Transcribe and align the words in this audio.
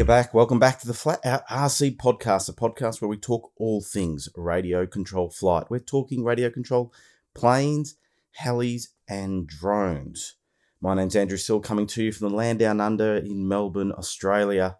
Are 0.00 0.04
back. 0.04 0.32
Welcome 0.32 0.58
back 0.58 0.80
to 0.80 0.86
the 0.86 0.94
Flat 0.94 1.20
Out 1.26 1.46
RC 1.48 1.98
podcast, 1.98 2.48
a 2.48 2.54
podcast 2.54 3.02
where 3.02 3.08
we 3.10 3.18
talk 3.18 3.52
all 3.56 3.82
things 3.82 4.30
radio 4.34 4.86
control 4.86 5.28
flight. 5.28 5.66
We're 5.68 5.78
talking 5.78 6.24
radio 6.24 6.48
control 6.48 6.90
planes, 7.34 7.96
helis, 8.40 8.88
and 9.06 9.46
drones. 9.46 10.36
My 10.80 10.94
name's 10.94 11.16
Andrew 11.16 11.36
Sill, 11.36 11.60
coming 11.60 11.86
to 11.88 12.02
you 12.02 12.12
from 12.12 12.30
the 12.30 12.34
land 12.34 12.60
down 12.60 12.80
under 12.80 13.16
in 13.16 13.46
Melbourne, 13.46 13.92
Australia. 13.92 14.78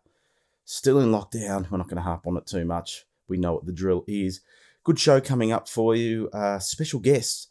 Still 0.65 0.99
in 0.99 1.11
lockdown. 1.11 1.71
We're 1.71 1.77
not 1.77 1.89
going 1.89 1.97
to 1.97 2.03
harp 2.03 2.27
on 2.27 2.39
it 2.39 2.47
too 2.47 2.65
much. 2.65 3.05
We 3.29 3.37
know 3.37 3.53
what 3.53 3.67
the 3.67 3.73
drill 3.73 4.05
is. 4.09 4.41
Good 4.85 4.99
show 4.99 5.21
coming 5.21 5.53
up 5.53 5.69
for 5.69 5.95
you. 5.95 6.31
Uh, 6.33 6.61
special 6.61 6.99
guests 6.99 7.49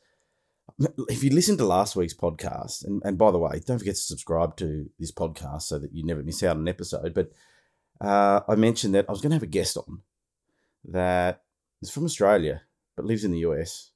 if 1.07 1.23
you 1.23 1.29
listen 1.29 1.57
to 1.57 1.65
last 1.65 1.95
week's 1.95 2.13
podcast, 2.13 2.85
and, 2.85 3.01
and 3.05 3.17
by 3.17 3.29
the 3.31 3.37
way, 3.37 3.61
don't 3.65 3.79
forget 3.79 3.95
to 3.95 4.01
subscribe 4.01 4.55
to 4.57 4.89
this 4.97 5.11
podcast 5.11 5.63
so 5.63 5.77
that 5.77 5.93
you 5.93 6.03
never 6.03 6.23
miss 6.23 6.41
out 6.41 6.55
on 6.55 6.61
an 6.61 6.67
episode. 6.67 7.13
But 7.13 7.31
uh, 8.01 8.41
I 8.47 8.55
mentioned 8.55 8.95
that 8.95 9.05
I 9.07 9.11
was 9.11 9.21
going 9.21 9.31
to 9.31 9.35
have 9.35 9.43
a 9.43 9.47
guest 9.47 9.77
on 9.77 10.01
that 10.85 11.43
is 11.81 11.89
from 11.89 12.05
Australia 12.05 12.61
but 12.99 13.05
lives 13.05 13.23
in 13.23 13.31
the 13.31 13.39
US. 13.39 13.91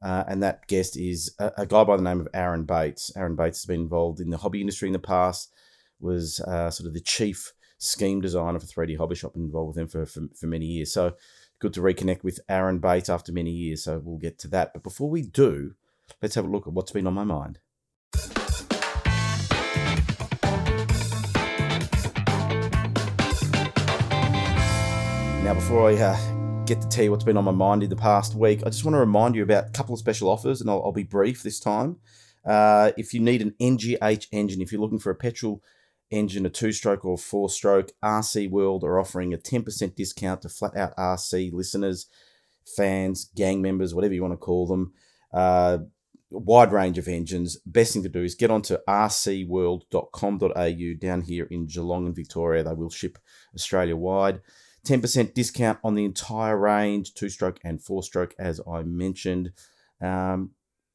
Uh, 0.00 0.24
and 0.26 0.42
that 0.42 0.66
guest 0.66 0.96
is 0.96 1.34
a, 1.38 1.52
a, 1.58 1.66
guy 1.66 1.84
by 1.84 1.94
the 1.94 2.02
name 2.02 2.20
of 2.20 2.28
Aaron 2.32 2.64
Bates. 2.64 3.12
Aaron 3.14 3.36
Bates 3.36 3.58
has 3.58 3.66
been 3.66 3.82
involved 3.82 4.18
in 4.18 4.30
the 4.30 4.38
hobby 4.38 4.62
industry 4.62 4.88
in 4.88 4.94
the 4.94 4.98
past, 4.98 5.52
was 6.00 6.40
uh, 6.40 6.70
sort 6.70 6.86
of 6.86 6.94
the 6.94 7.00
chief 7.00 7.52
scheme 7.76 8.22
designer 8.22 8.60
for 8.60 8.66
3D 8.66 8.96
Hobby 8.96 9.14
Shop, 9.14 9.34
and 9.34 9.44
involved 9.44 9.76
with 9.76 9.76
them 9.76 9.88
for, 9.88 10.06
for, 10.06 10.26
for 10.34 10.46
many 10.46 10.64
years. 10.64 10.90
So 10.90 11.16
good 11.58 11.74
to 11.74 11.82
reconnect 11.82 12.24
with 12.24 12.40
Aaron 12.48 12.78
Bates 12.78 13.10
after 13.10 13.30
many 13.30 13.50
years. 13.50 13.84
So 13.84 14.00
we'll 14.02 14.16
get 14.16 14.38
to 14.38 14.48
that. 14.48 14.72
But 14.72 14.84
before 14.84 15.10
we 15.10 15.20
do, 15.20 15.74
let's 16.22 16.36
have 16.36 16.46
a 16.46 16.50
look 16.50 16.66
at 16.66 16.72
what's 16.72 16.92
been 16.92 17.06
on 17.06 17.12
my 17.12 17.24
mind. 17.24 17.58
Now, 25.48 25.54
before 25.54 25.88
I 25.88 25.94
uh, 25.94 26.64
get 26.66 26.82
to 26.82 26.88
tell 26.88 27.04
you 27.04 27.10
what's 27.10 27.24
been 27.24 27.38
on 27.38 27.44
my 27.44 27.52
mind 27.52 27.82
in 27.82 27.88
the 27.88 27.96
past 27.96 28.34
week, 28.34 28.60
I 28.66 28.68
just 28.68 28.84
want 28.84 28.96
to 28.96 29.00
remind 29.00 29.34
you 29.34 29.42
about 29.42 29.68
a 29.68 29.70
couple 29.70 29.94
of 29.94 29.98
special 29.98 30.28
offers, 30.28 30.60
and 30.60 30.68
I'll, 30.68 30.82
I'll 30.84 30.92
be 30.92 31.04
brief 31.04 31.42
this 31.42 31.58
time. 31.58 31.96
Uh, 32.44 32.92
if 32.98 33.14
you 33.14 33.20
need 33.20 33.40
an 33.40 33.54
NGH 33.58 34.26
engine, 34.30 34.60
if 34.60 34.70
you're 34.70 34.80
looking 34.82 34.98
for 34.98 35.08
a 35.08 35.14
petrol 35.14 35.62
engine, 36.10 36.44
a 36.44 36.50
two 36.50 36.70
stroke 36.70 37.02
or 37.02 37.16
four 37.16 37.48
stroke, 37.48 37.92
RC 38.04 38.50
World 38.50 38.84
are 38.84 39.00
offering 39.00 39.32
a 39.32 39.38
10% 39.38 39.94
discount 39.94 40.42
to 40.42 40.50
flat 40.50 40.76
out 40.76 40.94
RC 40.98 41.50
listeners, 41.54 42.08
fans, 42.76 43.30
gang 43.34 43.62
members, 43.62 43.94
whatever 43.94 44.12
you 44.12 44.20
want 44.20 44.34
to 44.34 44.36
call 44.36 44.66
them. 44.66 44.92
Uh, 45.32 45.78
wide 46.30 46.72
range 46.72 46.98
of 46.98 47.08
engines. 47.08 47.56
Best 47.64 47.94
thing 47.94 48.02
to 48.02 48.10
do 48.10 48.22
is 48.22 48.34
get 48.34 48.50
onto 48.50 48.76
rcworld.com.au 48.86 50.94
down 51.00 51.22
here 51.22 51.46
in 51.46 51.64
Geelong 51.64 52.04
and 52.04 52.14
Victoria. 52.14 52.62
They 52.62 52.74
will 52.74 52.90
ship 52.90 53.16
Australia 53.54 53.96
wide. 53.96 54.42
10% 54.88 55.34
discount 55.34 55.78
on 55.84 55.94
the 55.94 56.04
entire 56.04 56.56
range, 56.56 57.12
two 57.12 57.28
stroke 57.28 57.60
and 57.62 57.82
four 57.82 58.02
stroke, 58.02 58.34
as 58.38 58.60
I 58.70 58.82
mentioned. 58.82 59.52
Um, 60.00 60.52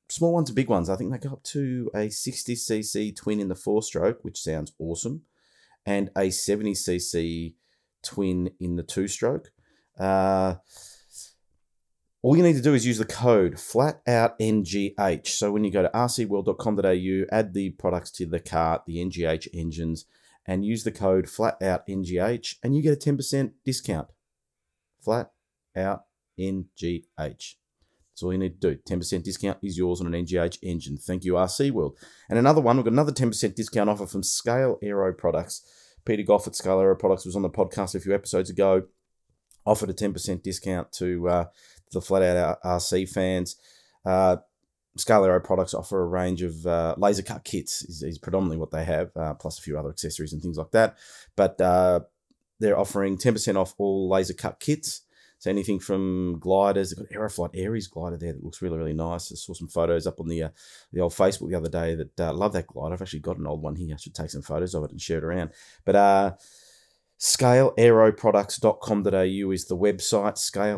small 0.10 0.34
ones 0.34 0.50
and 0.50 0.56
big 0.56 0.68
ones. 0.68 0.90
I 0.90 0.96
think 0.96 1.12
they 1.12 1.18
go 1.20 1.34
up 1.34 1.44
to 1.44 1.92
a 1.94 2.08
60cc 2.08 3.16
twin 3.16 3.40
in 3.40 3.50
the 3.50 3.56
four 3.56 3.84
stroke, 3.84 4.24
which 4.24 4.42
sounds 4.42 4.74
awesome, 4.80 5.22
and 5.86 6.10
a 6.16 6.30
70cc 6.30 7.54
twin 8.02 8.50
in 8.60 8.76
the 8.76 8.84
two 8.84 9.08
stroke. 9.08 9.52
Uh, 10.00 10.56
all 12.24 12.36
you 12.36 12.44
need 12.44 12.56
to 12.56 12.62
do 12.62 12.74
is 12.74 12.88
use 12.88 12.98
the 12.98 13.06
code 13.06 13.56
FLATOUTNGH. 13.56 15.28
So 15.28 15.52
when 15.52 15.64
you 15.66 15.72
go 15.72 15.84
to 15.84 15.90
rcworld.com.au, 15.90 17.26
add 17.38 17.54
the 17.54 17.72
products 17.72 18.12
to 18.12 18.26
the 18.26 18.40
cart, 18.40 18.84
the 18.88 19.06
NGH 19.06 19.50
engines, 19.54 20.06
and 20.46 20.66
use 20.66 20.84
the 20.84 20.92
code 20.92 21.26
FLATOUTNGH, 21.26 22.56
and 22.64 22.76
you 22.76 22.82
get 22.82 22.94
a 22.94 23.12
10% 23.12 23.52
discount. 23.66 24.08
Flat 25.02 25.32
out 25.76 26.04
NGH. 26.40 27.06
That's 27.18 28.22
all 28.22 28.32
you 28.32 28.38
need 28.38 28.62
to 28.62 28.76
do. 28.76 28.80
10% 28.88 29.24
discount 29.24 29.58
is 29.64 29.78
yours 29.78 30.00
on 30.00 30.14
an 30.14 30.26
NGH 30.26 30.60
engine. 30.62 30.98
Thank 30.98 31.24
you, 31.24 31.34
RC 31.34 31.72
World. 31.72 31.98
And 32.30 32.38
another 32.38 32.62
one, 32.62 32.78
we've 32.78 32.86
got 32.86 32.94
another 32.94 33.12
10% 33.12 33.56
discount 33.56 33.90
offer 33.90 34.06
from 34.06 34.22
Scale 34.22 34.78
Aero 34.84 35.14
Products. 35.14 35.64
Peter 36.06 36.24
Goff 36.24 36.46
at 36.46 36.56
Scale 36.56 36.80
Aero 36.80 36.96
Products 36.96 37.26
was 37.26 37.36
on 37.36 37.42
the 37.42 37.50
podcast 37.50 37.96
a 37.96 38.00
few 38.00 38.14
episodes 38.14 38.50
ago. 38.50 38.84
Offered 39.66 39.90
a 39.90 39.94
10% 39.94 40.44
discount 40.44 40.92
to 40.92 41.28
uh, 41.28 41.46
the 41.92 42.02
flat 42.02 42.22
out 42.24 42.62
RC 42.64 43.10
fans. 43.10 43.56
Uh, 44.06 44.38
Scale 44.96 45.26
Aero 45.26 45.40
products 45.40 45.74
offer 45.74 46.02
a 46.02 46.06
range 46.06 46.44
of 46.44 46.68
uh, 46.68 46.94
laser 46.98 47.24
cut 47.24 47.44
kits, 47.44 47.82
is, 47.84 48.04
is 48.04 48.20
predominantly 48.20 48.58
what 48.58 48.72
they 48.72 48.86
have, 48.86 49.12
uh, 49.16 49.34
plus 49.34 49.58
a 49.58 49.62
few 49.62 49.78
other 49.78 49.90
accessories 49.90 50.34
and 50.34 50.42
things 50.42 50.58
like 50.58 50.72
that. 50.72 50.98
But 51.36 51.60
uh, 51.60 52.02
they're 52.60 52.78
offering 52.78 53.18
10% 53.18 53.56
off 53.56 53.74
all 53.78 54.08
laser 54.08 54.34
cut 54.34 54.60
kits. 54.60 55.02
So 55.40 55.50
anything 55.50 55.80
from 55.80 56.38
gliders, 56.40 56.92
they've 56.92 57.06
got 57.06 57.14
Aeroflite 57.14 57.56
Aries 57.56 57.88
glider 57.88 58.16
there 58.16 58.32
that 58.32 58.44
looks 58.44 58.62
really, 58.62 58.78
really 58.78 58.94
nice. 58.94 59.30
I 59.30 59.36
saw 59.36 59.54
some 59.54 59.68
photos 59.68 60.08
up 60.08 60.22
on 60.22 60.30
the 60.30 60.44
uh, 60.44 60.50
the 60.94 61.02
old 61.02 61.12
Facebook 61.12 61.50
the 61.50 61.58
other 61.58 61.68
day 61.68 61.96
that 61.96 62.18
uh, 62.18 62.32
love 62.32 62.54
that 62.54 62.68
glider. 62.68 62.94
I've 62.94 63.02
actually 63.02 63.20
got 63.20 63.38
an 63.38 63.48
old 63.48 63.62
one 63.62 63.76
here. 63.76 63.94
I 63.94 63.98
should 63.98 64.16
take 64.16 64.30
some 64.30 64.42
photos 64.42 64.74
of 64.74 64.86
it 64.86 64.92
and 64.92 65.02
share 65.02 65.18
it 65.18 65.26
around. 65.26 65.50
But 65.84 65.98
uh, 65.98 66.36
scaleaeroproducts.com.au 67.20 69.52
is 69.52 69.66
the 69.66 69.76
website, 69.76 70.38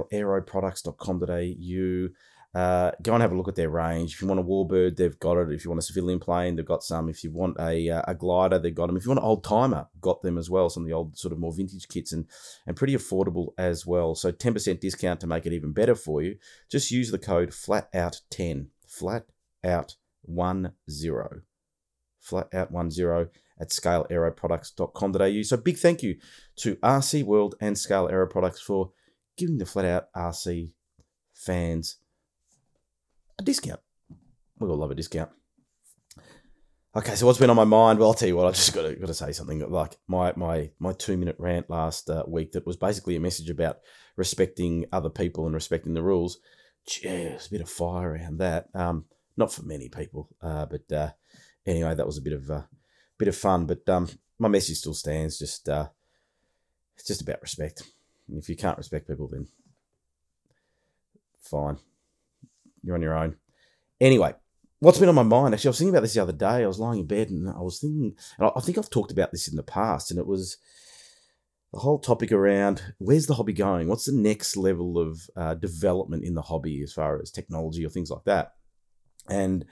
scaleaeroproducts.com.au. 0.10 2.10
Uh, 2.56 2.92
go 3.02 3.14
and 3.14 3.22
have 3.22 3.34
a 3.34 3.36
look 3.36 3.50
at 3.50 3.56
their 3.56 3.70
range. 3.70 4.14
If 4.14 4.22
you 4.22 4.30
want 4.30 4.40
a 4.40 4.44
warbird, 4.44 4.96
they've 4.96 5.20
got 5.20 5.36
it. 5.36 5.52
If 5.52 5.66
you 5.66 5.72
want 5.72 5.84
a 5.84 5.86
civilian 5.86 6.22
plane, 6.22 6.56
they've 6.56 6.66
got 6.66 6.84
some. 6.84 7.10
If 7.10 7.22
you 7.22 7.30
want 7.30 7.58
a, 7.60 7.90
uh, 7.90 8.04
a 8.08 8.16
glider, 8.16 8.58
they've 8.58 8.74
got 8.74 8.88
them. 8.88 8.96
If 8.96 9.04
you 9.04 9.10
want 9.10 9.20
an 9.20 9.26
old 9.26 9.44
timer, 9.44 9.88
got 10.00 10.22
them 10.22 10.38
as 10.38 10.50
well. 10.50 10.70
Some 10.70 10.84
of 10.84 10.88
the 10.88 10.94
old 10.94 11.18
sort 11.18 11.34
of 11.34 11.40
more 11.40 11.54
vintage 11.54 11.90
kits 11.90 12.14
and 12.14 12.28
and 12.66 12.78
pretty 12.78 12.96
affordable 12.96 13.50
as 13.58 13.86
well. 13.86 14.16
So 14.16 14.32
ten 14.32 14.54
percent 14.54 14.80
discount 14.80 15.20
to 15.20 15.28
make 15.28 15.46
it 15.46 15.52
even 15.52 15.74
better 15.74 15.96
for 15.96 16.22
you. 16.22 16.38
Just 16.72 16.92
use 16.92 17.12
the 17.12 17.18
code 17.18 17.54
flat 17.54 17.90
out 17.94 18.22
ten 18.30 18.70
flat 18.88 19.26
out 19.62 19.98
one 20.22 20.72
zero 20.90 21.42
flat 22.22 22.48
out 22.54 22.72
one 22.72 22.90
zero 22.90 23.28
at 23.60 23.70
scaleaeroproducts.com.au. 23.70 25.42
So 25.42 25.58
big 25.58 25.78
thank 25.78 26.04
you 26.04 26.16
to 26.58 26.78
RC 26.78 27.26
World 27.26 27.56
and 27.60 27.78
Scale 27.78 28.08
Aero 28.10 28.28
Products 28.28 28.62
for 28.62 28.92
giving 29.38 29.58
the 29.58 29.66
flat 29.66 29.86
out 29.86 30.14
RC 30.16 30.72
fans 31.34 31.98
a 33.40 33.44
discount. 33.44 33.80
We 34.60 34.70
all 34.70 34.78
love 34.78 34.92
a 34.92 34.96
discount. 34.96 35.32
Okay, 36.96 37.16
so 37.16 37.26
what's 37.26 37.40
been 37.40 37.50
on 37.50 37.58
my 37.58 37.66
mind? 37.66 38.00
Well, 38.00 38.08
I'll 38.08 38.14
tell 38.14 38.30
you 38.30 38.38
what. 38.38 38.48
I 38.48 38.52
just 38.52 38.74
got 38.74 38.84
to, 38.84 38.96
got 38.96 39.08
to 39.08 39.14
say 39.14 39.34
something. 39.34 39.60
Like 39.70 39.98
my 40.08 40.32
my 40.38 40.72
my 40.80 40.94
two 40.94 41.18
minute 41.18 41.36
rant 41.38 41.70
last 41.70 42.10
uh, 42.10 42.24
week 42.26 42.54
that 42.54 42.66
was 42.66 42.78
basically 42.78 43.18
a 43.18 43.20
message 43.20 43.50
about 43.50 43.80
respecting 44.16 44.86
other 44.94 45.10
people 45.10 45.46
and 45.46 45.54
respecting 45.54 45.94
the 45.94 46.02
rules. 46.02 46.40
Jeez, 46.88 47.48
a 47.48 47.52
bit 47.52 47.62
of 47.62 47.70
fire 47.70 48.12
around 48.12 48.38
that. 48.38 48.70
Um, 48.74 49.06
not 49.36 49.52
for 49.52 49.64
many 49.64 49.90
people, 49.90 50.30
uh, 50.42 50.68
but 50.68 50.90
uh, 50.90 51.10
anyway, 51.66 51.96
that 51.96 52.06
was 52.06 52.18
a 52.18 52.22
bit 52.22 52.32
of 52.32 52.50
a 52.50 52.70
bit 53.18 53.28
of 53.28 53.36
fun. 53.36 53.66
But 53.66 53.88
um, 53.90 54.08
my 54.40 54.48
message 54.48 54.78
still 54.78 54.94
stands. 54.94 55.38
Just 55.38 55.68
uh, 55.68 55.90
it's 56.96 57.08
just 57.08 57.22
about 57.22 57.42
respect. 57.42 57.84
And 58.30 58.38
if 58.38 58.48
you 58.48 58.56
can't 58.56 58.78
respect 58.78 59.10
people, 59.10 59.28
then 59.28 59.48
fine, 61.42 61.78
you're 62.86 62.96
on 62.96 63.02
your 63.02 63.18
own. 63.18 63.36
Anyway, 64.00 64.34
what's 64.80 65.00
been 65.00 65.10
on 65.10 65.16
my 65.16 65.24
mind? 65.24 65.54
Actually, 65.54 65.70
I 65.70 65.72
was 65.72 65.78
thinking 65.80 65.94
about 65.94 66.02
this 66.02 66.14
the 66.14 66.22
other 66.22 66.34
day. 66.34 66.64
I 66.64 66.68
was 66.68 66.80
lying 66.80 67.00
in 67.00 67.08
bed 67.08 67.30
and 67.30 67.50
I 67.50 67.62
was 67.62 67.80
thinking, 67.80 68.16
and 68.38 68.52
I 68.56 68.60
think 68.60 68.78
I've 68.78 68.90
talked 68.90 69.12
about 69.12 69.32
this 69.32 69.48
in 69.48 69.56
the 69.56 69.64
past, 69.64 70.12
and 70.12 70.20
it 70.20 70.28
was 70.28 70.58
the 71.74 71.80
whole 71.80 72.00
topic 72.00 72.32
around 72.32 72.82
where's 73.00 73.28
the 73.28 73.34
hobby 73.34 73.54
going? 73.54 73.88
What's 73.88 74.06
the 74.06 74.14
next 74.14 74.56
level 74.56 74.98
of 74.98 75.30
uh, 75.36 75.56
development 75.56 76.24
in 76.24 76.34
the 76.34 76.42
hobby 76.42 76.82
as 76.82 76.94
far 76.94 77.22
as 77.22 77.32
technology 77.32 77.86
or 77.86 77.90
things 77.90 78.10
like 78.10 78.24
that? 78.26 78.54
And 79.30 79.66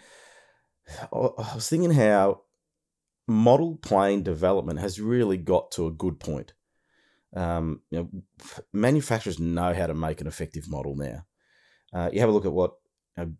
I 1.14 1.56
was 1.56 1.70
thinking 1.70 1.92
how 1.92 2.42
model 3.28 3.78
plane 3.78 4.24
development 4.24 4.80
has 4.80 5.00
really 5.00 5.38
got 5.38 5.72
to 5.72 5.88
a 5.88 5.92
good 5.92 6.20
point. 6.20 6.54
Um, 7.36 7.82
you 7.90 8.00
know, 8.00 8.10
manufacturers 8.74 9.40
know 9.40 9.74
how 9.74 9.88
to 9.88 9.94
make 9.94 10.22
an 10.22 10.28
effective 10.28 10.70
model 10.70 10.96
now. 10.96 11.26
Uh, 11.94 12.10
you 12.12 12.20
have 12.20 12.30
a 12.30 12.34
look 12.34 12.46
at 12.46 12.52
what 12.52 12.74
you 13.18 13.26
know, 13.26 13.32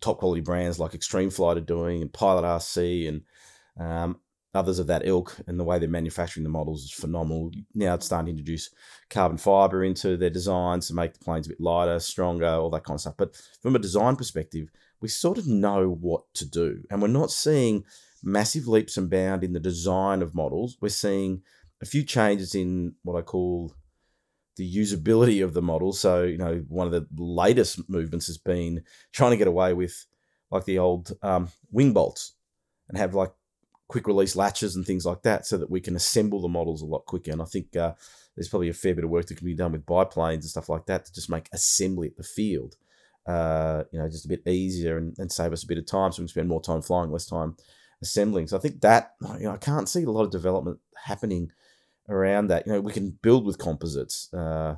top 0.00 0.18
quality 0.18 0.40
brands 0.40 0.78
like 0.78 0.94
Extreme 0.94 1.30
Flight 1.30 1.56
are 1.56 1.62
doing, 1.62 2.02
and 2.02 2.12
Pilot 2.12 2.42
RC, 2.42 3.08
and 3.08 3.22
um, 3.78 4.20
others 4.54 4.78
of 4.78 4.86
that 4.88 5.06
ilk, 5.06 5.36
and 5.46 5.58
the 5.58 5.64
way 5.64 5.78
they're 5.78 5.88
manufacturing 5.88 6.44
the 6.44 6.50
models 6.50 6.84
is 6.84 6.92
phenomenal. 6.92 7.50
Now 7.74 7.94
it's 7.94 8.06
starting 8.06 8.26
to 8.26 8.30
introduce 8.30 8.70
carbon 9.08 9.38
fiber 9.38 9.84
into 9.84 10.16
their 10.16 10.30
designs 10.30 10.88
to 10.88 10.94
make 10.94 11.14
the 11.14 11.24
planes 11.24 11.46
a 11.46 11.50
bit 11.50 11.60
lighter, 11.60 11.98
stronger, 12.00 12.46
all 12.46 12.70
that 12.70 12.84
kind 12.84 12.96
of 12.96 13.00
stuff. 13.00 13.14
But 13.16 13.40
from 13.62 13.76
a 13.76 13.80
design 13.80 14.16
perspective, 14.16 14.68
we 15.00 15.08
sort 15.08 15.38
of 15.38 15.46
know 15.46 15.88
what 15.88 16.22
to 16.34 16.48
do, 16.48 16.82
and 16.90 17.00
we're 17.00 17.08
not 17.08 17.30
seeing 17.30 17.84
massive 18.22 18.68
leaps 18.68 18.96
and 18.96 19.08
bounds 19.08 19.44
in 19.44 19.52
the 19.52 19.60
design 19.60 20.22
of 20.22 20.34
models. 20.34 20.76
We're 20.80 20.90
seeing 20.90 21.42
a 21.80 21.86
few 21.86 22.04
changes 22.04 22.54
in 22.54 22.94
what 23.02 23.18
I 23.18 23.22
call 23.22 23.72
the 24.60 24.76
usability 24.76 25.42
of 25.42 25.54
the 25.54 25.62
model. 25.62 25.90
So, 25.90 26.22
you 26.24 26.36
know, 26.36 26.62
one 26.68 26.86
of 26.86 26.92
the 26.92 27.06
latest 27.16 27.88
movements 27.88 28.26
has 28.26 28.36
been 28.36 28.82
trying 29.10 29.30
to 29.30 29.38
get 29.38 29.48
away 29.48 29.72
with 29.72 30.04
like 30.50 30.66
the 30.66 30.78
old 30.78 31.12
um, 31.22 31.48
wing 31.70 31.94
bolts 31.94 32.34
and 32.90 32.98
have 32.98 33.14
like 33.14 33.32
quick 33.88 34.06
release 34.06 34.36
latches 34.36 34.76
and 34.76 34.84
things 34.84 35.06
like 35.06 35.22
that, 35.22 35.46
so 35.46 35.56
that 35.56 35.70
we 35.70 35.80
can 35.80 35.96
assemble 35.96 36.42
the 36.42 36.48
models 36.48 36.82
a 36.82 36.86
lot 36.86 37.06
quicker. 37.06 37.32
And 37.32 37.40
I 37.40 37.46
think 37.46 37.74
uh, 37.74 37.94
there's 38.36 38.50
probably 38.50 38.68
a 38.68 38.74
fair 38.74 38.94
bit 38.94 39.04
of 39.04 39.10
work 39.10 39.26
that 39.26 39.38
can 39.38 39.46
be 39.46 39.54
done 39.54 39.72
with 39.72 39.86
biplanes 39.86 40.44
and 40.44 40.50
stuff 40.50 40.68
like 40.68 40.84
that 40.86 41.06
to 41.06 41.12
just 41.12 41.30
make 41.30 41.48
assembly 41.54 42.08
at 42.08 42.16
the 42.18 42.22
field, 42.22 42.76
uh, 43.26 43.84
you 43.92 43.98
know, 43.98 44.10
just 44.10 44.26
a 44.26 44.28
bit 44.28 44.46
easier 44.46 44.98
and, 44.98 45.16
and 45.18 45.32
save 45.32 45.54
us 45.54 45.64
a 45.64 45.66
bit 45.66 45.78
of 45.78 45.86
time, 45.86 46.12
so 46.12 46.20
we 46.20 46.24
can 46.24 46.28
spend 46.28 46.48
more 46.48 46.60
time 46.60 46.82
flying, 46.82 47.10
less 47.10 47.26
time 47.26 47.56
assembling. 48.02 48.46
So 48.46 48.58
I 48.58 48.60
think 48.60 48.82
that 48.82 49.14
you 49.38 49.44
know 49.44 49.52
I 49.52 49.56
can't 49.56 49.88
see 49.88 50.04
a 50.04 50.10
lot 50.10 50.24
of 50.24 50.30
development 50.30 50.78
happening 50.96 51.50
around 52.10 52.48
that. 52.48 52.66
You 52.66 52.74
know, 52.74 52.80
we 52.80 52.92
can 52.92 53.18
build 53.22 53.46
with 53.46 53.58
composites. 53.58 54.32
Uh, 54.32 54.76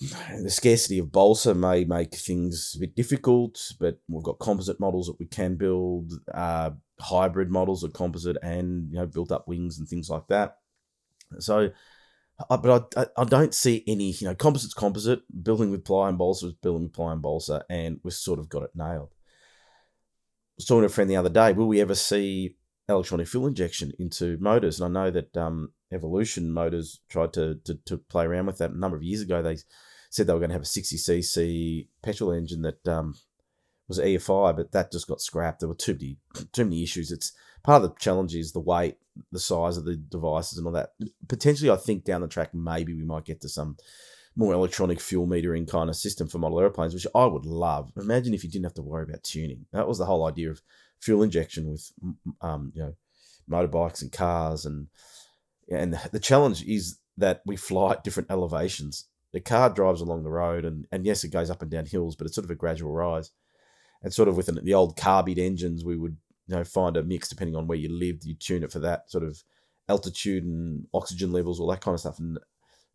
the 0.00 0.50
scarcity 0.50 0.98
of 1.00 1.10
balsa 1.10 1.54
may 1.54 1.84
make 1.84 2.14
things 2.14 2.74
a 2.76 2.80
bit 2.80 2.94
difficult, 2.94 3.72
but 3.80 3.98
we've 4.08 4.22
got 4.22 4.38
composite 4.38 4.78
models 4.78 5.08
that 5.08 5.18
we 5.18 5.26
can 5.26 5.56
build, 5.56 6.12
uh, 6.32 6.70
hybrid 7.00 7.50
models 7.50 7.82
of 7.82 7.92
composite 7.92 8.36
and 8.42 8.90
you 8.90 8.98
know 8.98 9.06
built 9.06 9.32
up 9.32 9.48
wings 9.48 9.78
and 9.78 9.88
things 9.88 10.08
like 10.08 10.28
that. 10.28 10.58
So, 11.40 11.70
uh, 12.48 12.56
but 12.56 12.94
I, 12.96 13.06
I 13.20 13.24
don't 13.24 13.54
see 13.54 13.82
any 13.88 14.12
you 14.12 14.28
know 14.28 14.36
composites 14.36 14.74
composite 14.74 15.22
building 15.42 15.70
with 15.72 15.84
ply 15.84 16.08
and 16.08 16.18
balsa 16.18 16.46
is 16.46 16.52
building 16.52 16.84
with 16.84 16.92
ply 16.92 17.12
and 17.12 17.22
balsa, 17.22 17.64
and 17.68 17.98
we've 18.04 18.14
sort 18.14 18.38
of 18.38 18.48
got 18.48 18.62
it 18.62 18.70
nailed. 18.76 19.10
I 19.10 20.58
was 20.58 20.64
talking 20.64 20.82
to 20.82 20.86
a 20.86 20.90
friend 20.90 21.10
the 21.10 21.16
other 21.16 21.28
day. 21.28 21.52
Will 21.52 21.68
we 21.68 21.80
ever 21.80 21.96
see 21.96 22.54
electronic 22.88 23.28
fuel 23.28 23.46
injection 23.46 23.92
into 23.98 24.38
motors? 24.40 24.80
And 24.80 24.96
I 24.96 25.04
know 25.04 25.10
that 25.10 25.36
um, 25.36 25.72
Evolution 25.92 26.52
Motors 26.52 27.00
tried 27.08 27.32
to, 27.34 27.56
to 27.64 27.74
to 27.86 27.98
play 27.98 28.24
around 28.24 28.46
with 28.46 28.58
that 28.58 28.70
a 28.70 28.78
number 28.78 28.96
of 28.96 29.02
years 29.02 29.22
ago. 29.22 29.42
They 29.42 29.58
said 30.10 30.26
they 30.26 30.32
were 30.32 30.40
going 30.40 30.50
to 30.50 30.54
have 30.54 30.62
a 30.62 30.64
60cc 30.64 31.88
petrol 32.02 32.32
engine 32.32 32.62
that 32.62 32.88
um, 32.88 33.14
was 33.88 33.98
EFI, 33.98 34.56
but 34.56 34.72
that 34.72 34.92
just 34.92 35.08
got 35.08 35.20
scrapped. 35.20 35.60
There 35.60 35.68
were 35.68 35.74
too 35.74 35.94
many, 35.94 36.16
too 36.52 36.64
many 36.64 36.82
issues. 36.82 37.10
It's 37.10 37.32
part 37.62 37.82
of 37.82 37.90
the 37.90 37.96
challenge 37.98 38.34
is 38.34 38.52
the 38.52 38.60
weight, 38.60 38.96
the 39.32 39.40
size 39.40 39.76
of 39.76 39.84
the 39.84 39.96
devices, 39.96 40.58
and 40.58 40.66
all 40.66 40.72
that. 40.74 40.92
Potentially, 41.26 41.70
I 41.70 41.76
think 41.76 42.04
down 42.04 42.20
the 42.20 42.28
track, 42.28 42.54
maybe 42.54 42.94
we 42.94 43.04
might 43.04 43.24
get 43.24 43.40
to 43.42 43.48
some 43.48 43.76
more 44.36 44.52
electronic 44.52 45.00
fuel 45.00 45.26
metering 45.26 45.68
kind 45.68 45.90
of 45.90 45.96
system 45.96 46.28
for 46.28 46.38
model 46.38 46.60
airplanes, 46.60 46.94
which 46.94 47.06
I 47.14 47.26
would 47.26 47.44
love. 47.44 47.90
Imagine 47.96 48.34
if 48.34 48.44
you 48.44 48.50
didn't 48.50 48.66
have 48.66 48.74
to 48.74 48.82
worry 48.82 49.02
about 49.02 49.24
tuning. 49.24 49.66
That 49.72 49.88
was 49.88 49.98
the 49.98 50.06
whole 50.06 50.26
idea 50.26 50.50
of 50.50 50.62
fuel 51.00 51.22
injection 51.22 51.70
with, 51.70 51.92
um, 52.40 52.72
you 52.74 52.82
know, 52.82 52.94
motorbikes 53.50 54.02
and 54.02 54.12
cars, 54.12 54.64
and 54.64 54.88
and 55.70 55.98
the 56.12 56.20
challenge 56.20 56.62
is 56.64 56.98
that 57.16 57.42
we 57.44 57.56
fly 57.56 57.92
at 57.92 58.04
different 58.04 58.30
elevations 58.30 59.08
the 59.32 59.40
car 59.40 59.70
drives 59.70 60.00
along 60.00 60.22
the 60.22 60.30
road, 60.30 60.64
and, 60.64 60.86
and 60.90 61.04
yes, 61.04 61.24
it 61.24 61.28
goes 61.28 61.50
up 61.50 61.62
and 61.62 61.70
down 61.70 61.86
hills, 61.86 62.16
but 62.16 62.26
it's 62.26 62.34
sort 62.34 62.46
of 62.46 62.50
a 62.50 62.54
gradual 62.54 62.92
rise. 62.92 63.30
And 64.02 64.12
sort 64.12 64.28
of 64.28 64.36
with 64.36 64.48
an, 64.48 64.64
the 64.64 64.74
old 64.74 64.96
carbide 64.96 65.38
engines, 65.38 65.84
we 65.84 65.96
would 65.96 66.16
you 66.46 66.56
know 66.56 66.64
find 66.64 66.96
a 66.96 67.02
mix 67.02 67.28
depending 67.28 67.56
on 67.56 67.66
where 67.66 67.78
you 67.78 67.88
lived. 67.92 68.24
You 68.24 68.34
tune 68.34 68.62
it 68.62 68.72
for 68.72 68.78
that 68.78 69.10
sort 69.10 69.24
of 69.24 69.42
altitude 69.88 70.44
and 70.44 70.86
oxygen 70.94 71.32
levels, 71.32 71.60
all 71.60 71.68
that 71.68 71.80
kind 71.80 71.94
of 71.94 72.00
stuff. 72.00 72.18
And 72.18 72.38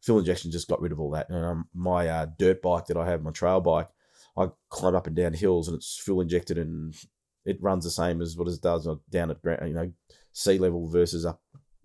fuel 0.01 0.19
injection 0.19 0.51
just 0.51 0.67
got 0.67 0.81
rid 0.81 0.91
of 0.91 0.99
all 0.99 1.11
that. 1.11 1.29
And 1.29 1.45
um, 1.45 1.67
my 1.73 2.07
uh, 2.07 2.27
dirt 2.39 2.61
bike 2.61 2.85
that 2.85 2.97
I 2.97 3.09
have, 3.09 3.21
my 3.21 3.31
trail 3.31 3.59
bike, 3.61 3.89
I 4.37 4.47
climb 4.69 4.95
up 4.95 5.07
and 5.07 5.15
down 5.15 5.33
hills, 5.33 5.67
and 5.67 5.75
it's 5.75 5.99
fuel 5.99 6.21
injected, 6.21 6.57
and 6.57 6.95
it 7.45 7.61
runs 7.61 7.83
the 7.83 7.91
same 7.91 8.21
as 8.21 8.37
what 8.37 8.47
it 8.47 8.61
does 8.61 8.87
down 9.09 9.31
at 9.31 9.41
ground, 9.41 9.67
you 9.67 9.73
know 9.73 9.91
sea 10.31 10.57
level 10.57 10.87
versus 10.87 11.25
up 11.25 11.41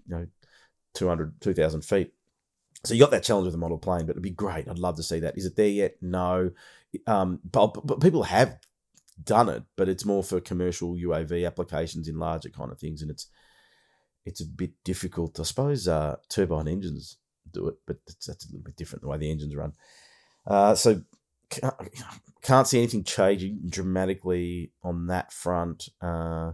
you 0.08 0.16
know 0.16 0.26
200 0.94 1.40
2000 1.40 1.82
feet 1.82 2.12
so 2.84 2.94
you 2.94 3.00
got 3.00 3.10
that 3.10 3.24
challenge 3.24 3.46
with 3.46 3.54
the 3.54 3.58
model 3.58 3.78
plane, 3.78 4.06
but 4.06 4.12
it'd 4.12 4.22
be 4.22 4.30
great. 4.30 4.68
I'd 4.68 4.78
love 4.78 4.96
to 4.96 5.02
see 5.02 5.18
that. 5.20 5.36
Is 5.36 5.46
it 5.46 5.56
there 5.56 5.68
yet? 5.68 5.96
No. 6.00 6.52
Um, 7.06 7.40
but, 7.50 7.84
but 7.84 8.00
people 8.00 8.22
have 8.22 8.58
done 9.22 9.48
it, 9.48 9.64
but 9.76 9.88
it's 9.88 10.04
more 10.04 10.22
for 10.22 10.40
commercial 10.40 10.94
UAV 10.94 11.46
applications 11.46 12.08
in 12.08 12.18
larger 12.18 12.50
kind 12.50 12.70
of 12.70 12.78
things, 12.78 13.02
and 13.02 13.10
it's 13.10 13.26
it's 14.24 14.40
a 14.40 14.46
bit 14.46 14.72
difficult. 14.84 15.40
I 15.40 15.42
suppose 15.42 15.88
uh, 15.88 16.16
turbine 16.28 16.68
engines 16.68 17.16
do 17.50 17.68
it, 17.68 17.76
but 17.86 17.96
that's 18.06 18.28
a 18.28 18.48
little 18.48 18.64
bit 18.64 18.76
different 18.76 19.02
the 19.02 19.08
way 19.08 19.18
the 19.18 19.30
engines 19.30 19.56
run. 19.56 19.72
Uh, 20.46 20.74
so 20.74 21.02
can't 22.42 22.66
see 22.66 22.78
anything 22.78 23.04
changing 23.04 23.60
dramatically 23.68 24.72
on 24.82 25.06
that 25.06 25.32
front. 25.32 25.88
Uh, 26.00 26.52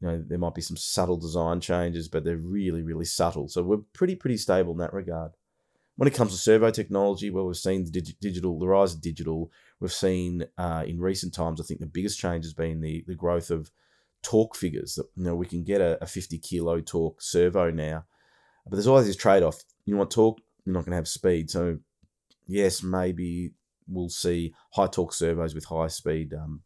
you 0.00 0.08
know, 0.08 0.24
there 0.26 0.38
might 0.38 0.54
be 0.54 0.60
some 0.62 0.76
subtle 0.76 1.16
design 1.16 1.60
changes, 1.60 2.08
but 2.08 2.24
they're 2.24 2.36
really, 2.36 2.82
really 2.82 3.04
subtle. 3.04 3.48
So 3.48 3.62
we're 3.62 3.78
pretty, 3.92 4.14
pretty 4.14 4.36
stable 4.36 4.72
in 4.72 4.78
that 4.78 4.92
regard. 4.92 5.32
When 5.96 6.06
it 6.06 6.14
comes 6.14 6.30
to 6.30 6.38
servo 6.38 6.70
technology, 6.70 7.30
well, 7.30 7.46
we've 7.46 7.56
seen 7.56 7.84
the 7.84 7.90
dig- 7.90 8.20
digital, 8.20 8.58
the 8.58 8.68
rise 8.68 8.94
of 8.94 9.00
digital. 9.00 9.50
We've 9.80 9.92
seen 9.92 10.46
uh, 10.56 10.84
in 10.86 11.00
recent 11.00 11.34
times, 11.34 11.60
I 11.60 11.64
think 11.64 11.80
the 11.80 11.86
biggest 11.86 12.20
change 12.20 12.44
has 12.44 12.54
been 12.54 12.80
the, 12.80 13.04
the 13.08 13.16
growth 13.16 13.50
of 13.50 13.72
torque 14.22 14.54
figures. 14.54 14.94
That 14.94 15.06
you 15.16 15.24
know 15.24 15.34
we 15.34 15.46
can 15.46 15.64
get 15.64 15.80
a, 15.80 16.02
a 16.02 16.06
50 16.06 16.38
kilo 16.38 16.80
torque 16.80 17.20
servo 17.20 17.72
now, 17.72 18.04
but 18.64 18.76
there's 18.76 18.86
always 18.86 19.06
this 19.06 19.16
trade 19.16 19.42
off. 19.42 19.64
You 19.86 19.96
want 19.96 20.12
torque, 20.12 20.38
you're 20.64 20.74
not 20.74 20.84
going 20.84 20.92
to 20.92 20.96
have 20.96 21.08
speed. 21.08 21.50
So 21.50 21.78
yes, 22.46 22.84
maybe 22.84 23.52
we'll 23.88 24.08
see 24.08 24.54
high 24.72 24.86
torque 24.86 25.14
servos 25.14 25.54
with 25.54 25.64
high 25.64 25.88
speed, 25.88 26.34
um, 26.34 26.62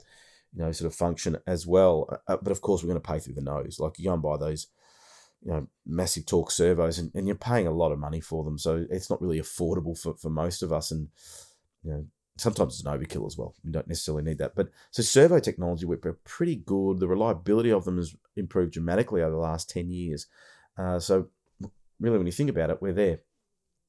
you 0.54 0.62
know, 0.62 0.72
sort 0.72 0.90
of 0.90 0.96
function 0.96 1.38
as 1.46 1.66
well. 1.66 2.20
Uh, 2.26 2.36
but 2.42 2.52
of 2.52 2.60
course, 2.60 2.82
we're 2.82 2.88
going 2.88 3.00
to 3.00 3.08
pay 3.08 3.18
through 3.18 3.34
the 3.34 3.40
nose. 3.40 3.78
Like 3.80 3.98
you 3.98 4.06
go 4.06 4.14
and 4.14 4.22
buy 4.22 4.36
those 4.36 4.68
you 5.44 5.50
know 5.50 5.66
massive 5.86 6.24
torque 6.26 6.50
servos 6.50 6.98
and, 6.98 7.10
and 7.14 7.26
you're 7.26 7.36
paying 7.36 7.66
a 7.66 7.72
lot 7.72 7.92
of 7.92 7.98
money 7.98 8.20
for 8.20 8.44
them. 8.44 8.58
So 8.58 8.86
it's 8.90 9.10
not 9.10 9.20
really 9.20 9.40
affordable 9.40 10.00
for, 10.00 10.14
for 10.14 10.30
most 10.30 10.62
of 10.62 10.72
us. 10.72 10.90
And 10.90 11.08
you 11.82 11.92
know 11.92 12.06
sometimes 12.38 12.74
it's 12.74 12.86
an 12.86 12.98
overkill 12.98 13.26
as 13.26 13.36
well. 13.36 13.54
You 13.62 13.72
don't 13.72 13.88
necessarily 13.88 14.22
need 14.22 14.38
that. 14.38 14.54
But 14.54 14.70
so 14.90 15.02
servo 15.02 15.40
technology 15.40 15.84
we're 15.84 15.96
pretty 15.96 16.56
good. 16.56 17.00
The 17.00 17.08
reliability 17.08 17.72
of 17.72 17.84
them 17.84 17.96
has 17.96 18.14
improved 18.36 18.72
dramatically 18.72 19.22
over 19.22 19.32
the 19.32 19.36
last 19.36 19.68
10 19.70 19.90
years. 19.90 20.26
Uh, 20.78 20.98
so 20.98 21.28
really 22.00 22.18
when 22.18 22.26
you 22.26 22.32
think 22.32 22.50
about 22.50 22.70
it 22.70 22.80
we're 22.80 22.92
there. 22.92 23.20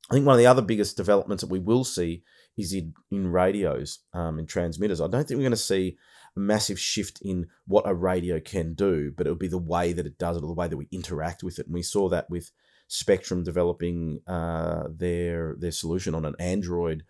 I 0.09 0.15
think 0.15 0.25
one 0.25 0.33
of 0.33 0.39
the 0.39 0.47
other 0.47 0.61
biggest 0.61 0.97
developments 0.97 1.41
that 1.41 1.49
we 1.49 1.59
will 1.59 1.85
see 1.85 2.23
is 2.57 2.73
in, 2.73 2.93
in 3.11 3.31
radios 3.31 3.99
um, 4.13 4.39
in 4.39 4.45
transmitters 4.45 5.01
i 5.01 5.07
don't 5.07 5.27
think 5.27 5.37
we're 5.37 5.43
going 5.43 5.51
to 5.51 5.57
see 5.57 5.97
a 6.35 6.39
massive 6.39 6.79
shift 6.79 7.21
in 7.21 7.47
what 7.67 7.87
a 7.87 7.93
radio 7.93 8.39
can 8.39 8.73
do, 8.73 9.11
but 9.15 9.27
it'll 9.27 9.37
be 9.37 9.47
the 9.47 9.57
way 9.57 9.93
that 9.93 10.05
it 10.05 10.17
does 10.17 10.35
it 10.35 10.43
or 10.43 10.47
the 10.47 10.53
way 10.53 10.67
that 10.67 10.77
we 10.77 10.87
interact 10.91 11.43
with 11.43 11.59
it. 11.59 11.67
And 11.67 11.75
we 11.75 11.83
saw 11.83 12.09
that 12.09 12.29
with 12.29 12.51
Spektrum 12.89 13.43
developing 13.43 14.19
uh, 14.27 14.83
their 14.89 15.55
their 15.57 15.71
solution 15.71 16.15
on 16.15 16.25
an 16.25 16.35
Android 16.39 17.03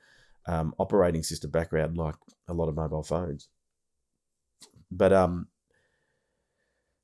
um, 0.45 0.74
operating 0.78 1.24
system 1.24 1.51
background, 1.51 1.98
like 1.98 2.16
a 2.48 2.54
lot 2.54 2.69
of 2.69 2.75
mobile 2.75 3.04
phones. 3.04 3.48
But 4.92 5.13
um, 5.13 5.48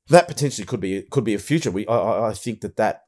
that 0.08 0.28
potentially 0.28 0.66
could 0.66 0.80
be 0.80 1.02
could 1.02 1.24
be 1.24 1.34
a 1.34 1.38
future. 1.38 1.70
We 1.70 1.86
I, 1.86 2.28
I 2.28 2.32
think 2.34 2.60
that 2.60 2.76
that 2.76 3.04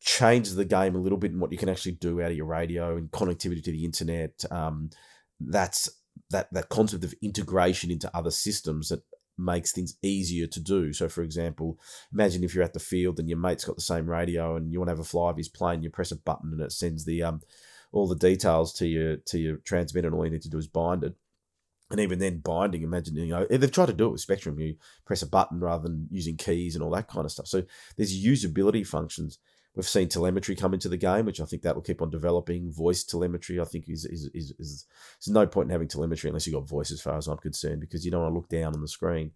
changes 0.00 0.54
the 0.54 0.64
game 0.64 0.94
a 0.94 0.98
little 0.98 1.18
bit 1.18 1.32
in 1.32 1.40
what 1.40 1.52
you 1.52 1.58
can 1.58 1.68
actually 1.68 1.92
do 1.92 2.20
out 2.20 2.30
of 2.30 2.36
your 2.36 2.46
radio 2.46 2.96
and 2.96 3.10
connectivity 3.10 3.62
to 3.62 3.72
the 3.72 3.84
internet. 3.84 4.44
Um, 4.50 4.90
that's 5.40 5.88
that 6.30 6.52
that 6.52 6.68
concept 6.68 7.04
of 7.04 7.14
integration 7.22 7.90
into 7.90 8.14
other 8.14 8.30
systems 8.30 8.88
that 8.88 9.02
makes 9.38 9.72
things 9.72 9.96
easier 10.02 10.46
to 10.46 10.60
do. 10.60 10.92
So, 10.92 11.08
for 11.08 11.22
example, 11.22 11.78
imagine 12.12 12.44
if 12.44 12.54
you're 12.54 12.64
at 12.64 12.74
the 12.74 12.80
field 12.80 13.18
and 13.18 13.28
your 13.28 13.38
mate's 13.38 13.64
got 13.64 13.76
the 13.76 13.82
same 13.82 14.08
radio 14.08 14.56
and 14.56 14.72
you 14.72 14.78
want 14.78 14.88
to 14.88 14.92
have 14.92 15.00
a 15.00 15.04
fly 15.04 15.30
of 15.30 15.36
his 15.36 15.48
plane, 15.48 15.82
you 15.82 15.90
press 15.90 16.12
a 16.12 16.16
button 16.16 16.52
and 16.52 16.60
it 16.60 16.72
sends 16.72 17.04
the 17.04 17.22
um 17.22 17.40
all 17.92 18.06
the 18.06 18.16
details 18.16 18.72
to 18.74 18.86
your 18.86 19.16
to 19.16 19.38
your 19.38 19.56
transmitter, 19.58 20.08
and 20.08 20.16
all 20.16 20.24
you 20.24 20.30
need 20.30 20.42
to 20.42 20.50
do 20.50 20.58
is 20.58 20.68
bind 20.68 21.04
it. 21.04 21.14
And 21.90 21.98
even 21.98 22.20
then, 22.20 22.38
binding, 22.38 22.82
imagine, 22.82 23.16
you 23.16 23.26
know, 23.26 23.46
they've 23.50 23.72
tried 23.72 23.86
to 23.86 23.92
do 23.92 24.06
it 24.06 24.12
with 24.12 24.24
Spektrum. 24.24 24.60
You 24.60 24.76
press 25.04 25.22
a 25.22 25.26
button 25.26 25.58
rather 25.58 25.88
than 25.88 26.06
using 26.08 26.36
keys 26.36 26.76
and 26.76 26.84
all 26.84 26.90
that 26.92 27.08
kind 27.08 27.24
of 27.24 27.32
stuff. 27.32 27.48
So 27.48 27.64
there's 27.96 28.24
usability 28.24 28.86
functions 28.86 29.38
We've 29.80 29.88
seen 29.88 30.10
telemetry 30.10 30.56
come 30.56 30.74
into 30.74 30.90
the 30.90 30.98
game, 30.98 31.24
which 31.24 31.40
I 31.40 31.46
think 31.46 31.62
that 31.62 31.74
will 31.74 31.80
keep 31.80 32.02
on 32.02 32.10
developing. 32.10 32.70
Voice 32.70 33.02
telemetry, 33.02 33.58
I 33.58 33.64
think, 33.64 33.88
is 33.88 34.04
is, 34.04 34.28
is, 34.34 34.52
is 34.58 34.84
there's 35.18 35.32
no 35.32 35.46
point 35.46 35.68
in 35.68 35.70
having 35.70 35.88
telemetry 35.88 36.28
unless 36.28 36.46
you've 36.46 36.52
got 36.52 36.68
voice, 36.68 36.90
as 36.90 37.00
far 37.00 37.16
as 37.16 37.28
I'm 37.28 37.38
concerned, 37.38 37.80
because 37.80 38.04
you 38.04 38.10
don't 38.10 38.20
want 38.20 38.32
to 38.32 38.36
look 38.36 38.50
down 38.50 38.74
on 38.74 38.82
the 38.82 38.88
screen. 38.88 39.30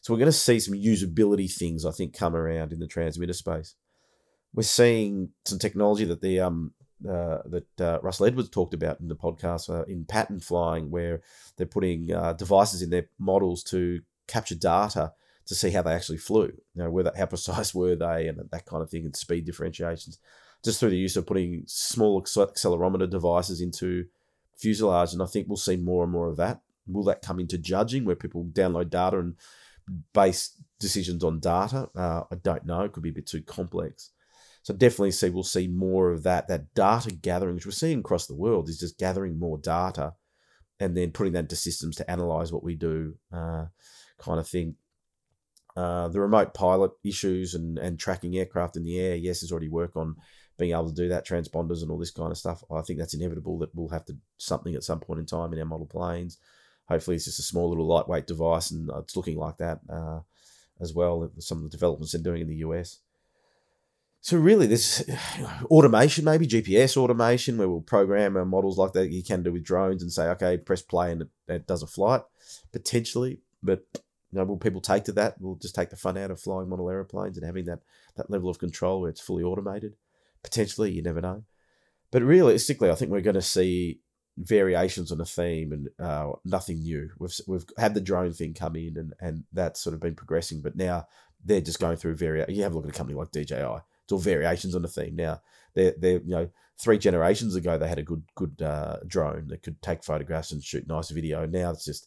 So 0.00 0.12
we're 0.12 0.18
going 0.18 0.26
to 0.26 0.32
see 0.32 0.58
some 0.58 0.74
usability 0.74 1.48
things, 1.48 1.86
I 1.86 1.92
think, 1.92 2.18
come 2.18 2.34
around 2.34 2.72
in 2.72 2.80
the 2.80 2.88
transmitter 2.88 3.32
space. 3.32 3.76
We're 4.52 4.64
seeing 4.64 5.28
some 5.44 5.60
technology 5.60 6.04
that 6.06 6.20
the 6.20 6.40
um 6.40 6.72
uh, 7.08 7.42
that 7.44 7.80
uh, 7.80 8.00
Russell 8.02 8.26
Edwards 8.26 8.50
talked 8.50 8.74
about 8.74 8.98
in 8.98 9.06
the 9.06 9.14
podcast 9.14 9.70
uh, 9.70 9.84
in 9.84 10.04
pattern 10.04 10.40
flying, 10.40 10.90
where 10.90 11.22
they're 11.56 11.64
putting 11.64 12.12
uh, 12.12 12.32
devices 12.32 12.82
in 12.82 12.90
their 12.90 13.06
models 13.20 13.62
to 13.70 14.00
capture 14.26 14.56
data 14.56 15.12
to 15.46 15.54
see 15.54 15.70
how 15.70 15.82
they 15.82 15.94
actually 15.94 16.18
flew. 16.18 16.52
You 16.74 16.82
know, 16.82 16.90
whether 16.90 17.12
how 17.16 17.26
precise 17.26 17.74
were 17.74 17.96
they 17.96 18.28
and 18.28 18.38
that 18.50 18.66
kind 18.66 18.82
of 18.82 18.90
thing, 18.90 19.04
and 19.04 19.16
speed 19.16 19.44
differentiations, 19.44 20.18
just 20.64 20.80
through 20.80 20.90
the 20.90 20.96
use 20.96 21.16
of 21.16 21.26
putting 21.26 21.64
small 21.66 22.20
accelerometer 22.22 23.08
devices 23.08 23.60
into 23.60 24.06
fuselage. 24.56 25.12
And 25.12 25.22
I 25.22 25.26
think 25.26 25.48
we'll 25.48 25.56
see 25.56 25.76
more 25.76 26.04
and 26.04 26.12
more 26.12 26.28
of 26.28 26.36
that. 26.36 26.60
Will 26.86 27.04
that 27.04 27.22
come 27.22 27.40
into 27.40 27.58
judging, 27.58 28.04
where 28.04 28.16
people 28.16 28.44
download 28.44 28.90
data 28.90 29.18
and 29.18 29.34
base 30.12 30.60
decisions 30.78 31.24
on 31.24 31.40
data? 31.40 31.88
Uh, 31.96 32.22
I 32.30 32.36
don't 32.36 32.66
know. 32.66 32.82
It 32.82 32.92
could 32.92 33.02
be 33.02 33.10
a 33.10 33.14
bit 33.14 33.26
too 33.26 33.42
complex. 33.42 34.10
So 34.62 34.74
definitely 34.74 35.12
see 35.12 35.30
we'll 35.30 35.44
see 35.44 35.68
more 35.68 36.10
of 36.10 36.24
that. 36.24 36.48
That 36.48 36.74
data 36.74 37.12
gathering, 37.12 37.54
which 37.54 37.66
we're 37.66 37.72
seeing 37.72 38.00
across 38.00 38.26
the 38.26 38.34
world, 38.34 38.68
is 38.68 38.80
just 38.80 38.98
gathering 38.98 39.38
more 39.38 39.58
data 39.58 40.14
and 40.80 40.96
then 40.96 41.12
putting 41.12 41.32
that 41.34 41.44
into 41.44 41.56
systems 41.56 41.96
to 41.96 42.10
analyze 42.10 42.52
what 42.52 42.64
we 42.64 42.74
do, 42.74 43.14
uh, 43.32 43.66
kind 44.18 44.40
of 44.40 44.48
thing. 44.48 44.74
Uh, 45.76 46.08
the 46.08 46.20
remote 46.20 46.54
pilot 46.54 46.90
issues 47.04 47.54
and, 47.54 47.78
and 47.78 47.98
tracking 47.98 48.36
aircraft 48.36 48.76
in 48.76 48.84
the 48.84 48.98
air, 48.98 49.14
yes, 49.14 49.40
there's 49.40 49.52
already 49.52 49.68
work 49.68 49.94
on 49.94 50.16
being 50.58 50.72
able 50.72 50.88
to 50.88 50.94
do 50.94 51.08
that, 51.08 51.26
transponders 51.26 51.82
and 51.82 51.90
all 51.90 51.98
this 51.98 52.10
kind 52.10 52.30
of 52.30 52.38
stuff. 52.38 52.64
I 52.74 52.80
think 52.80 52.98
that's 52.98 53.14
inevitable 53.14 53.58
that 53.58 53.74
we'll 53.74 53.88
have 53.88 54.06
to 54.06 54.16
something 54.38 54.74
at 54.74 54.84
some 54.84 55.00
point 55.00 55.20
in 55.20 55.26
time 55.26 55.52
in 55.52 55.58
our 55.58 55.66
model 55.66 55.86
planes. 55.86 56.38
Hopefully, 56.88 57.16
it's 57.16 57.26
just 57.26 57.40
a 57.40 57.42
small 57.42 57.68
little 57.68 57.86
lightweight 57.86 58.26
device, 58.26 58.70
and 58.70 58.90
it's 58.96 59.16
looking 59.16 59.36
like 59.36 59.58
that 59.58 59.80
uh, 59.90 60.20
as 60.80 60.94
well. 60.94 61.30
Some 61.38 61.58
of 61.58 61.64
the 61.64 61.70
developments 61.70 62.12
they're 62.12 62.22
doing 62.22 62.42
in 62.42 62.48
the 62.48 62.56
US. 62.56 63.00
So 64.22 64.38
really, 64.38 64.66
this 64.66 65.08
automation, 65.66 66.24
maybe 66.24 66.46
GPS 66.46 66.96
automation, 66.96 67.58
where 67.58 67.68
we'll 67.68 67.80
program 67.80 68.36
our 68.36 68.44
models 68.44 68.78
like 68.78 68.92
that 68.94 69.10
you 69.10 69.22
can 69.22 69.42
do 69.42 69.52
with 69.52 69.64
drones 69.64 70.02
and 70.02 70.10
say, 70.10 70.28
okay, 70.28 70.56
press 70.56 70.82
play 70.82 71.12
and 71.12 71.22
it, 71.22 71.28
it 71.48 71.66
does 71.66 71.82
a 71.82 71.86
flight, 71.86 72.22
potentially. 72.72 73.40
But 73.62 73.84
know, 74.36 74.44
will 74.44 74.56
people 74.56 74.80
take 74.80 75.04
to 75.04 75.12
that? 75.12 75.40
We'll 75.40 75.56
just 75.56 75.74
take 75.74 75.90
the 75.90 75.96
fun 75.96 76.16
out 76.18 76.30
of 76.30 76.40
flying 76.40 76.68
model 76.68 76.90
aeroplanes 76.90 77.36
and 77.36 77.46
having 77.46 77.64
that 77.66 77.80
that 78.16 78.30
level 78.30 78.48
of 78.48 78.58
control 78.58 79.00
where 79.00 79.10
it's 79.10 79.20
fully 79.20 79.42
automated. 79.42 79.96
Potentially, 80.42 80.92
you 80.92 81.02
never 81.02 81.20
know. 81.20 81.44
But 82.10 82.22
realistically, 82.22 82.90
I 82.90 82.94
think 82.94 83.10
we're 83.10 83.20
going 83.20 83.34
to 83.34 83.42
see 83.42 84.00
variations 84.38 85.10
on 85.10 85.20
a 85.20 85.24
theme 85.24 85.72
and 85.72 85.88
uh, 85.98 86.32
nothing 86.44 86.80
new. 86.80 87.10
We've 87.18 87.34
we've 87.46 87.64
had 87.78 87.94
the 87.94 88.00
drone 88.00 88.32
thing 88.32 88.54
come 88.54 88.76
in 88.76 88.96
and 88.96 89.14
and 89.20 89.44
that's 89.52 89.80
sort 89.80 89.94
of 89.94 90.00
been 90.00 90.14
progressing, 90.14 90.60
but 90.62 90.76
now 90.76 91.06
they're 91.44 91.60
just 91.60 91.80
going 91.80 91.96
through 91.96 92.16
vari. 92.16 92.44
You 92.48 92.62
have 92.62 92.72
a 92.72 92.76
look 92.76 92.86
at 92.86 92.94
a 92.94 92.98
company 92.98 93.18
like 93.18 93.32
DJI 93.32 93.80
it's 94.06 94.12
all 94.12 94.20
variations 94.20 94.76
on 94.76 94.82
the 94.82 94.88
theme. 94.88 95.16
Now, 95.16 95.40
they're, 95.74 95.94
they're 95.98 96.20
you 96.20 96.30
know, 96.30 96.48
three 96.78 96.96
generations 96.96 97.56
ago, 97.56 97.76
they 97.76 97.88
had 97.88 97.98
a 97.98 98.04
good 98.04 98.22
good 98.36 98.62
uh, 98.62 98.98
drone 99.06 99.48
that 99.48 99.64
could 99.64 99.82
take 99.82 100.04
photographs 100.04 100.52
and 100.52 100.62
shoot 100.62 100.86
nice 100.86 101.10
video. 101.10 101.44
Now 101.44 101.70
it's 101.70 101.84
just 101.84 102.06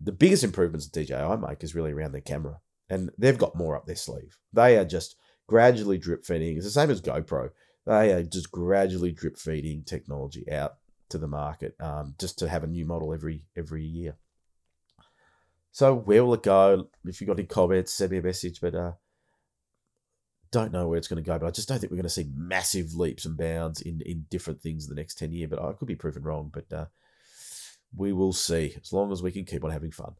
the 0.00 0.12
biggest 0.12 0.44
improvements 0.44 0.88
that 0.88 1.06
DJI 1.06 1.36
make 1.36 1.62
is 1.62 1.74
really 1.74 1.92
around 1.92 2.12
their 2.12 2.20
camera. 2.20 2.60
And 2.90 3.10
they've 3.16 3.38
got 3.38 3.56
more 3.56 3.76
up 3.76 3.86
their 3.86 3.96
sleeve. 3.96 4.36
They 4.52 4.76
are 4.76 4.84
just 4.84 5.16
gradually 5.46 5.98
drip 5.98 6.24
feeding. 6.24 6.56
It's 6.56 6.66
the 6.66 6.70
same 6.70 6.90
as 6.90 7.00
GoPro. 7.00 7.50
They 7.86 8.12
are 8.12 8.22
just 8.22 8.50
gradually 8.50 9.12
drip 9.12 9.38
feeding 9.38 9.84
technology 9.84 10.50
out 10.50 10.74
to 11.10 11.18
the 11.18 11.28
market 11.28 11.74
um, 11.80 12.14
just 12.18 12.38
to 12.38 12.48
have 12.48 12.64
a 12.64 12.66
new 12.66 12.84
model 12.84 13.12
every 13.12 13.44
every 13.56 13.84
year. 13.84 14.16
So 15.72 15.94
where 15.94 16.24
will 16.24 16.34
it 16.34 16.42
go? 16.42 16.88
If 17.04 17.20
you've 17.20 17.28
got 17.28 17.38
any 17.38 17.46
comments, 17.46 17.92
send 17.92 18.12
me 18.12 18.18
a 18.18 18.22
message. 18.22 18.60
But 18.60 18.74
uh, 18.74 18.92
don't 20.52 20.72
know 20.72 20.88
where 20.88 20.98
it's 20.98 21.08
going 21.08 21.22
to 21.22 21.28
go, 21.28 21.38
but 21.38 21.46
I 21.46 21.50
just 21.50 21.68
don't 21.68 21.80
think 21.80 21.90
we're 21.90 21.96
going 21.96 22.04
to 22.04 22.10
see 22.10 22.30
massive 22.32 22.94
leaps 22.94 23.24
and 23.24 23.36
bounds 23.36 23.80
in, 23.80 24.00
in 24.06 24.26
different 24.30 24.62
things 24.62 24.84
in 24.84 24.94
the 24.94 25.00
next 25.00 25.18
10 25.18 25.32
years. 25.32 25.50
But 25.50 25.60
I 25.60 25.72
could 25.72 25.88
be 25.88 25.96
proven 25.96 26.22
wrong, 26.22 26.50
but 26.54 26.72
uh, 26.72 26.86
we 27.96 28.12
will 28.12 28.32
see 28.32 28.76
as 28.80 28.92
long 28.92 29.12
as 29.12 29.22
we 29.22 29.32
can 29.32 29.44
keep 29.44 29.64
on 29.64 29.70
having 29.70 29.90
fun. 29.90 30.14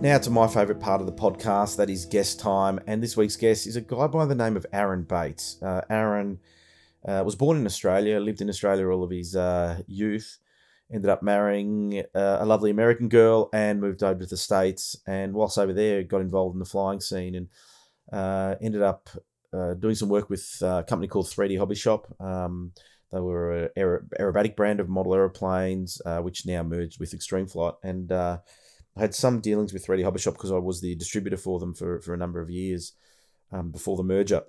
Now 0.00 0.18
to 0.18 0.30
my 0.30 0.46
favourite 0.46 0.80
part 0.80 1.00
of 1.00 1.06
the 1.06 1.12
podcast, 1.12 1.76
that 1.76 1.90
is 1.90 2.04
guest 2.04 2.38
time. 2.38 2.78
And 2.86 3.02
this 3.02 3.16
week's 3.16 3.36
guest 3.36 3.66
is 3.66 3.74
a 3.74 3.80
guy 3.80 4.06
by 4.06 4.26
the 4.26 4.34
name 4.34 4.56
of 4.56 4.64
Aaron 4.72 5.02
Bates. 5.02 5.60
Uh, 5.60 5.80
Aaron 5.90 6.38
uh, 7.06 7.22
was 7.24 7.34
born 7.34 7.56
in 7.56 7.66
Australia, 7.66 8.20
lived 8.20 8.40
in 8.40 8.48
Australia 8.48 8.88
all 8.88 9.02
of 9.02 9.10
his 9.10 9.34
uh, 9.34 9.82
youth 9.86 10.38
ended 10.92 11.10
up 11.10 11.22
marrying 11.22 12.02
uh, 12.14 12.38
a 12.40 12.46
lovely 12.46 12.70
American 12.70 13.08
girl 13.08 13.50
and 13.52 13.80
moved 13.80 14.02
over 14.02 14.20
to 14.20 14.26
the 14.26 14.36
States. 14.36 14.96
And 15.06 15.34
whilst 15.34 15.58
over 15.58 15.72
there, 15.72 16.02
got 16.02 16.20
involved 16.20 16.54
in 16.54 16.60
the 16.60 16.64
flying 16.64 17.00
scene 17.00 17.34
and 17.34 17.48
uh, 18.12 18.54
ended 18.60 18.82
up 18.82 19.10
uh, 19.52 19.74
doing 19.74 19.94
some 19.94 20.08
work 20.08 20.30
with 20.30 20.46
a 20.62 20.84
company 20.88 21.08
called 21.08 21.26
3D 21.26 21.58
Hobby 21.58 21.74
Shop. 21.74 22.06
Um, 22.20 22.72
they 23.12 23.20
were 23.20 23.52
an 23.52 23.70
aerobatic 23.76 24.54
brand 24.54 24.80
of 24.80 24.88
model 24.88 25.14
aeroplanes, 25.14 26.00
uh, 26.04 26.18
which 26.18 26.46
now 26.46 26.62
merged 26.62 27.00
with 27.00 27.14
Extreme 27.14 27.46
Flight. 27.46 27.74
And 27.82 28.12
uh, 28.12 28.38
I 28.96 29.00
had 29.00 29.14
some 29.14 29.40
dealings 29.40 29.72
with 29.72 29.86
3D 29.86 30.04
Hobby 30.04 30.18
Shop 30.18 30.34
because 30.34 30.52
I 30.52 30.58
was 30.58 30.80
the 30.80 30.94
distributor 30.94 31.38
for 31.38 31.58
them 31.58 31.74
for, 31.74 32.00
for 32.00 32.12
a 32.12 32.18
number 32.18 32.40
of 32.40 32.50
years 32.50 32.92
um, 33.50 33.70
before 33.70 33.96
the 33.96 34.02
merger. 34.02 34.42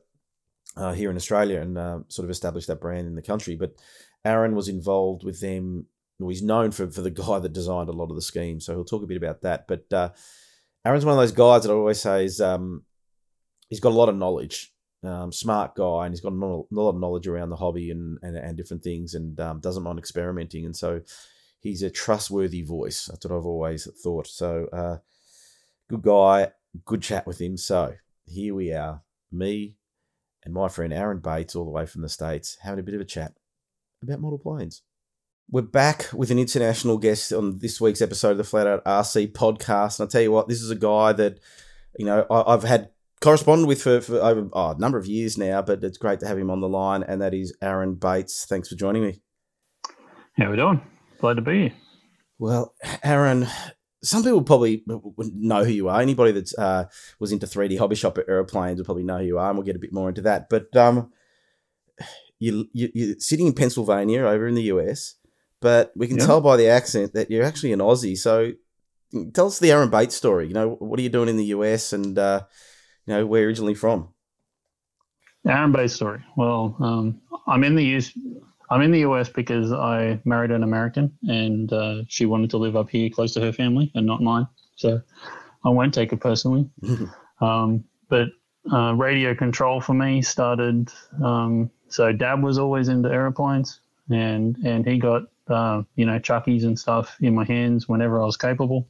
Uh, 0.77 0.93
here 0.93 1.09
in 1.09 1.15
Australia 1.15 1.59
and 1.59 1.75
sort 2.09 2.25
of 2.25 2.29
established 2.29 2.67
that 2.67 2.79
brand 2.79 3.07
in 3.07 3.15
the 3.15 3.23
country. 3.23 3.55
But 3.55 3.73
Aaron 4.23 4.55
was 4.55 4.69
involved 4.69 5.23
with 5.23 5.41
them 5.41 5.87
well, 6.19 6.29
he's 6.29 6.43
known 6.43 6.71
for, 6.71 6.89
for 6.91 7.01
the 7.01 7.09
guy 7.09 7.39
that 7.39 7.53
designed 7.53 7.89
a 7.89 7.93
lot 7.93 8.09
of 8.09 8.15
the 8.15 8.21
schemes, 8.21 8.65
so 8.65 8.73
he'll 8.73 8.83
talk 8.83 9.03
a 9.03 9.07
bit 9.07 9.17
about 9.17 9.41
that. 9.41 9.67
But 9.67 9.91
uh, 9.91 10.09
Aaron's 10.85 11.05
one 11.05 11.13
of 11.13 11.19
those 11.19 11.31
guys 11.31 11.63
that 11.63 11.71
I 11.71 11.75
always 11.75 11.99
say 11.99 12.25
is 12.25 12.41
um, 12.41 12.83
he's 13.69 13.79
got 13.79 13.93
a 13.93 13.95
lot 13.95 14.09
of 14.09 14.17
knowledge, 14.17 14.73
um, 15.03 15.31
smart 15.31 15.75
guy, 15.75 16.05
and 16.05 16.13
he's 16.13 16.21
got 16.21 16.33
a 16.33 16.35
lot 16.35 16.89
of 16.89 16.99
knowledge 16.99 17.27
around 17.27 17.49
the 17.49 17.55
hobby 17.55 17.91
and 17.91 18.17
and, 18.21 18.35
and 18.35 18.57
different 18.57 18.83
things, 18.83 19.13
and 19.13 19.39
um, 19.39 19.59
doesn't 19.59 19.83
mind 19.83 19.99
experimenting, 19.99 20.65
and 20.65 20.75
so 20.75 21.01
he's 21.61 21.83
a 21.83 21.89
trustworthy 21.89 22.61
voice. 22.61 23.05
That's 23.05 23.25
what 23.25 23.37
I've 23.37 23.45
always 23.45 23.87
thought. 24.01 24.27
So 24.27 24.67
uh, 24.73 24.97
good 25.89 26.01
guy, 26.01 26.51
good 26.85 27.01
chat 27.01 27.25
with 27.27 27.39
him. 27.39 27.57
So 27.57 27.95
here 28.25 28.55
we 28.55 28.73
are, 28.73 29.01
me 29.31 29.75
and 30.43 30.53
my 30.53 30.67
friend 30.67 30.93
Aaron 30.93 31.19
Bates, 31.19 31.55
all 31.55 31.65
the 31.65 31.71
way 31.71 31.85
from 31.85 32.01
the 32.01 32.09
states, 32.09 32.57
having 32.61 32.79
a 32.79 32.83
bit 32.83 32.95
of 32.95 33.01
a 33.01 33.05
chat 33.05 33.33
about 34.01 34.21
model 34.21 34.39
planes. 34.39 34.81
We're 35.51 35.63
back 35.63 36.09
with 36.13 36.29
an 36.29 36.37
international 36.37 36.99
guest 36.99 37.33
on 37.33 37.57
this 37.57 37.81
week's 37.81 38.03
episode 38.03 38.31
of 38.31 38.37
the 38.37 38.43
Flat 38.43 38.67
Out 38.67 38.85
RC 38.85 39.31
podcast. 39.31 39.99
And 39.99 40.05
I'll 40.05 40.09
tell 40.09 40.21
you 40.21 40.31
what, 40.31 40.47
this 40.47 40.61
is 40.61 40.69
a 40.69 40.75
guy 40.75 41.11
that, 41.13 41.39
you 41.97 42.05
know, 42.05 42.25
I, 42.29 42.51
have 42.51 42.63
had 42.63 42.91
corresponded 43.21 43.67
with 43.67 43.81
for, 43.81 44.01
for 44.01 44.17
over 44.17 44.49
oh, 44.53 44.71
a 44.71 44.77
number 44.77 44.97
of 44.97 45.05
years 45.05 45.37
now, 45.37 45.61
but 45.61 45.83
it's 45.83 45.97
great 45.97 46.19
to 46.21 46.27
have 46.27 46.37
him 46.37 46.49
on 46.49 46.61
the 46.61 46.69
line, 46.69 47.03
and 47.03 47.21
that 47.21 47.33
is 47.33 47.55
Aaron 47.61 47.95
Bates. 47.95 48.45
Thanks 48.47 48.69
for 48.69 48.75
joining 48.75 49.03
me. 49.03 49.21
How 50.37 50.49
we 50.49 50.57
doing? 50.57 50.81
Glad 51.19 51.35
to 51.35 51.41
be 51.41 51.61
here. 51.61 51.73
Well, 52.37 52.73
Aaron, 53.03 53.47
some 54.03 54.23
people 54.23 54.41
probably 54.43 54.83
know 55.17 55.63
who 55.63 55.71
you 55.71 55.89
are. 55.89 55.99
Anybody 55.99 56.31
that 56.31 56.53
uh, 56.57 56.85
was 57.19 57.31
into 57.31 57.45
3D 57.45 57.77
hobby 57.77 57.95
shop 57.95 58.17
at 58.17 58.29
airplanes 58.29 58.79
will 58.79 58.85
probably 58.85 59.03
know 59.03 59.17
who 59.17 59.25
you 59.25 59.37
are, 59.39 59.49
and 59.49 59.57
we'll 59.57 59.65
get 59.65 59.75
a 59.75 59.79
bit 59.79 59.93
more 59.93 60.09
into 60.09 60.21
that. 60.21 60.49
But 60.49 60.73
um, 60.77 61.11
you, 62.39 62.69
you, 62.71 62.89
you're 62.93 63.19
sitting 63.19 63.47
in 63.47 63.53
Pennsylvania 63.53 64.21
over 64.21 64.47
in 64.47 64.55
the 64.55 64.63
US 64.63 65.15
but 65.61 65.91
we 65.95 66.07
can 66.07 66.17
yeah. 66.17 66.25
tell 66.25 66.41
by 66.41 66.57
the 66.57 66.67
accent 66.67 67.13
that 67.13 67.29
you're 67.29 67.43
actually 67.43 67.73
an 67.73 67.79
Aussie. 67.79 68.17
So 68.17 68.53
tell 69.33 69.47
us 69.47 69.59
the 69.59 69.71
Aaron 69.71 69.89
Bates 69.89 70.15
story. 70.15 70.47
You 70.47 70.53
know, 70.53 70.75
what 70.75 70.99
are 70.99 71.03
you 71.03 71.09
doing 71.09 71.29
in 71.29 71.37
the 71.37 71.45
US 71.45 71.93
and, 71.93 72.17
uh, 72.17 72.41
you 73.09 73.15
know, 73.15 73.25
where 73.25 73.47
originally 73.47 73.73
from? 73.73 74.07
Aaron 75.47 75.71
Bates 75.71 75.93
story. 75.93 76.23
Well, 76.37 76.75
um, 76.79 77.19
I'm 77.47 77.63
in 77.63 77.75
the 77.75 77.83
US. 77.97 78.11
I'm 78.69 78.81
in 78.81 78.91
the 78.91 78.99
US 78.99 79.29
because 79.29 79.73
I 79.73 80.19
married 80.25 80.51
an 80.51 80.61
American 80.61 81.11
and 81.23 81.73
uh, 81.73 82.03
she 82.07 82.27
wanted 82.27 82.51
to 82.51 82.57
live 82.57 82.75
up 82.75 82.89
here 82.91 83.09
close 83.09 83.33
to 83.33 83.41
her 83.41 83.51
family 83.51 83.91
and 83.95 84.05
not 84.05 84.21
mine. 84.21 84.47
So 84.75 85.01
I 85.65 85.69
won't 85.69 85.91
take 85.91 86.13
it 86.13 86.19
personally. 86.19 86.69
um, 87.41 87.83
but 88.09 88.27
uh, 88.71 88.93
radio 88.93 89.33
control 89.33 89.81
for 89.81 89.95
me 89.95 90.21
started. 90.21 90.91
Um, 91.23 91.71
so 91.87 92.11
dad 92.11 92.43
was 92.43 92.59
always 92.59 92.89
into 92.89 93.09
airplanes 93.09 93.79
and 94.11 94.55
and 94.57 94.85
he 94.85 94.99
got 94.99 95.23
uh, 95.49 95.81
you 95.95 96.05
know, 96.05 96.19
chuckies 96.19 96.63
and 96.63 96.77
stuff 96.77 97.17
in 97.21 97.33
my 97.33 97.43
hands 97.43 97.89
whenever 97.89 98.21
I 98.21 98.25
was 98.25 98.37
capable. 98.37 98.87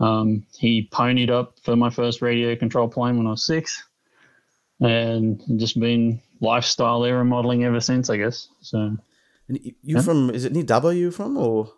Um, 0.00 0.44
he 0.58 0.88
ponied 0.92 1.30
up 1.30 1.58
for 1.62 1.76
my 1.76 1.90
first 1.90 2.20
radio 2.20 2.56
control 2.56 2.88
plane 2.88 3.16
when 3.16 3.26
I 3.26 3.30
was 3.30 3.46
six, 3.46 3.82
and 4.80 5.40
just 5.56 5.78
been 5.78 6.20
lifestyle 6.40 7.04
aero 7.04 7.24
modeling 7.24 7.64
ever 7.64 7.80
since, 7.80 8.10
I 8.10 8.16
guess. 8.16 8.48
So, 8.60 8.96
and 9.48 9.64
you 9.64 9.74
yeah. 9.82 10.00
from? 10.00 10.30
Is 10.30 10.44
it 10.44 10.52
near 10.52 10.64
Dubbo? 10.64 10.96
You 10.96 11.10
from 11.10 11.36
or 11.36 11.72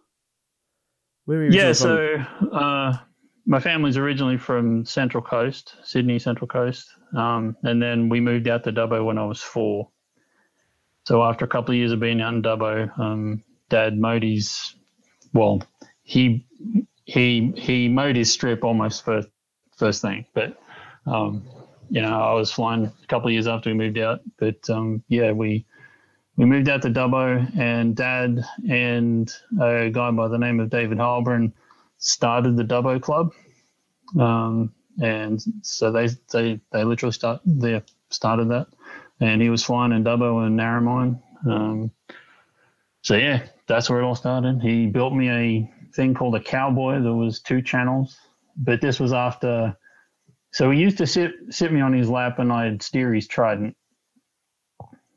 where 1.27 1.39
are 1.39 1.45
you? 1.45 1.51
Yeah, 1.51 1.73
so 1.73 2.17
uh, 2.53 2.97
my 3.45 3.61
family's 3.61 3.97
originally 3.97 4.39
from 4.39 4.85
Central 4.85 5.23
Coast, 5.23 5.75
Sydney 5.85 6.19
Central 6.19 6.49
Coast, 6.49 6.89
um, 7.17 7.57
and 7.63 7.83
then 7.83 8.09
we 8.09 8.21
moved 8.21 8.49
out 8.49 8.65
to 8.65 8.73
Dubbo 8.73 9.05
when 9.05 9.19
I 9.19 9.25
was 9.25 9.43
four. 9.43 9.91
So 11.05 11.23
after 11.23 11.45
a 11.45 11.49
couple 11.49 11.73
of 11.73 11.77
years 11.77 11.93
of 11.93 12.01
being 12.01 12.21
out 12.21 12.35
in 12.35 12.43
Dubbo, 12.43 12.99
um, 12.99 13.45
Dad 13.69 13.97
Modi's, 13.97 14.75
well, 15.33 15.63
he 16.03 16.47
he 17.07 17.53
he 17.57 17.89
mowed 17.89 18.17
his 18.17 18.33
strip 18.33 18.65
almost 18.65 19.05
first 19.05 19.29
first 19.77 20.03
thing, 20.03 20.27
but 20.35 20.61
um, 21.07 21.49
you 21.89 22.03
know 22.03 22.21
I 22.21 22.35
was 22.35 22.53
flying 22.53 22.85
a 22.85 23.07
couple 23.07 23.29
of 23.29 23.33
years 23.33 23.47
after 23.47 23.71
we 23.71 23.75
moved 23.75 23.97
out, 23.99 24.21
but 24.39 24.69
um, 24.69 25.03
yeah 25.09 25.33
we 25.33 25.65
we 26.37 26.45
moved 26.45 26.69
out 26.69 26.83
to 26.83 26.91
Dubbo, 26.91 27.57
and 27.59 27.97
Dad 27.97 28.45
and 28.69 29.33
a 29.61 29.89
guy 29.91 30.11
by 30.11 30.29
the 30.29 30.37
name 30.37 30.61
of 30.61 30.69
David 30.69 30.99
Heilbrunn 30.99 31.53
started 31.99 32.57
the 32.57 32.65
Dubbo 32.65 33.01
Club, 33.01 33.33
um, 34.19 34.75
and 35.01 35.41
so 35.63 35.93
they 35.93 36.09
they 36.33 36.61
they 36.73 36.83
literally 36.83 37.13
start 37.13 37.41
they 37.47 37.81
started 38.11 38.49
that, 38.49 38.67
and 39.21 39.41
he 39.41 39.49
was 39.49 39.63
flying 39.63 39.93
in 39.93 40.03
Dubbo 40.03 40.45
and 40.45 40.59
Narromine. 40.59 41.23
Um, 41.49 41.93
so 43.03 43.15
yeah, 43.15 43.47
that's 43.69 43.89
where 43.89 44.01
it 44.01 44.05
all 44.05 44.17
started. 44.17 44.61
He 44.61 44.87
built 44.87 45.15
me 45.15 45.31
a 45.31 45.76
thing 45.97 46.15
called 46.15 46.37
a 46.37 46.41
cowboy 46.41 47.01
that 47.01 47.15
was 47.15 47.41
two 47.41 47.63
channels, 47.63 48.17
but 48.57 48.81
this 48.81 49.01
was 49.01 49.13
after. 49.13 49.77
So 50.53 50.71
he 50.71 50.81
used 50.81 50.99
to 50.99 51.07
sit 51.07 51.33
sit 51.51 51.73
me 51.73 51.81
on 51.81 51.93
his 51.93 52.09
lap, 52.09 52.39
and 52.39 52.53
I'd 52.53 52.83
steer 52.83 53.13
his 53.13 53.27
Trident, 53.27 53.77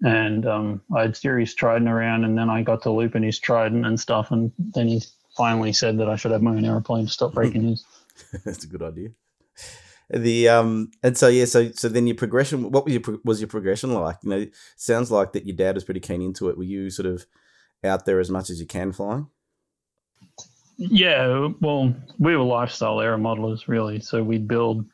and 0.01 0.45
um, 0.47 0.81
I'd 0.95 1.15
steer 1.15 1.37
his 1.37 1.53
Trident 1.53 1.89
around, 1.89 2.23
and 2.23 2.37
then 2.37 2.49
I 2.49 2.63
got 2.63 2.81
to 2.83 2.91
looping 2.91 3.23
his 3.23 3.39
Trident 3.39 3.85
and 3.85 3.99
stuff, 3.99 4.31
and 4.31 4.51
then 4.57 4.87
he 4.87 5.01
finally 5.35 5.73
said 5.73 5.97
that 5.99 6.09
I 6.09 6.15
should 6.15 6.31
have 6.31 6.41
my 6.41 6.51
own 6.51 6.65
aeroplane 6.65 7.05
to 7.05 7.11
stop 7.11 7.33
breaking 7.33 7.63
his. 7.63 7.85
That's 8.45 8.63
a 8.63 8.67
good 8.67 8.81
idea. 8.81 9.09
The 10.11 10.49
um 10.49 10.89
and 11.03 11.15
so 11.15 11.27
yeah 11.27 11.45
so 11.45 11.71
so 11.71 11.87
then 11.87 12.07
your 12.07 12.15
progression 12.15 12.71
what 12.71 12.83
was 12.83 12.95
your 12.95 13.19
was 13.23 13.39
your 13.39 13.47
progression 13.47 13.93
like 13.93 14.17
you 14.23 14.29
know 14.31 14.47
sounds 14.75 15.11
like 15.11 15.33
that 15.33 15.45
your 15.45 15.55
dad 15.55 15.75
was 15.75 15.83
pretty 15.83 15.99
keen 15.99 16.23
into 16.23 16.49
it 16.49 16.57
were 16.57 16.63
you 16.63 16.89
sort 16.89 17.05
of 17.05 17.27
out 17.83 18.05
there 18.05 18.19
as 18.19 18.31
much 18.31 18.49
as 18.49 18.59
you 18.59 18.65
can 18.65 18.91
flying 18.91 19.27
yeah 20.79 21.47
well 21.61 21.93
we 22.17 22.35
were 22.35 22.43
lifestyle 22.43 23.01
aero 23.01 23.17
modelers 23.17 23.67
really 23.67 23.99
so 23.99 24.23
we'd 24.23 24.47
build 24.47 24.85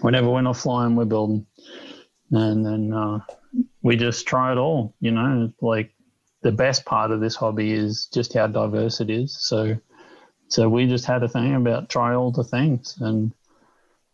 whenever 0.00 0.28
we're 0.28 0.40
not 0.40 0.56
flying 0.56 0.96
we're 0.96 1.04
building 1.04 1.46
and 2.32 2.66
then 2.66 2.92
uh, 2.92 3.18
we 3.82 3.96
just 3.96 4.26
try 4.26 4.52
it 4.52 4.58
all 4.58 4.94
you 5.00 5.10
know 5.10 5.52
like 5.60 5.92
the 6.42 6.52
best 6.52 6.84
part 6.84 7.10
of 7.10 7.20
this 7.20 7.36
hobby 7.36 7.72
is 7.72 8.06
just 8.06 8.32
how 8.32 8.46
diverse 8.46 9.00
it 9.00 9.10
is. 9.10 9.36
So, 9.38 9.76
so 10.48 10.68
we 10.68 10.86
just 10.86 11.04
had 11.04 11.22
a 11.22 11.28
thing 11.28 11.54
about 11.54 11.88
try 11.88 12.14
all 12.14 12.32
the 12.32 12.44
things, 12.44 12.96
and 13.00 13.32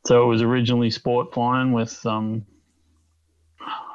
so 0.07 0.25
it 0.25 0.27
was 0.27 0.43
originally 0.43 0.91
sport 0.91 1.33
flying 1.33 1.73
with 1.73 2.05
um, 2.05 2.45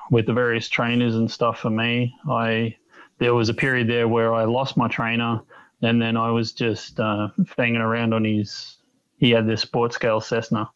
with 0.10 0.26
the 0.26 0.34
various 0.34 0.70
trainers 0.70 1.16
and 1.16 1.30
stuff. 1.30 1.60
For 1.60 1.70
me, 1.70 2.14
I 2.30 2.76
there 3.20 3.36
was 3.36 3.50
a 3.50 3.54
period 3.54 3.88
there 3.88 4.08
where 4.08 4.34
I 4.34 4.46
lost 4.46 4.78
my 4.78 4.88
trainer, 4.88 5.42
and 5.82 6.02
then 6.02 6.18
I 6.18 6.32
was 6.32 6.52
just 6.54 7.00
uh, 7.00 7.30
hanging 7.58 7.78
around 7.78 8.14
on 8.14 8.24
his. 8.24 8.78
He 9.18 9.32
had 9.32 9.48
this 9.48 9.62
sport 9.62 9.94
scale 9.94 10.20
Cessna, 10.20 10.70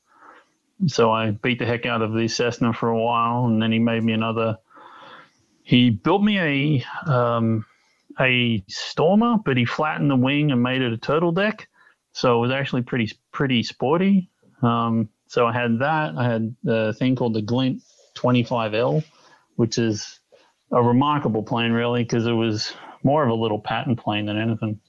so 0.87 1.11
I 1.11 1.31
beat 1.31 1.59
the 1.59 1.65
heck 1.65 1.85
out 1.85 2.01
of 2.01 2.13
the 2.13 2.27
Cessna 2.27 2.73
for 2.73 2.89
a 2.89 2.99
while, 2.99 3.45
and 3.45 3.61
then 3.61 3.71
he 3.71 3.79
made 3.79 4.03
me 4.03 4.13
another 4.13 4.57
he 5.65 5.89
built 5.89 6.21
me 6.21 6.39
a 6.39 7.11
um, 7.11 7.65
a 8.19 8.63
Stormer, 8.69 9.37
but 9.43 9.57
he 9.57 9.65
flattened 9.65 10.09
the 10.09 10.15
wing 10.15 10.51
and 10.51 10.61
made 10.61 10.81
it 10.81 10.93
a 10.93 10.97
turtle 10.97 11.31
deck. 11.31 11.67
So 12.13 12.37
it 12.37 12.41
was 12.41 12.51
actually 12.51 12.83
pretty 12.83 13.11
pretty 13.31 13.63
sporty. 13.63 14.29
Um, 14.61 15.09
so 15.27 15.47
I 15.47 15.53
had 15.53 15.79
that. 15.79 16.13
I 16.15 16.23
had 16.23 16.55
a 16.67 16.93
thing 16.93 17.15
called 17.15 17.33
the 17.33 17.41
Glint 17.41 17.81
25L, 18.15 19.03
which 19.55 19.79
is 19.79 20.19
a 20.71 20.81
remarkable 20.81 21.41
plane, 21.41 21.71
really, 21.71 22.03
because 22.03 22.27
it 22.27 22.31
was 22.31 22.71
more 23.03 23.23
of 23.23 23.31
a 23.31 23.33
little 23.33 23.59
pattern 23.59 23.95
plane 23.95 24.27
than 24.27 24.37
anything. 24.37 24.79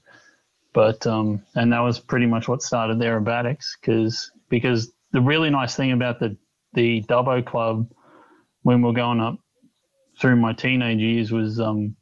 But 0.76 1.06
um, 1.06 1.42
and 1.54 1.72
that 1.72 1.80
was 1.80 1.98
pretty 1.98 2.26
much 2.26 2.48
what 2.48 2.60
started 2.60 2.98
the 2.98 3.06
aerobatics, 3.06 3.78
because 3.80 4.30
because 4.50 4.92
the 5.10 5.22
really 5.22 5.48
nice 5.48 5.74
thing 5.74 5.92
about 5.92 6.20
the 6.20 6.36
the 6.74 7.02
Dubbo 7.04 7.42
Club 7.42 7.90
when 8.62 8.82
we 8.82 8.88
we're 8.90 8.94
going 8.94 9.20
up 9.20 9.38
through 10.20 10.36
my 10.36 10.52
teenage 10.52 11.00
years 11.00 11.32
was 11.32 11.58
um, 11.60 11.96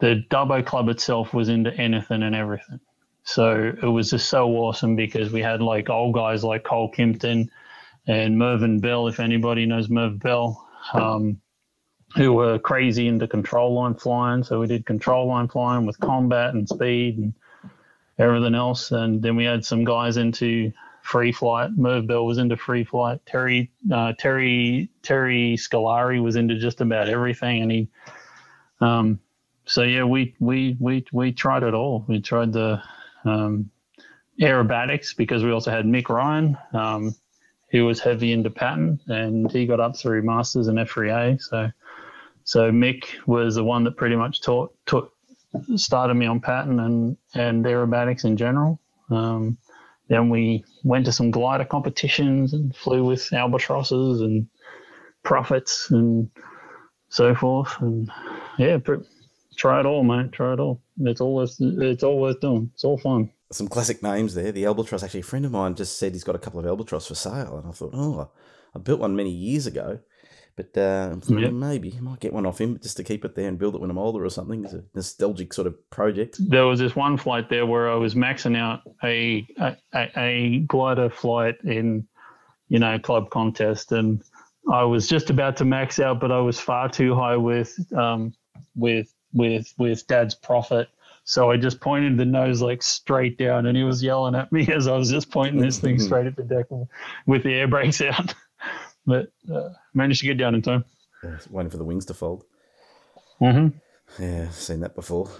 the 0.00 0.24
Dubbo 0.30 0.64
Club 0.64 0.88
itself 0.88 1.34
was 1.34 1.50
into 1.50 1.74
anything 1.74 2.22
and 2.22 2.34
everything. 2.34 2.80
So 3.24 3.74
it 3.82 3.86
was 3.86 4.08
just 4.08 4.30
so 4.30 4.48
awesome 4.48 4.96
because 4.96 5.30
we 5.30 5.42
had 5.42 5.60
like 5.60 5.90
old 5.90 6.14
guys 6.14 6.42
like 6.42 6.64
Cole 6.64 6.90
Kimpton 6.90 7.50
and 8.06 8.38
Mervyn 8.38 8.80
Bell, 8.80 9.08
if 9.08 9.20
anybody 9.20 9.66
knows 9.66 9.90
Merv 9.90 10.20
Bell, 10.20 10.66
um, 10.94 11.38
who 12.14 12.32
were 12.32 12.58
crazy 12.58 13.08
into 13.08 13.28
control 13.28 13.74
line 13.74 13.94
flying. 13.94 14.42
So 14.42 14.58
we 14.58 14.68
did 14.68 14.86
control 14.86 15.28
line 15.28 15.48
flying 15.48 15.84
with 15.84 16.00
combat 16.00 16.54
and 16.54 16.66
speed 16.66 17.18
and 17.18 17.34
everything 18.18 18.54
else. 18.54 18.90
And 18.92 19.22
then 19.22 19.36
we 19.36 19.44
had 19.44 19.64
some 19.64 19.84
guys 19.84 20.16
into 20.16 20.72
free 21.02 21.32
flight. 21.32 21.70
Merv 21.76 22.06
Bell 22.06 22.26
was 22.26 22.38
into 22.38 22.56
free 22.56 22.84
flight. 22.84 23.20
Terry 23.26 23.70
uh, 23.92 24.12
Terry 24.18 24.90
Terry 25.02 25.56
Scolari 25.56 26.22
was 26.22 26.36
into 26.36 26.58
just 26.58 26.80
about 26.80 27.08
everything, 27.08 27.62
and 27.62 27.70
he. 27.70 27.88
Um, 28.80 29.20
so 29.64 29.82
yeah, 29.82 30.04
we 30.04 30.34
we 30.40 30.76
we 30.80 31.04
we 31.12 31.32
tried 31.32 31.62
it 31.62 31.74
all. 31.74 32.04
We 32.08 32.20
tried 32.20 32.52
the 32.52 32.82
um, 33.24 33.70
aerobatics 34.40 35.16
because 35.16 35.44
we 35.44 35.50
also 35.52 35.70
had 35.70 35.86
Mick 35.86 36.08
Ryan, 36.08 36.58
um, 36.72 37.14
who 37.70 37.84
was 37.84 38.00
heavy 38.00 38.32
into 38.32 38.50
pattern, 38.50 39.00
and 39.06 39.50
he 39.50 39.66
got 39.66 39.80
up 39.80 39.96
through 39.96 40.22
masters 40.22 40.68
and 40.68 40.78
F3A. 40.78 41.40
So 41.40 41.70
so 42.44 42.70
Mick 42.70 43.06
was 43.26 43.56
the 43.56 43.64
one 43.64 43.84
that 43.84 43.96
pretty 43.96 44.16
much 44.16 44.40
taught 44.40 44.74
taught 44.86 45.12
started 45.76 46.14
me 46.14 46.26
on 46.26 46.40
pattern 46.40 46.80
and 46.80 47.16
and 47.34 47.64
aerobatics 47.64 48.24
in 48.24 48.36
general. 48.36 48.80
Um, 49.10 49.58
then 50.08 50.30
we 50.30 50.64
went 50.84 51.04
to 51.06 51.12
some 51.12 51.30
glider 51.30 51.64
competitions 51.64 52.52
and 52.52 52.74
flew 52.74 53.04
with 53.04 53.32
albatrosses 53.32 54.20
and 54.20 54.46
prophets 55.22 55.90
and 55.90 56.30
so 57.08 57.34
forth. 57.34 57.74
And 57.80 58.10
yeah, 58.58 58.78
try 59.56 59.80
it 59.80 59.86
all, 59.86 60.04
mate. 60.04 60.32
Try 60.32 60.52
it 60.52 60.60
all. 60.60 60.80
It's 61.00 61.20
all 61.20 61.34
worth, 61.34 61.56
it's 61.60 62.02
all 62.02 62.20
worth 62.20 62.40
doing. 62.40 62.70
It's 62.74 62.84
all 62.84 62.98
fun. 62.98 63.30
Some 63.52 63.68
classic 63.68 64.02
names 64.02 64.34
there. 64.34 64.52
The 64.52 64.64
albatross. 64.64 65.02
Actually, 65.02 65.20
a 65.20 65.24
friend 65.24 65.44
of 65.44 65.52
mine 65.52 65.74
just 65.74 65.98
said 65.98 66.12
he's 66.12 66.24
got 66.24 66.34
a 66.34 66.40
couple 66.40 66.60
of 66.60 66.66
albatross 66.66 67.06
for 67.06 67.14
sale, 67.14 67.58
and 67.58 67.68
I 67.68 67.72
thought, 67.72 67.92
oh, 67.94 68.30
I 68.74 68.78
built 68.78 69.00
one 69.00 69.14
many 69.14 69.30
years 69.30 69.66
ago. 69.66 70.00
But 70.56 70.78
uh, 70.78 71.16
maybe 71.28 71.94
I 71.98 72.00
might 72.00 72.20
get 72.20 72.32
one 72.32 72.46
off 72.46 72.58
him 72.58 72.78
just 72.82 72.96
to 72.96 73.04
keep 73.04 73.26
it 73.26 73.34
there 73.34 73.46
and 73.46 73.58
build 73.58 73.74
it 73.74 73.80
when 73.82 73.90
I'm 73.90 73.98
older 73.98 74.24
or 74.24 74.30
something. 74.30 74.64
It's 74.64 74.72
a 74.72 74.82
nostalgic 74.94 75.52
sort 75.52 75.66
of 75.66 75.90
project. 75.90 76.38
There 76.40 76.64
was 76.64 76.80
this 76.80 76.96
one 76.96 77.18
flight 77.18 77.50
there 77.50 77.66
where 77.66 77.90
I 77.90 77.96
was 77.96 78.14
maxing 78.14 78.56
out 78.56 78.80
a 79.04 79.46
a, 79.58 79.76
a 80.16 80.60
glider 80.60 81.10
flight 81.10 81.56
in, 81.62 82.08
you 82.68 82.78
know, 82.78 82.98
club 82.98 83.28
contest, 83.28 83.92
and 83.92 84.22
I 84.72 84.84
was 84.84 85.06
just 85.06 85.28
about 85.28 85.58
to 85.58 85.66
max 85.66 86.00
out, 86.00 86.20
but 86.20 86.32
I 86.32 86.40
was 86.40 86.58
far 86.58 86.88
too 86.88 87.14
high 87.14 87.36
with 87.36 87.76
um, 87.94 88.32
with 88.74 89.12
with 89.34 89.74
with 89.76 90.06
Dad's 90.06 90.34
Prophet. 90.34 90.88
So 91.24 91.50
I 91.50 91.58
just 91.58 91.80
pointed 91.80 92.16
the 92.16 92.24
nose 92.24 92.62
like 92.62 92.82
straight 92.82 93.36
down, 93.36 93.66
and 93.66 93.76
he 93.76 93.84
was 93.84 94.02
yelling 94.02 94.34
at 94.34 94.50
me 94.52 94.66
as 94.72 94.88
I 94.88 94.96
was 94.96 95.10
just 95.10 95.30
pointing 95.30 95.60
this 95.60 95.78
thing 95.78 95.98
straight 96.00 96.26
at 96.26 96.36
the 96.36 96.44
deck 96.44 96.66
with 97.26 97.42
the 97.42 97.52
air 97.52 97.68
brakes 97.68 98.00
out 98.00 98.34
but 99.06 99.32
uh, 99.52 99.70
managed 99.94 100.20
to 100.20 100.26
get 100.26 100.38
down 100.38 100.54
in 100.54 100.62
time. 100.62 100.84
Yeah, 101.22 101.38
waiting 101.50 101.70
for 101.70 101.76
the 101.76 101.84
wings 101.84 102.06
to 102.06 102.14
fold. 102.14 102.44
Mm-hmm. 103.40 104.22
Yeah, 104.22 104.50
seen 104.50 104.80
that 104.80 104.94
before. 104.94 105.30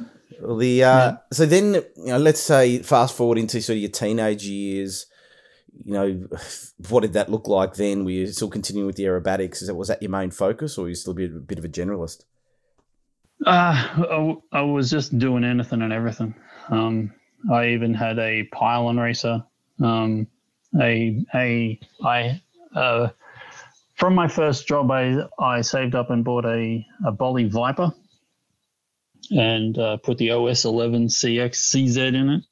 Well, 0.40 0.56
the 0.56 0.84
uh, 0.84 0.98
yeah. 0.98 1.16
so 1.32 1.46
then 1.46 1.74
you 1.74 2.06
know, 2.06 2.18
let's 2.18 2.40
say 2.40 2.82
fast 2.82 3.16
forward 3.16 3.38
into 3.38 3.60
sort 3.60 3.76
of 3.76 3.82
your 3.82 3.90
teenage 3.90 4.44
years. 4.44 5.06
You 5.84 5.92
know, 5.92 6.28
what 6.88 7.00
did 7.00 7.12
that 7.14 7.30
look 7.30 7.48
like 7.48 7.74
then? 7.74 8.04
Were 8.04 8.10
you 8.10 8.26
still 8.28 8.48
continuing 8.48 8.86
with 8.86 8.96
the 8.96 9.04
aerobatics? 9.04 9.62
Is 9.62 9.68
that 9.68 9.74
was 9.74 9.88
that 9.88 10.02
your 10.02 10.10
main 10.10 10.30
focus, 10.30 10.78
or 10.78 10.82
were 10.82 10.88
you 10.88 10.94
still 10.94 11.12
a 11.12 11.16
bit, 11.16 11.30
a 11.30 11.38
bit 11.38 11.58
of 11.58 11.64
a 11.64 11.68
generalist? 11.68 12.24
Uh, 13.44 13.50
I, 13.52 14.36
I 14.52 14.62
was 14.62 14.90
just 14.90 15.18
doing 15.18 15.44
anything 15.44 15.82
and 15.82 15.92
everything. 15.92 16.34
Um, 16.70 17.12
I 17.52 17.68
even 17.68 17.94
had 17.94 18.18
a 18.18 18.44
pylon 18.44 18.98
racer. 18.98 19.44
Um, 19.82 20.26
a 20.80 21.24
a 21.34 21.78
I 22.02 22.40
uh, 22.74 23.08
from 23.96 24.14
my 24.14 24.28
first 24.28 24.68
job, 24.68 24.90
I, 24.90 25.26
I 25.38 25.62
saved 25.62 25.94
up 25.94 26.10
and 26.10 26.24
bought 26.24 26.44
a, 26.44 26.86
a 27.04 27.12
Bolly 27.12 27.48
Viper 27.48 27.92
and 29.30 29.76
uh, 29.78 29.96
put 29.96 30.18
the 30.18 30.30
OS 30.30 30.64
11 30.64 31.08
CX 31.08 31.50
CZ 31.50 32.14
in 32.14 32.28
it. 32.30 32.44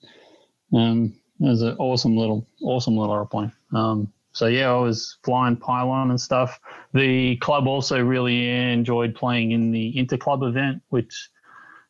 Um, 0.72 1.14
it 1.40 1.44
was 1.44 1.62
an 1.62 1.76
awesome 1.78 2.16
little, 2.16 2.46
awesome 2.62 2.96
little 2.96 3.14
airplane. 3.14 3.52
Um, 3.72 4.12
so 4.32 4.46
yeah, 4.46 4.70
I 4.70 4.78
was 4.78 5.18
flying 5.22 5.56
pylon 5.56 6.10
and 6.10 6.20
stuff. 6.20 6.58
The 6.92 7.36
club 7.36 7.68
also 7.68 8.02
really 8.02 8.48
enjoyed 8.50 9.14
playing 9.14 9.52
in 9.52 9.70
the 9.70 9.94
interclub 9.96 10.46
event, 10.48 10.82
which 10.88 11.30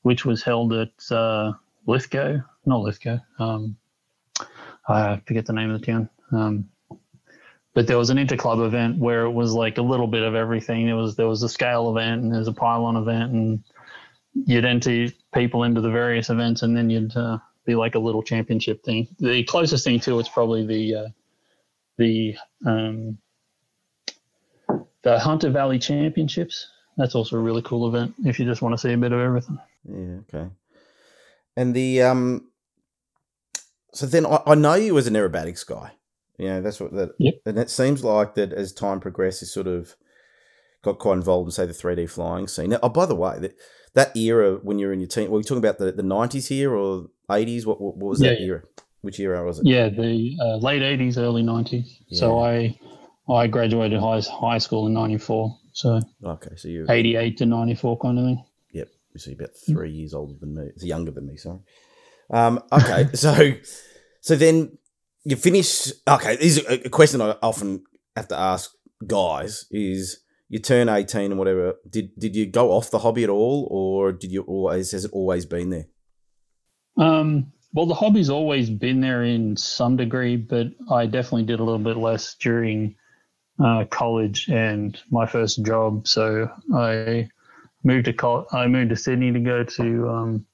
which 0.03 0.27
was 0.27 0.43
held 0.43 0.75
at 0.75 0.91
uh, 1.11 1.53
Lithgow, 1.87 2.41
not 2.67 2.81
Lithgow. 2.81 3.19
Um, 3.39 3.77
I 4.87 5.23
forget 5.27 5.47
the 5.47 5.55
name 5.55 5.71
of 5.71 5.81
the 5.81 5.87
town. 5.87 6.11
Um, 6.31 6.69
but 7.75 7.89
there 7.89 7.99
was 7.99 8.11
an 8.11 8.19
interclub 8.19 8.65
event 8.65 8.99
where 8.99 9.25
it 9.25 9.33
was 9.33 9.53
like 9.53 9.79
a 9.79 9.83
little 9.83 10.07
bit 10.07 10.23
of 10.23 10.35
everything. 10.35 10.87
There 10.87 10.97
was 10.97 11.17
there 11.17 11.29
was 11.29 11.43
a 11.43 11.49
scale 11.49 11.91
event 11.91 12.23
and 12.23 12.33
there's 12.33 12.49
a 12.49 12.53
pylon 12.53 12.97
event, 12.97 13.33
and 13.33 13.65
you'd 14.47 14.65
enter 14.65 15.09
people 15.35 15.65
into 15.65 15.81
the 15.81 15.91
various 15.91 16.31
events, 16.31 16.63
and 16.63 16.77
then 16.77 16.89
you'd 16.89 17.17
uh, 17.17 17.39
be 17.67 17.75
like 17.75 17.97
a 17.97 17.99
little 17.99 18.23
championship 18.23 18.85
thing. 18.85 19.09
The 19.19 19.43
closest 19.45 19.85
thing 19.85 19.99
to 20.01 20.21
it's 20.21 20.29
probably 20.29 20.65
the 20.65 20.95
uh, 20.95 21.09
the 21.99 22.37
um, 22.65 23.19
the 25.03 25.19
Hunter 25.19 25.51
Valley 25.51 25.81
Championships. 25.81 26.69
That's 26.97 27.17
also 27.17 27.37
a 27.37 27.41
really 27.41 27.63
cool 27.63 27.89
event 27.89 28.15
if 28.25 28.39
you 28.39 28.47
just 28.47 28.63
want 28.63 28.73
to 28.75 28.79
see 28.79 28.93
a 28.93 28.97
bit 28.97 29.11
of 29.11 29.19
everything. 29.19 29.59
Yeah. 29.85 30.39
Okay. 30.39 30.49
And 31.57 31.75
the 31.75 32.03
um. 32.03 32.49
So 33.93 34.07
then 34.07 34.27
I, 34.27 34.41
I 34.47 34.55
know 34.55 34.75
you 34.75 34.97
as 34.97 35.09
an 35.09 35.15
aerobatics 35.15 35.67
guy. 35.67 35.93
Yeah, 36.39 36.61
that's 36.61 36.81
what 36.81 36.93
that. 36.93 37.11
Yep. 37.19 37.35
And 37.47 37.59
it 37.59 37.71
seems 37.71 38.03
like 38.05 38.35
that 38.35 38.53
as 38.53 38.73
time 38.73 39.01
progressed, 39.01 39.43
you 39.43 39.47
sort 39.47 39.67
of 39.67 39.95
got 40.83 40.99
quite 40.99 41.15
involved 41.15 41.49
in 41.49 41.53
say 41.53 41.67
the 41.67 41.73
three 41.73 41.95
D 41.95 42.07
flying 42.07 42.49
scene. 42.49 42.71
Now, 42.71 42.81
oh, 42.83 42.89
by 42.89 43.07
the 43.07 43.15
way, 43.15 43.39
that 43.39 43.57
that 43.95 44.17
era 44.17 44.59
when 44.63 44.79
you're 44.79 44.93
in 44.93 45.01
your 45.01 45.09
team, 45.09 45.31
were 45.31 45.39
you 45.39 45.45
talking 45.45 45.59
about 45.59 45.79
the 45.79 45.93
the 45.93 46.03
nineties 46.03 46.49
here 46.49 46.75
or 46.75 47.07
eighties? 47.31 47.67
What, 47.67 47.81
what, 47.81 47.97
what 47.97 48.11
was 48.11 48.19
that 48.21 48.41
yeah, 48.41 48.47
era? 48.47 48.63
Which 49.01 49.21
era 49.21 49.45
was 49.45 49.59
it? 49.59 49.67
Yeah, 49.67 49.89
the 49.89 50.37
uh, 50.41 50.57
late 50.57 50.83
eighties, 50.83 51.19
early 51.19 51.43
nineties. 51.43 52.01
Yeah. 52.09 52.19
So 52.21 52.41
I 52.41 52.79
I 53.29 53.47
graduated 53.47 54.01
high 54.01 54.21
high 54.21 54.59
school 54.59 54.87
in 54.87 54.95
ninety 54.95 55.19
four. 55.19 55.59
So 55.73 56.01
okay, 56.25 56.57
so 56.57 56.69
eighty 56.89 57.17
eight 57.17 57.37
to 57.39 57.47
ninety 57.47 57.75
four 57.75 57.99
kind 57.99 58.19
of 58.19 58.25
thing. 58.25 58.45
Yep, 58.73 58.89
so 59.17 59.31
you're 59.31 59.41
about 59.41 59.57
three 59.57 59.91
years 59.91 60.15
older 60.15 60.35
than 60.41 60.55
me. 60.55 60.65
It's 60.75 60.85
younger 60.85 61.11
than 61.11 61.27
me. 61.27 61.37
Sorry. 61.37 61.61
Um, 62.31 62.61
okay, 62.73 63.09
so 63.15 63.53
so 64.21 64.37
then 64.37 64.79
you 65.25 65.37
finish. 65.37 65.93
Okay, 66.07 66.37
this 66.37 66.59
is 66.59 66.85
a 66.85 66.91
question 66.91 67.21
I 67.21 67.37
often 67.43 67.85
have 68.15 68.29
to 68.29 68.39
ask 68.39 68.71
guys: 69.07 69.67
is 69.71 70.21
you 70.49 70.59
turn 70.59 70.89
eighteen 70.89 71.33
and 71.33 71.39
whatever. 71.39 71.75
Did 71.89 72.11
did 72.19 72.37
you 72.37 72.47
go 72.47 72.71
off 72.71 72.91
the 72.91 73.01
hobby 73.01 73.25
at 73.25 73.31
all, 73.31 73.67
or 73.71 74.13
did 74.13 74.31
you 74.31 74.43
always 74.43 74.93
has 74.93 75.05
it 75.05 75.13
always 75.13 75.47
been 75.47 75.71
there? 75.71 75.87
Um, 76.97 77.53
well, 77.73 77.87
the 77.87 77.95
hobby's 77.95 78.31
always 78.31 78.71
been 78.71 79.01
there 79.01 79.25
in 79.25 79.57
some 79.57 79.97
degree, 79.97 80.37
but 80.37 80.69
I 80.91 81.07
definitely 81.07 81.45
did 81.45 81.59
a 81.59 81.65
little 81.65 81.81
bit 81.81 81.97
less 81.97 82.37
during 82.37 82.95
uh, 83.59 83.85
college 83.91 84.49
and 84.49 84.97
my 85.11 85.27
first 85.27 85.65
job. 85.65 86.07
So 86.07 86.49
I 86.75 87.29
moved 87.83 88.05
to 88.05 88.13
col- 88.13 88.47
I 88.53 88.67
moved 88.67 88.91
to 88.91 88.97
Sydney 88.97 89.33
to 89.33 89.41
go 89.41 89.65
to 89.65 90.09
um, 90.09 90.47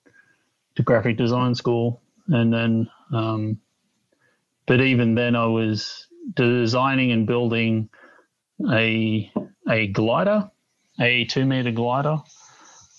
to 0.76 0.82
graphic 0.82 1.16
design 1.16 1.54
school, 1.54 2.02
and 2.28 2.52
then 2.52 2.88
um, 3.12 3.58
but 4.70 4.80
even 4.80 5.16
then 5.16 5.34
I 5.34 5.46
was 5.46 6.06
designing 6.32 7.10
and 7.10 7.26
building 7.26 7.88
a 8.70 9.28
a 9.68 9.88
glider, 9.88 10.48
a 11.00 11.24
two 11.24 11.44
meter 11.44 11.72
glider, 11.72 12.18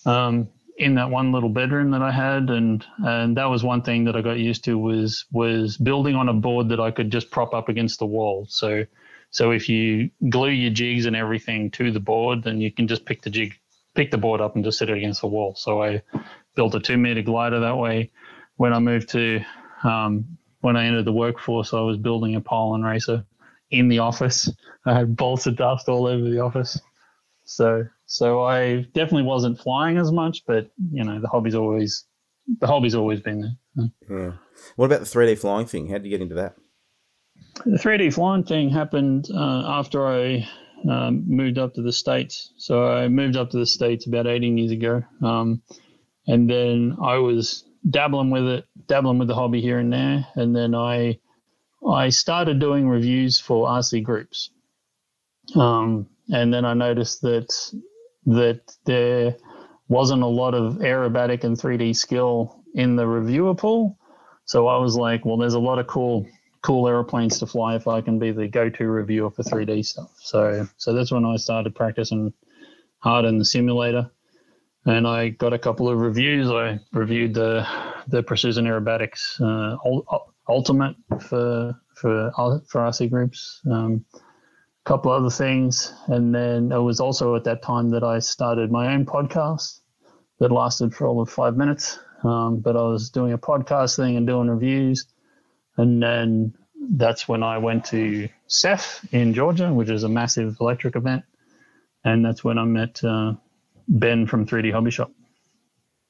um, 0.05 0.49
in 0.75 0.95
that 0.95 1.10
one 1.10 1.31
little 1.31 1.47
bedroom 1.47 1.91
that 1.91 2.01
I 2.01 2.12
had, 2.12 2.49
and 2.49 2.86
and 2.97 3.38
that 3.38 3.45
was 3.45 3.63
one 3.63 3.84
thing 3.84 4.03
that 4.03 4.17
I 4.17 4.21
got 4.21 4.38
used 4.38 4.65
to 4.65 4.77
was 4.77 5.23
was 5.31 5.77
building 5.77 6.13
on 6.17 6.27
a 6.27 6.34
board 6.34 6.67
that 6.67 6.81
I 6.81 6.91
could 6.91 7.10
just 7.10 7.31
prop 7.31 7.53
up 7.53 7.69
against 7.69 7.99
the 7.99 8.05
wall. 8.05 8.47
So 8.49 8.84
so 9.29 9.51
if 9.51 9.69
you 9.69 10.10
glue 10.27 10.49
your 10.49 10.71
jigs 10.71 11.05
and 11.05 11.15
everything 11.15 11.71
to 11.71 11.89
the 11.89 12.01
board, 12.01 12.43
then 12.43 12.60
you 12.60 12.69
can 12.73 12.89
just 12.89 13.05
pick 13.05 13.21
the 13.21 13.29
jig, 13.29 13.57
pick 13.95 14.12
the 14.12 14.17
board 14.17 14.41
up 14.41 14.55
and 14.55 14.65
just 14.65 14.77
sit 14.77 14.89
it 14.89 14.97
against 14.97 15.21
the 15.21 15.27
wall. 15.27 15.55
So 15.55 15.81
I 15.81 16.01
built 16.53 16.75
a 16.75 16.81
two 16.81 16.97
meter 16.97 17.21
glider 17.21 17.62
that 17.62 17.77
way. 17.77 18.12
When 18.57 18.73
I 18.73 18.79
moved 18.79 19.07
to, 19.12 19.39
um, 19.86 20.38
when 20.62 20.76
I 20.76 20.86
entered 20.86 21.06
the 21.06 21.12
workforce, 21.12 21.74
I 21.74 21.82
was 21.82 21.97
building 21.97 22.36
a 22.36 22.41
pylon 22.41 22.84
racer 22.84 23.26
in 23.69 23.88
the 23.88 24.00
office. 24.00 24.50
I 24.86 24.93
had 24.93 25.15
bolts 25.15 25.47
of 25.47 25.58
dust 25.58 25.89
all 25.89 26.08
over 26.08 26.30
the 26.30 26.39
office. 26.39 26.80
So, 27.45 27.86
so 28.06 28.43
I 28.43 28.82
definitely 28.93 29.24
wasn't 29.24 29.60
flying 29.60 29.97
as 29.97 30.12
much, 30.12 30.43
but 30.45 30.71
you 30.91 31.04
know, 31.04 31.19
the 31.19 31.28
hobby's 31.28 31.56
always, 31.56 32.06
the 32.60 32.67
hobby's 32.67 32.95
always 32.95 33.19
been 33.19 33.41
there. 33.41 33.89
Yeah. 34.10 34.32
What 34.76 34.86
about 34.86 35.00
the 35.00 35.06
3D 35.06 35.38
flying 35.39 35.65
thing? 35.65 35.88
How 35.88 35.95
did 35.95 36.06
you 36.06 36.12
get 36.12 36.21
into 36.21 36.36
that? 36.36 36.56
The 37.65 37.78
3D 37.78 38.13
flying 38.13 38.43
thing 38.43 38.69
happened 38.69 39.28
uh, 39.34 39.63
after 39.67 40.08
I 40.08 40.47
um, 40.89 41.24
moved 41.28 41.58
up 41.58 41.74
to 41.76 41.82
the 41.82 41.91
States. 41.91 42.54
So 42.58 42.88
I 42.88 43.08
moved 43.08 43.36
up 43.36 43.50
to 43.52 43.58
the 43.58 43.65
States 43.65 44.08
about 44.08 44.28
18 44.28 44.58
years 44.58 44.71
ago. 44.71 45.04
Um, 45.21 45.62
and 46.28 46.50
then 46.50 46.97
I 47.02 47.17
was 47.17 47.63
dabbling 47.89 48.29
with 48.29 48.47
it, 48.47 48.65
dabbling 48.87 49.17
with 49.19 49.27
the 49.27 49.35
hobby 49.35 49.61
here 49.61 49.79
and 49.79 49.91
there. 49.91 50.27
And 50.35 50.55
then 50.55 50.75
I, 50.75 51.19
I 51.87 52.09
started 52.09 52.59
doing 52.59 52.87
reviews 52.87 53.39
for 53.39 53.67
RC 53.67 54.03
groups. 54.03 54.51
Um, 55.55 56.07
and 56.31 56.53
then 56.53 56.65
I 56.65 56.73
noticed 56.73 57.21
that, 57.21 57.53
that 58.27 58.61
there 58.85 59.35
wasn't 59.87 60.23
a 60.23 60.27
lot 60.27 60.53
of 60.53 60.75
aerobatic 60.75 61.43
and 61.43 61.57
3D 61.57 61.95
skill 61.95 62.63
in 62.73 62.95
the 62.95 63.05
reviewer 63.05 63.55
pool. 63.55 63.97
So 64.45 64.67
I 64.67 64.77
was 64.77 64.95
like, 64.95 65.25
well, 65.25 65.37
there's 65.37 65.53
a 65.53 65.59
lot 65.59 65.79
of 65.79 65.87
cool 65.87 66.27
cool 66.61 66.87
airplanes 66.87 67.39
to 67.39 67.47
fly 67.47 67.75
if 67.75 67.87
I 67.87 68.01
can 68.01 68.19
be 68.19 68.31
the 68.31 68.47
go-to 68.47 68.87
reviewer 68.87 69.31
for 69.31 69.43
3D 69.43 69.83
stuff. 69.85 70.11
So 70.19 70.67
so 70.77 70.93
that's 70.93 71.11
when 71.11 71.25
I 71.25 71.35
started 71.37 71.75
practicing 71.75 72.33
hard 72.99 73.25
in 73.25 73.39
the 73.39 73.45
simulator, 73.45 74.11
and 74.85 75.07
I 75.07 75.29
got 75.29 75.53
a 75.53 75.59
couple 75.59 75.89
of 75.89 75.99
reviews. 75.99 76.49
I 76.49 76.79
reviewed 76.91 77.33
the 77.33 77.67
the 78.07 78.23
Precision 78.23 78.65
Aerobatics 78.65 79.39
uh, 79.41 79.77
Ultimate 80.47 80.95
for 81.19 81.75
for 81.95 82.31
for 82.67 82.79
RC 82.81 83.09
groups. 83.09 83.61
Um, 83.69 84.05
a 84.13 84.89
couple 84.89 85.11
other 85.11 85.29
things, 85.29 85.93
and 86.07 86.33
then 86.33 86.71
it 86.71 86.79
was 86.79 86.99
also 86.99 87.35
at 87.35 87.43
that 87.43 87.61
time 87.61 87.89
that 87.91 88.03
I 88.03 88.19
started 88.19 88.71
my 88.71 88.93
own 88.93 89.05
podcast 89.05 89.79
that 90.39 90.51
lasted 90.51 90.93
for 90.93 91.07
all 91.07 91.21
of 91.21 91.29
five 91.29 91.55
minutes. 91.55 91.99
Um, 92.23 92.59
but 92.59 92.75
I 92.75 92.81
was 92.83 93.09
doing 93.09 93.33
a 93.33 93.37
podcast 93.37 93.95
thing 93.95 94.15
and 94.17 94.27
doing 94.27 94.49
reviews 94.49 95.07
and 95.77 96.01
then 96.01 96.53
that's 96.91 97.27
when 97.27 97.43
I 97.43 97.57
went 97.57 97.85
to 97.85 98.29
SEF 98.47 99.05
in 99.11 99.33
Georgia, 99.33 99.73
which 99.73 99.89
is 99.89 100.03
a 100.03 100.09
massive 100.09 100.57
electric 100.59 100.95
event. 100.95 101.23
And 102.03 102.25
that's 102.25 102.43
when 102.43 102.57
I 102.57 102.65
met 102.65 103.03
uh, 103.03 103.33
Ben 103.87 104.27
from 104.27 104.45
3D 104.45 104.71
Hobby 104.71 104.91
Shop. 104.91 105.11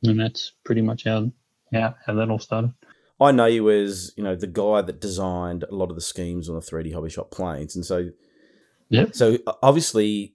And 0.03 0.19
that's 0.19 0.53
pretty 0.63 0.81
much 0.81 1.03
how, 1.03 1.31
how, 1.73 1.95
how 2.05 2.13
that 2.15 2.29
all 2.29 2.39
started. 2.39 2.73
I 3.19 3.31
know 3.31 3.45
you 3.45 3.69
as, 3.69 4.12
you 4.17 4.23
know, 4.23 4.36
the 4.36 4.47
guy 4.47 4.81
that 4.81 4.99
designed 4.99 5.63
a 5.63 5.75
lot 5.75 5.89
of 5.89 5.95
the 5.95 6.01
schemes 6.01 6.49
on 6.49 6.55
the 6.55 6.62
3D 6.62 6.93
Hobby 6.93 7.10
Shop 7.10 7.29
planes. 7.29 7.75
And 7.75 7.86
so, 7.86 8.10
yeah. 8.89 9.05
So 9.12 9.38
obviously 9.62 10.34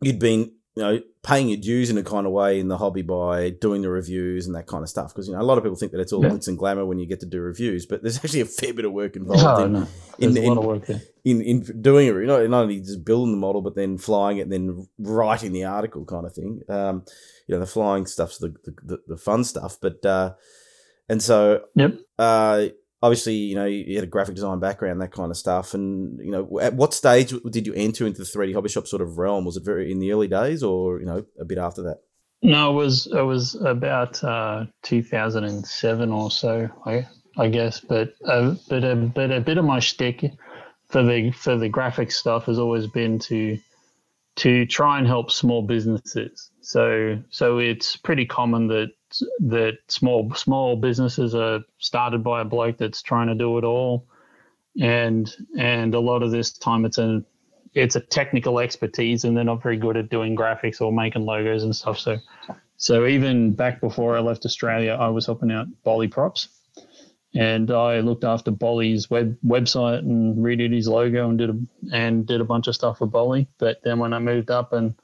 you'd 0.00 0.18
been 0.18 0.52
you 0.74 0.82
know, 0.82 1.00
paying 1.22 1.48
your 1.48 1.58
dues 1.58 1.90
in 1.90 1.98
a 1.98 2.02
kind 2.02 2.26
of 2.26 2.32
way 2.32 2.58
in 2.58 2.68
the 2.68 2.78
hobby 2.78 3.02
by 3.02 3.50
doing 3.50 3.82
the 3.82 3.90
reviews 3.90 4.46
and 4.46 4.56
that 4.56 4.66
kind 4.66 4.82
of 4.82 4.88
stuff. 4.88 5.12
Because 5.12 5.28
you 5.28 5.34
know, 5.34 5.40
a 5.40 5.44
lot 5.44 5.58
of 5.58 5.64
people 5.64 5.76
think 5.76 5.92
that 5.92 6.00
it's 6.00 6.12
all 6.12 6.24
yeah. 6.24 6.38
and 6.46 6.58
glamour 6.58 6.86
when 6.86 6.98
you 6.98 7.06
get 7.06 7.20
to 7.20 7.26
do 7.26 7.40
reviews, 7.40 7.84
but 7.84 8.02
there's 8.02 8.16
actually 8.24 8.40
a 8.40 8.46
fair 8.46 8.72
bit 8.72 8.86
of 8.86 8.92
work 8.92 9.14
involved 9.14 9.44
oh, 9.44 9.64
in, 9.64 9.72
no. 9.72 9.86
in, 10.18 10.36
in, 10.36 10.62
work 10.62 10.88
in, 11.24 11.42
in 11.42 11.82
doing 11.82 12.08
it. 12.08 12.14
Not, 12.26 12.48
not 12.48 12.62
only 12.62 12.80
just 12.80 13.04
building 13.04 13.32
the 13.32 13.38
model, 13.38 13.60
but 13.60 13.74
then 13.74 13.98
flying 13.98 14.38
it, 14.38 14.42
and 14.42 14.52
then 14.52 14.88
writing 14.98 15.52
the 15.52 15.64
article, 15.64 16.06
kind 16.06 16.24
of 16.24 16.34
thing. 16.34 16.62
Um, 16.70 17.04
you 17.46 17.54
know, 17.54 17.60
the 17.60 17.66
flying 17.66 18.06
stuff's 18.06 18.38
the 18.38 18.54
the, 18.64 18.74
the, 18.82 18.98
the 19.08 19.16
fun 19.18 19.44
stuff, 19.44 19.76
but 19.80 20.04
uh, 20.06 20.34
and 21.08 21.22
so 21.22 21.64
yep. 21.74 21.98
Uh, 22.18 22.68
obviously, 23.02 23.34
you 23.34 23.54
know, 23.54 23.64
you 23.64 23.96
had 23.96 24.04
a 24.04 24.08
graphic 24.08 24.34
design 24.34 24.60
background, 24.60 25.00
that 25.00 25.12
kind 25.12 25.30
of 25.30 25.36
stuff. 25.36 25.74
And, 25.74 26.18
you 26.24 26.30
know, 26.30 26.60
at 26.60 26.74
what 26.74 26.94
stage 26.94 27.34
did 27.50 27.66
you 27.66 27.74
enter 27.74 28.06
into 28.06 28.18
the 28.18 28.24
3D 28.24 28.54
hobby 28.54 28.68
shop 28.68 28.86
sort 28.86 29.02
of 29.02 29.18
realm? 29.18 29.44
Was 29.44 29.56
it 29.56 29.64
very 29.64 29.90
in 29.90 29.98
the 29.98 30.12
early 30.12 30.28
days 30.28 30.62
or, 30.62 31.00
you 31.00 31.06
know, 31.06 31.24
a 31.38 31.44
bit 31.44 31.58
after 31.58 31.82
that? 31.82 31.98
No, 32.42 32.70
it 32.70 32.74
was, 32.74 33.06
it 33.06 33.22
was 33.22 33.54
about 33.56 34.22
uh, 34.22 34.66
2007 34.82 36.10
or 36.10 36.30
so, 36.30 36.68
I, 36.86 37.06
I 37.36 37.48
guess. 37.48 37.80
But, 37.80 38.14
uh, 38.24 38.54
but, 38.68 38.84
a, 38.84 38.96
but 38.96 39.30
a 39.30 39.40
bit 39.40 39.58
of 39.58 39.64
my 39.64 39.80
shtick 39.80 40.24
for 40.88 41.02
the, 41.02 41.32
for 41.32 41.56
the 41.56 41.68
graphic 41.68 42.12
stuff 42.12 42.46
has 42.46 42.58
always 42.58 42.86
been 42.86 43.18
to, 43.20 43.58
to 44.36 44.66
try 44.66 44.98
and 44.98 45.06
help 45.06 45.30
small 45.30 45.62
businesses. 45.62 46.50
So, 46.60 47.18
so 47.30 47.58
it's 47.58 47.96
pretty 47.96 48.26
common 48.26 48.68
that 48.68 48.92
that 49.40 49.78
small 49.88 50.34
small 50.34 50.76
businesses 50.76 51.34
are 51.34 51.60
started 51.78 52.22
by 52.22 52.40
a 52.40 52.44
bloke 52.44 52.78
that's 52.78 53.02
trying 53.02 53.28
to 53.28 53.34
do 53.34 53.58
it 53.58 53.64
all, 53.64 54.06
and 54.80 55.34
and 55.58 55.94
a 55.94 56.00
lot 56.00 56.22
of 56.22 56.30
this 56.30 56.52
time 56.52 56.84
it's 56.84 56.98
a 56.98 57.24
it's 57.74 57.96
a 57.96 58.00
technical 58.00 58.58
expertise, 58.58 59.24
and 59.24 59.36
they're 59.36 59.44
not 59.44 59.62
very 59.62 59.76
good 59.76 59.96
at 59.96 60.10
doing 60.10 60.36
graphics 60.36 60.80
or 60.80 60.92
making 60.92 61.24
logos 61.24 61.64
and 61.64 61.74
stuff. 61.74 61.98
So 61.98 62.18
so 62.76 63.06
even 63.06 63.52
back 63.52 63.80
before 63.80 64.16
I 64.16 64.20
left 64.20 64.44
Australia, 64.44 64.96
I 64.98 65.08
was 65.08 65.26
helping 65.26 65.52
out 65.52 65.66
Bolly 65.84 66.08
Props, 66.08 66.48
and 67.34 67.70
I 67.70 68.00
looked 68.00 68.24
after 68.24 68.50
Bolly's 68.50 69.08
web 69.08 69.36
website 69.44 70.00
and 70.00 70.36
redid 70.38 70.74
his 70.74 70.88
logo 70.88 71.28
and 71.28 71.38
did 71.38 71.50
a 71.50 71.58
and 71.92 72.26
did 72.26 72.40
a 72.40 72.44
bunch 72.44 72.66
of 72.66 72.74
stuff 72.74 72.98
for 72.98 73.06
Bolly. 73.06 73.48
But 73.58 73.82
then 73.84 73.98
when 73.98 74.12
I 74.12 74.18
moved 74.18 74.50
up 74.50 74.72
and 74.72 74.94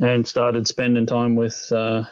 and 0.00 0.26
started 0.26 0.68
spending 0.68 1.06
time 1.06 1.36
with 1.36 1.70
uh, 1.72 2.04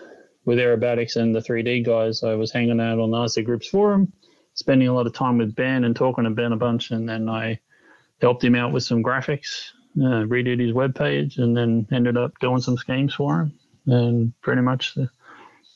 with 0.44 0.58
aerobatics 0.58 1.16
and 1.16 1.34
the 1.34 1.40
3D 1.40 1.84
guys. 1.84 2.22
I 2.22 2.34
was 2.34 2.52
hanging 2.52 2.80
out 2.80 2.98
on 2.98 3.10
the 3.10 3.16
RC 3.16 3.44
Groups 3.44 3.68
forum, 3.68 4.12
spending 4.54 4.88
a 4.88 4.94
lot 4.94 5.06
of 5.06 5.14
time 5.14 5.38
with 5.38 5.54
Ben 5.54 5.84
and 5.84 5.96
talking 5.96 6.24
to 6.24 6.30
Ben 6.30 6.52
a 6.52 6.56
bunch, 6.56 6.90
and 6.90 7.08
then 7.08 7.28
I 7.28 7.60
helped 8.20 8.44
him 8.44 8.54
out 8.54 8.72
with 8.72 8.82
some 8.82 9.02
graphics, 9.02 9.70
uh, 9.98 10.24
redid 10.26 10.60
his 10.60 10.72
web 10.72 10.94
page, 10.94 11.38
and 11.38 11.56
then 11.56 11.86
ended 11.92 12.16
up 12.16 12.32
doing 12.40 12.60
some 12.60 12.76
schemes 12.76 13.14
for 13.14 13.42
him, 13.42 13.58
and 13.86 14.40
pretty 14.42 14.62
much 14.62 14.96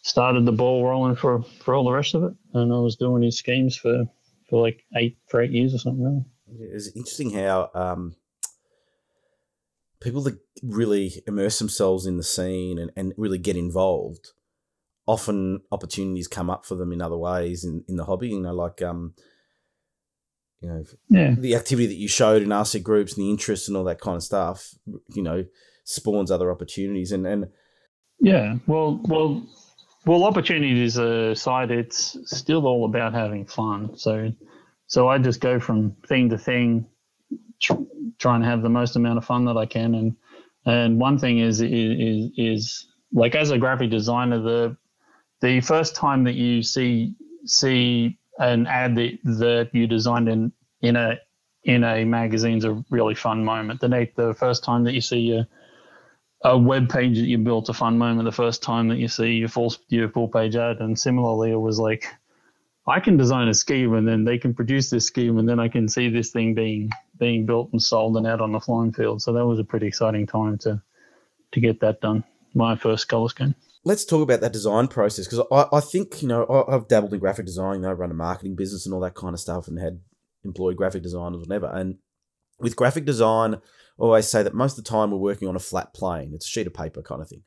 started 0.02 0.44
the 0.44 0.52
ball 0.52 0.84
rolling 0.84 1.16
for 1.16 1.42
for 1.42 1.74
all 1.74 1.84
the 1.84 1.92
rest 1.92 2.14
of 2.14 2.24
it. 2.24 2.32
And 2.54 2.72
I 2.72 2.78
was 2.78 2.96
doing 2.96 3.22
his 3.22 3.38
schemes 3.38 3.76
for 3.76 4.04
for 4.48 4.62
like 4.62 4.84
eight 4.96 5.18
for 5.28 5.40
eight 5.40 5.50
years 5.50 5.74
or 5.74 5.78
something. 5.78 6.24
Really. 6.48 6.70
It's 6.72 6.88
interesting 6.96 7.32
how 7.32 7.70
um, 7.74 8.16
people 10.00 10.22
that 10.22 10.38
really 10.62 11.22
immerse 11.26 11.58
themselves 11.58 12.06
in 12.06 12.16
the 12.16 12.22
scene 12.22 12.78
and, 12.78 12.90
and 12.96 13.12
really 13.16 13.38
get 13.38 13.56
involved 13.56 14.32
often 15.08 15.60
opportunities 15.72 16.28
come 16.28 16.50
up 16.50 16.64
for 16.64 16.76
them 16.76 16.92
in 16.92 17.02
other 17.02 17.16
ways 17.16 17.64
in, 17.64 17.82
in 17.88 17.96
the 17.96 18.04
hobby. 18.04 18.28
You 18.28 18.40
know, 18.40 18.54
like 18.54 18.80
um, 18.82 19.14
you 20.60 20.68
know, 20.68 20.84
yeah. 21.08 21.34
the 21.36 21.56
activity 21.56 21.86
that 21.86 21.96
you 21.96 22.08
showed 22.08 22.42
in 22.42 22.50
RC 22.50 22.82
groups 22.82 23.14
and 23.14 23.24
the 23.24 23.30
interest 23.30 23.66
and 23.66 23.76
all 23.76 23.84
that 23.84 24.00
kind 24.00 24.16
of 24.16 24.22
stuff. 24.22 24.74
You 25.14 25.22
know, 25.22 25.44
spawns 25.84 26.30
other 26.30 26.52
opportunities 26.52 27.10
and 27.10 27.26
and 27.26 27.48
yeah, 28.20 28.56
well, 28.66 29.00
well, 29.04 29.46
well, 30.04 30.24
opportunities 30.24 30.96
aside, 30.96 31.70
it's 31.70 32.16
still 32.24 32.66
all 32.66 32.84
about 32.84 33.14
having 33.14 33.46
fun. 33.46 33.96
So, 33.96 34.32
so 34.86 35.08
I 35.08 35.18
just 35.18 35.40
go 35.40 35.60
from 35.60 35.96
thing 36.06 36.28
to 36.30 36.38
thing, 36.38 36.86
tr- 37.60 37.74
trying 38.18 38.40
to 38.40 38.46
have 38.46 38.62
the 38.62 38.68
most 38.68 38.96
amount 38.96 39.18
of 39.18 39.24
fun 39.24 39.44
that 39.44 39.56
I 39.56 39.66
can. 39.66 39.94
And 39.94 40.16
and 40.66 40.98
one 40.98 41.18
thing 41.18 41.38
is 41.38 41.60
is 41.60 42.30
is 42.36 42.88
like 43.12 43.34
as 43.34 43.50
a 43.50 43.58
graphic 43.58 43.90
designer, 43.90 44.40
the 44.40 44.76
the 45.40 45.60
first 45.60 45.94
time 45.94 46.24
that 46.24 46.34
you 46.34 46.62
see 46.62 47.14
see 47.44 48.18
an 48.38 48.66
ad 48.66 48.94
that, 48.96 49.18
that 49.24 49.70
you 49.72 49.86
designed 49.86 50.28
in 50.28 50.52
in 50.82 50.96
a 50.96 51.18
in 51.64 51.84
a 51.84 52.04
magazine's 52.04 52.64
a 52.64 52.82
really 52.90 53.14
fun 53.14 53.44
moment. 53.44 53.80
The 53.80 54.08
the 54.16 54.34
first 54.34 54.64
time 54.64 54.84
that 54.84 54.94
you 54.94 55.00
see 55.00 55.32
a 55.32 55.48
a 56.42 56.56
web 56.56 56.88
page 56.88 57.18
that 57.18 57.26
you 57.26 57.38
built 57.38 57.68
a 57.68 57.74
fun 57.74 57.98
moment. 57.98 58.24
The 58.24 58.32
first 58.32 58.62
time 58.62 58.88
that 58.88 58.98
you 58.98 59.08
see 59.08 59.32
your 59.32 59.48
full 59.48 59.74
your 59.88 60.08
full 60.08 60.28
page 60.28 60.56
ad, 60.56 60.80
and 60.80 60.98
similarly, 60.98 61.50
it 61.50 61.56
was 61.56 61.78
like 61.78 62.06
I 62.86 63.00
can 63.00 63.16
design 63.16 63.48
a 63.48 63.54
scheme 63.54 63.94
and 63.94 64.06
then 64.08 64.24
they 64.24 64.38
can 64.38 64.54
produce 64.54 64.88
this 64.88 65.04
scheme 65.04 65.38
and 65.38 65.48
then 65.48 65.60
I 65.60 65.68
can 65.68 65.88
see 65.88 66.08
this 66.08 66.30
thing 66.30 66.54
being 66.54 66.90
being 67.18 67.44
built 67.44 67.70
and 67.72 67.82
sold 67.82 68.16
and 68.16 68.26
out 68.26 68.40
on 68.40 68.52
the 68.52 68.60
flying 68.60 68.92
field. 68.92 69.20
So 69.20 69.32
that 69.32 69.44
was 69.44 69.58
a 69.58 69.64
pretty 69.64 69.86
exciting 69.86 70.26
time 70.26 70.58
to 70.58 70.80
to 71.52 71.60
get 71.60 71.80
that 71.80 72.00
done. 72.00 72.24
My 72.54 72.76
first 72.76 73.08
color 73.08 73.28
scheme. 73.28 73.54
Let's 73.84 74.04
talk 74.04 74.22
about 74.22 74.40
that 74.40 74.52
design 74.52 74.88
process 74.88 75.26
because 75.26 75.46
I, 75.52 75.76
I 75.76 75.80
think 75.80 76.22
you 76.22 76.28
know 76.28 76.66
I, 76.68 76.72
have 76.72 76.88
dabbled 76.88 77.14
in 77.14 77.20
graphic 77.20 77.46
design. 77.46 77.76
You 77.76 77.82
know, 77.82 77.90
I 77.90 77.92
run 77.92 78.10
a 78.10 78.14
marketing 78.14 78.56
business 78.56 78.86
and 78.86 78.94
all 78.94 79.00
that 79.00 79.14
kind 79.14 79.34
of 79.34 79.40
stuff, 79.40 79.68
and 79.68 79.78
had 79.78 80.00
employed 80.44 80.76
graphic 80.76 81.02
designers, 81.02 81.40
whatever. 81.40 81.70
And 81.72 81.96
with 82.58 82.76
graphic 82.76 83.04
design, 83.04 83.54
I 83.54 83.58
always 83.98 84.28
say 84.28 84.42
that 84.42 84.54
most 84.54 84.78
of 84.78 84.84
the 84.84 84.90
time 84.90 85.10
we're 85.10 85.18
working 85.18 85.48
on 85.48 85.56
a 85.56 85.60
flat 85.60 85.94
plane. 85.94 86.32
It's 86.34 86.46
a 86.46 86.48
sheet 86.48 86.66
of 86.66 86.74
paper 86.74 87.02
kind 87.02 87.22
of 87.22 87.28
thing. 87.28 87.42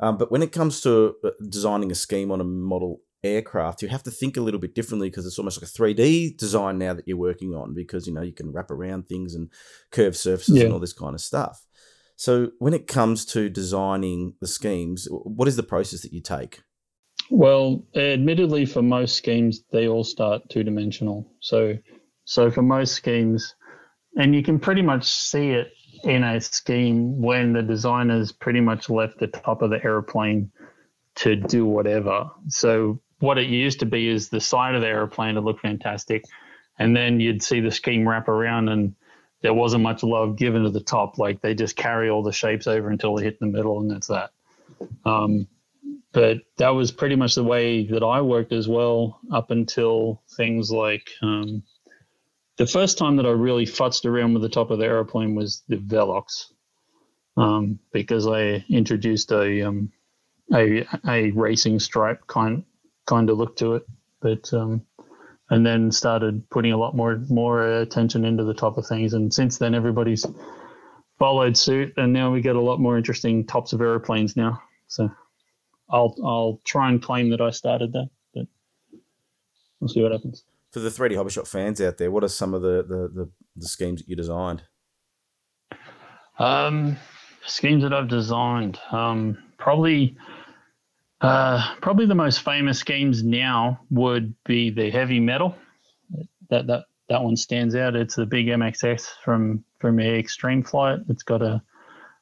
Um, 0.00 0.18
but 0.18 0.30
when 0.30 0.42
it 0.42 0.52
comes 0.52 0.80
to 0.82 1.14
uh, 1.24 1.30
designing 1.48 1.90
a 1.92 1.94
scheme 1.94 2.30
on 2.30 2.40
a 2.40 2.44
model 2.44 3.00
aircraft, 3.22 3.82
you 3.82 3.88
have 3.88 4.02
to 4.02 4.10
think 4.10 4.36
a 4.36 4.40
little 4.40 4.60
bit 4.60 4.74
differently 4.74 5.08
because 5.08 5.26
it's 5.26 5.38
almost 5.38 5.60
like 5.60 5.68
a 5.68 5.72
3D 5.72 6.36
design 6.36 6.78
now 6.78 6.94
that 6.94 7.06
you're 7.06 7.16
working 7.16 7.54
on 7.54 7.74
because, 7.74 8.06
you 8.06 8.12
know, 8.12 8.22
you 8.22 8.32
can 8.32 8.52
wrap 8.52 8.70
around 8.70 9.08
things 9.08 9.34
and 9.34 9.50
curve 9.90 10.16
surfaces 10.16 10.56
yeah. 10.56 10.64
and 10.64 10.72
all 10.72 10.80
this 10.80 10.92
kind 10.92 11.14
of 11.14 11.20
stuff. 11.20 11.64
So 12.16 12.50
when 12.58 12.74
it 12.74 12.86
comes 12.86 13.24
to 13.26 13.48
designing 13.48 14.34
the 14.40 14.46
schemes, 14.46 15.08
what 15.10 15.48
is 15.48 15.56
the 15.56 15.62
process 15.62 16.02
that 16.02 16.12
you 16.12 16.20
take? 16.20 16.62
Well, 17.30 17.84
admittedly, 17.94 18.66
for 18.66 18.82
most 18.82 19.16
schemes, 19.16 19.62
they 19.72 19.88
all 19.88 20.04
start 20.04 20.42
two 20.50 20.62
dimensional. 20.62 21.30
So, 21.40 21.78
so 22.24 22.50
for 22.50 22.62
most 22.62 22.94
schemes, 22.94 23.54
and 24.16 24.34
you 24.34 24.42
can 24.42 24.58
pretty 24.60 24.82
much 24.82 25.04
see 25.04 25.50
it 25.50 25.72
in 26.04 26.22
a 26.22 26.40
scheme 26.40 27.20
when 27.20 27.52
the 27.52 27.62
designers 27.62 28.30
pretty 28.30 28.60
much 28.60 28.90
left 28.90 29.18
the 29.18 29.26
top 29.26 29.62
of 29.62 29.70
the 29.70 29.82
airplane 29.82 30.50
to 31.16 31.34
do 31.36 31.64
whatever. 31.64 32.28
So 32.48 33.00
what 33.20 33.38
it 33.38 33.48
used 33.48 33.80
to 33.80 33.86
be 33.86 34.08
is 34.08 34.28
the 34.28 34.40
side 34.40 34.74
of 34.74 34.82
the 34.82 34.88
aeroplane 34.88 35.36
would 35.36 35.44
look 35.44 35.60
fantastic, 35.60 36.24
and 36.78 36.94
then 36.94 37.20
you'd 37.20 37.42
see 37.42 37.60
the 37.60 37.70
scheme 37.70 38.06
wrap 38.06 38.28
around, 38.28 38.68
and 38.68 38.94
there 39.44 39.52
wasn't 39.52 39.82
much 39.82 40.02
love 40.02 40.36
given 40.36 40.62
to 40.62 40.70
the 40.70 40.80
top. 40.80 41.18
Like 41.18 41.42
they 41.42 41.54
just 41.54 41.76
carry 41.76 42.08
all 42.08 42.22
the 42.22 42.32
shapes 42.32 42.66
over 42.66 42.88
until 42.88 43.14
they 43.14 43.24
hit 43.24 43.38
the 43.38 43.46
middle, 43.46 43.78
and 43.78 43.90
that's 43.90 44.06
that. 44.06 44.30
Um, 45.04 45.46
but 46.12 46.38
that 46.56 46.70
was 46.70 46.90
pretty 46.90 47.14
much 47.14 47.34
the 47.34 47.44
way 47.44 47.86
that 47.88 48.02
I 48.02 48.22
worked 48.22 48.54
as 48.54 48.66
well, 48.66 49.20
up 49.30 49.50
until 49.50 50.22
things 50.34 50.70
like 50.70 51.10
um, 51.20 51.62
the 52.56 52.66
first 52.66 52.96
time 52.96 53.16
that 53.16 53.26
I 53.26 53.32
really 53.32 53.66
futzed 53.66 54.06
around 54.06 54.32
with 54.32 54.40
the 54.40 54.48
top 54.48 54.70
of 54.70 54.78
the 54.78 54.86
aeroplane 54.86 55.34
was 55.34 55.62
the 55.68 55.76
Velox, 55.76 56.46
um, 57.36 57.78
because 57.92 58.26
I 58.26 58.64
introduced 58.70 59.30
a 59.30 59.60
um, 59.60 59.92
a 60.54 60.86
a 61.06 61.32
racing 61.32 61.80
stripe 61.80 62.26
kind 62.26 62.64
kind 63.04 63.28
of 63.28 63.36
look 63.36 63.58
to 63.58 63.74
it. 63.74 63.82
But 64.22 64.50
um, 64.54 64.86
and 65.54 65.64
then 65.64 65.92
started 65.92 66.50
putting 66.50 66.72
a 66.72 66.76
lot 66.76 66.96
more 66.96 67.22
more 67.28 67.62
attention 67.62 68.24
into 68.24 68.42
the 68.42 68.54
top 68.54 68.76
of 68.76 68.84
things. 68.86 69.14
And 69.14 69.32
since 69.32 69.58
then, 69.58 69.72
everybody's 69.72 70.26
followed 71.16 71.56
suit, 71.56 71.94
and 71.96 72.12
now 72.12 72.32
we 72.32 72.40
get 72.40 72.56
a 72.56 72.60
lot 72.60 72.80
more 72.80 72.98
interesting 72.98 73.46
tops 73.46 73.72
of 73.72 73.80
airplanes 73.80 74.36
now. 74.36 74.60
So 74.88 75.08
I'll 75.88 76.16
I'll 76.24 76.60
try 76.64 76.88
and 76.88 77.00
claim 77.00 77.30
that 77.30 77.40
I 77.40 77.50
started 77.50 77.92
that, 77.92 78.10
but 78.34 78.46
we'll 79.78 79.88
see 79.88 80.02
what 80.02 80.10
happens. 80.10 80.42
For 80.72 80.80
the 80.80 80.88
3D 80.88 81.14
Hobby 81.14 81.30
Shop 81.30 81.46
fans 81.46 81.80
out 81.80 81.98
there, 81.98 82.10
what 82.10 82.24
are 82.24 82.28
some 82.28 82.52
of 82.52 82.62
the 82.62 82.82
the, 82.82 83.08
the, 83.14 83.30
the 83.54 83.68
schemes 83.68 84.00
that 84.00 84.08
you 84.08 84.16
designed? 84.16 84.64
Um, 86.40 86.96
schemes 87.46 87.84
that 87.84 87.92
I've 87.92 88.08
designed, 88.08 88.80
um, 88.90 89.38
probably 89.56 90.16
uh, 91.24 91.74
probably 91.80 92.06
the 92.06 92.14
most 92.14 92.42
famous 92.42 92.82
games 92.82 93.22
now 93.22 93.80
would 93.90 94.34
be 94.44 94.70
the 94.70 94.90
heavy 94.90 95.20
metal. 95.20 95.56
That 96.50 96.66
that 96.66 96.84
that 97.08 97.22
one 97.22 97.36
stands 97.36 97.74
out. 97.74 97.96
It's 97.96 98.16
the 98.16 98.26
big 98.26 98.46
MXX 98.46 99.08
from 99.24 99.64
from 99.78 100.00
Extreme 100.00 100.64
Flight. 100.64 101.00
It's 101.08 101.22
got 101.22 101.42
a 101.42 101.62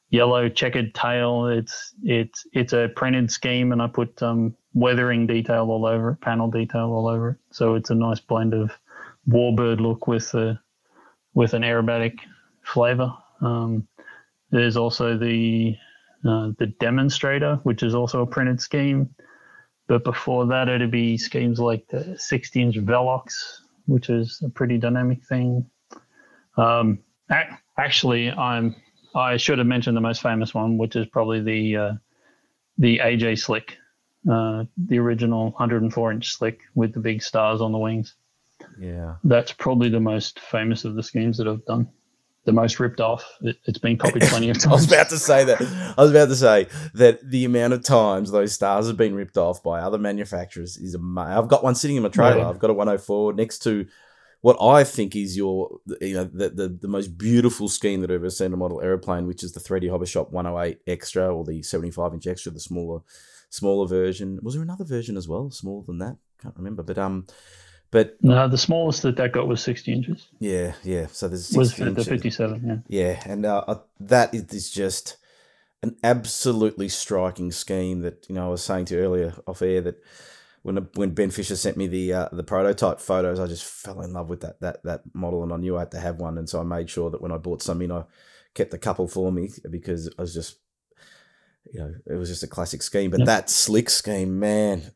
yellow 0.09 0.47
checkered 0.47 0.93
tail. 0.93 1.47
It's 1.47 1.93
it's 2.03 2.45
it's 2.53 2.73
a 2.73 2.89
printed 2.95 3.31
scheme, 3.31 3.71
and 3.71 3.81
I 3.81 3.87
put 3.87 4.21
um, 4.23 4.55
weathering 4.73 5.27
detail 5.27 5.69
all 5.69 5.85
over 5.85 6.11
it, 6.11 6.21
panel 6.21 6.49
detail 6.49 6.91
all 6.91 7.07
over 7.07 7.31
it. 7.31 7.37
So 7.51 7.75
it's 7.75 7.89
a 7.89 7.95
nice 7.95 8.19
blend 8.19 8.53
of 8.53 8.71
warbird 9.27 9.79
look 9.79 10.07
with 10.07 10.33
a 10.33 10.59
with 11.33 11.53
an 11.53 11.63
aerobatic 11.63 12.19
flavor. 12.61 13.11
Um, 13.41 13.87
there's 14.51 14.77
also 14.77 15.17
the 15.17 15.75
uh, 16.27 16.51
the 16.57 16.67
demonstrator, 16.79 17.59
which 17.63 17.83
is 17.83 17.93
also 17.93 18.21
a 18.21 18.27
printed 18.27 18.61
scheme. 18.61 19.13
But 19.87 20.03
before 20.03 20.45
that, 20.47 20.69
it'd 20.69 20.91
be 20.91 21.17
schemes 21.17 21.59
like 21.59 21.87
the 21.89 22.17
60 22.17 22.61
inch 22.61 22.75
Velox, 22.77 23.33
which 23.85 24.09
is 24.09 24.41
a 24.45 24.49
pretty 24.49 24.77
dynamic 24.77 25.23
thing. 25.25 25.69
Um, 26.55 26.99
actually, 27.77 28.31
I'm 28.31 28.75
I 29.15 29.37
should 29.37 29.57
have 29.57 29.67
mentioned 29.67 29.97
the 29.97 30.01
most 30.01 30.21
famous 30.21 30.53
one, 30.53 30.77
which 30.77 30.95
is 30.95 31.07
probably 31.07 31.41
the 31.41 31.77
uh, 31.77 31.93
the 32.77 32.99
AJ 32.99 33.39
Slick, 33.39 33.77
uh, 34.31 34.63
the 34.77 34.99
original 34.99 35.51
104 35.51 36.11
inch 36.11 36.33
Slick 36.33 36.61
with 36.73 36.93
the 36.93 36.99
big 36.99 37.21
stars 37.21 37.61
on 37.61 37.71
the 37.71 37.77
wings. 37.77 38.15
Yeah, 38.79 39.15
that's 39.25 39.51
probably 39.51 39.89
the 39.89 39.99
most 39.99 40.39
famous 40.39 40.85
of 40.85 40.95
the 40.95 41.03
schemes 41.03 41.37
that 41.37 41.47
I've 41.47 41.65
done 41.65 41.89
the 42.45 42.51
most 42.51 42.79
ripped 42.79 42.99
off. 42.99 43.25
It, 43.41 43.57
has 43.65 43.77
been 43.77 43.97
copied 43.97 44.21
plenty 44.23 44.49
of 44.49 44.59
times. 44.59 44.65
I 44.67 44.75
was 44.75 44.87
about 44.87 45.09
to 45.09 45.17
say 45.17 45.43
that. 45.45 45.61
I 45.97 46.01
was 46.01 46.11
about 46.11 46.29
to 46.29 46.35
say 46.35 46.67
that 46.93 47.19
the 47.29 47.45
amount 47.45 47.73
of 47.73 47.83
times 47.83 48.31
those 48.31 48.53
stars 48.53 48.87
have 48.87 48.97
been 48.97 49.15
ripped 49.15 49.37
off 49.37 49.63
by 49.63 49.79
other 49.79 49.97
manufacturers 49.97 50.77
is 50.77 50.95
amazing. 50.95 51.33
I've 51.33 51.47
got 51.47 51.63
one 51.63 51.75
sitting 51.75 51.97
in 51.97 52.03
my 52.03 52.09
trailer. 52.09 52.39
Yeah. 52.39 52.49
I've 52.49 52.59
got 52.59 52.69
a 52.69 52.73
104 52.73 53.33
next 53.33 53.59
to 53.59 53.85
what 54.41 54.61
I 54.61 54.83
think 54.83 55.15
is 55.15 55.37
your, 55.37 55.79
you 56.01 56.15
know, 56.15 56.25
the, 56.25 56.49
the, 56.49 56.67
the 56.67 56.87
most 56.89 57.17
beautiful 57.17 57.69
scheme 57.69 58.01
that 58.01 58.11
I've 58.11 58.15
ever 58.15 58.29
seen 58.29 58.51
a 58.51 58.57
model 58.57 58.81
aeroplane, 58.81 59.25
which 59.25 59.41
is 59.41 59.53
the 59.53 59.61
3D 59.61 59.89
Hobby 59.89 60.05
Shop 60.05 60.31
108 60.31 60.79
Extra 60.85 61.33
or 61.33 61.45
the 61.45 61.63
75 61.63 62.13
inch 62.13 62.27
Extra, 62.27 62.51
the 62.51 62.59
smaller 62.59 62.99
smaller 63.49 63.87
version. 63.87 64.39
Was 64.41 64.55
there 64.55 64.63
another 64.63 64.83
version 64.83 65.15
as 65.15 65.29
well, 65.29 65.49
smaller 65.51 65.83
than 65.85 65.99
that? 65.99 66.17
Can't 66.41 66.57
remember, 66.57 66.83
but 66.83 66.97
um, 66.97 67.25
but 67.93 68.17
no, 68.23 68.47
the 68.47 68.57
smallest 68.57 69.03
that 69.03 69.17
that 69.17 69.33
got 69.33 69.47
was 69.47 69.61
60 69.61 69.93
inches. 69.93 70.27
Yeah, 70.39 70.73
yeah. 70.83 71.05
So 71.11 71.27
there's 71.27 71.51
was 71.55 71.75
the 71.75 72.03
57. 72.03 72.83
Yeah, 72.87 73.05
yeah, 73.05 73.21
and 73.31 73.45
uh, 73.45 73.81
that 73.99 74.33
is 74.33 74.71
just 74.71 75.17
an 75.83 75.95
absolutely 76.03 76.89
striking 76.89 77.51
scheme 77.51 78.01
that 78.01 78.25
you 78.27 78.33
know 78.33 78.47
I 78.47 78.49
was 78.49 78.63
saying 78.63 78.85
to 78.85 78.95
you 78.95 79.01
earlier 79.01 79.35
off 79.45 79.61
air 79.61 79.79
that 79.81 80.03
when 80.63 80.77
when 80.95 81.11
Ben 81.11 81.29
Fisher 81.29 81.55
sent 81.55 81.77
me 81.77 81.85
the 81.85 82.13
uh, 82.13 82.29
the 82.31 82.41
prototype 82.41 82.99
photos, 82.99 83.39
I 83.39 83.45
just 83.45 83.63
fell 83.63 84.01
in 84.01 84.11
love 84.11 84.27
with 84.27 84.41
that 84.41 84.59
that 84.61 84.81
that 84.81 85.01
model, 85.13 85.43
and 85.43 85.53
I 85.53 85.57
knew 85.57 85.77
I 85.77 85.81
had 85.81 85.91
to 85.91 85.99
have 85.99 86.15
one, 86.15 86.39
and 86.39 86.49
so 86.49 86.59
I 86.59 86.63
made 86.63 86.89
sure 86.89 87.11
that 87.11 87.21
when 87.21 87.31
I 87.31 87.37
bought 87.37 87.61
some 87.61 87.79
in, 87.83 87.91
I 87.91 88.05
kept 88.55 88.73
a 88.73 88.79
couple 88.79 89.07
for 89.07 89.31
me 89.31 89.51
because 89.69 90.09
I 90.17 90.21
was 90.23 90.33
just 90.33 90.55
you 91.71 91.79
know 91.79 91.93
it 92.07 92.15
was 92.15 92.29
just 92.29 92.41
a 92.41 92.47
classic 92.47 92.81
scheme. 92.81 93.11
But 93.11 93.19
yep. 93.19 93.27
that 93.27 93.49
slick 93.51 93.91
scheme, 93.91 94.39
man, 94.39 94.93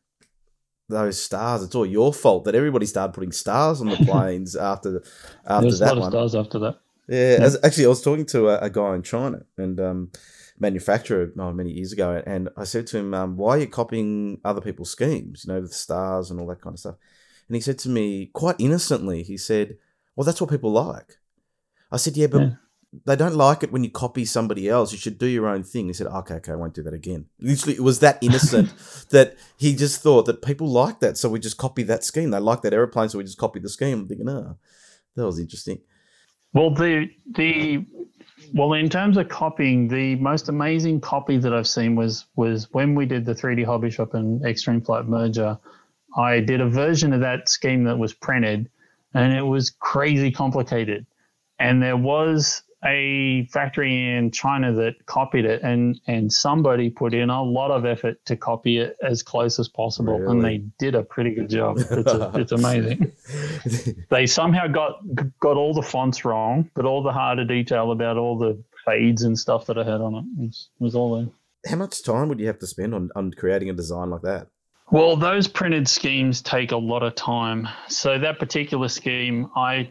those 0.88 1.22
stars. 1.22 1.62
It's 1.62 1.74
all 1.74 1.86
your 1.86 2.12
fault 2.12 2.44
that 2.44 2.54
everybody 2.54 2.86
started 2.86 3.12
putting 3.12 3.32
stars 3.32 3.80
on 3.80 3.88
the 3.88 3.96
planes 4.06 4.56
after 4.56 5.02
after 5.46 5.76
that 5.76 5.96
one. 5.96 6.10
Stars 6.10 6.34
after 6.34 6.58
that. 6.60 6.80
Yeah, 7.08 7.38
yeah. 7.38 7.44
As, 7.44 7.58
actually, 7.62 7.86
I 7.86 7.88
was 7.88 8.02
talking 8.02 8.26
to 8.26 8.48
a, 8.48 8.58
a 8.58 8.70
guy 8.70 8.94
in 8.94 9.02
China 9.02 9.42
and 9.56 9.80
um, 9.80 10.10
manufacturer 10.58 11.32
oh, 11.38 11.52
many 11.52 11.70
years 11.70 11.92
ago, 11.92 12.22
and 12.26 12.48
I 12.56 12.64
said 12.64 12.86
to 12.88 12.98
him, 12.98 13.14
um, 13.14 13.36
"Why 13.36 13.56
are 13.56 13.60
you 13.60 13.66
copying 13.66 14.40
other 14.44 14.60
people's 14.60 14.90
schemes? 14.90 15.44
You 15.46 15.54
know, 15.54 15.60
the 15.60 15.68
stars 15.68 16.30
and 16.30 16.40
all 16.40 16.46
that 16.48 16.60
kind 16.60 16.74
of 16.74 16.80
stuff." 16.80 16.96
And 17.48 17.54
he 17.54 17.60
said 17.60 17.78
to 17.80 17.88
me, 17.88 18.26
quite 18.26 18.56
innocently, 18.58 19.22
he 19.22 19.36
said, 19.36 19.78
"Well, 20.16 20.24
that's 20.24 20.40
what 20.40 20.50
people 20.50 20.72
like." 20.72 21.18
I 21.90 21.96
said, 21.96 22.16
"Yeah, 22.16 22.28
but." 22.28 22.42
Yeah 22.42 22.50
they 23.04 23.16
don't 23.16 23.34
like 23.34 23.62
it 23.62 23.70
when 23.70 23.84
you 23.84 23.90
copy 23.90 24.24
somebody 24.24 24.68
else. 24.68 24.92
You 24.92 24.98
should 24.98 25.18
do 25.18 25.26
your 25.26 25.46
own 25.46 25.62
thing. 25.62 25.88
He 25.88 25.92
said, 25.92 26.06
okay, 26.06 26.34
okay, 26.34 26.52
I 26.52 26.56
won't 26.56 26.74
do 26.74 26.82
that 26.84 26.94
again. 26.94 27.26
Literally, 27.38 27.74
it 27.74 27.82
was 27.82 28.00
that 28.00 28.18
innocent 28.22 28.72
that 29.10 29.36
he 29.58 29.74
just 29.74 30.00
thought 30.00 30.24
that 30.26 30.40
people 30.42 30.68
like 30.68 31.00
that. 31.00 31.18
So 31.18 31.28
we 31.28 31.38
just 31.38 31.58
copy 31.58 31.82
that 31.84 32.02
scheme. 32.02 32.30
They 32.30 32.38
like 32.38 32.62
that 32.62 32.72
aeroplane. 32.72 33.10
So 33.10 33.18
we 33.18 33.24
just 33.24 33.38
copy 33.38 33.60
the 33.60 33.68
scheme. 33.68 34.00
I'm 34.00 34.08
thinking, 34.08 34.28
oh, 34.28 34.56
that 35.16 35.26
was 35.26 35.38
interesting. 35.38 35.80
Well, 36.54 36.70
the, 36.70 37.10
the, 37.36 37.84
well, 38.54 38.72
in 38.72 38.88
terms 38.88 39.18
of 39.18 39.28
copying, 39.28 39.88
the 39.88 40.14
most 40.16 40.48
amazing 40.48 41.02
copy 41.02 41.36
that 41.36 41.52
I've 41.52 41.68
seen 41.68 41.94
was, 41.94 42.24
was 42.36 42.72
when 42.72 42.94
we 42.94 43.04
did 43.04 43.26
the 43.26 43.34
3D 43.34 43.66
Hobby 43.66 43.90
Shop 43.90 44.14
and 44.14 44.42
Extreme 44.46 44.82
Flight 44.82 45.06
merger. 45.06 45.58
I 46.16 46.40
did 46.40 46.62
a 46.62 46.68
version 46.68 47.12
of 47.12 47.20
that 47.20 47.50
scheme 47.50 47.84
that 47.84 47.98
was 47.98 48.14
printed 48.14 48.70
and 49.12 49.34
it 49.34 49.42
was 49.42 49.68
crazy 49.70 50.30
complicated. 50.30 51.04
And 51.58 51.82
there 51.82 51.96
was 51.96 52.62
a 52.84 53.46
factory 53.52 54.16
in 54.16 54.30
China 54.30 54.72
that 54.72 55.06
copied 55.06 55.44
it, 55.44 55.62
and 55.62 56.00
and 56.06 56.32
somebody 56.32 56.90
put 56.90 57.12
in 57.14 57.30
a 57.30 57.42
lot 57.42 57.70
of 57.70 57.84
effort 57.84 58.24
to 58.26 58.36
copy 58.36 58.78
it 58.78 58.96
as 59.02 59.22
close 59.22 59.58
as 59.58 59.68
possible, 59.68 60.18
really? 60.18 60.32
and 60.32 60.44
they 60.44 60.58
did 60.78 60.94
a 60.94 61.02
pretty 61.02 61.34
good 61.34 61.50
job. 61.50 61.78
It's, 61.78 61.90
a, 61.90 62.30
it's 62.34 62.52
amazing. 62.52 63.12
they 64.10 64.26
somehow 64.26 64.68
got 64.68 65.00
got 65.40 65.56
all 65.56 65.74
the 65.74 65.82
fonts 65.82 66.24
wrong, 66.24 66.70
but 66.74 66.84
all 66.84 67.02
the 67.02 67.12
harder 67.12 67.44
detail 67.44 67.90
about 67.90 68.16
all 68.16 68.38
the 68.38 68.62
fades 68.84 69.22
and 69.22 69.38
stuff 69.38 69.66
that 69.66 69.78
I 69.78 69.84
had 69.84 70.00
on 70.00 70.14
it 70.14 70.24
was, 70.40 70.70
was 70.78 70.94
all 70.94 71.16
there. 71.16 71.28
How 71.68 71.76
much 71.76 72.02
time 72.04 72.28
would 72.28 72.40
you 72.40 72.46
have 72.46 72.58
to 72.60 72.66
spend 72.66 72.94
on, 72.94 73.10
on 73.16 73.32
creating 73.32 73.68
a 73.70 73.72
design 73.72 74.10
like 74.10 74.22
that? 74.22 74.46
Well, 74.90 75.16
those 75.16 75.48
printed 75.48 75.86
schemes 75.86 76.40
take 76.40 76.72
a 76.72 76.76
lot 76.76 77.02
of 77.02 77.14
time. 77.14 77.68
So 77.88 78.18
that 78.18 78.38
particular 78.38 78.88
scheme, 78.88 79.50
I 79.54 79.90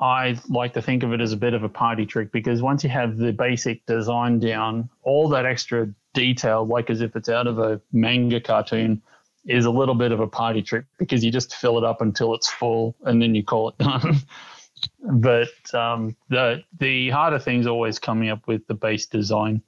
I 0.00 0.38
like 0.48 0.72
to 0.74 0.82
think 0.82 1.02
of 1.02 1.12
it 1.12 1.20
as 1.20 1.32
a 1.32 1.36
bit 1.36 1.52
of 1.52 1.62
a 1.62 1.68
party 1.68 2.06
trick 2.06 2.32
because 2.32 2.62
once 2.62 2.82
you 2.82 2.90
have 2.90 3.18
the 3.18 3.32
basic 3.32 3.84
design 3.86 4.38
down, 4.38 4.88
all 5.02 5.28
that 5.28 5.44
extra 5.44 5.88
detail, 6.14 6.66
like 6.66 6.88
as 6.88 7.02
if 7.02 7.16
it's 7.16 7.28
out 7.28 7.46
of 7.46 7.58
a 7.58 7.80
manga 7.92 8.40
cartoon, 8.40 9.02
is 9.46 9.64
a 9.64 9.70
little 9.70 9.94
bit 9.94 10.12
of 10.12 10.20
a 10.20 10.26
party 10.26 10.62
trick 10.62 10.84
because 10.98 11.24
you 11.24 11.30
just 11.30 11.54
fill 11.54 11.78
it 11.78 11.84
up 11.84 12.00
until 12.00 12.34
it's 12.34 12.50
full 12.50 12.94
and 13.04 13.20
then 13.20 13.34
you 13.34 13.44
call 13.44 13.68
it 13.68 13.78
done. 13.78 14.16
but 15.02 15.74
um, 15.74 16.16
the 16.28 16.62
the 16.78 17.10
harder 17.10 17.38
thing's 17.38 17.66
always 17.66 17.98
coming 17.98 18.30
up 18.30 18.46
with 18.46 18.66
the 18.66 18.74
base 18.74 19.06
design, 19.06 19.62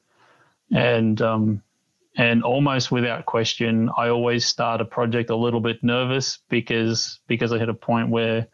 and 0.70 1.20
um, 1.20 1.62
and 2.16 2.42
almost 2.42 2.90
without 2.90 3.26
question, 3.26 3.90
I 3.96 4.08
always 4.08 4.44
start 4.44 4.80
a 4.80 4.84
project 4.84 5.30
a 5.30 5.36
little 5.36 5.60
bit 5.60 5.82
nervous 5.82 6.38
because 6.48 7.20
because 7.26 7.52
I 7.52 7.58
hit 7.58 7.68
a 7.68 7.74
point 7.74 8.08
where 8.08 8.48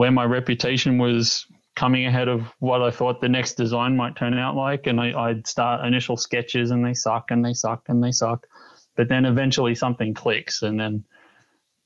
where 0.00 0.10
my 0.10 0.24
reputation 0.24 0.96
was 0.96 1.44
coming 1.76 2.06
ahead 2.06 2.26
of 2.26 2.50
what 2.58 2.80
I 2.80 2.90
thought 2.90 3.20
the 3.20 3.28
next 3.28 3.58
design 3.58 3.98
might 3.98 4.16
turn 4.16 4.32
out 4.32 4.56
like. 4.56 4.86
And 4.86 4.98
I, 4.98 5.26
would 5.26 5.46
start 5.46 5.84
initial 5.84 6.16
sketches 6.16 6.70
and 6.70 6.82
they 6.82 6.94
suck 6.94 7.30
and 7.30 7.44
they 7.44 7.52
suck 7.52 7.84
and 7.90 8.02
they 8.02 8.10
suck. 8.10 8.46
But 8.96 9.10
then 9.10 9.26
eventually 9.26 9.74
something 9.74 10.14
clicks 10.14 10.62
and 10.62 10.80
then 10.80 11.04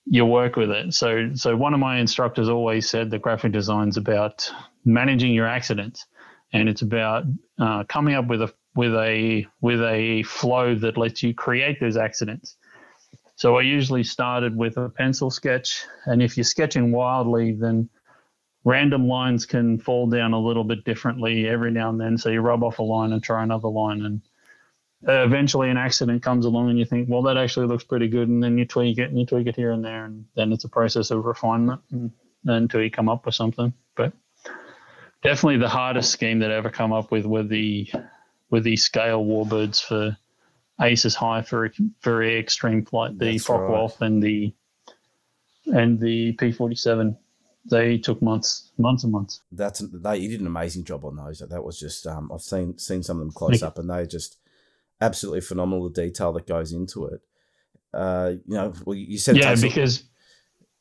you 0.06 0.24
work 0.26 0.54
with 0.54 0.70
it. 0.70 0.94
So, 0.94 1.30
so 1.34 1.56
one 1.56 1.74
of 1.74 1.80
my 1.80 1.98
instructors 1.98 2.48
always 2.48 2.88
said 2.88 3.10
that 3.10 3.20
graphic 3.20 3.50
design 3.50 3.88
is 3.88 3.96
about 3.96 4.48
managing 4.84 5.32
your 5.32 5.48
accidents 5.48 6.06
and 6.52 6.68
it's 6.68 6.82
about 6.82 7.24
uh, 7.58 7.82
coming 7.88 8.14
up 8.14 8.28
with 8.28 8.42
a 8.42 8.54
with 8.76 8.94
a 8.94 9.44
with 9.60 9.82
a 9.82 10.22
flow 10.22 10.76
that 10.76 10.96
lets 10.96 11.24
you 11.24 11.34
create 11.34 11.80
those 11.80 11.96
accidents. 11.96 12.58
So 13.34 13.56
I 13.56 13.62
usually 13.62 14.04
started 14.04 14.56
with 14.56 14.76
a 14.76 14.88
pencil 14.88 15.32
sketch, 15.32 15.84
and 16.06 16.22
if 16.22 16.36
you're 16.36 16.44
sketching 16.44 16.92
wildly, 16.92 17.50
then 17.50 17.90
random 18.64 19.06
lines 19.06 19.46
can 19.46 19.78
fall 19.78 20.06
down 20.06 20.32
a 20.32 20.40
little 20.40 20.64
bit 20.64 20.84
differently 20.84 21.46
every 21.46 21.70
now 21.70 21.90
and 21.90 22.00
then. 22.00 22.18
So 22.18 22.30
you 22.30 22.40
rub 22.40 22.64
off 22.64 22.78
a 22.78 22.82
line 22.82 23.12
and 23.12 23.22
try 23.22 23.42
another 23.42 23.68
line, 23.68 24.02
and 24.04 24.20
uh, 25.06 25.22
eventually 25.24 25.70
an 25.70 25.76
accident 25.76 26.22
comes 26.22 26.46
along, 26.46 26.70
and 26.70 26.78
you 26.78 26.86
think, 26.86 27.08
well, 27.08 27.22
that 27.22 27.36
actually 27.36 27.66
looks 27.66 27.84
pretty 27.84 28.08
good, 28.08 28.28
and 28.28 28.42
then 28.42 28.56
you 28.56 28.64
tweak 28.64 28.98
it 28.98 29.10
and 29.10 29.18
you 29.18 29.26
tweak 29.26 29.46
it 29.46 29.56
here 29.56 29.72
and 29.72 29.84
there, 29.84 30.06
and 30.06 30.24
then 30.34 30.52
it's 30.52 30.64
a 30.64 30.68
process 30.68 31.10
of 31.10 31.24
refinement 31.24 31.82
and, 31.92 32.10
until 32.46 32.82
you 32.82 32.90
come 32.90 33.08
up 33.08 33.26
with 33.26 33.34
something. 33.34 33.72
But 33.96 34.12
definitely 35.22 35.58
the 35.58 35.68
hardest 35.68 36.10
scheme 36.10 36.38
that 36.38 36.50
I 36.50 36.54
ever 36.54 36.70
come 36.70 36.92
up 36.92 37.10
with 37.10 37.26
were 37.26 37.42
the 37.42 37.90
with 38.50 38.64
the 38.64 38.76
scale 38.76 39.24
warbirds 39.24 39.82
for 39.82 40.16
aces 40.80 41.14
high 41.14 41.42
for 41.42 41.66
a 41.66 41.70
very 42.02 42.38
extreme 42.38 42.84
flight, 42.84 43.18
the 43.18 43.38
Focke-Wulf 43.38 44.00
right. 44.00 44.06
and 44.06 44.22
the 44.22 44.54
and 45.66 46.00
the 46.00 46.32
P 46.32 46.52
forty 46.52 46.76
seven. 46.76 47.16
They 47.70 47.96
took 47.98 48.20
months, 48.20 48.72
months 48.76 49.04
and 49.04 49.12
months. 49.12 49.40
That's 49.50 49.80
they. 49.80 50.18
You 50.18 50.28
did 50.28 50.40
an 50.40 50.46
amazing 50.46 50.84
job 50.84 51.04
on 51.04 51.16
those. 51.16 51.38
That 51.38 51.64
was 51.64 51.78
just. 51.78 52.06
Um, 52.06 52.30
I've 52.32 52.42
seen 52.42 52.78
seen 52.78 53.02
some 53.02 53.18
of 53.18 53.20
them 53.20 53.32
close 53.32 53.62
up, 53.62 53.78
and 53.78 53.88
they 53.88 54.06
just 54.06 54.36
absolutely 55.00 55.40
phenomenal. 55.40 55.88
The 55.88 56.02
detail 56.02 56.32
that 56.34 56.46
goes 56.46 56.72
into 56.72 57.06
it. 57.06 57.20
Uh, 57.94 58.32
you 58.46 58.54
know, 58.54 58.72
well, 58.84 58.96
you 58.96 59.16
said 59.18 59.36
yeah, 59.36 59.54
because 59.54 60.04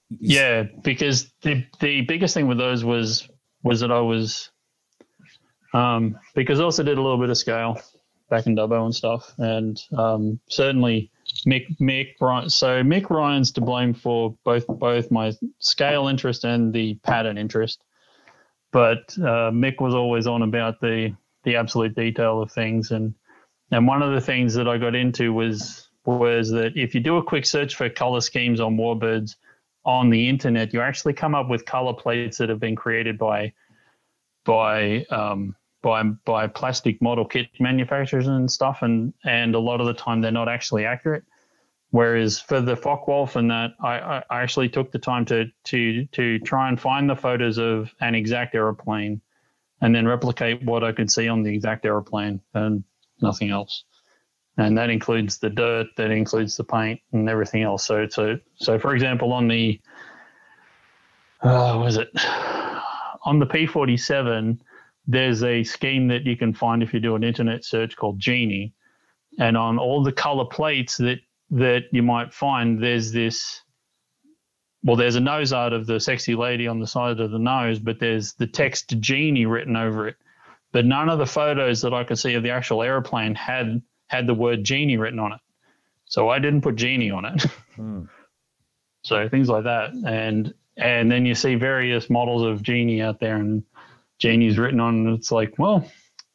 yeah, 0.10 0.64
because 0.84 1.32
the 1.42 1.66
the 1.80 2.02
biggest 2.02 2.34
thing 2.34 2.48
with 2.48 2.58
those 2.58 2.84
was 2.84 3.30
was 3.64 3.80
that 3.80 3.92
I 3.92 4.02
was 4.02 4.52
um, 5.74 6.18
because 6.36 6.60
I 6.60 6.64
also 6.64 6.84
did 6.84 6.98
a 6.98 7.02
little 7.02 7.18
bit 7.18 7.30
of 7.30 7.38
scale 7.38 7.82
back 8.30 8.48
in 8.48 8.56
Dubbo 8.56 8.84
and 8.86 8.96
stuff. 8.96 9.34
And 9.38 9.80
um, 9.98 10.40
certainly 10.50 11.12
Mick, 11.46 11.78
Mick 11.80 12.14
Ryan. 12.20 12.50
So 12.50 12.84
Mick 12.84 13.10
Ryan's 13.10 13.52
to 13.54 13.62
blame 13.62 13.94
for 13.94 14.36
both 14.44 14.68
both 14.68 15.12
my 15.12 15.34
scale 15.60 16.08
interest 16.08 16.44
and 16.44 16.74
the 16.74 16.96
pattern 17.04 17.38
interest. 17.38 17.82
But 18.72 19.16
uh, 19.20 19.52
Mick 19.52 19.80
was 19.80 19.94
always 19.94 20.28
on 20.28 20.42
about 20.42 20.80
the 20.82 21.16
the 21.44 21.56
absolute 21.56 21.96
detail 21.96 22.42
of 22.42 22.52
things, 22.52 22.92
and 22.92 23.14
and 23.72 23.88
one 23.88 24.02
of 24.02 24.14
the 24.14 24.22
things 24.22 24.54
that 24.56 24.68
I 24.68 24.78
got 24.78 24.96
into 24.96 25.34
was 25.34 25.90
was 26.06 26.50
that 26.52 26.76
if 26.76 26.94
you 26.94 27.02
do 27.02 27.18
a 27.18 27.24
quick 27.24 27.46
search 27.46 27.76
for 27.76 27.90
color 27.90 28.22
schemes 28.22 28.60
on 28.60 28.78
warbirds 28.78 29.36
on 29.86 30.10
the 30.10 30.28
internet, 30.28 30.74
you 30.74 30.82
actually 30.82 31.14
come 31.14 31.36
up 31.36 31.50
with 31.50 31.66
color 31.66 31.94
plates 31.94 32.38
that 32.38 32.50
have 32.50 32.60
been 32.60 32.76
created 32.76 33.18
by 33.18 33.54
by 34.46 35.06
um, 35.06 35.56
by 35.82 36.04
by 36.04 36.48
plastic 36.48 37.02
model 37.02 37.26
kit 37.26 37.50
manufacturers 37.60 38.28
and 38.28 38.50
stuff, 38.50 38.80
and 38.82 39.14
and 39.24 39.56
a 39.56 39.60
lot 39.60 39.82
of 39.82 39.88
the 39.88 39.94
time 39.94 40.22
they're 40.22 40.32
not 40.32 40.50
actually 40.50 40.86
accurate. 40.86 41.24
Whereas 41.94 42.40
for 42.40 42.60
the 42.60 42.76
Focke-Wulf 42.76 43.36
and 43.36 43.52
that, 43.52 43.76
I, 43.80 44.24
I 44.28 44.42
actually 44.42 44.68
took 44.68 44.92
the 44.92 44.98
time 44.98 45.26
to 45.26 45.46
to 45.66 46.06
to 46.06 46.40
try 46.40 46.68
and 46.68 46.82
find 46.82 47.08
the 47.08 47.16
photos 47.16 47.60
of 47.60 47.94
an 48.02 48.16
exact 48.16 48.56
aeroplane, 48.56 49.22
and 49.80 49.94
then 49.94 50.08
replicate 50.08 50.64
what 50.64 50.84
I 50.84 50.92
could 50.92 51.12
see 51.12 51.28
on 51.28 51.44
the 51.44 51.54
exact 51.54 51.86
aeroplane 51.86 52.42
and 52.56 52.84
nothing 53.22 53.52
else. 53.52 53.84
And 54.58 54.76
that 54.76 54.90
includes 54.90 55.38
the 55.38 55.52
dirt, 55.52 55.86
that 55.98 56.10
includes 56.10 56.58
the 56.58 56.64
paint, 56.64 57.00
and 57.12 57.30
everything 57.30 57.62
else. 57.62 57.86
So 57.86 58.08
so 58.10 58.40
so 58.56 58.80
for 58.80 58.96
example, 58.96 59.32
on 59.32 59.48
the 59.48 59.80
uh, 61.44 61.78
was 61.80 61.98
it 61.98 62.10
on 63.24 63.38
the 63.38 63.46
P 63.46 63.68
forty 63.68 63.98
seven 63.98 64.60
there's 65.06 65.44
a 65.44 65.64
scheme 65.64 66.08
that 66.08 66.24
you 66.26 66.38
can 66.38 66.56
find 66.56 66.82
if 66.82 66.92
you 66.92 67.00
do 67.00 67.14
an 67.14 67.24
internet 67.24 67.64
search 67.64 67.96
called 67.96 68.18
Genie, 68.18 68.74
and 69.38 69.56
on 69.56 69.78
all 69.78 70.02
the 70.02 70.12
color 70.12 70.46
plates 70.46 70.98
that 70.98 71.20
that 71.54 71.84
you 71.92 72.04
might 72.04 72.34
find, 72.34 72.82
there's 72.82 73.12
this. 73.12 73.62
Well, 74.84 74.98
there's 74.98 75.16
a 75.16 75.22
nose 75.22 75.54
art 75.54 75.72
of 75.72 75.86
the 75.86 76.00
sexy 76.00 76.36
lady 76.36 76.68
on 76.68 76.80
the 76.80 76.88
side 76.88 77.20
of 77.20 77.32
the 77.32 77.40
nose, 77.40 77.80
but 77.80 78.00
there's 78.00 78.34
the 78.34 78.48
text 78.48 79.00
Genie 79.00 79.46
written 79.46 79.78
over 79.78 80.10
it. 80.10 80.18
But 80.74 80.86
none 80.86 81.08
of 81.08 81.20
the 81.20 81.26
photos 81.26 81.82
that 81.82 81.94
I 81.94 82.04
could 82.04 82.20
see 82.20 82.34
of 82.34 82.44
the 82.44 82.50
actual 82.50 82.84
airplane 82.84 83.36
had 83.36 83.82
had 84.08 84.28
the 84.28 84.34
word 84.34 84.64
Genie 84.64 84.98
written 84.98 85.20
on 85.20 85.34
it. 85.34 85.40
So 86.06 86.30
I 86.30 86.40
didn't 86.40 86.62
put 86.62 86.76
Genie 86.76 87.12
on 87.12 87.26
it. 87.26 87.46
Hmm. 87.76 88.04
So 89.04 89.28
things 89.30 89.50
like 89.50 89.64
that, 89.64 89.94
and 90.06 90.54
and 90.78 91.12
then 91.12 91.26
you 91.26 91.34
see 91.34 91.56
various 91.56 92.08
models 92.08 92.44
of 92.44 92.62
Genie 92.62 93.02
out 93.02 93.20
there, 93.20 93.38
and 93.38 93.64
Genie's 94.20 94.60
written 94.60 94.80
on, 94.80 95.08
and 95.08 95.18
it's 95.18 95.32
like, 95.32 95.56
well, 95.58 95.90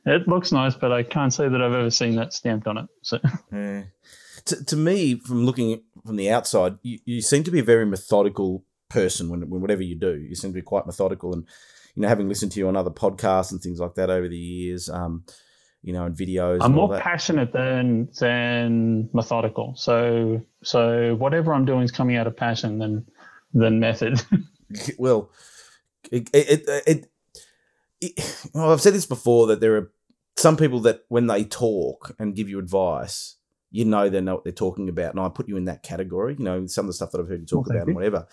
it 0.05 0.27
looks 0.27 0.53
nice, 0.53 0.75
but 0.75 0.91
I 0.91 1.03
can't 1.03 1.33
say 1.33 1.49
that 1.49 1.63
I've 1.63 1.73
ever 1.73 1.91
seen 1.91 2.17
that 2.17 2.33
stamped 2.33 2.67
on 2.67 2.79
it. 2.79 2.87
So, 3.03 3.21
yeah. 3.53 3.85
To, 4.49 4.65
to 4.65 4.77
me, 4.77 5.19
from 5.21 5.45
looking 5.45 5.83
from 6.05 6.17
the 6.17 6.31
outside, 6.31 6.79
you, 6.83 6.99
you 7.05 7.21
seem 7.21 7.45
to 7.45 7.51
be 7.51 7.61
a 7.61 7.65
very 7.65 7.87
methodical 7.87 8.65
person 8.89 9.29
when, 9.29 9.49
when 9.49 9.61
whatever 9.61 9.83
you 9.83 9.95
do. 9.95 10.19
You 10.19 10.35
seem 10.35 10.51
to 10.51 10.55
be 10.55 10.63
quite 10.63 10.87
methodical, 10.87 11.33
and 11.33 11.47
you 11.95 12.03
know, 12.03 12.09
having 12.09 12.29
listened 12.29 12.53
to 12.53 12.61
you 12.61 12.69
on 12.69 12.77
other 12.77 12.91
podcasts 12.91 13.53
and 13.53 13.61
things 13.61 13.81
like 13.81 13.95
that 13.95 14.11
over 14.11 14.29
the 14.29 14.37
years, 14.37 14.89
um, 14.89 15.25
you 15.83 15.93
know, 15.93 16.05
and 16.05 16.17
videos. 16.17 16.59
I'm 16.61 16.73
more 16.73 16.99
passionate 16.99 17.53
than 17.53 18.09
than 18.19 19.11
methodical. 19.13 19.75
So 19.77 20.43
so 20.63 21.15
whatever 21.17 21.55
I'm 21.55 21.65
doing 21.65 21.83
is 21.83 21.93
coming 21.93 22.17
out 22.17 22.27
of 22.27 22.37
passion 22.37 22.79
than 22.79 23.07
than 23.53 23.81
method. 23.81 24.23
well, 24.99 25.31
it, 26.13 26.29
it, 26.33 26.69
it 26.87 27.07
well, 28.55 28.73
I've 28.73 28.81
said 28.81 28.95
this 28.95 29.07
before 29.07 29.47
that 29.49 29.61
there 29.61 29.77
are 29.77 29.93
some 30.37 30.57
people 30.57 30.81
that 30.81 31.05
when 31.09 31.27
they 31.27 31.45
talk 31.45 32.14
and 32.18 32.35
give 32.35 32.49
you 32.49 32.59
advice, 32.59 33.37
you 33.71 33.85
know 33.85 34.09
they 34.09 34.21
know 34.21 34.37
what 34.37 34.45
they're 34.45 34.53
talking 34.53 34.89
about, 34.89 35.14
and 35.14 35.21
I 35.21 35.29
put 35.29 35.49
you 35.49 35.57
in 35.57 35.66
that 35.66 35.83
category. 35.83 36.37
You 36.39 36.45
know, 36.45 36.66
some 36.66 36.85
of 36.85 36.89
the 36.89 36.95
stuff 36.95 37.11
that 37.12 37.21
I've 37.21 37.29
heard 37.29 37.41
you 37.41 37.47
talk 37.47 37.69
about 37.69 37.87
and 37.87 37.95
whatever. 37.95 38.27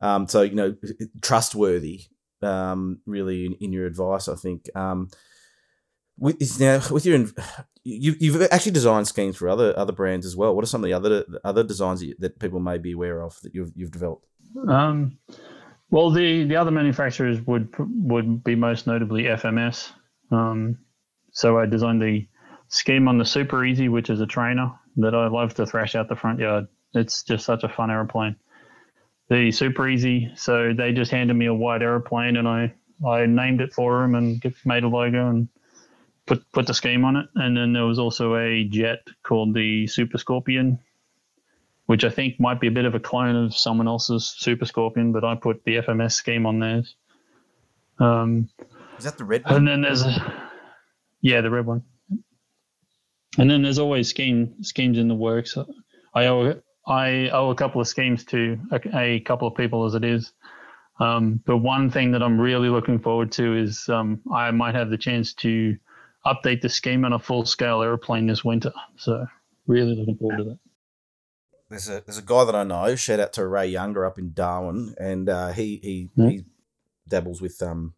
Um, 0.00 0.28
so 0.28 0.42
you 0.42 0.54
know, 0.54 0.76
trustworthy, 1.20 2.02
um, 2.42 3.00
really 3.06 3.46
in, 3.46 3.54
in, 3.54 3.72
your 3.72 3.86
advice. 3.86 4.28
I 4.28 4.34
think. 4.34 4.74
Um, 4.76 5.10
with 6.18 6.60
now 6.60 6.80
with 6.90 7.06
your 7.06 7.26
you, 7.84 8.14
you've 8.18 8.42
actually 8.50 8.72
designed 8.72 9.08
schemes 9.08 9.36
for 9.36 9.48
other 9.48 9.76
other 9.78 9.92
brands 9.92 10.26
as 10.26 10.36
well. 10.36 10.54
What 10.54 10.64
are 10.64 10.68
some 10.68 10.82
of 10.82 10.88
the 10.88 10.94
other 10.94 11.24
other 11.44 11.62
designs 11.62 12.02
that 12.18 12.38
people 12.38 12.60
may 12.60 12.78
be 12.78 12.92
aware 12.92 13.22
of 13.22 13.40
that 13.42 13.54
you've 13.54 13.72
you've 13.74 13.90
developed? 13.90 14.26
Um, 14.68 15.18
well, 15.90 16.10
the, 16.10 16.44
the 16.44 16.56
other 16.56 16.70
manufacturers 16.70 17.40
would 17.46 17.74
would 17.78 18.44
be 18.44 18.54
most 18.54 18.86
notably 18.86 19.24
FMS. 19.24 19.90
Um, 20.30 20.78
so 21.32 21.58
I 21.58 21.66
designed 21.66 22.02
the 22.02 22.26
scheme 22.68 23.08
on 23.08 23.18
the 23.18 23.24
Super 23.24 23.64
Easy, 23.64 23.88
which 23.88 24.10
is 24.10 24.20
a 24.20 24.26
trainer 24.26 24.72
that 24.96 25.14
I 25.14 25.28
love 25.28 25.54
to 25.54 25.66
thrash 25.66 25.94
out 25.94 26.08
the 26.08 26.16
front 26.16 26.40
yard. 26.40 26.66
It's 26.94 27.22
just 27.22 27.44
such 27.44 27.62
a 27.64 27.68
fun 27.68 27.90
aeroplane. 27.90 28.36
The 29.28 29.52
Super 29.52 29.88
Easy, 29.88 30.32
so 30.36 30.72
they 30.72 30.92
just 30.92 31.10
handed 31.10 31.34
me 31.34 31.46
a 31.46 31.54
white 31.54 31.82
aeroplane 31.82 32.36
and 32.36 32.48
I, 32.48 32.72
I 33.06 33.26
named 33.26 33.60
it 33.60 33.74
for 33.74 34.00
them 34.00 34.14
and 34.14 34.42
made 34.64 34.84
a 34.84 34.88
logo 34.88 35.28
and 35.28 35.48
put 36.26 36.50
put 36.52 36.66
the 36.66 36.74
scheme 36.74 37.04
on 37.04 37.16
it. 37.16 37.26
And 37.34 37.56
then 37.56 37.72
there 37.72 37.84
was 37.84 37.98
also 37.98 38.36
a 38.36 38.64
jet 38.64 39.00
called 39.22 39.54
the 39.54 39.86
Super 39.86 40.16
Scorpion, 40.18 40.78
which 41.86 42.04
I 42.04 42.10
think 42.10 42.40
might 42.40 42.60
be 42.60 42.68
a 42.68 42.70
bit 42.70 42.86
of 42.86 42.94
a 42.94 43.00
clone 43.00 43.36
of 43.36 43.54
someone 43.54 43.86
else's 43.86 44.26
Super 44.26 44.64
Scorpion, 44.64 45.12
but 45.12 45.24
I 45.24 45.34
put 45.34 45.62
the 45.64 45.76
FMS 45.76 46.12
scheme 46.12 46.46
on 46.46 46.58
theirs. 46.60 46.94
Um, 47.98 48.48
Is 48.98 49.04
that 49.04 49.18
the 49.18 49.24
red 49.24 49.44
one? 49.44 49.56
and 49.56 49.68
then 49.68 49.82
there's 49.82 50.02
a 50.02 50.50
yeah, 51.20 51.40
the 51.40 51.50
red 51.50 51.66
one. 51.66 51.82
And 53.38 53.48
then 53.48 53.62
there's 53.62 53.78
always 53.78 54.08
scheme 54.08 54.62
schemes 54.62 54.98
in 54.98 55.08
the 55.08 55.14
works. 55.14 55.56
I 56.14 56.26
owe 56.26 56.60
I 56.86 57.30
owe 57.30 57.50
a 57.50 57.54
couple 57.54 57.80
of 57.80 57.86
schemes 57.88 58.24
to 58.26 58.58
a, 58.72 58.98
a 58.98 59.20
couple 59.20 59.46
of 59.46 59.54
people 59.54 59.84
as 59.84 59.94
it 59.94 60.04
is. 60.04 60.32
Um, 61.00 61.40
but 61.46 61.58
one 61.58 61.90
thing 61.90 62.10
that 62.12 62.22
I'm 62.22 62.40
really 62.40 62.68
looking 62.68 62.98
forward 62.98 63.30
to 63.32 63.56
is 63.56 63.88
um, 63.88 64.20
I 64.34 64.50
might 64.50 64.74
have 64.74 64.90
the 64.90 64.98
chance 64.98 65.32
to 65.34 65.76
update 66.26 66.60
the 66.60 66.68
scheme 66.68 67.04
on 67.04 67.12
a 67.12 67.18
full 67.18 67.44
scale 67.44 67.82
airplane 67.82 68.26
this 68.26 68.44
winter. 68.44 68.72
So 68.96 69.24
really 69.68 69.94
looking 69.94 70.16
forward 70.16 70.38
to 70.38 70.44
that. 70.44 70.58
There's 71.70 71.88
a 71.88 72.02
there's 72.04 72.18
a 72.18 72.22
guy 72.22 72.44
that 72.44 72.54
I 72.56 72.64
know. 72.64 72.96
Shout 72.96 73.20
out 73.20 73.32
to 73.34 73.46
Ray 73.46 73.68
Younger 73.68 74.04
up 74.06 74.18
in 74.18 74.32
Darwin, 74.32 74.94
and 74.98 75.28
uh, 75.28 75.48
he 75.52 75.78
he 75.82 76.08
Hmm. 76.16 76.28
he 76.28 76.44
dabbles 77.06 77.40
with 77.40 77.62
um 77.62 77.94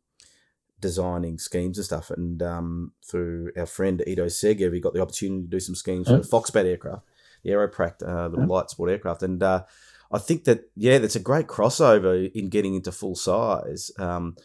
designing 0.81 1.39
schemes 1.39 1.78
and 1.78 1.85
stuff. 1.85 2.11
And 2.11 2.43
um, 2.43 2.93
through 3.05 3.53
our 3.57 3.66
friend 3.66 4.03
Ido 4.07 4.26
Segev, 4.26 4.70
we 4.70 4.81
got 4.81 4.95
the 4.95 5.03
opportunity 5.03 5.43
to 5.43 5.49
do 5.49 5.61
some 5.61 5.74
schemes 5.74 6.09
for 6.09 6.16
the 6.18 6.22
Foxbat 6.28 6.64
aircraft, 6.64 7.03
the 7.45 7.51
Aeropract, 7.51 8.03
uh, 8.07 8.28
the 8.28 8.39
Yeah. 8.39 8.47
light 8.47 8.70
sport 8.70 8.91
aircraft. 8.91 9.22
And 9.22 9.43
uh, 9.43 9.64
I 10.11 10.18
think 10.18 10.45
that 10.45 10.70
yeah, 10.76 10.99
that's 10.99 11.16
a 11.16 11.20
great 11.20 11.47
crossover 11.47 12.31
in 12.33 12.49
getting 12.49 12.74
into 12.74 12.93
full 12.93 13.14
size. 13.14 13.91
Um, 13.99 14.37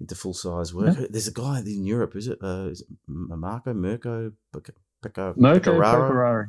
into 0.00 0.14
full 0.14 0.34
size 0.34 0.72
work. 0.72 0.96
There's 1.10 1.26
a 1.26 1.32
guy 1.32 1.58
in 1.58 1.84
Europe. 1.84 2.14
Is 2.14 2.28
it? 2.28 2.38
Uh, 2.40 2.68
is 2.70 2.82
it 2.82 2.86
Marco 3.08 3.74
Mirko 3.74 4.30
Pec- 4.54 4.70
Pecca- 5.02 5.34
Mirko 5.36 5.72
Pecoraro? 5.72 6.10
Pecoraro. 6.10 6.48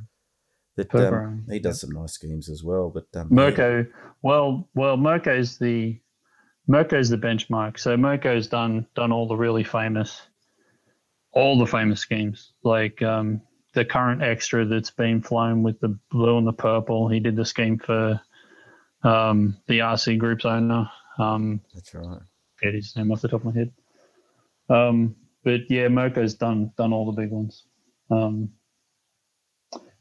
That 0.75 1.13
um, 1.13 1.45
he 1.49 1.59
does 1.59 1.81
some 1.81 1.89
nice 1.89 2.13
schemes 2.13 2.47
as 2.47 2.63
well. 2.63 2.89
But 2.89 3.07
um, 3.19 3.27
Mirko, 3.31 3.87
well, 4.21 4.69
well, 4.75 4.97
Mirko's 4.97 5.57
the 5.57 5.99
Mirko's 6.69 7.09
the 7.09 7.17
benchmark. 7.17 7.79
So 7.79 7.97
Mirko's 7.97 8.47
done 8.47 8.85
done 8.95 9.11
all 9.11 9.27
the 9.27 9.35
really 9.35 9.63
famous, 9.63 10.21
all 11.31 11.57
the 11.57 11.65
famous 11.65 11.99
schemes, 11.99 12.53
like 12.63 13.01
um, 13.01 13.41
the 13.73 13.83
current 13.83 14.21
extra 14.21 14.65
that's 14.65 14.91
been 14.91 15.21
flown 15.21 15.63
with 15.63 15.79
the 15.79 15.97
blue 16.11 16.37
and 16.37 16.47
the 16.47 16.53
purple. 16.53 17.09
He 17.09 17.19
did 17.19 17.35
the 17.35 17.45
scheme 17.45 17.79
for 17.79 18.21
um, 19.03 19.57
the 19.67 19.79
RC 19.79 20.19
Group's 20.19 20.45
owner. 20.45 20.89
Um, 21.17 21.61
that's 21.73 21.93
right. 21.95 22.21
get 22.61 22.75
his 22.75 22.95
name 22.95 23.11
off 23.11 23.21
the 23.21 23.29
top 23.29 23.43
of 23.43 23.53
my 23.53 23.59
head. 23.59 23.71
Um, 24.69 25.15
but 25.43 25.61
yeah, 25.69 25.87
Mirko's 25.87 26.35
done 26.35 26.71
done 26.77 26.93
all 26.93 27.11
the 27.11 27.19
big 27.19 27.31
ones. 27.31 27.63
Um, 28.11 28.51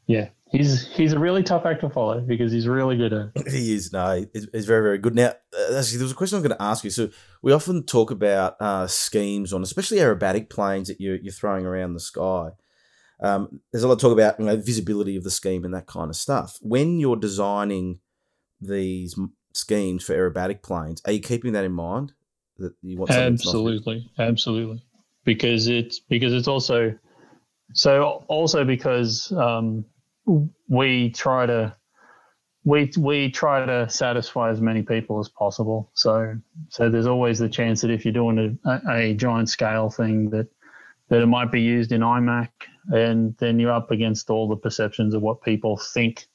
yeah, 0.05 0.29
he's 0.51 0.87
he's 0.87 1.13
a 1.13 1.19
really 1.19 1.43
tough 1.43 1.65
act 1.65 1.81
to 1.81 1.89
follow 1.89 2.19
because 2.21 2.51
he's 2.51 2.67
really 2.67 2.97
good 2.97 3.13
at. 3.13 3.29
it. 3.35 3.47
He 3.51 3.73
is 3.73 3.93
no, 3.93 4.25
he's, 4.33 4.47
he's 4.51 4.65
very 4.65 4.81
very 4.81 4.97
good. 4.97 5.15
Now, 5.15 5.33
uh, 5.53 5.77
actually, 5.77 5.97
there 5.97 6.05
was 6.05 6.11
a 6.11 6.15
question 6.15 6.37
I'm 6.37 6.43
going 6.43 6.57
to 6.57 6.61
ask 6.61 6.83
you. 6.83 6.89
So 6.89 7.09
we 7.41 7.53
often 7.53 7.83
talk 7.83 8.11
about 8.11 8.55
uh, 8.59 8.87
schemes 8.87 9.53
on, 9.53 9.63
especially 9.63 9.97
aerobatic 9.97 10.49
planes 10.49 10.87
that 10.87 10.99
you're 10.99 11.17
you're 11.17 11.33
throwing 11.33 11.65
around 11.65 11.93
the 11.93 11.99
sky. 11.99 12.49
Um, 13.21 13.61
there's 13.71 13.83
a 13.83 13.87
lot 13.87 13.95
of 13.95 13.99
talk 13.99 14.13
about 14.13 14.39
you 14.39 14.45
know 14.45 14.57
visibility 14.57 15.15
of 15.15 15.23
the 15.23 15.31
scheme 15.31 15.65
and 15.65 15.73
that 15.73 15.87
kind 15.87 16.09
of 16.09 16.15
stuff. 16.15 16.57
When 16.61 16.99
you're 16.99 17.17
designing 17.17 17.99
these 18.61 19.15
schemes 19.53 20.03
for 20.03 20.13
aerobatic 20.13 20.61
planes, 20.61 21.01
are 21.05 21.11
you 21.11 21.21
keeping 21.21 21.53
that 21.53 21.65
in 21.65 21.73
mind? 21.73 22.13
That 22.57 22.73
you 22.81 22.97
want 22.97 23.11
Absolutely, 23.11 24.11
absolutely, 24.17 24.83
because 25.23 25.67
it's 25.67 25.99
because 25.99 26.33
it's 26.33 26.47
also 26.47 26.93
so 27.73 28.25
also 28.27 28.65
because 28.65 29.31
um, 29.31 29.85
we 30.67 31.11
try 31.11 31.45
to 31.45 31.75
we 32.63 32.91
we 32.97 33.31
try 33.31 33.65
to 33.65 33.89
satisfy 33.89 34.49
as 34.49 34.61
many 34.61 34.83
people 34.83 35.19
as 35.19 35.29
possible. 35.29 35.91
So 35.93 36.35
so 36.69 36.89
there's 36.89 37.07
always 37.07 37.39
the 37.39 37.49
chance 37.49 37.81
that 37.81 37.91
if 37.91 38.05
you're 38.05 38.13
doing 38.13 38.59
a, 38.65 38.81
a, 38.89 39.13
giant 39.13 39.49
scale 39.49 39.89
thing 39.89 40.29
that 40.31 40.47
that 41.09 41.21
it 41.21 41.25
might 41.25 41.51
be 41.51 41.61
used 41.61 41.91
in 41.91 42.01
IMAC, 42.01 42.49
and 42.89 43.35
then 43.37 43.59
you're 43.59 43.71
up 43.71 43.91
against 43.91 44.29
all 44.29 44.47
the 44.47 44.55
perceptions 44.55 45.13
of 45.13 45.21
what 45.21 45.41
people 45.41 45.77
think. 45.77 46.27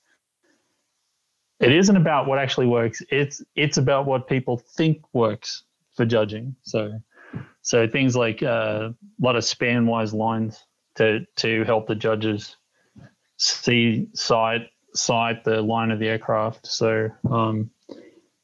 It 1.61 1.73
isn't 1.73 1.97
about 1.97 2.27
what 2.27 2.39
actually 2.39 2.67
works. 2.67 3.03
It's 3.11 3.43
it's 3.55 3.77
about 3.77 4.07
what 4.07 4.27
people 4.27 4.59
think 4.59 5.03
works 5.13 5.63
for 5.95 6.05
judging. 6.05 6.57
So 6.63 6.93
so 7.63 7.87
things 7.87 8.17
like 8.17 8.43
uh, 8.43 8.91
a 8.91 8.95
lot 9.21 9.37
of 9.37 9.45
span 9.45 9.87
wise 9.87 10.13
lines 10.13 10.65
to 10.97 11.21
to 11.37 11.65
help 11.65 11.87
the 11.87 11.95
judges 11.95 12.57
see 13.37 14.09
sight 14.15 14.69
sight 14.95 15.45
the 15.45 15.61
line 15.61 15.91
of 15.91 15.99
the 15.99 16.09
aircraft. 16.09 16.67
So 16.67 17.11
um, 17.31 17.71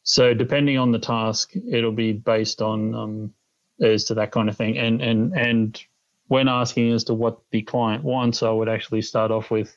so 0.03 0.35
depending 0.35 0.79
on 0.79 0.93
the 0.93 0.99
task, 0.99 1.53
it'll 1.71 1.93
be 1.93 2.13
based 2.13 2.63
on 2.63 2.95
um, 2.95 3.35
as 3.81 4.05
to 4.05 4.15
that 4.15 4.33
kind 4.33 4.49
of 4.49 4.57
thing. 4.57 4.79
And 4.79 5.01
and 5.01 5.33
and 5.35 5.83
when 6.29 6.49
asking 6.49 6.93
as 6.93 7.05
to 7.05 7.15
what 7.15 7.41
the 7.51 7.63
client 7.63 8.05
wants, 8.05 8.43
I 8.43 8.51
would 8.51 8.69
actually 8.69 9.03
start 9.03 9.31
off 9.31 9.51
with 9.51 9.77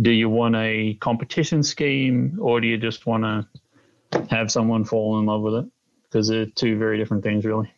do 0.00 0.10
you 0.10 0.28
want 0.28 0.56
a 0.56 0.94
competition 1.00 1.62
scheme 1.62 2.38
or 2.40 2.60
do 2.60 2.66
you 2.66 2.78
just 2.78 3.06
want 3.06 3.24
to 3.24 4.26
have 4.30 4.50
someone 4.50 4.84
fall 4.84 5.18
in 5.18 5.26
love 5.26 5.42
with 5.42 5.54
it? 5.54 5.66
Because 6.04 6.28
they're 6.28 6.46
two 6.46 6.78
very 6.78 6.98
different 6.98 7.22
things, 7.22 7.44
really. 7.44 7.70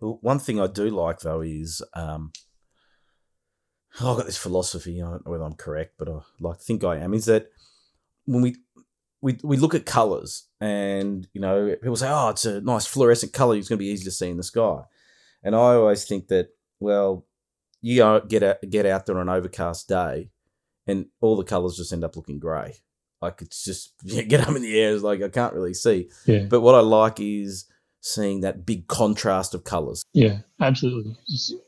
Well, 0.00 0.18
one 0.20 0.38
thing 0.38 0.60
I 0.60 0.66
do 0.66 0.90
like 0.90 1.20
though 1.20 1.40
is 1.40 1.82
um, 1.94 2.32
oh, 4.00 4.10
I've 4.10 4.16
got 4.16 4.26
this 4.26 4.36
philosophy. 4.36 5.02
I 5.02 5.10
don't 5.10 5.26
know 5.26 5.32
whether 5.32 5.44
I'm 5.44 5.54
correct, 5.54 5.94
but 5.98 6.08
I 6.08 6.20
like 6.40 6.60
think 6.60 6.84
I 6.84 6.98
am. 6.98 7.14
Is 7.14 7.26
that 7.26 7.50
when 8.24 8.42
we 8.42 8.56
we 9.20 9.38
we 9.42 9.56
look 9.56 9.74
at 9.74 9.86
colors, 9.86 10.46
and 10.60 11.26
you 11.32 11.40
know, 11.40 11.74
people 11.80 11.96
say, 11.96 12.08
"Oh, 12.10 12.30
it's 12.30 12.44
a 12.44 12.60
nice 12.60 12.86
fluorescent 12.86 13.32
color. 13.32 13.56
It's 13.56 13.68
going 13.68 13.78
to 13.78 13.84
be 13.84 13.90
easy 13.90 14.04
to 14.04 14.10
see 14.10 14.30
in 14.30 14.36
the 14.36 14.42
sky," 14.42 14.82
and 15.42 15.54
I 15.54 15.74
always 15.74 16.04
think 16.04 16.28
that 16.28 16.48
well, 16.80 17.26
you 17.80 18.20
get 18.28 18.42
out, 18.42 18.58
get 18.68 18.86
out 18.86 19.06
there 19.06 19.16
on 19.16 19.28
an 19.28 19.34
overcast 19.34 19.88
day, 19.88 20.30
and 20.86 21.06
all 21.20 21.36
the 21.36 21.44
colors 21.44 21.76
just 21.76 21.92
end 21.92 22.04
up 22.04 22.16
looking 22.16 22.38
grey. 22.38 22.76
Like 23.22 23.40
it's 23.42 23.64
just 23.64 23.94
yeah, 24.04 24.22
get 24.22 24.40
up 24.40 24.54
in 24.54 24.62
the 24.62 24.78
air. 24.78 24.94
It's 24.94 25.02
like 25.02 25.22
I 25.22 25.28
can't 25.28 25.54
really 25.54 25.74
see. 25.74 26.10
Yeah. 26.26 26.44
But 26.48 26.60
what 26.60 26.74
I 26.74 26.80
like 26.80 27.20
is 27.20 27.66
seeing 28.00 28.42
that 28.42 28.64
big 28.64 28.86
contrast 28.86 29.54
of 29.54 29.64
colors. 29.64 30.04
Yeah, 30.12 30.38
absolutely. 30.60 31.16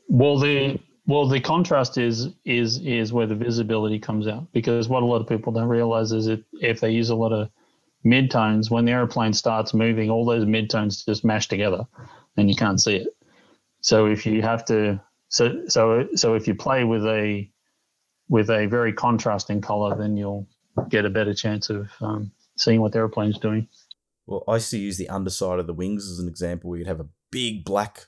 Well, 0.07 0.39
the 0.39 0.79
well 1.09 1.27
the 1.27 1.41
contrast 1.41 1.97
is 1.97 2.29
is 2.45 2.79
is 2.79 3.11
where 3.11 3.27
the 3.27 3.35
visibility 3.35 3.99
comes 3.99 4.27
out 4.27 4.51
because 4.53 4.87
what 4.87 5.03
a 5.03 5.05
lot 5.05 5.19
of 5.21 5.27
people 5.27 5.51
don't 5.51 5.67
realize 5.67 6.11
is 6.11 6.25
that 6.25 6.43
if 6.61 6.79
they 6.79 6.91
use 6.91 7.09
a 7.09 7.15
lot 7.15 7.33
of 7.33 7.49
midtones, 8.05 8.71
when 8.71 8.85
the 8.85 8.91
airplane 8.91 9.33
starts 9.33 9.73
moving, 9.73 10.09
all 10.09 10.25
those 10.25 10.45
midtones 10.45 11.05
just 11.05 11.25
mash 11.25 11.47
together, 11.47 11.85
and 12.37 12.49
you 12.49 12.55
can't 12.55 12.81
see 12.81 12.95
it. 12.95 13.07
So 13.81 14.05
if 14.05 14.25
you 14.25 14.41
have 14.41 14.65
to, 14.65 15.01
so 15.29 15.67
so 15.67 16.07
so 16.15 16.35
if 16.35 16.47
you 16.47 16.55
play 16.55 16.83
with 16.83 17.05
a 17.05 17.49
with 18.29 18.49
a 18.49 18.67
very 18.67 18.93
contrasting 18.93 19.61
color, 19.61 19.95
then 19.97 20.15
you'll 20.17 20.47
get 20.89 21.05
a 21.05 21.09
better 21.09 21.33
chance 21.33 21.69
of 21.69 21.89
um, 22.01 22.31
seeing 22.57 22.81
what 22.81 22.91
the 22.91 22.99
airplane's 22.99 23.39
doing. 23.39 23.67
Well, 24.27 24.43
I 24.47 24.55
used 24.55 24.69
to 24.71 24.77
use 24.77 24.97
the 24.97 25.09
underside 25.09 25.59
of 25.59 25.65
the 25.67 25.73
wings 25.73 26.09
as 26.09 26.19
an 26.19 26.27
example 26.27 26.69
where 26.69 26.79
you'd 26.79 26.87
have 26.87 26.99
a 26.99 27.07
big 27.31 27.65
black 27.65 28.07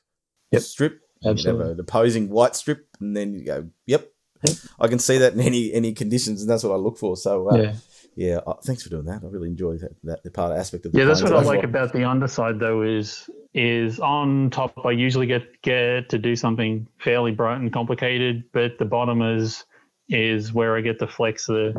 Yep. 0.52 0.62
strip. 0.64 1.02
You'd 1.22 1.30
have 1.30 1.38
Absolutely. 1.38 1.72
an 1.74 1.80
opposing 1.80 2.30
white 2.30 2.56
strip, 2.56 2.88
and 3.00 3.16
then 3.16 3.34
you 3.34 3.46
go, 3.46 3.70
yep. 3.86 4.12
Yep. 4.44 4.58
I 4.80 4.88
can 4.88 4.98
see 4.98 5.20
that 5.20 5.34
in 5.34 5.40
any 5.40 5.72
any 5.72 5.94
conditions, 5.94 6.42
and 6.42 6.50
that's 6.50 6.64
what 6.64 6.74
I 6.74 6.78
look 6.78 6.98
for. 6.98 7.16
So, 7.16 7.50
uh, 7.52 7.58
yeah, 7.58 7.74
yeah. 8.16 8.40
uh, 8.48 8.56
thanks 8.66 8.82
for 8.82 8.90
doing 8.90 9.06
that. 9.06 9.22
I 9.24 9.28
really 9.28 9.50
enjoy 9.50 9.78
that, 9.78 9.92
that 10.04 10.24
the 10.24 10.32
part 10.32 10.58
aspect 10.58 10.86
of 10.88 10.94
the 10.94 11.00
Yeah, 11.00 11.06
that's 11.06 11.22
what. 11.22 11.34
I 11.34 11.44
like 11.44 11.64
about 11.64 11.94
the 11.94 12.06
underside 12.06 12.60
though 12.60 12.82
is 12.82 13.30
is 13.54 14.00
on 14.00 14.50
top 14.50 14.74
I 14.84 14.92
usually 14.92 15.28
get 15.28 15.62
get 15.62 16.10
to 16.10 16.18
do 16.18 16.36
something 16.36 16.88
fairly 16.98 17.32
bright 17.32 17.60
and 17.60 17.72
complicated, 17.72 18.46
but 18.52 18.80
the 18.80 18.86
bottom 18.86 19.22
is 19.22 19.64
is 20.10 20.52
where 20.52 20.76
I 20.76 20.82
get 20.82 21.00
to 21.00 21.08
flex 21.08 21.46
the 21.46 21.74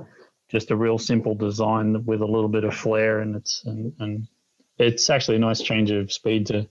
just 0.49 0.71
a 0.71 0.77
real 0.77 0.99
simple 0.99 1.35
design 1.35 2.05
with 2.05 2.21
a 2.21 2.27
little 2.27 2.49
bit 2.49 2.63
of 2.63 2.75
flair 2.75 3.21
and 3.21 3.35
it's 3.35 3.63
and, 3.65 3.93
and 3.99 4.29
it's 4.79 5.11
actually 5.11 5.37
a 5.37 5.41
nice 5.41 5.61
change 5.63 5.91
of 5.91 6.13
speed 6.13 6.47
to 6.47 6.69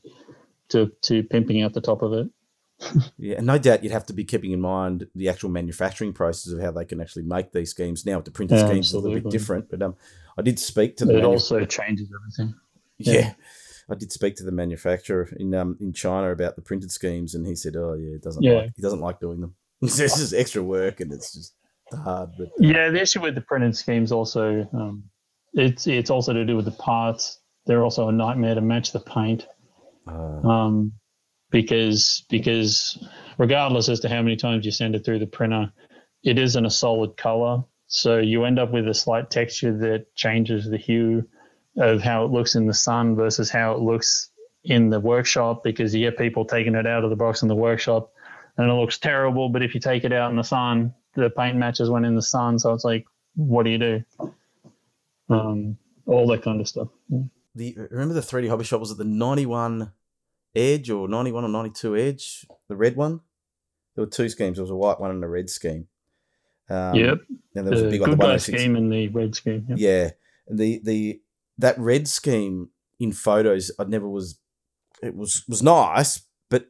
to 0.69 0.91
to 1.01 1.23
pimping 1.23 1.61
out 1.61 1.73
the 1.73 1.81
top 1.81 2.01
of 2.01 2.13
it. 2.13 2.27
Yeah, 3.17 3.37
and 3.37 3.45
no 3.45 3.57
doubt 3.57 3.83
you'd 3.83 3.91
have 3.91 4.05
to 4.07 4.13
be 4.13 4.23
keeping 4.23 4.51
in 4.51 4.61
mind 4.61 5.07
the 5.15 5.29
actual 5.29 5.49
manufacturing 5.49 6.13
process 6.13 6.51
of 6.53 6.59
how 6.61 6.71
they 6.71 6.85
can 6.85 6.99
actually 6.99 7.23
make 7.23 7.51
these 7.51 7.69
schemes. 7.69 8.05
Now, 8.05 8.19
the 8.21 8.31
printed 8.31 8.57
Yeah, 8.57 8.65
schemes, 8.65 8.87
it's 8.87 8.93
a 8.93 8.97
little 8.99 9.19
bit 9.19 9.29
different. 9.29 9.69
But 9.69 9.81
um, 9.81 9.95
I 10.37 10.41
did 10.41 10.57
speak 10.59 10.97
to 10.97 11.05
But 11.05 11.11
the 11.13 11.17
it 11.19 11.23
manu- 11.23 11.33
also 11.35 11.63
changes 11.65 12.09
everything. 12.13 12.55
Yeah. 12.97 13.13
Yeah. 13.13 13.33
I 13.89 13.95
did 13.95 14.11
speak 14.11 14.35
to 14.37 14.43
the 14.43 14.51
manufacturer 14.51 15.29
in 15.37 15.53
um 15.53 15.77
in 15.81 15.91
China 15.91 16.31
about 16.31 16.55
the 16.55 16.61
printed 16.61 16.91
schemes, 16.91 17.35
and 17.35 17.45
he 17.45 17.55
said, 17.55 17.75
"Oh 17.75 17.93
yeah, 17.93 18.15
it 18.15 18.21
doesn't 18.23 18.41
Yeah. 18.43 18.53
like 18.53 18.71
he 18.75 18.81
doesn't 18.81 19.01
like 19.01 19.19
doing 19.19 19.41
them. 19.41 19.55
It's 19.81 19.97
just 19.97 20.33
extra 20.33 20.63
work, 20.63 21.01
and 21.01 21.11
it's 21.11 21.33
just 21.33 21.53
hard." 21.91 22.29
But 22.37 22.47
uh, 22.47 22.51
Yeah, 22.59 22.89
the 22.89 23.01
issue 23.01 23.21
with 23.21 23.35
the 23.35 23.41
printed 23.41 23.75
schemes 23.75 24.11
also 24.11 24.67
um, 24.73 25.03
it's 25.53 25.87
it's 25.87 26.09
also 26.09 26.31
to 26.33 26.45
do 26.45 26.55
with 26.55 26.65
the 26.65 26.71
parts. 26.71 27.39
They're 27.65 27.83
also 27.83 28.07
a 28.07 28.11
nightmare 28.11 28.55
to 28.55 28.61
match 28.61 28.91
the 28.93 28.99
paint. 29.01 29.45
uh, 30.07 30.47
um, 30.47 30.93
because 31.51 32.25
because 32.29 32.97
regardless 33.37 33.89
as 33.89 33.99
to 33.99 34.09
how 34.09 34.21
many 34.21 34.35
times 34.35 34.65
you 34.65 34.71
send 34.71 34.95
it 34.95 35.05
through 35.05 35.19
the 35.19 35.27
printer, 35.27 35.71
it 36.23 36.39
isn't 36.39 36.65
a 36.65 36.71
solid 36.71 37.17
color. 37.17 37.63
So 37.87 38.17
you 38.17 38.45
end 38.45 38.57
up 38.57 38.71
with 38.71 38.87
a 38.87 38.93
slight 38.93 39.29
texture 39.29 39.77
that 39.79 40.15
changes 40.15 40.69
the 40.69 40.77
hue 40.77 41.27
of 41.77 42.01
how 42.01 42.25
it 42.25 42.31
looks 42.31 42.55
in 42.55 42.65
the 42.65 42.73
sun 42.73 43.15
versus 43.15 43.49
how 43.49 43.73
it 43.73 43.79
looks 43.79 44.29
in 44.63 44.89
the 44.89 44.99
workshop 44.99 45.63
because 45.63 45.93
you 45.93 46.09
get 46.09 46.17
people 46.17 46.45
taking 46.45 46.75
it 46.75 46.87
out 46.87 47.03
of 47.03 47.09
the 47.09 47.15
box 47.15 47.41
in 47.41 47.47
the 47.47 47.55
workshop 47.55 48.11
and 48.57 48.69
it 48.69 48.73
looks 48.73 48.97
terrible. 48.97 49.49
But 49.49 49.63
if 49.63 49.73
you 49.73 49.81
take 49.81 50.03
it 50.03 50.13
out 50.13 50.31
in 50.31 50.37
the 50.37 50.43
sun, 50.43 50.93
the 51.15 51.29
paint 51.29 51.57
matches 51.57 51.89
when 51.89 52.05
in 52.05 52.15
the 52.15 52.21
sun. 52.21 52.59
So 52.59 52.73
it's 52.73 52.85
like, 52.85 53.05
what 53.35 53.63
do 53.63 53.71
you 53.71 53.77
do? 53.77 54.03
Um, 55.29 55.77
all 56.05 56.27
that 56.27 56.43
kind 56.43 56.61
of 56.61 56.67
stuff. 56.67 56.89
Yeah. 57.09 57.23
The 57.55 57.75
remember 57.89 58.13
the 58.13 58.21
3D 58.21 58.49
hobby 58.49 58.63
shop 58.63 58.79
was 58.79 58.91
at 58.91 58.97
the 58.97 59.03
91 59.03 59.91
Edge 60.55 60.89
or 60.89 61.07
91 61.07 61.45
or 61.45 61.49
92 61.49 61.95
Edge, 61.95 62.45
the 62.67 62.75
red 62.75 62.95
one? 62.95 63.21
There 63.95 64.05
were 64.05 64.11
two 64.11 64.29
schemes. 64.29 64.57
There 64.57 64.63
was 64.63 64.71
a 64.71 64.75
white 64.75 64.99
one 64.99 65.11
and 65.11 65.23
a 65.23 65.27
red 65.27 65.49
scheme. 65.49 65.87
Um, 66.69 66.95
yep. 66.95 67.19
And 67.55 67.65
there 67.67 67.71
was 67.71 67.81
the 67.81 67.87
a 67.87 67.91
big 67.91 68.01
one, 68.01 68.11
the 68.11 68.15
106 68.15 68.57
scheme 68.57 68.75
and 68.75 68.91
the 68.91 69.07
red 69.09 69.35
scheme. 69.35 69.65
Yep. 69.69 69.77
Yeah. 69.79 70.09
The 70.49 70.81
the 70.83 71.21
that 71.57 71.77
red 71.77 72.07
scheme 72.07 72.69
in 72.99 73.11
photos, 73.11 73.71
I 73.79 73.83
never 73.85 74.07
was. 74.07 74.39
It 75.01 75.15
was 75.15 75.43
was 75.47 75.63
nice, 75.63 76.21
but 76.49 76.61
it 76.61 76.69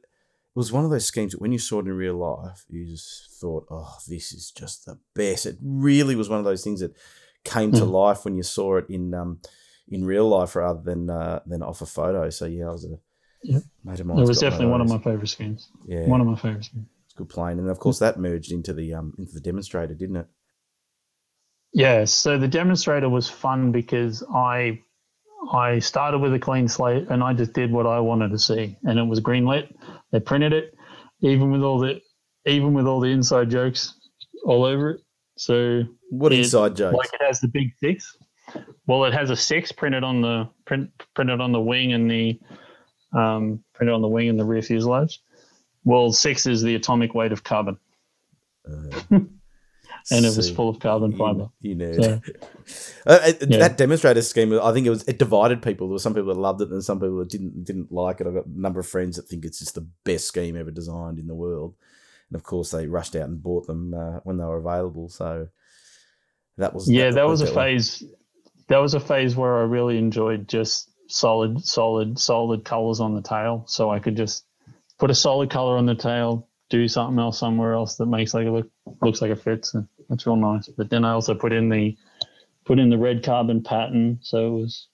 was 0.55 0.71
one 0.71 0.85
of 0.85 0.91
those 0.91 1.05
schemes 1.05 1.33
that 1.33 1.41
when 1.41 1.51
you 1.51 1.59
saw 1.59 1.79
it 1.79 1.85
in 1.87 1.93
real 1.93 2.15
life, 2.15 2.65
you 2.69 2.85
just 2.87 3.29
thought, 3.39 3.67
"Oh, 3.69 3.95
this 4.07 4.31
is 4.31 4.51
just 4.51 4.85
the 4.85 4.97
best." 5.13 5.45
It 5.45 5.57
really 5.61 6.15
was 6.15 6.29
one 6.29 6.39
of 6.39 6.45
those 6.45 6.63
things 6.63 6.79
that 6.79 6.95
came 7.43 7.71
mm. 7.71 7.77
to 7.77 7.85
hmm. 7.85 7.91
life 7.91 8.23
when 8.23 8.35
you 8.35 8.43
saw 8.43 8.77
it 8.77 8.85
in 8.89 9.13
um 9.13 9.39
in 9.87 10.05
real 10.05 10.27
life 10.27 10.55
rather 10.55 10.81
than 10.81 11.09
uh, 11.09 11.41
than 11.45 11.61
off 11.61 11.81
a 11.81 11.85
photo. 11.85 12.29
So 12.29 12.45
yeah, 12.45 12.67
I 12.67 12.71
was 12.71 12.85
a 12.85 12.97
Yep. 13.43 13.63
It 13.87 14.05
was 14.07 14.39
definitely 14.39 14.67
one 14.67 14.81
of, 14.81 14.89
my 14.89 14.99
favorite 14.99 15.27
schemes. 15.27 15.69
Yeah. 15.87 16.05
One 16.07 16.21
of 16.21 16.27
my 16.27 16.35
favorite 16.35 16.65
schemes. 16.65 16.85
It's 17.05 17.15
good 17.15 17.29
playing. 17.29 17.59
And 17.59 17.69
of 17.69 17.79
course 17.79 17.99
that 17.99 18.19
merged 18.19 18.51
into 18.51 18.73
the 18.73 18.93
um 18.93 19.13
into 19.17 19.33
the 19.33 19.39
demonstrator, 19.39 19.93
didn't 19.93 20.17
it? 20.17 20.27
Yeah, 21.73 22.05
so 22.05 22.37
the 22.37 22.47
demonstrator 22.47 23.09
was 23.09 23.29
fun 23.29 23.71
because 23.71 24.23
I 24.33 24.81
I 25.51 25.79
started 25.79 26.19
with 26.19 26.33
a 26.33 26.39
clean 26.39 26.67
slate 26.67 27.07
and 27.09 27.23
I 27.23 27.33
just 27.33 27.53
did 27.53 27.71
what 27.71 27.87
I 27.87 27.99
wanted 27.99 28.29
to 28.31 28.39
see. 28.39 28.77
And 28.83 28.99
it 28.99 29.03
was 29.03 29.19
greenlit. 29.19 29.73
They 30.11 30.19
printed 30.19 30.53
it, 30.53 30.73
even 31.21 31.51
with 31.51 31.61
all 31.61 31.79
the 31.79 31.99
even 32.45 32.73
with 32.73 32.85
all 32.85 32.99
the 32.99 33.09
inside 33.09 33.49
jokes 33.49 33.93
all 34.45 34.63
over 34.65 34.91
it. 34.91 35.01
So 35.37 35.83
what 36.09 36.31
it, 36.33 36.39
inside 36.39 36.75
jokes? 36.75 36.95
Like 36.95 37.13
it 37.13 37.25
has 37.25 37.39
the 37.41 37.47
big 37.47 37.69
six. 37.79 38.15
Well, 38.85 39.05
it 39.05 39.13
has 39.13 39.29
a 39.29 39.35
six 39.35 39.71
printed 39.71 40.03
on 40.03 40.21
the 40.21 40.49
print 40.65 40.91
printed 41.15 41.41
on 41.41 41.51
the 41.51 41.61
wing 41.61 41.93
and 41.93 42.09
the 42.09 42.39
um, 43.13 43.63
printed 43.73 43.93
on 43.93 44.01
the 44.01 44.07
wing 44.07 44.29
and 44.29 44.39
the 44.39 44.45
rear 44.45 44.61
fuselage. 44.61 45.21
Well, 45.83 46.11
six 46.11 46.45
is 46.45 46.61
the 46.61 46.75
atomic 46.75 47.13
weight 47.13 47.31
of 47.31 47.43
carbon. 47.43 47.77
Uh, 48.67 49.19
and 50.09 50.25
it 50.25 50.35
was 50.35 50.49
full 50.49 50.69
of 50.69 50.79
carbon 50.79 51.15
fiber. 51.15 51.49
You, 51.59 51.69
you 51.69 51.75
know, 51.75 51.93
so, 51.93 52.21
uh, 53.05 53.33
yeah. 53.41 53.57
that 53.59 53.77
demonstrator 53.77 54.21
scheme. 54.21 54.59
I 54.61 54.73
think 54.73 54.87
it 54.87 54.89
was 54.89 55.03
it 55.07 55.19
divided 55.19 55.61
people. 55.61 55.87
There 55.87 55.93
were 55.93 55.99
some 55.99 56.13
people 56.13 56.33
that 56.33 56.39
loved 56.39 56.61
it, 56.61 56.69
and 56.69 56.83
some 56.83 56.99
people 56.99 57.19
that 57.19 57.29
didn't 57.29 57.63
didn't 57.63 57.91
like 57.91 58.21
it. 58.21 58.27
I've 58.27 58.33
got 58.33 58.45
a 58.45 58.59
number 58.59 58.79
of 58.79 58.87
friends 58.87 59.17
that 59.17 59.23
think 59.23 59.45
it's 59.45 59.59
just 59.59 59.75
the 59.75 59.87
best 60.03 60.27
scheme 60.27 60.55
ever 60.55 60.71
designed 60.71 61.19
in 61.19 61.27
the 61.27 61.35
world, 61.35 61.75
and 62.29 62.35
of 62.35 62.43
course 62.43 62.71
they 62.71 62.87
rushed 62.87 63.15
out 63.15 63.27
and 63.29 63.41
bought 63.41 63.67
them 63.67 63.93
uh, 63.93 64.19
when 64.23 64.37
they 64.37 64.45
were 64.45 64.57
available. 64.57 65.09
So 65.09 65.47
that 66.57 66.73
was 66.73 66.89
yeah, 66.89 67.05
that, 67.05 67.15
that 67.15 67.27
was 67.27 67.41
a 67.41 67.53
phase. 67.53 68.03
That 68.67 68.77
was 68.77 68.93
a 68.93 68.99
phase 68.99 69.35
where 69.35 69.57
I 69.57 69.63
really 69.63 69.97
enjoyed 69.97 70.47
just 70.47 70.90
solid, 71.11 71.63
solid, 71.63 72.19
solid 72.19 72.63
colors 72.65 72.99
on 72.99 73.15
the 73.15 73.21
tail. 73.21 73.65
So 73.67 73.89
I 73.89 73.99
could 73.99 74.15
just 74.15 74.45
put 74.97 75.11
a 75.11 75.15
solid 75.15 75.49
color 75.49 75.77
on 75.77 75.85
the 75.85 75.95
tail, 75.95 76.47
do 76.69 76.87
something 76.87 77.19
else 77.19 77.39
somewhere 77.39 77.73
else 77.73 77.97
that 77.97 78.05
makes 78.05 78.33
like 78.33 78.45
it 78.45 78.51
look 78.51 78.69
looks 79.01 79.21
like 79.21 79.31
it 79.31 79.41
fits. 79.41 79.73
And 79.73 79.87
that's 80.09 80.25
real 80.25 80.35
nice. 80.35 80.67
But 80.67 80.89
then 80.89 81.05
I 81.05 81.11
also 81.11 81.35
put 81.35 81.53
in 81.53 81.69
the 81.69 81.97
put 82.65 82.79
in 82.79 82.89
the 82.89 82.97
red 82.97 83.23
carbon 83.23 83.63
pattern. 83.63 84.19
So 84.21 84.47
it 84.47 84.61
was 84.61 84.87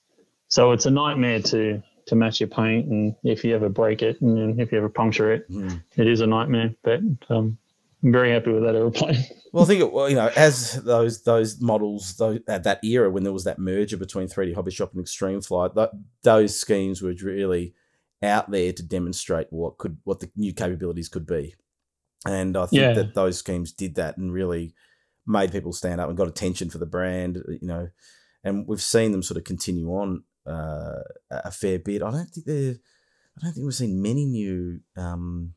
so 0.47 0.71
it's 0.71 0.85
a 0.85 0.91
nightmare 0.91 1.41
to 1.41 1.83
to 2.07 2.15
match 2.15 2.39
your 2.39 2.47
paint 2.47 2.87
and 2.87 3.15
if 3.23 3.43
you 3.43 3.53
ever 3.53 3.67
break 3.67 4.01
it 4.01 4.21
and 4.21 4.59
if 4.61 4.71
you 4.71 4.77
ever 4.77 4.89
puncture 4.89 5.33
it, 5.33 5.49
mm. 5.51 5.83
it 5.97 6.07
is 6.07 6.21
a 6.21 6.27
nightmare. 6.27 6.73
But 6.81 7.01
um, 7.29 7.57
I'm 8.03 8.11
very 8.11 8.31
happy 8.31 8.51
with 8.51 8.63
that 8.63 8.75
aeroplane. 8.75 9.23
well, 9.51 9.63
I 9.63 9.67
think 9.67 9.81
it, 9.81 9.91
well, 9.91 10.09
you 10.09 10.15
know, 10.15 10.31
as 10.35 10.73
those 10.83 11.23
those 11.23 11.59
models 11.59 12.15
those, 12.17 12.39
at 12.47 12.63
that 12.63 12.83
era 12.83 13.09
when 13.09 13.23
there 13.23 13.33
was 13.33 13.45
that 13.45 13.59
merger 13.59 13.97
between 13.97 14.27
3D 14.27 14.53
Hobby 14.53 14.71
Shop 14.71 14.91
and 14.93 15.01
Extreme 15.01 15.41
Flight, 15.41 15.73
that, 15.75 15.91
those 16.21 16.57
schemes 16.57 17.01
were 17.01 17.15
really 17.23 17.73
out 18.21 18.51
there 18.51 18.71
to 18.71 18.83
demonstrate 18.83 19.47
what 19.49 19.77
could 19.77 19.97
what 20.03 20.19
the 20.19 20.29
new 20.35 20.53
capabilities 20.53 21.09
could 21.09 21.25
be, 21.25 21.55
and 22.25 22.55
I 22.55 22.67
think 22.67 22.81
yeah. 22.81 22.93
that 22.93 23.15
those 23.15 23.39
schemes 23.39 23.71
did 23.71 23.95
that 23.95 24.17
and 24.17 24.31
really 24.31 24.73
made 25.25 25.51
people 25.51 25.73
stand 25.73 25.99
up 25.99 26.07
and 26.07 26.17
got 26.17 26.27
attention 26.27 26.69
for 26.69 26.77
the 26.77 26.85
brand, 26.85 27.43
you 27.47 27.67
know, 27.67 27.89
and 28.43 28.67
we've 28.67 28.81
seen 28.81 29.11
them 29.11 29.23
sort 29.23 29.37
of 29.37 29.43
continue 29.43 29.89
on 29.89 30.23
uh, 30.45 31.01
a 31.31 31.51
fair 31.51 31.79
bit. 31.79 32.01
I 32.01 32.11
don't 32.11 32.27
think 32.27 32.45
they're, 32.45 32.75
I 33.37 33.41
don't 33.41 33.53
think 33.53 33.65
we've 33.65 33.73
seen 33.73 34.01
many 34.01 34.25
new. 34.25 34.81
Um, 34.95 35.53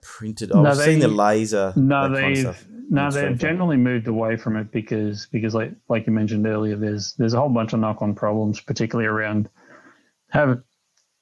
printed. 0.00 0.52
I've 0.52 0.62
no, 0.62 0.74
they, 0.74 0.84
seen 0.84 0.98
the 0.98 1.08
laser. 1.08 1.72
No, 1.76 2.08
they 2.08 2.44
no, 2.90 3.10
they've 3.10 3.38
generally 3.38 3.76
moved 3.76 4.08
away 4.08 4.36
from 4.36 4.56
it 4.56 4.72
because 4.72 5.26
because 5.26 5.54
like 5.54 5.72
like 5.88 6.06
you 6.06 6.12
mentioned 6.12 6.46
earlier, 6.46 6.76
there's 6.76 7.14
there's 7.14 7.34
a 7.34 7.38
whole 7.38 7.48
bunch 7.48 7.72
of 7.72 7.80
knock 7.80 8.02
on 8.02 8.14
problems, 8.14 8.60
particularly 8.60 9.06
around 9.06 9.48
have 10.30 10.60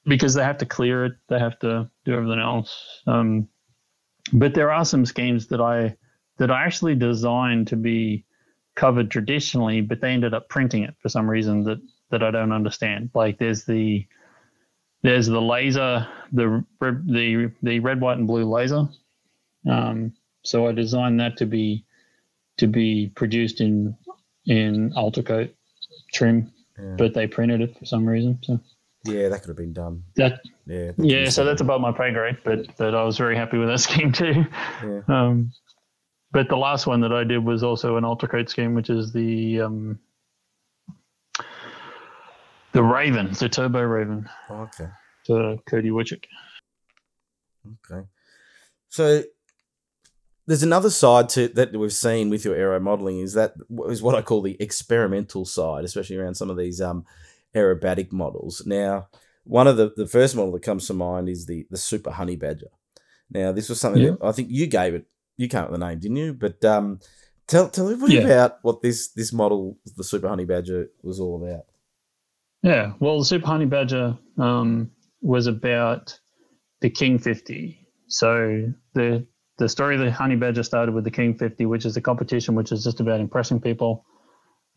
because 0.05 0.33
they 0.33 0.43
have 0.43 0.57
to 0.57 0.65
clear 0.65 1.05
it, 1.05 1.13
they 1.27 1.39
have 1.39 1.59
to 1.59 1.89
do 2.05 2.13
everything 2.13 2.39
else. 2.39 3.01
Um, 3.05 3.47
but 4.33 4.53
there 4.53 4.71
are 4.71 4.85
some 4.85 5.05
schemes 5.05 5.47
that 5.47 5.61
I 5.61 5.95
that 6.37 6.49
I 6.49 6.63
actually 6.63 6.95
designed 6.95 7.67
to 7.67 7.75
be 7.75 8.25
covered 8.75 9.11
traditionally, 9.11 9.81
but 9.81 10.01
they 10.01 10.11
ended 10.11 10.33
up 10.33 10.49
printing 10.49 10.83
it 10.83 10.95
for 11.01 11.09
some 11.09 11.29
reason 11.29 11.63
that 11.65 11.79
that 12.09 12.23
I 12.23 12.31
don't 12.31 12.51
understand. 12.51 13.11
Like 13.13 13.37
there's 13.37 13.65
the 13.65 14.07
there's 15.01 15.27
the 15.27 15.41
laser, 15.41 16.07
the 16.31 16.63
the 16.79 17.51
the 17.61 17.79
red, 17.79 18.01
white, 18.01 18.17
and 18.17 18.27
blue 18.27 18.45
laser. 18.45 18.87
Um, 19.69 20.13
so 20.43 20.67
I 20.67 20.71
designed 20.71 21.19
that 21.19 21.37
to 21.37 21.45
be 21.45 21.85
to 22.57 22.67
be 22.67 23.11
produced 23.15 23.61
in 23.61 23.95
in 24.45 24.91
Ultracote 24.91 25.51
trim, 26.13 26.51
yeah. 26.77 26.95
but 26.97 27.13
they 27.13 27.27
printed 27.27 27.61
it 27.61 27.77
for 27.77 27.85
some 27.85 28.05
reason. 28.05 28.39
So 28.43 28.59
yeah, 29.05 29.29
that 29.29 29.41
could 29.41 29.49
have 29.49 29.57
been 29.57 29.73
done. 29.73 30.03
That 30.15 30.41
yeah, 30.65 30.91
yeah. 30.97 31.29
So 31.29 31.45
that's 31.45 31.61
above 31.61 31.81
my 31.81 31.91
pay 31.91 32.11
grade, 32.11 32.37
but 32.43 32.75
but 32.77 32.93
I 32.93 33.03
was 33.03 33.17
very 33.17 33.35
happy 33.35 33.57
with 33.57 33.69
that 33.69 33.79
scheme 33.89 34.11
too. 34.11 34.45
Yeah. 34.83 35.01
Um, 35.07 35.51
but 36.31 36.47
the 36.49 36.57
last 36.57 36.85
one 36.85 37.01
that 37.01 37.11
I 37.11 37.23
did 37.23 37.43
was 37.43 37.63
also 37.63 37.97
an 37.97 38.03
Ultracote 38.03 38.49
scheme, 38.49 38.75
which 38.75 38.89
is 38.89 39.11
the 39.11 39.61
um, 39.61 39.99
the 42.71 42.83
Raven, 42.83 43.31
the 43.33 43.49
Turbo 43.49 43.81
Raven. 43.81 44.29
Oh, 44.49 44.61
okay. 44.61 44.89
To 45.25 45.57
Cody 45.65 45.89
Wichik. 45.89 46.25
Okay. 47.91 48.07
So 48.89 49.23
there's 50.47 50.63
another 50.63 50.89
side 50.89 51.29
to 51.29 51.47
that 51.49 51.75
we've 51.75 51.93
seen 51.93 52.29
with 52.29 52.43
your 52.43 52.55
aero 52.55 52.79
modeling 52.79 53.19
is 53.19 53.33
that 53.33 53.53
is 53.87 54.01
what 54.01 54.15
I 54.15 54.21
call 54.21 54.41
the 54.41 54.57
experimental 54.59 55.45
side, 55.45 55.85
especially 55.85 56.17
around 56.17 56.35
some 56.35 56.49
of 56.49 56.57
these 56.57 56.81
um, 56.81 57.05
aerobatic 57.55 58.11
models. 58.11 58.63
Now, 58.65 59.09
one 59.43 59.67
of 59.67 59.77
the 59.77 59.93
the 59.95 60.07
first 60.07 60.35
model 60.35 60.51
that 60.53 60.63
comes 60.63 60.87
to 60.87 60.93
mind 60.93 61.29
is 61.29 61.45
the 61.45 61.67
the 61.69 61.77
Super 61.77 62.11
Honey 62.11 62.35
Badger. 62.35 62.69
Now, 63.29 63.51
this 63.51 63.69
was 63.69 63.79
something 63.79 64.01
yeah. 64.01 64.11
that 64.11 64.25
I 64.25 64.31
think 64.31 64.49
you 64.49 64.65
gave 64.65 64.95
it. 64.95 65.05
You 65.37 65.47
came 65.47 65.61
up 65.61 65.71
with 65.71 65.79
the 65.79 65.85
name, 65.85 65.99
didn't 65.99 66.17
you? 66.17 66.33
But 66.33 66.65
um, 66.65 66.99
tell 67.45 67.69
tell 67.69 67.85
everybody 67.85 68.15
yeah. 68.15 68.21
about 68.21 68.59
what 68.63 68.81
this 68.81 69.09
this 69.09 69.31
model, 69.31 69.77
the 69.95 70.03
Super 70.03 70.29
Honey 70.29 70.45
Badger, 70.45 70.89
was 71.03 71.19
all 71.19 71.43
about. 71.43 71.65
Yeah, 72.61 72.93
well, 72.99 73.19
the 73.19 73.25
Super 73.25 73.47
Honey 73.47 73.65
Badger 73.65 74.17
um, 74.37 74.91
was 75.21 75.47
about 75.47 76.19
the 76.81 76.89
King 76.89 77.19
50. 77.19 77.87
So 78.07 78.73
the 78.93 79.25
the 79.57 79.69
story 79.69 79.95
of 79.95 80.01
the 80.01 80.11
Honey 80.11 80.37
Badger 80.37 80.63
started 80.63 80.95
with 80.95 81.03
the 81.03 81.11
King 81.11 81.37
50, 81.37 81.65
which 81.65 81.85
is 81.85 81.97
a 81.97 82.01
competition 82.01 82.55
which 82.55 82.71
is 82.71 82.83
just 82.83 83.01
about 83.01 83.19
impressing 83.19 83.59
people. 83.59 84.05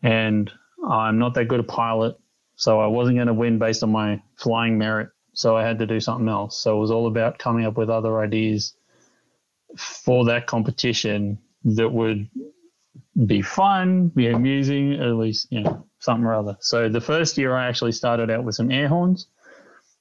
And 0.01 0.51
I'm 0.85 1.19
not 1.19 1.33
that 1.35 1.47
good 1.47 1.61
a 1.61 1.63
pilot, 1.63 2.17
so 2.55 2.81
I 2.81 2.87
wasn't 2.87 3.17
going 3.17 3.27
to 3.27 3.33
win 3.33 3.59
based 3.59 3.81
on 3.83 3.91
my 3.91 4.21
flying 4.35 4.77
merit. 4.77 5.09
So 5.33 5.55
I 5.55 5.63
had 5.63 5.79
to 5.79 5.85
do 5.85 6.01
something 6.01 6.27
else. 6.27 6.61
So 6.61 6.75
it 6.75 6.79
was 6.79 6.91
all 6.91 7.07
about 7.07 7.39
coming 7.39 7.65
up 7.65 7.77
with 7.77 7.89
other 7.89 8.19
ideas 8.19 8.75
for 9.77 10.25
that 10.25 10.47
competition 10.47 11.39
that 11.63 11.89
would 11.89 12.29
be 13.25 13.41
fun, 13.41 14.09
be 14.09 14.27
amusing, 14.27 14.93
at 14.93 15.15
least, 15.15 15.47
you 15.49 15.61
know, 15.61 15.87
something 16.03 16.25
or 16.25 16.35
other. 16.35 16.57
So 16.59 16.89
the 16.89 17.01
first 17.01 17.37
year 17.37 17.55
I 17.55 17.67
actually 17.67 17.93
started 17.93 18.29
out 18.29 18.43
with 18.43 18.55
some 18.55 18.71
air 18.71 18.87
horns. 18.87 19.27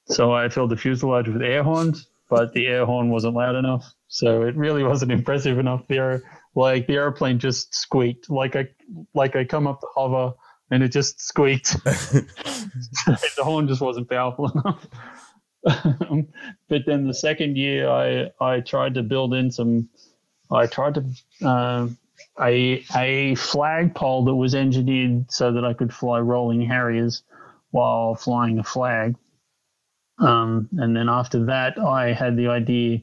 So 0.07 0.33
I 0.33 0.49
filled 0.49 0.71
the 0.71 0.77
fuselage 0.77 1.29
with 1.29 1.43
air 1.43 1.63
horns, 1.63 2.09
but 2.29 2.53
the 2.53 2.67
air 2.67 2.85
horn 2.85 3.09
wasn't 3.11 3.35
loud 3.35 3.55
enough. 3.55 3.85
So 4.09 4.43
it 4.43 4.57
really 4.57 4.83
wasn't 4.93 5.13
impressive 5.13 5.59
enough. 5.59 5.87
The 5.89 6.23
like 6.55 6.87
the 6.87 6.95
airplane 6.95 7.39
just 7.39 7.75
squeaked. 7.75 8.29
Like 8.29 8.57
I 8.57 8.69
like 9.15 9.37
I 9.37 9.45
come 9.45 9.67
up 9.67 9.81
to 9.81 9.87
hover 9.95 10.35
and 10.71 10.83
it 10.83 10.89
just 10.89 11.21
squeaked. 11.21 11.73
the 11.85 13.43
horn 13.43 13.69
just 13.69 13.81
wasn't 13.81 14.11
powerful 14.11 14.51
enough. 14.51 14.87
but 16.69 16.83
then 16.87 17.07
the 17.07 17.15
second 17.15 17.57
year, 17.57 17.89
I 17.89 18.31
I 18.41 18.61
tried 18.61 18.95
to 18.95 19.03
build 19.03 19.35
in 19.35 19.53
some. 19.53 19.89
I 20.51 20.67
tried 20.67 20.95
to 20.95 21.05
uh, 21.47 21.89
a 22.41 22.85
a 22.95 23.35
flagpole 23.35 24.25
that 24.25 24.35
was 24.35 24.55
engineered 24.55 25.31
so 25.31 25.53
that 25.53 25.65
I 25.65 25.73
could 25.75 25.93
fly 25.93 26.21
rolling 26.21 26.63
harriers 26.63 27.23
while 27.71 28.15
flying 28.15 28.59
a 28.59 28.65
flag. 28.65 29.17
Um, 30.19 30.69
and 30.79 30.95
then 30.95 31.09
after 31.09 31.47
that, 31.47 31.79
I 31.79 32.13
had 32.13 32.37
the 32.37 32.49
idea 32.49 33.03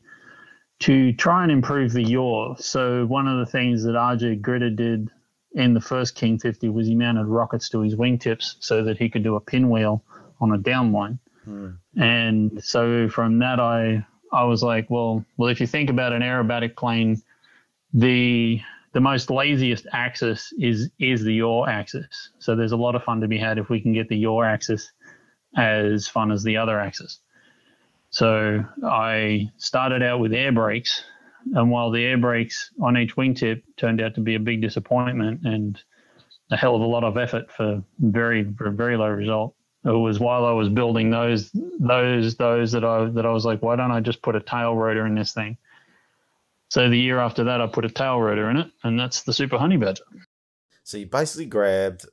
to 0.82 1.12
try 1.14 1.44
and 1.44 1.52
improve 1.52 1.92
the 1.92 2.04
yaw. 2.04 2.56
So 2.56 3.06
one 3.06 3.28
of 3.28 3.40
the 3.40 3.52
things 3.52 3.84
that 3.84 3.96
RJ 3.96 4.42
Gritter 4.42 4.74
did 4.74 5.10
in 5.54 5.74
the 5.74 5.82
first 5.82 6.16
King 6.16 6.40
50 6.40 6.70
was 6.70 6.88
he 6.88 6.96
mounted 6.96 7.26
rockets 7.26 7.70
to 7.70 7.82
his 7.82 7.96
wingtips 7.96 8.56
so 8.60 8.84
that 8.84 8.98
he 8.98 9.10
could 9.10 9.24
do 9.24 9.36
a 9.36 9.42
pinwheel 9.42 10.04
on 10.40 10.54
a 10.54 10.58
downline. 10.58 11.20
Hmm. 11.44 11.72
And 11.98 12.64
so 12.64 13.10
from 13.10 13.40
that, 13.40 13.60
I 13.60 14.06
I 14.32 14.44
was 14.44 14.62
like, 14.62 14.90
well, 14.90 15.26
well, 15.38 15.50
if 15.50 15.60
you 15.60 15.68
think 15.68 15.90
about 15.90 16.14
an 16.14 16.22
aerobatic 16.22 16.76
plane, 16.76 17.22
the 17.94 18.62
the 19.00 19.04
most 19.04 19.30
laziest 19.30 19.88
axis 19.94 20.52
is 20.60 20.90
is 21.00 21.24
the 21.24 21.36
yaw 21.36 21.66
axis. 21.66 22.32
So 22.40 22.54
there's 22.54 22.74
a 22.74 22.84
lot 22.86 22.96
of 22.96 23.04
fun 23.06 23.22
to 23.22 23.30
be 23.30 23.38
had 23.38 23.58
if 23.58 23.70
we 23.70 23.80
can 23.80 23.94
get 23.94 24.10
the 24.10 24.18
yaw 24.18 24.44
axis 24.44 24.92
as 25.56 26.10
fun 26.10 26.34
as 26.34 26.44
the 26.44 26.58
other 26.58 26.78
axis. 26.78 27.22
So 28.10 28.66
I 28.84 29.52
started 29.56 30.04
out 30.04 30.20
with 30.20 30.34
air 30.34 30.52
brakes, 30.52 31.06
and 31.54 31.72
while 31.72 31.92
the 31.92 32.04
air 32.04 32.18
brakes 32.18 32.72
on 32.82 32.98
each 32.98 33.16
wingtip 33.16 33.64
turned 33.78 34.02
out 34.02 34.16
to 34.16 34.22
be 34.22 34.36
a 34.36 34.40
big 34.40 34.62
disappointment 34.62 35.46
and 35.46 35.82
a 36.52 36.58
hell 36.58 36.76
of 36.76 36.82
a 36.82 36.86
lot 36.86 37.06
of 37.06 37.16
effort 37.16 37.50
for 37.54 37.82
very 38.00 38.54
for 38.58 38.70
very 38.70 38.98
low 38.98 39.08
result, 39.08 39.56
it 39.86 39.92
was 39.92 40.20
while 40.20 40.44
I 40.44 40.52
was 40.52 40.68
building 40.68 41.10
those 41.10 41.52
those 41.80 42.36
those 42.36 42.74
that 42.74 42.84
I 42.84 43.06
that 43.06 43.26
I 43.26 43.32
was 43.32 43.46
like, 43.46 43.62
why 43.62 43.78
don't 43.78 43.92
I 43.92 44.02
just 44.02 44.22
put 44.22 44.36
a 44.36 44.42
tail 44.42 44.76
rotor 44.76 45.06
in 45.06 45.16
this 45.16 45.32
thing? 45.32 45.58
So 46.70 46.90
the 46.90 46.98
year 46.98 47.20
after 47.20 47.44
that, 47.46 47.62
I 47.62 47.68
put 47.68 47.86
a 47.86 47.90
tail 47.90 48.20
rotor 48.20 48.50
in 48.50 48.58
it, 48.58 48.68
and 48.84 49.00
that's 49.00 49.24
the 49.24 49.34
Super 49.34 49.58
Honey 49.58 49.78
Badger. 49.78 50.04
So 50.84 50.98
you 50.98 51.06
basically 51.08 51.46
grabbed 51.46 52.06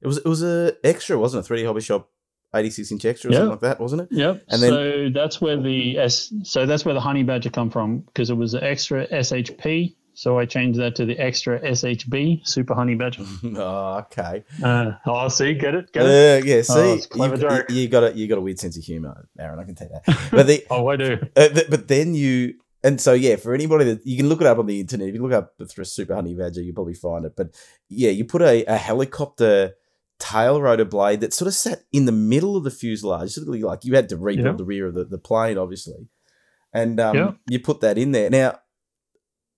it 0.00 0.06
was 0.06 0.18
it 0.18 0.26
was 0.26 0.42
a 0.42 0.74
extra, 0.84 1.18
wasn't 1.18 1.44
it? 1.44 1.52
3D 1.52 1.66
Hobby 1.66 1.80
Shop 1.80 2.10
86 2.54 2.92
inch 2.92 3.04
extra 3.04 3.30
or 3.30 3.32
yep. 3.32 3.38
something 3.40 3.50
like 3.50 3.60
that, 3.60 3.80
wasn't 3.80 4.02
it? 4.02 4.08
Yep. 4.10 4.44
And 4.48 4.62
then 4.62 4.70
so 4.70 5.08
that's 5.12 5.40
where 5.40 5.60
the 5.60 5.98
S 5.98 6.32
so 6.42 6.66
that's 6.66 6.84
where 6.84 6.94
the 6.94 7.00
Honey 7.00 7.22
Badger 7.22 7.50
come 7.50 7.70
from 7.70 8.00
because 8.00 8.30
it 8.30 8.36
was 8.36 8.54
an 8.54 8.62
extra 8.62 9.06
SHP. 9.08 9.96
So 10.14 10.38
I 10.38 10.46
changed 10.46 10.80
that 10.80 10.96
to 10.96 11.04
the 11.04 11.18
extra 11.18 11.60
SHB 11.60 12.46
Super 12.46 12.74
Honey 12.74 12.94
Badger. 12.94 13.24
oh, 13.56 13.98
okay. 14.12 14.44
Uh, 14.62 14.92
oh, 15.04 15.28
see, 15.28 15.52
get 15.52 15.74
it, 15.74 15.92
get 15.92 16.06
it. 16.06 16.42
Uh, 16.42 16.46
yeah, 16.46 16.62
see, 16.62 16.72
oh, 16.72 17.26
you, 17.26 17.36
you, 17.36 17.80
you, 17.82 17.88
got 17.88 18.04
a 18.04 18.16
you 18.16 18.26
got 18.26 18.38
a 18.38 18.40
weird 18.40 18.58
sense 18.58 18.78
of 18.78 18.84
humor, 18.84 19.28
Aaron. 19.38 19.58
I 19.58 19.64
can 19.64 19.74
tell 19.74 19.88
that. 19.88 20.30
But 20.30 20.46
the, 20.46 20.64
oh, 20.70 20.88
I 20.88 20.96
do. 20.96 21.18
Uh, 21.36 21.48
but 21.68 21.88
then 21.88 22.14
you 22.14 22.54
and 22.86 23.00
so 23.00 23.14
yeah, 23.14 23.34
for 23.34 23.52
anybody 23.52 23.84
that 23.84 24.06
you 24.06 24.16
can 24.16 24.28
look 24.28 24.40
it 24.40 24.46
up 24.46 24.58
on 24.58 24.66
the 24.66 24.78
internet, 24.78 25.08
if 25.08 25.14
you 25.16 25.20
look 25.20 25.32
up 25.32 25.58
the 25.58 25.84
Super 25.84 26.14
Honey 26.14 26.34
Badger, 26.34 26.62
you'll 26.62 26.76
probably 26.76 26.94
find 26.94 27.24
it. 27.24 27.34
But 27.36 27.48
yeah, 27.88 28.10
you 28.10 28.24
put 28.24 28.42
a, 28.42 28.64
a 28.66 28.76
helicopter 28.76 29.74
tail 30.20 30.62
rotor 30.62 30.84
blade 30.84 31.20
that 31.20 31.34
sort 31.34 31.48
of 31.48 31.54
sat 31.54 31.82
in 31.92 32.04
the 32.04 32.12
middle 32.12 32.56
of 32.56 32.62
the 32.62 32.70
fuselage, 32.70 33.32
sort 33.32 33.48
of 33.48 33.54
like 33.60 33.84
you 33.84 33.96
had 33.96 34.08
to 34.10 34.16
rebuild 34.16 34.46
yep. 34.46 34.56
the 34.58 34.64
rear 34.64 34.86
of 34.86 34.94
the, 34.94 35.04
the 35.04 35.18
plane, 35.18 35.58
obviously, 35.58 36.06
and 36.72 37.00
um, 37.00 37.16
yep. 37.16 37.36
you 37.50 37.58
put 37.58 37.80
that 37.80 37.98
in 37.98 38.12
there. 38.12 38.30
Now, 38.30 38.60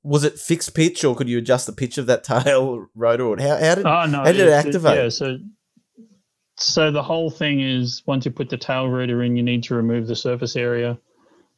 was 0.03 0.25
it 0.25 0.39
fixed 0.39 0.75
pitch, 0.75 1.05
or 1.05 1.15
could 1.15 1.29
you 1.29 1.37
adjust 1.37 1.67
the 1.67 1.75
pitch 1.75 1.99
of 1.99 2.07
that 2.07 2.25
tail 2.25 2.87
rotor? 2.95 3.27
Or 3.27 3.37
how, 3.39 3.59
how 3.59 3.75
did 3.75 3.87
oh, 3.87 4.07
no, 4.07 4.19
how 4.19 4.25
did 4.25 4.41
it, 4.41 4.49
it 4.49 4.53
activate? 4.53 4.97
yeah, 4.97 5.09
so 5.11 5.37
so 6.57 6.91
the 6.91 7.03
whole 7.03 7.29
thing 7.31 7.61
is 7.61 8.03
once 8.07 8.25
you 8.25 8.31
put 8.31 8.49
the 8.49 8.57
tail 8.57 8.89
rotor 8.89 9.23
in, 9.23 9.37
you 9.37 9.43
need 9.43 9.65
to 9.65 9.75
remove 9.75 10.07
the 10.07 10.17
surface 10.17 10.57
area 10.57 10.99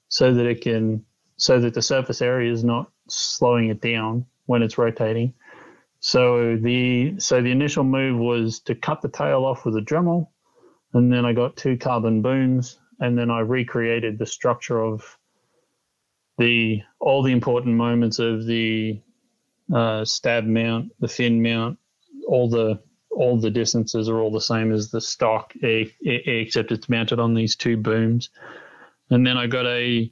so 0.08 0.34
that 0.34 0.46
it 0.46 0.62
can 0.62 1.04
so 1.40 1.58
that 1.58 1.72
the 1.72 1.80
surface 1.80 2.20
area 2.20 2.52
is 2.52 2.62
not 2.62 2.90
slowing 3.08 3.70
it 3.70 3.80
down 3.80 4.26
when 4.44 4.62
it's 4.62 4.76
rotating. 4.76 5.32
So 6.00 6.56
the 6.56 7.18
so 7.18 7.40
the 7.40 7.50
initial 7.50 7.82
move 7.82 8.18
was 8.18 8.60
to 8.60 8.74
cut 8.74 9.00
the 9.00 9.08
tail 9.08 9.46
off 9.46 9.64
with 9.64 9.74
a 9.76 9.80
Dremel, 9.80 10.28
and 10.92 11.10
then 11.10 11.24
I 11.24 11.32
got 11.32 11.56
two 11.56 11.78
carbon 11.78 12.20
booms, 12.20 12.78
and 13.00 13.18
then 13.18 13.30
I 13.30 13.40
recreated 13.40 14.18
the 14.18 14.26
structure 14.26 14.82
of 14.82 15.18
the 16.36 16.82
all 17.00 17.22
the 17.22 17.32
important 17.32 17.74
moments 17.74 18.18
of 18.18 18.44
the 18.44 19.00
uh, 19.74 20.04
stab 20.04 20.44
mount, 20.44 20.92
the 21.00 21.08
fin 21.08 21.42
mount, 21.42 21.78
all 22.26 22.50
the 22.50 22.82
all 23.10 23.40
the 23.40 23.50
distances 23.50 24.10
are 24.10 24.20
all 24.20 24.30
the 24.30 24.40
same 24.42 24.72
as 24.72 24.90
the 24.90 25.00
stock, 25.00 25.54
except 25.62 26.70
it's 26.70 26.88
mounted 26.90 27.18
on 27.18 27.32
these 27.32 27.56
two 27.56 27.78
booms. 27.78 28.28
And 29.08 29.26
then 29.26 29.38
I 29.38 29.46
got 29.46 29.66
a 29.66 30.10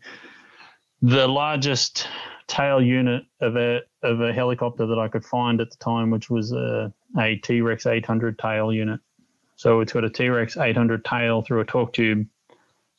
the 1.02 1.28
largest 1.28 2.08
tail 2.46 2.82
unit 2.82 3.24
of 3.40 3.56
a 3.56 3.80
of 4.02 4.20
a 4.20 4.32
helicopter 4.32 4.86
that 4.86 4.98
I 4.98 5.08
could 5.08 5.24
find 5.24 5.60
at 5.60 5.70
the 5.70 5.76
time, 5.76 6.10
which 6.10 6.30
was 6.30 6.52
a, 6.52 6.92
a 7.18 7.36
T 7.36 7.60
Rex 7.60 7.86
800 7.86 8.38
tail 8.38 8.72
unit. 8.72 9.00
So 9.56 9.80
it's 9.80 9.92
got 9.92 10.04
a 10.04 10.10
T 10.10 10.28
Rex 10.28 10.56
800 10.56 11.04
tail 11.04 11.42
through 11.42 11.60
a 11.60 11.64
torque 11.64 11.92
tube 11.92 12.26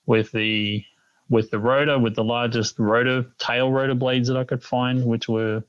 with 0.05 0.31
the 0.31 0.83
with 1.29 1.51
the 1.51 1.59
rotor, 1.59 1.99
with 1.99 2.15
the 2.15 2.23
largest 2.23 2.79
rotor 2.79 3.25
tail 3.37 3.71
rotor 3.71 3.95
blades 3.95 4.27
that 4.29 4.37
I 4.37 4.43
could 4.43 4.63
find, 4.63 5.05
which 5.05 5.27
were 5.27 5.63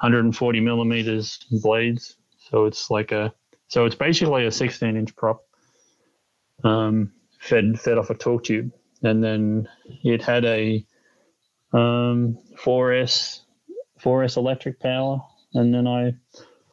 140 0.00 0.60
millimeters 0.60 1.38
blades. 1.50 2.16
So 2.50 2.66
it's 2.66 2.90
like 2.90 3.12
a 3.12 3.32
so 3.68 3.84
it's 3.84 3.94
basically 3.94 4.46
a 4.46 4.50
16 4.50 4.96
inch 4.96 5.14
prop, 5.14 5.44
um, 6.64 7.12
fed 7.38 7.78
fed 7.78 7.98
off 7.98 8.10
a 8.10 8.14
torque 8.14 8.44
tube, 8.44 8.72
and 9.02 9.22
then 9.22 9.68
it 10.02 10.22
had 10.22 10.44
a 10.44 10.84
um, 11.72 12.38
4S 12.56 13.40
4S 14.02 14.36
electric 14.36 14.80
power, 14.80 15.20
and 15.54 15.72
then 15.74 15.86
I 15.86 16.14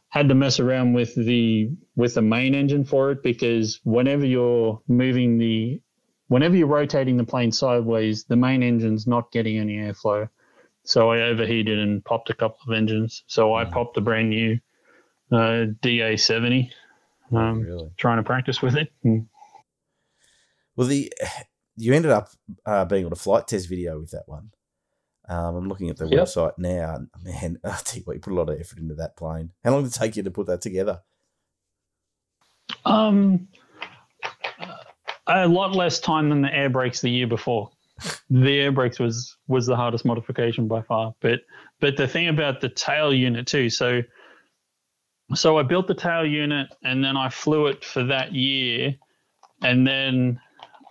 had 0.10 0.30
to 0.30 0.36
mess 0.36 0.60
around 0.60 0.94
with 0.94 1.14
the 1.16 1.70
with 1.96 2.16
the 2.16 2.22
main 2.22 2.56
engine 2.56 2.86
for 2.86 3.12
it 3.12 3.22
because 3.22 3.80
whenever 3.84 4.26
you're 4.26 4.82
moving 4.88 5.38
the 5.38 5.82
whenever 6.28 6.56
you're 6.56 6.68
rotating 6.68 7.18
the 7.18 7.24
plane 7.24 7.52
sideways, 7.52 8.26
the 8.26 8.36
main 8.36 8.64
engine's 8.64 9.08
not 9.08 9.32
getting 9.32 9.58
any 9.58 9.78
airflow. 9.78 10.30
So 10.84 11.12
I 11.12 11.24
overheated 11.24 11.80
and 11.80 12.04
popped 12.04 12.30
a 12.30 12.34
couple 12.34 12.60
of 12.68 12.78
engines. 12.78 13.24
So 13.28 13.54
I 13.54 13.66
mm. 13.66 13.72
popped 13.72 13.98
a 13.98 14.02
brand 14.02 14.30
new 14.30 14.60
uh, 15.32 15.68
DA70, 15.84 16.70
um, 17.34 17.62
really? 17.62 17.92
trying 17.98 18.18
to 18.18 18.24
practice 18.24 18.62
with 18.62 18.78
it. 18.78 18.90
Mm. 19.06 19.28
Well, 20.78 20.88
the 20.88 21.12
you 21.76 21.94
ended 21.94 22.12
up 22.12 22.30
uh, 22.66 22.86
being 22.86 23.06
on 23.06 23.12
a 23.12 23.18
Flite 23.18 23.48
Test 23.48 23.68
video 23.68 24.00
with 24.00 24.12
that 24.12 24.24
one. 24.28 24.52
Um, 25.30 25.56
I'm 25.56 25.68
looking 25.68 25.90
at 25.90 25.98
the 25.98 26.08
yep. 26.08 26.26
website 26.26 26.54
now. 26.58 27.00
Man, 27.24 27.60
I 27.64 27.78
tell 27.84 27.98
you 27.98 28.04
what, 28.06 28.14
you 28.14 28.20
put 28.20 28.34
a 28.34 28.36
lot 28.36 28.50
of 28.50 28.60
effort 28.60 28.80
into 28.80 28.96
that 28.96 29.18
plane. 29.18 29.52
How 29.64 29.72
long 29.72 29.84
did 29.84 29.92
it 29.92 29.96
take 29.96 30.16
you 30.16 30.24
to 30.24 30.32
put 30.32 30.48
that 30.48 30.62
together? 30.62 31.02
Um, 32.86 33.48
a 35.28 35.48
lot 35.48 35.74
less 35.76 36.00
time 36.00 36.30
than 36.30 36.42
the 36.42 36.54
air 36.54 36.70
brakes 36.70 37.02
the 37.02 37.10
year 37.10 37.28
before. 37.28 37.72
the 38.30 38.60
air 38.60 38.72
brakes 38.72 39.00
was 39.00 39.36
was 39.48 39.66
the 39.66 39.76
hardest 39.76 40.06
modification 40.06 40.68
by 40.68 40.82
far. 40.82 41.14
But 41.20 41.42
but 41.80 41.98
the 41.98 42.08
thing 42.08 42.28
about 42.28 42.62
the 42.62 42.70
tail 42.70 43.14
unit 43.14 43.48
too. 43.48 43.70
So 43.70 44.02
so 45.34 45.58
I 45.58 45.64
built 45.64 45.88
the 45.88 45.96
tail 45.96 46.26
unit 46.26 46.68
and 46.84 47.04
then 47.04 47.18
I 47.18 47.30
flew 47.30 47.68
it 47.68 47.84
for 47.84 48.04
that 48.04 48.34
year, 48.34 48.96
and 49.64 49.86
then 49.86 50.40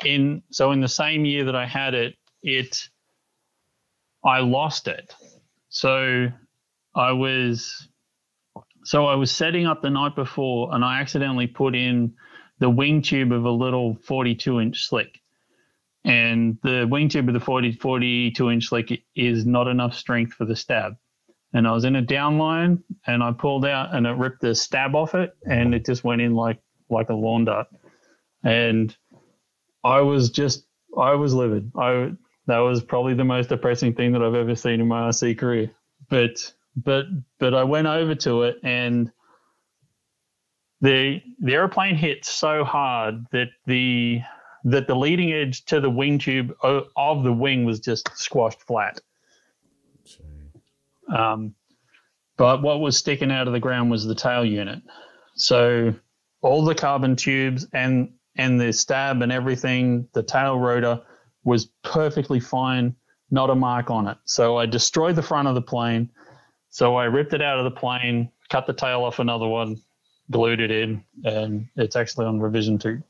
in 0.04 0.42
so 0.50 0.72
in 0.72 0.80
the 0.80 0.88
same 0.88 1.24
year 1.24 1.44
that 1.44 1.56
I 1.56 1.64
had 1.64 1.94
it, 1.94 2.16
it 2.42 2.88
I 4.26 4.40
lost 4.40 4.88
it. 4.88 5.14
So 5.68 6.28
I 6.94 7.12
was 7.12 7.88
so 8.84 9.06
I 9.06 9.14
was 9.14 9.30
setting 9.30 9.66
up 9.66 9.82
the 9.82 9.90
night 9.90 10.16
before 10.16 10.74
and 10.74 10.84
I 10.84 11.00
accidentally 11.00 11.46
put 11.46 11.74
in 11.74 12.14
the 12.58 12.70
wing 12.70 13.02
tube 13.02 13.32
of 13.32 13.44
a 13.44 13.50
little 13.50 13.96
42 14.04 14.60
inch 14.60 14.84
slick. 14.84 15.20
And 16.04 16.58
the 16.62 16.86
wing 16.88 17.08
tube 17.08 17.28
of 17.28 17.34
the 17.34 17.40
40, 17.40 17.72
42 17.72 18.50
inch 18.50 18.68
slick 18.68 19.02
is 19.14 19.46
not 19.46 19.68
enough 19.68 19.94
strength 19.94 20.34
for 20.34 20.44
the 20.44 20.56
stab. 20.56 20.94
And 21.52 21.66
I 21.66 21.72
was 21.72 21.84
in 21.84 21.96
a 21.96 22.02
downline 22.02 22.82
and 23.06 23.22
I 23.22 23.32
pulled 23.32 23.64
out 23.64 23.94
and 23.94 24.06
it 24.06 24.16
ripped 24.16 24.40
the 24.40 24.54
stab 24.54 24.94
off 24.94 25.14
it 25.14 25.32
and 25.48 25.74
it 25.74 25.86
just 25.86 26.04
went 26.04 26.20
in 26.20 26.34
like 26.34 26.60
like 26.90 27.10
a 27.10 27.14
lawn 27.14 27.44
dart. 27.44 27.68
And 28.44 28.96
I 29.84 30.00
was 30.00 30.30
just 30.30 30.66
I 30.98 31.14
was 31.14 31.32
livid. 31.32 31.70
I 31.76 32.12
that 32.46 32.58
was 32.58 32.82
probably 32.82 33.14
the 33.14 33.24
most 33.24 33.48
depressing 33.48 33.94
thing 33.94 34.12
that 34.12 34.22
I've 34.22 34.34
ever 34.34 34.54
seen 34.54 34.80
in 34.80 34.88
my 34.88 35.08
RC 35.08 35.38
career. 35.38 35.70
But 36.08 36.52
but 36.76 37.06
but 37.38 37.54
I 37.54 37.64
went 37.64 37.86
over 37.86 38.14
to 38.14 38.42
it 38.42 38.58
and 38.62 39.10
the 40.80 41.22
the 41.40 41.54
airplane 41.54 41.96
hit 41.96 42.24
so 42.24 42.64
hard 42.64 43.26
that 43.32 43.48
the 43.66 44.20
that 44.64 44.86
the 44.86 44.94
leading 44.94 45.32
edge 45.32 45.64
to 45.66 45.80
the 45.80 45.90
wing 45.90 46.18
tube 46.18 46.54
of 46.62 47.24
the 47.24 47.32
wing 47.32 47.64
was 47.64 47.80
just 47.80 48.10
squashed 48.16 48.62
flat. 48.62 49.00
Um, 51.14 51.54
but 52.36 52.62
what 52.62 52.80
was 52.80 52.96
sticking 52.96 53.30
out 53.30 53.46
of 53.46 53.52
the 53.52 53.60
ground 53.60 53.90
was 53.90 54.04
the 54.04 54.14
tail 54.14 54.44
unit. 54.44 54.82
So 55.36 55.94
all 56.42 56.64
the 56.64 56.74
carbon 56.74 57.16
tubes 57.16 57.66
and 57.72 58.12
and 58.36 58.60
the 58.60 58.72
stab 58.72 59.22
and 59.22 59.32
everything, 59.32 60.08
the 60.12 60.22
tail 60.22 60.58
rotor 60.58 61.00
was 61.46 61.66
perfectly 61.84 62.40
fine, 62.40 62.94
not 63.30 63.48
a 63.48 63.54
mark 63.54 63.90
on 63.90 64.08
it. 64.08 64.18
So 64.24 64.58
I 64.58 64.66
destroyed 64.66 65.14
the 65.16 65.22
front 65.22 65.48
of 65.48 65.54
the 65.54 65.62
plane. 65.62 66.10
So 66.70 66.96
I 66.96 67.04
ripped 67.04 67.32
it 67.32 67.40
out 67.40 67.58
of 67.58 67.64
the 67.64 67.70
plane, 67.70 68.30
cut 68.50 68.66
the 68.66 68.74
tail 68.74 69.04
off 69.04 69.20
another 69.20 69.46
one, 69.46 69.76
glued 70.30 70.60
it 70.60 70.72
in, 70.72 71.04
and 71.24 71.68
it's 71.76 71.96
actually 71.96 72.26
on 72.26 72.40
revision 72.40 72.78
two. 72.78 73.02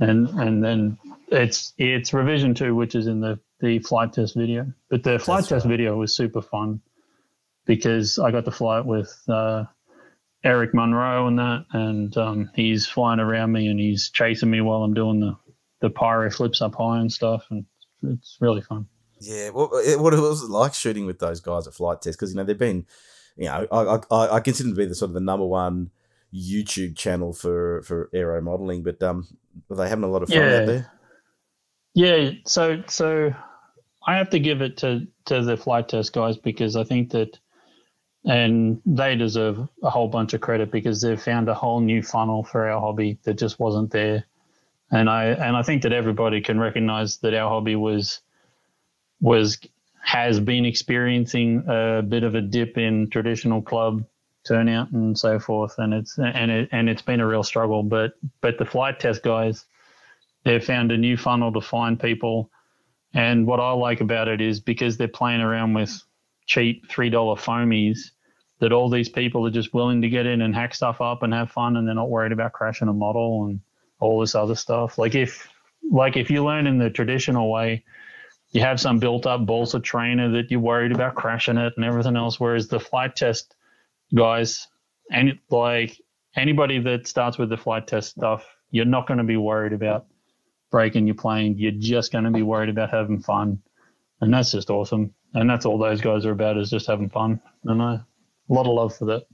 And 0.00 0.28
and 0.40 0.64
then 0.64 0.98
it's 1.28 1.74
it's 1.78 2.12
revision 2.12 2.54
two, 2.54 2.74
which 2.74 2.94
is 2.94 3.06
in 3.06 3.20
the 3.20 3.38
the 3.60 3.78
Flite 3.78 4.14
Test 4.14 4.34
video. 4.34 4.72
But 4.88 5.04
the 5.04 5.18
flight 5.18 5.40
That's 5.40 5.48
test 5.48 5.64
right. 5.66 5.70
video 5.70 5.96
was 5.96 6.16
super 6.16 6.42
fun 6.42 6.80
because 7.66 8.18
I 8.18 8.30
got 8.30 8.46
to 8.46 8.50
fly 8.50 8.80
it 8.80 8.86
with 8.86 9.14
uh, 9.28 9.64
Eric 10.42 10.74
Monroe 10.74 11.28
and 11.28 11.38
that, 11.38 11.66
and 11.72 12.16
um, 12.16 12.50
he's 12.56 12.86
flying 12.86 13.20
around 13.20 13.52
me 13.52 13.68
and 13.68 13.78
he's 13.78 14.10
chasing 14.10 14.50
me 14.50 14.62
while 14.62 14.82
I'm 14.82 14.94
doing 14.94 15.20
the 15.20 15.36
the 15.82 15.90
pyro 15.90 16.30
flips 16.30 16.62
up 16.62 16.76
high 16.76 17.00
and 17.00 17.12
stuff, 17.12 17.44
and 17.50 17.66
it's 18.02 18.38
really 18.40 18.62
fun. 18.62 18.86
Yeah, 19.20 19.50
what 19.50 19.70
what 19.70 20.14
was 20.14 20.42
it 20.42 20.50
like 20.50 20.72
shooting 20.72 21.04
with 21.04 21.18
those 21.18 21.40
guys 21.40 21.66
at 21.66 21.74
Flite 21.74 22.00
Test? 22.00 22.18
Because 22.18 22.32
you 22.32 22.36
know 22.36 22.44
they've 22.44 22.56
been, 22.56 22.86
you 23.36 23.44
know, 23.44 23.66
I, 23.70 23.98
I 24.10 24.36
I 24.36 24.40
consider 24.40 24.68
them 24.68 24.76
to 24.76 24.82
be 24.82 24.86
the 24.86 24.94
sort 24.94 25.10
of 25.10 25.14
the 25.14 25.20
number 25.20 25.44
one 25.44 25.90
YouTube 26.32 26.96
channel 26.96 27.32
for 27.32 27.82
for 27.82 28.08
aero 28.14 28.40
modeling, 28.40 28.82
but 28.82 29.02
um, 29.02 29.28
are 29.70 29.76
they 29.76 29.88
having 29.88 30.04
a 30.04 30.08
lot 30.08 30.22
of 30.22 30.28
fun 30.28 30.38
yeah. 30.38 30.56
out 30.56 30.66
there? 30.66 30.92
Yeah, 31.94 32.30
so 32.46 32.82
so 32.88 33.34
I 34.06 34.16
have 34.16 34.30
to 34.30 34.38
give 34.38 34.62
it 34.62 34.78
to 34.78 35.06
to 35.26 35.42
the 35.42 35.56
Flite 35.56 35.88
Test 35.88 36.12
guys 36.12 36.38
because 36.38 36.76
I 36.76 36.84
think 36.84 37.10
that 37.10 37.38
and 38.24 38.80
they 38.86 39.16
deserve 39.16 39.68
a 39.82 39.90
whole 39.90 40.08
bunch 40.08 40.32
of 40.32 40.40
credit 40.40 40.70
because 40.70 41.00
they've 41.00 41.20
found 41.20 41.48
a 41.48 41.54
whole 41.54 41.80
new 41.80 42.02
funnel 42.02 42.44
for 42.44 42.68
our 42.68 42.80
hobby 42.80 43.18
that 43.24 43.34
just 43.34 43.58
wasn't 43.58 43.90
there. 43.90 44.24
And 44.92 45.08
I 45.08 45.24
and 45.26 45.56
I 45.56 45.62
think 45.62 45.82
that 45.82 45.92
everybody 45.92 46.42
can 46.42 46.60
recognize 46.60 47.16
that 47.18 47.34
our 47.34 47.48
hobby 47.48 47.76
was 47.76 48.20
was 49.20 49.58
has 50.02 50.38
been 50.38 50.66
experiencing 50.66 51.64
a 51.66 52.02
bit 52.02 52.24
of 52.24 52.34
a 52.34 52.42
dip 52.42 52.76
in 52.76 53.08
traditional 53.08 53.62
club 53.62 54.04
turnout 54.46 54.90
and 54.90 55.18
so 55.18 55.38
forth. 55.38 55.76
And 55.78 55.94
it's 55.94 56.18
and 56.18 56.50
it 56.50 56.68
and 56.72 56.90
it's 56.90 57.02
been 57.02 57.20
a 57.20 57.26
real 57.26 57.42
struggle. 57.42 57.82
But 57.82 58.12
but 58.42 58.58
the 58.58 58.66
Flite 58.66 59.00
Test 59.00 59.22
guys 59.22 59.64
they've 60.44 60.64
found 60.64 60.92
a 60.92 60.98
new 60.98 61.16
funnel 61.16 61.52
to 61.52 61.60
find 61.60 61.98
people. 61.98 62.50
And 63.14 63.46
what 63.46 63.60
I 63.60 63.72
like 63.72 64.00
about 64.00 64.28
it 64.28 64.40
is 64.40 64.60
because 64.60 64.96
they're 64.96 65.08
playing 65.08 65.40
around 65.40 65.74
with 65.74 66.02
cheap 66.46 66.90
three 66.90 67.08
dollar 67.10 67.36
foamies 67.36 68.10
that 68.58 68.72
all 68.72 68.90
these 68.90 69.08
people 69.08 69.46
are 69.46 69.50
just 69.50 69.74
willing 69.74 70.02
to 70.02 70.08
get 70.08 70.26
in 70.26 70.42
and 70.42 70.54
hack 70.54 70.74
stuff 70.74 71.00
up 71.00 71.22
and 71.22 71.32
have 71.32 71.50
fun 71.50 71.76
and 71.76 71.86
they're 71.86 71.94
not 71.94 72.10
worried 72.10 72.32
about 72.32 72.52
crashing 72.52 72.88
a 72.88 72.92
model. 72.92 73.46
And 73.46 73.60
all 74.02 74.20
this 74.20 74.34
other 74.34 74.54
stuff. 74.54 74.98
Like 74.98 75.14
if 75.14 75.48
like 75.90 76.16
if 76.16 76.30
you 76.30 76.44
learn 76.44 76.66
in 76.66 76.78
the 76.78 76.90
traditional 76.90 77.50
way, 77.50 77.84
you 78.50 78.60
have 78.60 78.80
some 78.80 78.98
built 78.98 79.26
up 79.26 79.46
balsa 79.46 79.80
trainer 79.80 80.30
that 80.32 80.50
you're 80.50 80.60
worried 80.60 80.92
about 80.92 81.14
crashing 81.14 81.58
it 81.58 81.72
and 81.76 81.84
everything 81.84 82.16
else. 82.16 82.38
Whereas 82.38 82.68
the 82.68 82.80
Flite 82.80 83.16
Test 83.16 83.54
guys 84.14 84.68
and 85.10 85.38
like 85.50 85.98
anybody 86.36 86.78
that 86.80 87.06
starts 87.06 87.38
with 87.38 87.48
the 87.48 87.56
Flite 87.56 87.86
Test 87.86 88.10
stuff, 88.10 88.46
you're 88.70 88.84
not 88.84 89.06
going 89.06 89.18
to 89.18 89.24
be 89.24 89.36
worried 89.36 89.72
about 89.72 90.06
breaking 90.70 91.06
your 91.06 91.16
plane. 91.16 91.56
You're 91.58 91.72
just 91.72 92.12
going 92.12 92.24
to 92.24 92.30
be 92.30 92.42
worried 92.42 92.70
about 92.70 92.90
having 92.90 93.20
fun. 93.20 93.62
And 94.20 94.32
that's 94.32 94.52
just 94.52 94.70
awesome 94.70 95.14
and 95.34 95.48
that's 95.48 95.66
all 95.66 95.78
those 95.78 96.00
guys 96.00 96.26
are 96.26 96.32
about 96.32 96.58
is 96.58 96.70
just 96.70 96.86
having 96.86 97.08
fun. 97.08 97.40
And 97.64 97.82
I, 97.82 97.94
a 97.94 98.52
lot 98.52 98.66
of 98.66 98.74
love 98.74 98.96
for 98.96 99.06
that. 99.06 99.26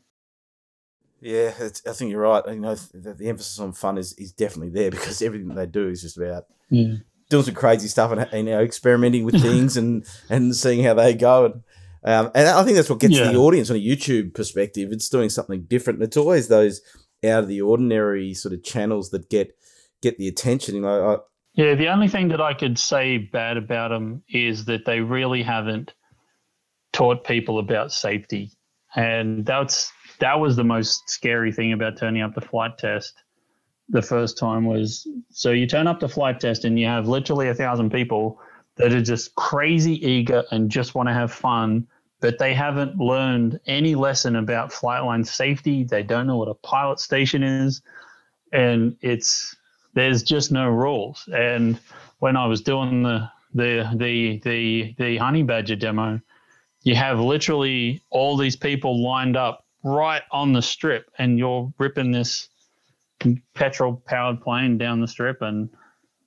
Yeah, 1.21 1.53
I 1.59 1.93
think 1.93 2.11
you're 2.11 2.21
right. 2.21 2.45
You 2.47 2.61
know, 2.61 2.75
the, 2.75 3.15
the, 3.15 3.29
emphasis 3.29 3.59
on 3.59 3.73
fun 3.73 3.99
is, 3.99 4.13
is 4.15 4.33
definitely 4.33 4.71
there 4.71 4.91
because 4.91 5.21
everything 5.23 5.49
they 5.49 5.67
do 5.67 5.89
is 5.89 6.03
just 6.03 6.17
about 6.17 6.45
yeah. 6.71 6.95
doing 7.29 7.45
some 7.45 7.55
crazy 7.55 7.89
stuff 7.89 8.13
and, 8.13 8.29
you 8.33 8.53
know 8.55 8.61
experimenting 8.61 9.25
with 9.25 9.41
things 9.41 9.77
and 9.77 10.07
and 10.31 10.55
seeing 10.55 10.85
how 10.85 10.95
they 10.95 11.15
go. 11.15 11.47
And 11.47 11.63
um, 12.05 12.31
and 12.35 12.49
I 12.49 12.63
think 12.63 12.77
that's 12.77 12.89
what 12.89 13.01
gets 13.01 13.15
yeah. 13.15 13.33
the 13.33 13.39
audience 13.39 13.71
on 13.71 13.77
a 13.77 13.85
YouTube 13.85 14.35
perspective. 14.35 14.93
It's 14.93 15.09
doing 15.09 15.29
something 15.29 15.63
different. 15.63 16.03
It's 16.03 16.17
always 16.17 16.49
those 16.49 16.81
out 17.25 17.43
of 17.43 17.49
the 17.49 17.61
ordinary 17.61 18.33
sort 18.35 18.55
of 18.55 18.63
channels 18.63 19.11
that 19.11 19.29
get 19.29 19.57
get 20.03 20.19
the 20.19 20.29
attention. 20.29 20.77
You 20.77 20.83
know, 20.83 21.11
I, 21.15 21.17
yeah, 21.55 21.75
the 21.75 21.89
only 21.89 22.07
thing 22.07 22.29
that 22.29 22.41
I 22.41 22.55
could 22.55 22.79
say 22.79 23.19
bad 23.19 23.57
about 23.57 23.89
them 23.89 24.23
is 24.29 24.67
that 24.67 24.85
they 24.85 25.01
really 25.01 25.43
haven't 25.43 25.93
taught 26.93 27.25
people 27.25 27.59
about 27.59 27.93
safety, 27.93 28.53
and 28.95 29.45
that's 29.45 29.91
that 30.21 30.39
was 30.39 30.57
the 30.57 30.65
most 30.65 31.09
scary 31.09 31.53
thing 31.53 31.73
about 31.73 31.97
turning 31.97 32.23
up 32.23 32.35
the 32.35 32.41
Flite 32.41 32.79
Test. 32.79 33.15
The 33.89 34.03
first 34.03 34.39
time 34.39 34.67
was 34.67 35.07
so 35.31 35.51
you 35.51 35.67
turn 35.67 35.87
up 35.87 36.01
the 36.01 36.09
Flite 36.09 36.41
Test 36.41 36.65
and 36.65 36.79
you 36.79 36.87
have 36.87 37.09
literally 37.09 37.49
a 37.49 37.55
thousand 37.55 37.91
people 37.91 38.41
that 38.77 38.93
are 38.93 39.03
just 39.03 39.35
crazy 39.35 39.95
eager 40.07 40.45
and 40.51 40.71
just 40.71 40.95
want 40.95 41.09
to 41.09 41.13
have 41.13 41.33
fun, 41.33 41.87
but 42.21 42.39
they 42.39 42.55
haven't 42.55 42.99
learned 42.99 43.59
any 43.67 43.95
lesson 43.95 44.37
about 44.37 44.73
flight 44.73 45.03
line 45.03 45.25
safety. 45.25 45.85
They 45.85 46.03
don't 46.03 46.27
know 46.27 46.37
what 46.37 46.49
a 46.49 46.55
pilot 46.55 47.01
station 47.01 47.43
is, 47.43 47.83
and 48.53 48.97
it's 49.01 49.57
there's 49.95 50.23
just 50.23 50.53
no 50.53 50.69
rules. 50.69 51.29
And 51.35 51.81
when 52.19 52.37
I 52.37 52.47
was 52.47 52.61
doing 52.61 53.03
the 53.03 53.31
the 53.55 53.91
the 53.97 54.39
the 54.41 54.95
the 54.99 55.17
honey 55.17 55.43
badger 55.43 55.77
demo, 55.77 56.21
you 56.83 56.95
have 56.95 57.21
literally 57.21 58.03
all 58.11 58.37
these 58.37 58.57
people 58.57 59.03
lined 59.03 59.37
up 59.37 59.65
right 59.83 60.23
on 60.31 60.53
the 60.53 60.63
strip, 60.63 61.11
and 61.19 61.39
you're 61.39 61.73
ripping 61.79 62.11
this 62.11 62.49
petrol 63.55 64.03
powered 64.07 64.41
plane 64.41 64.79
down 64.79 65.01
the 65.01 65.09
strip, 65.09 65.43
and 65.43 65.69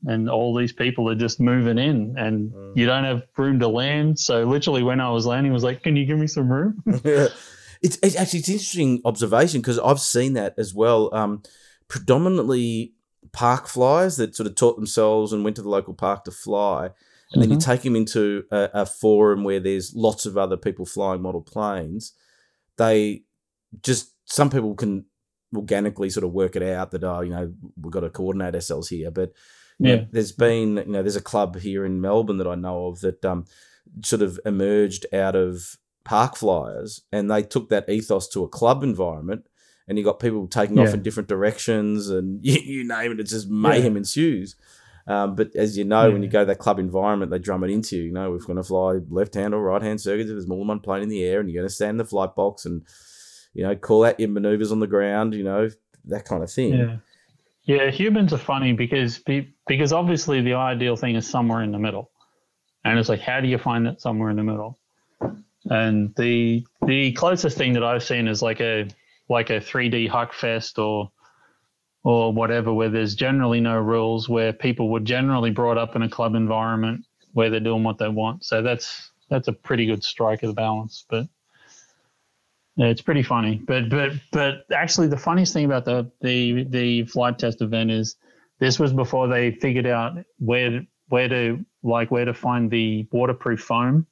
and 0.07 0.29
all 0.29 0.55
these 0.55 0.73
people 0.73 1.09
are 1.09 1.15
just 1.15 1.39
moving 1.39 1.77
in, 1.77 2.15
and 2.17 2.51
mm. 2.51 2.75
you 2.75 2.85
don't 2.85 3.03
have 3.03 3.23
room 3.37 3.59
to 3.59 3.67
land. 3.67 4.17
So 4.19 4.43
literally, 4.43 4.83
when 4.83 4.99
I 4.99 5.11
was 5.11 5.25
landing, 5.25 5.51
I 5.51 5.53
was 5.53 5.63
like, 5.63 5.83
"Can 5.83 5.95
you 5.95 6.05
give 6.05 6.17
me 6.17 6.27
some 6.27 6.51
room?" 6.51 6.83
yeah. 7.03 7.27
It's, 7.81 7.97
it's 8.03 8.15
actually 8.15 8.39
it's 8.41 8.49
interesting 8.49 9.01
observation 9.05 9.59
because 9.59 9.79
I've 9.79 9.99
seen 9.99 10.33
that 10.33 10.53
as 10.57 10.71
well. 10.71 11.13
Um, 11.15 11.41
predominantly 11.87 12.93
park 13.31 13.67
flyers 13.67 14.17
that 14.17 14.35
sort 14.35 14.47
of 14.47 14.55
taught 14.55 14.75
themselves 14.75 15.33
and 15.33 15.43
went 15.43 15.55
to 15.55 15.61
the 15.61 15.69
local 15.69 15.93
park 15.93 16.23
to 16.25 16.31
fly. 16.31 16.85
And 16.85 16.91
mm-hmm. 16.93 17.39
then 17.39 17.49
you 17.49 17.57
mm-hmm. 17.57 17.71
take 17.71 17.81
them 17.81 17.95
into 17.95 18.43
a, 18.51 18.69
a, 18.73 18.85
forum 18.85 19.43
where 19.43 19.59
there's 19.59 19.95
lots 19.95 20.25
of 20.25 20.37
other 20.37 20.57
people 20.57 20.85
flying 20.85 21.21
model 21.21 21.41
planes. 21.41 22.13
They 22.77 23.23
just, 23.83 24.13
some 24.25 24.49
people 24.49 24.75
can 24.75 25.05
organically 25.55 26.09
sort 26.09 26.23
of 26.23 26.31
work 26.31 26.55
it 26.55 26.63
out 26.63 26.91
that, 26.91 27.03
oh, 27.03 27.21
you 27.21 27.31
know, 27.31 27.53
we've 27.81 27.91
got 27.91 28.01
to 28.01 28.09
coordinate 28.09 28.55
ourselves 28.55 28.89
here. 28.89 29.11
But 29.11 29.33
yeah. 29.79 29.95
Know, 29.95 30.07
there's 30.11 30.31
been, 30.31 30.77
you 30.77 30.85
know, 30.85 31.01
there's 31.01 31.15
a 31.15 31.21
club 31.21 31.57
here 31.59 31.85
in 31.85 32.01
Melbourne 32.01 32.37
that 32.37 32.47
I 32.47 32.55
know 32.55 32.87
of 32.87 33.01
that 33.01 33.25
um, 33.25 33.45
sort 34.03 34.21
of 34.21 34.39
emerged 34.45 35.07
out 35.11 35.35
of 35.35 35.77
park 36.03 36.35
flyers 36.35 37.01
and 37.11 37.29
they 37.29 37.41
took 37.43 37.69
that 37.69 37.89
ethos 37.89 38.27
to 38.29 38.43
a 38.43 38.49
club 38.49 38.83
environment 38.83 39.45
and 39.87 39.97
you 39.97 40.05
got 40.05 40.19
people 40.19 40.47
taking 40.47 40.77
yeah. 40.77 40.83
off 40.83 40.93
in 40.93 41.01
different 41.01 41.27
directions, 41.27 42.09
and 42.09 42.39
you, 42.45 42.59
you 42.59 42.87
name 42.87 43.11
it, 43.11 43.19
it's 43.19 43.31
just 43.31 43.49
mayhem 43.49 43.93
yeah. 43.93 43.97
ensues. 43.97 44.55
Um, 45.05 45.35
but 45.35 45.53
as 45.53 45.77
you 45.77 45.83
know, 45.83 46.07
yeah. 46.07 46.13
when 46.13 46.23
you 46.23 46.29
go 46.29 46.39
to 46.39 46.45
that 46.45 46.59
club 46.59 46.79
environment, 46.79 47.29
they 47.29 47.39
drum 47.39 47.63
it 47.65 47.71
into 47.71 47.97
you. 47.97 48.03
You 48.03 48.13
know, 48.13 48.31
we're 48.31 48.37
going 48.37 48.55
to 48.55 48.63
fly 48.63 48.99
left 49.09 49.33
hand 49.33 49.53
or 49.53 49.61
right 49.61 49.81
hand 49.81 49.99
circuits. 49.99 50.29
If 50.29 50.35
there's 50.35 50.47
more 50.47 50.59
than 50.59 50.67
one 50.67 50.79
plane 50.79 51.03
in 51.03 51.09
the 51.09 51.23
air, 51.23 51.41
and 51.41 51.49
you're 51.49 51.61
going 51.61 51.67
to 51.67 51.73
stand 51.73 51.91
in 51.91 51.97
the 51.97 52.05
flight 52.05 52.35
box 52.35 52.65
and 52.65 52.83
you 53.53 53.63
know 53.63 53.75
call 53.75 54.05
out 54.05 54.19
your 54.19 54.29
maneuvers 54.29 54.71
on 54.71 54.79
the 54.79 54.87
ground. 54.87 55.33
You 55.33 55.43
know 55.43 55.69
that 56.05 56.25
kind 56.25 56.43
of 56.43 56.51
thing. 56.51 56.73
Yeah, 56.73 56.97
yeah. 57.63 57.91
Humans 57.91 58.33
are 58.33 58.37
funny 58.37 58.73
because 58.73 59.21
because 59.67 59.93
obviously 59.93 60.41
the 60.41 60.53
ideal 60.53 60.95
thing 60.95 61.15
is 61.15 61.29
somewhere 61.29 61.61
in 61.63 61.71
the 61.71 61.79
middle, 61.79 62.11
and 62.85 62.97
it's 62.97 63.09
like 63.09 63.21
how 63.21 63.41
do 63.41 63.47
you 63.47 63.57
find 63.57 63.85
that 63.85 64.01
somewhere 64.01 64.29
in 64.29 64.37
the 64.37 64.43
middle? 64.43 64.79
And 65.65 66.13
the 66.15 66.65
the 66.85 67.11
closest 67.13 67.57
thing 67.57 67.73
that 67.73 67.83
I've 67.83 68.03
seen 68.03 68.27
is 68.27 68.41
like 68.41 68.61
a 68.61 68.87
like 69.29 69.49
a 69.49 69.59
3D 69.59 70.09
Huck 70.09 70.33
Fest 70.33 70.79
or 70.79 71.11
or 72.03 72.33
whatever, 72.33 72.73
where 72.73 72.89
there's 72.89 73.13
generally 73.13 73.59
no 73.59 73.77
rules, 73.77 74.27
where 74.27 74.53
people 74.53 74.89
were 74.89 74.99
generally 74.99 75.51
brought 75.51 75.77
up 75.77 75.95
in 75.95 76.01
a 76.01 76.09
club 76.09 76.33
environment 76.33 77.05
where 77.33 77.49
they're 77.49 77.59
doing 77.59 77.83
what 77.83 77.97
they 77.97 78.09
want. 78.09 78.43
So 78.43 78.61
that's 78.61 79.11
that's 79.29 79.47
a 79.47 79.53
pretty 79.53 79.85
good 79.85 80.03
strike 80.03 80.43
of 80.43 80.49
the 80.49 80.53
balance. 80.53 81.05
But 81.09 81.27
it's 82.87 83.01
pretty 83.01 83.23
funny. 83.23 83.61
But 83.65 83.89
but 83.89 84.11
but 84.31 84.65
actually, 84.73 85.07
the 85.07 85.17
funniest 85.17 85.53
thing 85.53 85.65
about 85.65 85.85
the 85.85 86.09
the 86.21 86.63
the 86.63 87.03
Flite 87.05 87.39
Test 87.39 87.61
event 87.61 87.91
is 87.91 88.15
this 88.59 88.79
was 88.79 88.93
before 88.93 89.27
they 89.27 89.51
figured 89.51 89.87
out 89.87 90.13
where 90.39 90.85
where 91.09 91.27
to 91.27 91.65
like 91.83 92.11
where 92.11 92.25
to 92.25 92.33
find 92.33 92.71
the 92.71 93.07
waterproof 93.11 93.61
foam 93.61 94.07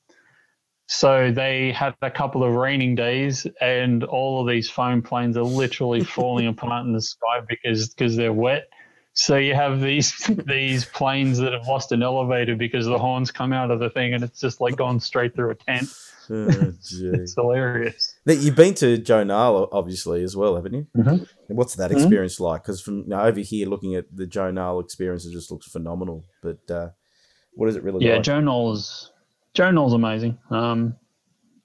so 0.92 1.32
they 1.32 1.72
had 1.72 1.94
a 2.02 2.10
couple 2.10 2.44
of 2.44 2.56
raining 2.56 2.96
days, 2.96 3.46
and 3.62 4.04
all 4.04 4.42
of 4.42 4.48
these 4.48 4.72
foam 4.72 5.04
planes 5.04 5.38
are 5.38 5.44
literally 5.44 6.04
falling 6.16 6.48
apart 6.48 6.84
in 6.88 6.94
the 6.94 7.02
sky 7.02 7.42
because 7.48 7.90
because 7.90 8.16
they're 8.16 8.34
wet. 8.34 8.70
So 9.14 9.38
you 9.38 9.54
have 9.54 9.82
these 9.82 10.12
these 10.48 10.86
planes 10.86 11.38
that 11.38 11.54
have 11.54 11.68
lost 11.68 11.92
an 11.92 12.02
elevator 12.02 12.56
because 12.56 12.88
the 12.88 12.98
horns 12.98 13.30
come 13.30 13.54
out 13.54 13.70
of 13.70 13.80
the 13.80 13.92
thing, 13.92 14.16
and 14.16 14.24
it's 14.24 14.40
just 14.40 14.62
like 14.62 14.78
gone 14.78 15.00
straight 15.00 15.36
through 15.36 15.52
a 15.52 15.56
tent. 15.56 15.90
Oh, 16.32 16.48
it's 16.48 17.36
hilarious. 17.36 18.16
Now, 18.26 18.34
you've 18.34 18.56
been 18.56 18.76
to 18.76 18.98
Joe 18.98 19.24
Nall, 19.24 19.68
obviously, 19.72 20.24
as 20.24 20.36
well, 20.36 20.56
haven't 20.56 20.74
you? 20.74 20.88
Mm-hmm. 20.96 21.56
What's 21.56 21.76
that 21.76 21.90
mm-hmm. 21.90 22.00
experience 22.00 22.36
mm-hmm. 22.36 22.44
like? 22.44 22.64
Because 22.64 22.82
from 22.82 23.00
you 23.00 23.08
know, 23.08 23.22
over 23.22 23.40
here, 23.40 23.68
looking 23.68 23.96
at 23.96 24.06
the 24.16 24.28
Joe 24.28 24.52
Nall 24.52 24.84
experience, 24.84 25.26
it 25.26 25.32
just 25.32 25.52
looks 25.52 25.68
phenomenal. 25.68 26.26
But 26.44 26.70
uh, 26.70 26.90
What 27.54 27.70
is 27.70 27.76
it 27.76 27.84
really 27.84 28.06
yeah, 28.06 28.16
like? 28.16 28.24
Joe 28.24 28.40
Nall's 28.40 29.12
Joe 29.54 29.72
Nall's 29.72 29.94
amazing. 29.94 30.38
Um, 30.50 30.96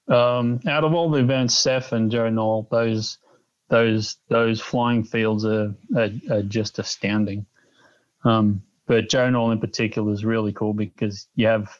um, 0.09 0.61
out 0.67 0.85
of 0.85 0.95
all 0.95 1.11
the 1.11 1.21
events, 1.21 1.55
SEFF 1.55 1.93
and 1.93 2.11
Joe 2.11 2.31
Nall, 2.31 2.69
those 2.71 3.19
those 3.69 4.17
those 4.29 4.61
flying 4.61 5.05
fields 5.05 5.45
are, 5.45 5.75
are, 5.97 6.11
are 6.31 6.43
just 6.43 6.79
astounding. 6.79 7.47
Um, 8.25 8.63
but 8.87 9.09
Joe 9.09 9.31
Nall 9.31 9.53
in 9.53 9.61
particular 9.61 10.13
is 10.13 10.25
really 10.25 10.53
cool 10.53 10.75
because 10.75 11.27
you 11.35 11.47
have 11.47 11.79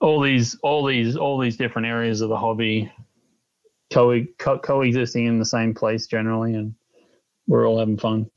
all 0.00 0.20
these 0.20 0.56
all 0.62 0.84
these 0.84 1.16
all 1.16 1.38
these 1.38 1.56
different 1.56 1.86
areas 1.86 2.20
of 2.20 2.28
the 2.28 2.36
hobby 2.36 2.90
co- 3.92 4.24
co- 4.38 4.58
coexisting 4.58 5.26
in 5.26 5.38
the 5.38 5.44
same 5.44 5.74
place 5.74 6.06
generally, 6.06 6.54
and 6.54 6.74
we're 7.46 7.68
all 7.68 7.78
having 7.78 7.98
fun. 7.98 8.30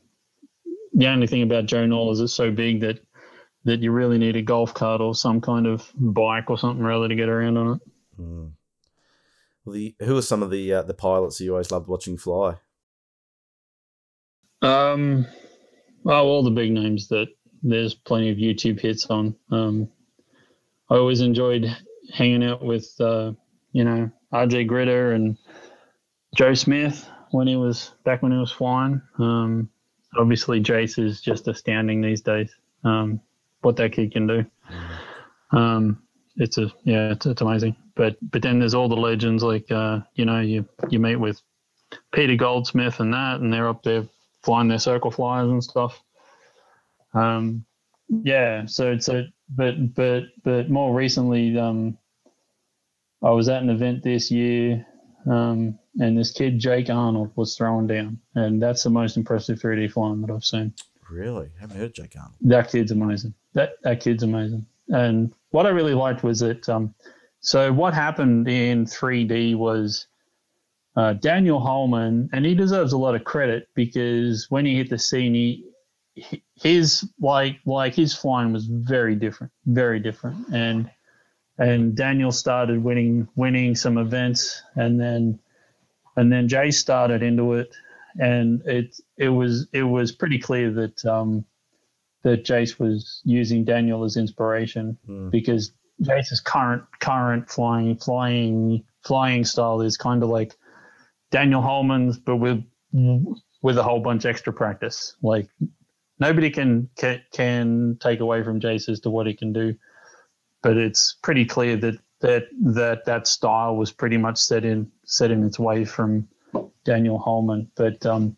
The 0.93 1.07
only 1.07 1.27
thing 1.27 1.41
about 1.41 1.65
Joe 1.65 1.85
Nall 1.85 2.11
is 2.11 2.19
it's 2.19 2.33
so 2.33 2.51
big 2.51 2.81
that 2.81 2.99
that 3.65 3.81
you 3.81 3.91
really 3.91 4.17
need 4.17 4.35
a 4.35 4.41
golf 4.41 4.73
cart 4.73 4.99
or 4.99 5.15
some 5.15 5.39
kind 5.39 5.65
of 5.65 5.89
bike 5.95 6.49
or 6.49 6.57
something 6.57 6.83
really 6.83 7.07
to 7.07 7.15
get 7.15 7.29
around 7.29 7.57
on 7.57 7.75
it. 7.75 7.81
Mm. 8.19 8.51
Well, 9.63 9.73
the 9.73 9.95
who 10.01 10.17
are 10.17 10.21
some 10.21 10.43
of 10.43 10.51
the 10.51 10.73
uh, 10.73 10.81
the 10.81 10.93
pilots 10.93 11.39
you 11.39 11.51
always 11.51 11.71
loved 11.71 11.87
watching 11.87 12.17
fly? 12.17 12.57
Um, 14.61 15.25
well, 16.03 16.25
all 16.25 16.43
the 16.43 16.51
big 16.51 16.71
names 16.71 17.07
that 17.09 17.27
there's 17.63 17.93
plenty 17.93 18.29
of 18.29 18.37
YouTube 18.37 18.79
hits 18.79 19.05
on. 19.07 19.35
Um, 19.51 19.89
I 20.93 20.97
always 20.97 21.21
enjoyed 21.21 21.75
hanging 22.13 22.43
out 22.43 22.63
with, 22.63 22.93
uh, 22.99 23.31
you 23.71 23.83
know, 23.83 24.11
RJ 24.31 24.69
Gritter 24.69 25.15
and 25.15 25.35
Joe 26.35 26.53
Smith 26.53 27.09
when 27.31 27.47
he 27.47 27.55
was 27.55 27.93
back 28.03 28.21
when 28.21 28.31
he 28.31 28.37
was 28.37 28.51
flying. 28.51 29.01
Um, 29.17 29.69
obviously, 30.15 30.59
Jase 30.59 30.99
is 30.99 31.19
just 31.19 31.47
astounding 31.47 31.99
these 31.99 32.21
days. 32.21 32.55
Um, 32.83 33.21
what 33.61 33.75
that 33.77 33.93
kid 33.93 34.11
can 34.11 34.27
do. 34.27 34.45
Um, 35.51 36.03
it's 36.35 36.59
a 36.59 36.71
yeah, 36.83 37.13
it's, 37.13 37.25
it's 37.25 37.41
amazing. 37.41 37.75
But 37.95 38.17
but 38.21 38.43
then 38.43 38.59
there's 38.59 38.75
all 38.75 38.87
the 38.87 38.95
legends 38.95 39.41
like 39.41 39.71
uh, 39.71 40.01
you 40.13 40.25
know 40.25 40.41
you 40.41 40.67
you 40.89 40.99
meet 40.99 41.15
with 41.15 41.41
Peter 42.11 42.35
Goldsmith 42.35 42.99
and 42.99 43.11
that, 43.15 43.39
and 43.39 43.51
they're 43.51 43.69
up 43.69 43.81
there 43.81 44.07
flying 44.43 44.67
their 44.67 44.77
circle 44.77 45.09
flyers 45.09 45.49
and 45.49 45.63
stuff. 45.63 46.03
Um, 47.15 47.65
yeah, 48.09 48.65
so 48.67 48.91
it's 48.91 49.09
a 49.09 49.27
but 49.55 49.93
but 49.93 50.23
but 50.43 50.69
more 50.69 50.93
recently, 50.93 51.57
um, 51.57 51.97
I 53.21 53.31
was 53.31 53.49
at 53.49 53.61
an 53.61 53.69
event 53.69 54.03
this 54.03 54.31
year, 54.31 54.85
um, 55.29 55.77
and 55.99 56.17
this 56.17 56.31
kid 56.31 56.59
Jake 56.59 56.89
Arnold 56.89 57.31
was 57.35 57.55
throwing 57.55 57.87
down, 57.87 58.19
and 58.35 58.61
that's 58.61 58.83
the 58.83 58.89
most 58.89 59.17
impressive 59.17 59.59
3D 59.59 59.91
flying 59.91 60.21
that 60.21 60.31
I've 60.31 60.45
seen. 60.45 60.73
Really, 61.09 61.49
haven't 61.59 61.77
heard 61.77 61.93
Jake 61.93 62.15
Arnold. 62.15 62.35
That 62.41 62.71
kid's 62.71 62.91
amazing. 62.91 63.33
That 63.53 63.73
that 63.83 63.99
kid's 63.99 64.23
amazing. 64.23 64.65
And 64.89 65.33
what 65.51 65.65
I 65.65 65.69
really 65.69 65.93
liked 65.93 66.23
was 66.23 66.39
that. 66.39 66.67
Um, 66.67 66.93
so 67.45 67.73
what 67.73 67.93
happened 67.93 68.47
in 68.47 68.85
3D 68.85 69.57
was 69.57 70.07
uh, 70.95 71.13
Daniel 71.13 71.59
Holman, 71.59 72.29
and 72.31 72.45
he 72.45 72.55
deserves 72.55 72.93
a 72.93 72.97
lot 72.97 73.15
of 73.15 73.25
credit 73.25 73.67
because 73.75 74.49
when 74.49 74.65
he 74.65 74.77
hit 74.77 74.89
the 74.89 74.97
scene, 74.97 75.33
he 75.33 75.65
his 76.55 77.07
like 77.19 77.59
like 77.65 77.95
his 77.95 78.15
flying 78.15 78.53
was 78.53 78.65
very 78.65 79.15
different, 79.15 79.51
very 79.65 79.99
different, 79.99 80.47
and 80.53 80.89
and 81.57 81.95
Daniel 81.95 82.31
started 82.31 82.83
winning 82.83 83.27
winning 83.35 83.75
some 83.75 83.97
events, 83.97 84.61
and 84.75 84.99
then 84.99 85.39
and 86.15 86.31
then 86.31 86.47
Jay 86.47 86.71
started 86.71 87.23
into 87.23 87.53
it, 87.53 87.75
and 88.19 88.61
it 88.65 88.95
it 89.17 89.29
was 89.29 89.67
it 89.73 89.83
was 89.83 90.11
pretty 90.11 90.39
clear 90.39 90.71
that 90.71 91.05
um, 91.05 91.45
that 92.23 92.45
Jase 92.45 92.79
was 92.79 93.21
using 93.23 93.65
Daniel 93.65 94.03
as 94.03 94.17
inspiration 94.17 94.97
mm. 95.07 95.31
because 95.31 95.71
Jase's 96.01 96.39
current 96.39 96.83
current 96.99 97.49
flying 97.49 97.97
flying 97.97 98.83
flying 99.03 99.45
style 99.45 99.81
is 99.81 99.97
kind 99.97 100.23
of 100.23 100.29
like 100.29 100.55
Daniel 101.31 101.61
Holman's, 101.61 102.17
but 102.19 102.37
with 102.37 102.63
with 103.61 103.77
a 103.77 103.83
whole 103.83 103.99
bunch 103.99 104.25
extra 104.25 104.53
practice. 104.53 105.15
Like 105.23 105.47
nobody 106.23 106.49
can 106.49 106.89
can, 106.95 107.21
can 107.33 107.97
take 107.99 108.21
away 108.21 108.43
from 108.43 108.59
Jase 108.59 108.87
as 108.87 109.01
to 109.01 109.09
what 109.09 109.27
he 109.27 109.33
can 109.33 109.51
do, 109.51 109.75
but 110.61 110.77
it's 110.77 111.17
pretty 111.21 111.45
clear 111.45 111.75
that 111.77 111.95
that 112.21 112.43
that 112.61 113.05
that 113.05 113.27
style 113.27 113.75
was 113.75 113.91
pretty 113.91 114.17
much 114.17 114.37
set 114.37 114.63
in 114.63 114.89
set 115.05 115.31
in 115.31 115.43
its 115.43 115.59
way 115.59 115.83
from 115.83 116.27
Daniel 116.85 117.19
Holman. 117.19 117.69
But 117.75 118.05
um, 118.05 118.37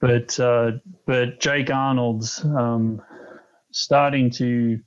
but 0.00 0.38
uh, 0.38 0.72
but 1.06 1.40
Jake 1.40 1.70
Arnold's 1.70 2.44
um, 2.44 3.02
starting 3.72 4.30
to 4.30 4.78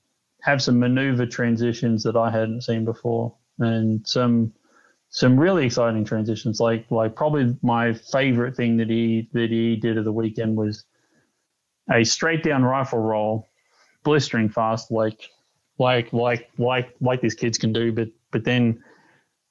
have 0.42 0.62
some 0.62 0.80
maneuver 0.80 1.26
transitions 1.26 2.04
that 2.04 2.16
I 2.16 2.32
hadn't 2.32 2.62
seen 2.62 2.86
before, 2.86 3.36
and 3.60 4.08
some 4.08 4.54
some 5.10 5.38
really 5.38 5.66
exciting 5.66 6.06
transitions. 6.06 6.62
Like 6.62 6.90
like 6.90 7.14
probably 7.18 7.58
my 7.62 7.94
favorite 7.94 8.56
thing 8.56 8.78
that 8.78 8.90
he 8.90 9.28
that 9.34 9.50
he 9.50 9.76
did 9.76 9.98
at 9.98 10.06
the 10.06 10.14
weekend 10.14 10.56
was 10.56 10.86
a 11.92 12.04
straight 12.04 12.44
down 12.44 12.64
rifle 12.64 13.00
roll, 13.00 13.50
blistering 14.04 14.50
fast, 14.50 14.92
like 14.92 15.30
like 15.80 16.12
like 16.14 16.50
like 16.58 16.96
like 17.02 17.22
these 17.22 17.36
kids 17.36 17.58
can 17.58 17.74
do. 17.74 17.92
But 17.92 18.10
but 18.32 18.44
then 18.44 18.84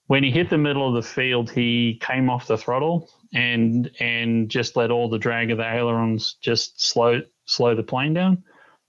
when 0.06 0.22
he 0.22 0.30
hit 0.30 0.50
the 0.50 0.58
middle 0.58 0.88
of 0.88 0.94
the 0.94 1.08
field, 1.08 1.50
he 1.50 2.00
came 2.02 2.28
off 2.28 2.46
the 2.46 2.58
throttle 2.58 3.08
and 3.32 3.90
and 4.00 4.48
just 4.48 4.76
let 4.76 4.90
all 4.90 5.08
the 5.08 5.18
drag 5.18 5.50
of 5.50 5.58
the 5.58 5.64
ailerons 5.64 6.34
just 6.40 6.82
slow 6.82 7.20
slow 7.44 7.74
the 7.74 7.82
plane 7.82 8.14
down, 8.14 8.42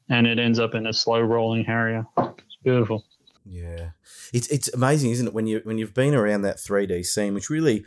and 0.10 0.28
it 0.28 0.40
ends 0.40 0.60
up 0.60 0.76
in 0.76 0.88
a 0.88 0.94
slow 0.94 1.22
rolling 1.22 1.64
Harrier. 1.64 2.06
It's 2.18 2.58
beautiful. 2.64 3.06
Yeah, 3.46 3.92
it's 4.34 4.48
it's 4.48 4.74
amazing, 4.74 5.12
isn't 5.12 5.28
it? 5.28 5.34
When 5.34 5.48
you 5.48 5.62
when 5.64 5.78
you've 5.78 5.94
been 5.94 6.14
around 6.14 6.44
that 6.44 6.60
three 6.60 6.86
D 6.86 7.04
scene, 7.04 7.34
which 7.34 7.50
really 7.50 7.86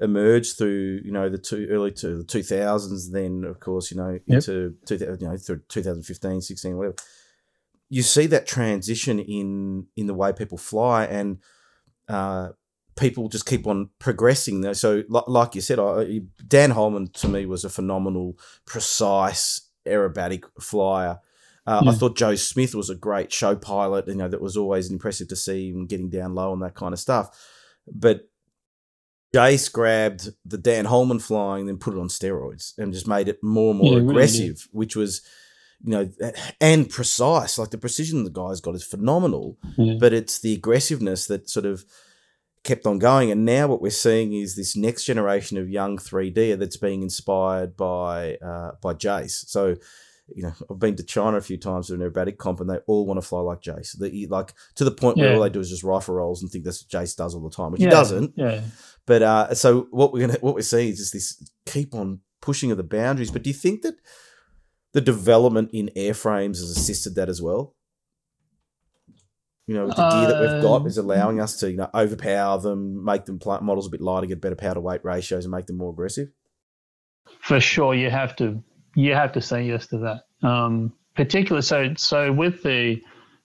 emerged 0.00 0.56
through 0.56 1.00
you 1.04 1.12
know 1.12 1.28
the 1.28 1.38
two 1.38 1.66
early 1.70 1.90
to 1.92 2.18
the 2.18 2.24
two 2.24 2.42
thousands, 2.42 3.10
then 3.10 3.44
of 3.44 3.60
course 3.60 3.90
you 3.90 3.96
know 3.96 4.18
yep. 4.26 4.36
into 4.36 4.74
two 4.86 4.96
you 4.96 5.28
know 5.28 5.36
through 5.36 5.60
2015, 5.68 6.40
16, 6.40 6.76
whatever. 6.76 6.96
You 7.90 8.02
see 8.02 8.26
that 8.26 8.46
transition 8.46 9.18
in 9.18 9.86
in 9.96 10.06
the 10.06 10.14
way 10.14 10.32
people 10.32 10.58
fly, 10.58 11.04
and 11.04 11.38
uh, 12.08 12.50
people 12.96 13.28
just 13.28 13.46
keep 13.46 13.66
on 13.66 13.90
progressing. 13.98 14.74
So, 14.74 15.04
like 15.08 15.54
you 15.54 15.60
said, 15.60 15.78
I, 15.78 16.20
Dan 16.46 16.70
Holman 16.70 17.08
to 17.14 17.28
me 17.28 17.46
was 17.46 17.64
a 17.64 17.70
phenomenal, 17.70 18.38
precise 18.66 19.68
aerobatic 19.86 20.44
flyer. 20.60 21.20
Uh, 21.66 21.82
yeah. 21.84 21.90
I 21.90 21.94
thought 21.94 22.16
Joe 22.16 22.34
Smith 22.34 22.74
was 22.74 22.88
a 22.88 22.94
great 22.94 23.32
show 23.32 23.56
pilot. 23.56 24.06
You 24.08 24.14
know 24.14 24.28
that 24.28 24.40
was 24.40 24.56
always 24.56 24.90
impressive 24.90 25.28
to 25.28 25.36
see 25.36 25.70
him 25.70 25.86
getting 25.86 26.10
down 26.10 26.34
low 26.34 26.52
and 26.52 26.62
that 26.62 26.74
kind 26.74 26.92
of 26.92 27.00
stuff. 27.00 27.30
But 27.86 28.28
Jase 29.34 29.68
grabbed 29.68 30.30
the 30.44 30.58
Dan 30.58 30.86
Holman 30.86 31.18
flying, 31.18 31.66
then 31.66 31.78
put 31.78 31.94
it 31.94 32.00
on 32.00 32.08
steroids 32.08 32.76
and 32.78 32.92
just 32.92 33.06
made 33.06 33.28
it 33.28 33.42
more 33.42 33.70
and 33.70 33.78
more 33.78 33.94
yeah, 33.94 34.00
aggressive, 34.00 34.42
really 34.42 34.56
which 34.72 34.96
was, 34.96 35.22
you 35.84 35.90
know, 35.90 36.10
and 36.60 36.88
precise. 36.88 37.58
Like 37.58 37.70
the 37.70 37.78
precision 37.78 38.24
the 38.24 38.30
guy's 38.30 38.60
got 38.60 38.74
is 38.74 38.84
phenomenal, 38.84 39.58
yeah. 39.76 39.94
but 40.00 40.12
it's 40.12 40.38
the 40.38 40.54
aggressiveness 40.54 41.26
that 41.26 41.50
sort 41.50 41.66
of 41.66 41.84
kept 42.64 42.86
on 42.86 42.98
going. 42.98 43.30
And 43.30 43.44
now 43.44 43.66
what 43.66 43.82
we're 43.82 43.90
seeing 43.90 44.32
is 44.32 44.56
this 44.56 44.76
next 44.76 45.04
generation 45.04 45.58
of 45.58 45.68
young 45.68 45.98
3D 45.98 46.58
that's 46.58 46.76
being 46.76 47.02
inspired 47.02 47.76
by 47.76 48.36
uh, 48.36 48.72
by 48.80 48.94
Jase. 48.94 49.44
So 49.46 49.76
you 50.34 50.42
know, 50.42 50.52
I've 50.70 50.78
been 50.78 50.96
to 50.96 51.02
China 51.02 51.36
a 51.36 51.40
few 51.40 51.56
times 51.56 51.88
to 51.88 51.94
an 51.94 52.00
aerobatic 52.00 52.38
comp, 52.38 52.60
and 52.60 52.68
they 52.68 52.78
all 52.86 53.06
want 53.06 53.18
to 53.18 53.26
fly 53.26 53.40
like 53.40 53.60
Jase. 53.60 53.92
They 53.92 54.26
like 54.26 54.54
to 54.76 54.84
the 54.84 54.90
point 54.90 55.16
where 55.16 55.30
yeah. 55.30 55.34
all 55.34 55.42
they 55.42 55.50
do 55.50 55.60
is 55.60 55.70
just 55.70 55.82
rifle 55.82 56.14
rolls 56.14 56.42
and 56.42 56.50
think 56.50 56.64
that's 56.64 56.82
what 56.82 56.90
Jase 56.90 57.14
does 57.14 57.34
all 57.34 57.42
the 57.42 57.54
time, 57.54 57.72
which 57.72 57.80
yeah. 57.80 57.88
he 57.88 57.90
doesn't. 57.90 58.34
Yeah. 58.36 58.62
But 59.06 59.22
uh, 59.22 59.54
so 59.54 59.88
what 59.90 60.12
we're 60.12 60.26
gonna 60.26 60.38
what 60.40 60.54
we're 60.54 60.62
seeing 60.62 60.90
is 60.90 60.98
just 60.98 61.12
this 61.12 61.50
keep 61.66 61.94
on 61.94 62.20
pushing 62.40 62.70
of 62.70 62.76
the 62.76 62.82
boundaries. 62.82 63.30
But 63.30 63.42
do 63.42 63.50
you 63.50 63.54
think 63.54 63.82
that 63.82 63.96
the 64.92 65.00
development 65.00 65.70
in 65.72 65.90
airframes 65.96 66.58
has 66.58 66.70
assisted 66.70 67.14
that 67.14 67.28
as 67.28 67.40
well? 67.40 67.74
You 69.66 69.74
know, 69.74 69.88
the 69.88 69.94
gear 69.94 70.28
that 70.28 70.40
we've 70.40 70.62
got 70.62 70.86
is 70.86 70.98
um, 70.98 71.04
allowing 71.04 71.40
us 71.40 71.56
to 71.56 71.70
you 71.70 71.76
know 71.76 71.90
overpower 71.94 72.58
them, 72.58 73.04
make 73.04 73.26
them 73.26 73.38
models 73.44 73.86
a 73.86 73.90
bit 73.90 74.00
lighter, 74.00 74.26
get 74.26 74.40
better 74.40 74.56
power 74.56 74.74
to 74.74 74.80
weight 74.80 75.04
ratios, 75.04 75.44
and 75.44 75.52
make 75.52 75.66
them 75.66 75.76
more 75.76 75.90
aggressive. 75.90 76.28
For 77.40 77.60
sure, 77.60 77.94
you 77.94 78.10
have 78.10 78.34
to 78.36 78.62
you 78.98 79.14
have 79.14 79.30
to 79.32 79.40
say 79.40 79.64
yes 79.64 79.86
to 79.86 79.98
that. 79.98 80.46
Um, 80.46 80.92
particularly, 81.14 81.62
so 81.62 81.94
so 81.96 82.32
with 82.32 82.64
the 82.64 83.00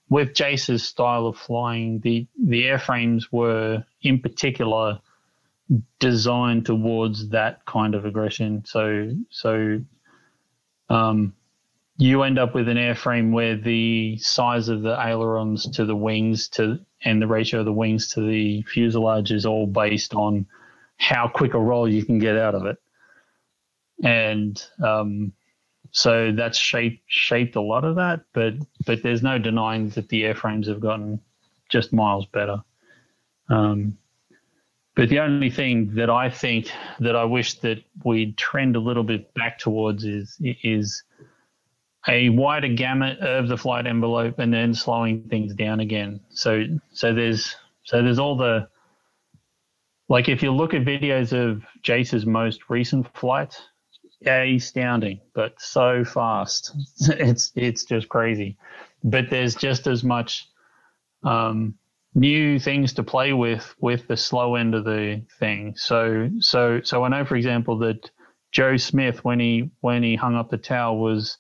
with 0.10 0.34
Jase's 0.34 0.84
style 0.84 1.28
of 1.28 1.38
flying, 1.38 2.00
the 2.00 2.28
the 2.44 2.64
airframes 2.64 3.26
were 3.32 3.84
in 4.02 4.20
particular 4.20 5.00
designed 6.00 6.66
towards 6.66 7.30
that 7.30 7.64
kind 7.66 7.94
of 7.94 8.04
aggression. 8.04 8.64
So 8.66 9.12
so 9.30 9.80
um, 10.90 11.36
you 11.98 12.24
end 12.24 12.40
up 12.40 12.56
with 12.56 12.68
an 12.68 12.78
airframe 12.78 13.32
where 13.32 13.56
the 13.56 14.18
size 14.18 14.70
of 14.70 14.82
the 14.82 15.00
ailerons 15.00 15.70
to 15.70 15.86
the 15.86 15.96
wings 15.96 16.48
to 16.50 16.80
and 17.06 17.22
the 17.22 17.28
ratio 17.28 17.60
of 17.60 17.66
the 17.66 17.74
wings 17.74 18.08
to 18.14 18.22
the 18.22 18.64
fuselage 18.64 19.32
is 19.32 19.46
all 19.46 19.68
based 19.68 20.16
on 20.16 20.48
how 20.98 21.28
quick 21.28 21.54
a 21.54 21.60
roll 21.60 21.88
you 21.88 22.04
can 22.04 22.18
get 22.18 22.38
out 22.38 22.56
of 22.56 22.66
it. 22.66 22.78
And 24.04 24.60
um, 24.84 25.34
so 25.94 26.32
that's 26.32 26.58
shaped 26.58 27.04
shaped 27.06 27.56
a 27.56 27.62
lot 27.62 27.86
of 27.86 27.96
that, 27.96 28.22
but 28.34 28.56
but 28.86 29.04
there's 29.04 29.22
no 29.22 29.38
denying 29.38 29.90
that 29.90 30.10
the 30.10 30.24
airframes 30.24 30.68
have 30.68 30.80
gotten 30.80 31.22
just 31.70 31.94
miles 31.94 32.26
better. 32.26 32.58
Um, 33.48 34.00
but 34.96 35.10
the 35.10 35.20
only 35.20 35.52
thing 35.52 35.94
that 35.94 36.10
I 36.10 36.32
think 36.32 36.72
that 37.00 37.16
I 37.16 37.24
wish 37.26 37.60
that 37.60 37.84
we'd 38.04 38.38
trend 38.38 38.76
a 38.76 38.80
little 38.80 39.04
bit 39.04 39.32
back 39.36 39.60
towards 39.60 40.04
is 40.04 40.36
is 40.42 41.04
a 42.08 42.30
wider 42.30 42.70
gamut 42.70 43.20
of 43.20 43.48
the 43.48 43.58
flight 43.58 43.86
envelope 43.86 44.40
and 44.40 44.52
then 44.52 44.74
slowing 44.74 45.22
things 45.30 45.54
down 45.54 45.80
again. 45.80 46.20
So 46.32 46.64
so 46.92 47.14
there's 47.14 47.56
so 47.84 48.02
there's 48.02 48.20
all 48.20 48.36
the 48.36 48.68
like 50.10 50.28
if 50.28 50.42
you 50.42 50.52
look 50.52 50.74
at 50.74 50.86
videos 50.86 51.34
of 51.34 51.64
Jase's 51.84 52.26
most 52.26 52.62
recent 52.68 53.16
flights, 53.16 53.62
astounding, 54.28 55.22
but 55.34 55.60
so 55.60 56.04
fast. 56.06 56.76
it's 57.10 57.52
it's 57.56 57.86
just 57.86 58.10
crazy. 58.10 58.58
But 59.04 59.30
there's 59.30 59.56
just 59.56 59.88
as 59.88 60.04
much 60.04 60.48
um, 61.24 61.76
new 62.16 62.60
things 62.60 62.94
to 62.94 63.04
play 63.04 63.34
with 63.34 63.76
with 63.80 64.08
the 64.08 64.18
slow 64.18 64.56
end 64.56 64.76
of 64.76 64.86
the 64.86 65.24
thing. 65.40 65.74
So 65.78 66.30
so 66.40 66.82
so 66.84 67.04
I 67.04 67.10
know, 67.10 67.26
for 67.26 67.36
example, 67.36 67.78
that 67.80 68.10
Joe 68.52 68.78
Smith 68.78 69.24
when 69.24 69.40
he 69.40 69.72
when 69.82 70.04
he 70.04 70.16
hung 70.16 70.36
up 70.36 70.50
the 70.50 70.58
towel 70.58 70.98
was 71.00 71.38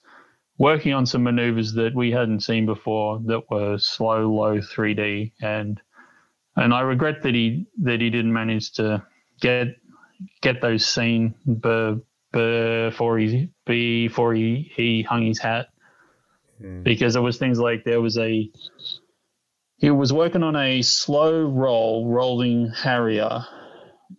working 0.57 0.93
on 0.93 1.05
some 1.05 1.23
maneuvers 1.23 1.73
that 1.73 1.95
we 1.95 2.11
hadn't 2.11 2.41
seen 2.41 2.65
before 2.65 3.19
that 3.25 3.49
were 3.49 3.77
slow, 3.77 4.31
low 4.31 4.57
3D, 4.59 5.31
and 5.41 5.81
and 6.55 6.73
I 6.73 6.81
regret 6.81 7.23
that 7.23 7.33
he 7.33 7.67
that 7.81 8.01
he 8.01 8.09
didn't 8.09 8.33
manage 8.33 8.73
to 8.73 9.03
get 9.41 9.67
get 10.41 10.61
those 10.61 10.85
seen 10.85 11.35
before 12.33 13.17
he 13.19 13.49
before 13.65 14.33
he, 14.33 14.71
he 14.75 15.03
hung 15.03 15.25
his 15.25 15.39
hat. 15.39 15.67
Mm. 16.61 16.83
because 16.83 17.13
there 17.13 17.21
was 17.21 17.37
things 17.37 17.59
like 17.59 17.83
there 17.83 18.01
was 18.01 18.17
a 18.17 18.49
he 19.77 19.89
was 19.89 20.13
working 20.13 20.43
on 20.43 20.55
a 20.55 20.81
slow 20.81 21.43
roll 21.45 22.07
rolling 22.07 22.71
harrier. 22.71 23.45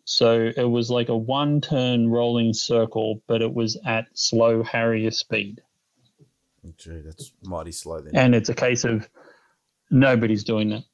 So 0.04 0.50
it 0.54 0.68
was 0.68 0.90
like 0.90 1.08
a 1.08 1.16
one 1.16 1.60
turn 1.60 2.10
rolling 2.10 2.52
circle 2.52 3.22
but 3.26 3.40
it 3.40 3.52
was 3.52 3.78
at 3.86 4.06
slow 4.14 4.62
harrier 4.62 5.10
speed. 5.10 5.62
Gee, 6.76 7.02
that's 7.04 7.32
mighty 7.42 7.72
slow 7.72 8.00
then. 8.00 8.16
And 8.16 8.34
it's 8.34 8.48
a 8.48 8.54
case 8.54 8.84
of 8.84 9.08
nobody's 9.90 10.44
doing 10.44 10.70
that. 10.70 10.84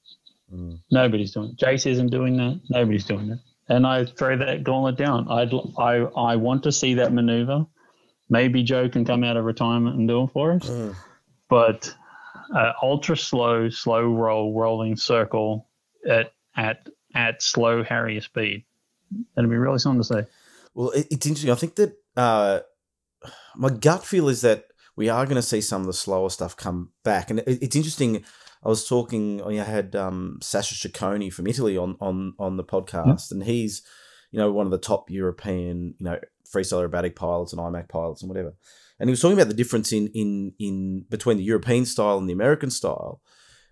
Mm. 0.52 0.80
nobody's 0.90 1.32
doing 1.32 1.50
it. 1.50 1.64
Jace 1.64 1.86
isn't 1.86 2.08
doing 2.08 2.36
that. 2.36 2.60
Nobody's 2.68 3.04
doing 3.04 3.28
that 3.28 3.40
and 3.70 3.86
I 3.86 4.04
throw 4.04 4.36
that 4.36 4.64
gauntlet 4.64 4.96
down. 4.96 5.28
I'd, 5.30 5.54
I 5.78 5.98
I 6.16 6.36
want 6.36 6.64
to 6.64 6.72
see 6.72 6.94
that 6.94 7.12
maneuver. 7.12 7.64
Maybe 8.28 8.62
Joe 8.62 8.88
can 8.88 9.04
come 9.04 9.24
out 9.24 9.36
of 9.36 9.44
retirement 9.44 9.96
and 9.96 10.06
do 10.06 10.24
it 10.24 10.30
for 10.32 10.52
us. 10.52 10.68
Mm. 10.68 10.94
But 11.48 11.94
uh, 12.54 12.72
ultra 12.82 13.16
slow, 13.16 13.70
slow 13.70 14.02
roll, 14.02 14.58
rolling 14.58 14.96
circle 14.96 15.68
at 16.08 16.32
at 16.56 16.88
at 17.14 17.42
slow 17.42 17.82
Harrier 17.82 18.20
speed. 18.20 18.64
That'd 19.34 19.50
be 19.50 19.56
really 19.56 19.78
something 19.78 20.02
to 20.02 20.04
say. 20.04 20.26
Well, 20.74 20.90
it, 20.90 21.06
it's 21.10 21.26
interesting. 21.26 21.50
I 21.50 21.54
think 21.54 21.76
that 21.76 21.96
uh, 22.16 22.60
my 23.56 23.70
gut 23.70 24.04
feel 24.04 24.28
is 24.28 24.40
that 24.42 24.66
we 24.96 25.08
are 25.08 25.24
going 25.24 25.36
to 25.36 25.42
see 25.42 25.60
some 25.60 25.80
of 25.80 25.86
the 25.86 25.92
slower 25.92 26.30
stuff 26.30 26.56
come 26.56 26.90
back, 27.04 27.30
and 27.30 27.38
it, 27.40 27.62
it's 27.62 27.76
interesting 27.76 28.24
I 28.62 28.68
was 28.68 28.86
talking. 28.86 29.42
I 29.42 29.54
had 29.64 29.96
um, 29.96 30.38
Sasha 30.42 30.74
Ciccone 30.74 31.32
from 31.32 31.46
Italy 31.46 31.76
on 31.76 31.96
on 32.00 32.34
on 32.38 32.56
the 32.56 32.64
podcast, 32.64 33.30
and 33.30 33.42
he's 33.42 33.82
you 34.30 34.38
know 34.38 34.52
one 34.52 34.66
of 34.66 34.70
the 34.70 34.78
top 34.78 35.10
European 35.10 35.94
you 35.98 36.04
know 36.04 36.18
freestyle 36.52 36.86
aerobatic 36.86 37.14
pilots 37.14 37.52
and 37.52 37.60
IMAC 37.60 37.88
pilots 37.88 38.22
and 38.22 38.28
whatever. 38.28 38.54
And 38.98 39.08
he 39.08 39.12
was 39.12 39.20
talking 39.20 39.38
about 39.38 39.48
the 39.48 39.54
difference 39.54 39.92
in 39.92 40.08
in 40.08 40.52
in 40.58 41.06
between 41.08 41.38
the 41.38 41.44
European 41.44 41.86
style 41.86 42.18
and 42.18 42.28
the 42.28 42.34
American 42.34 42.70
style. 42.70 43.20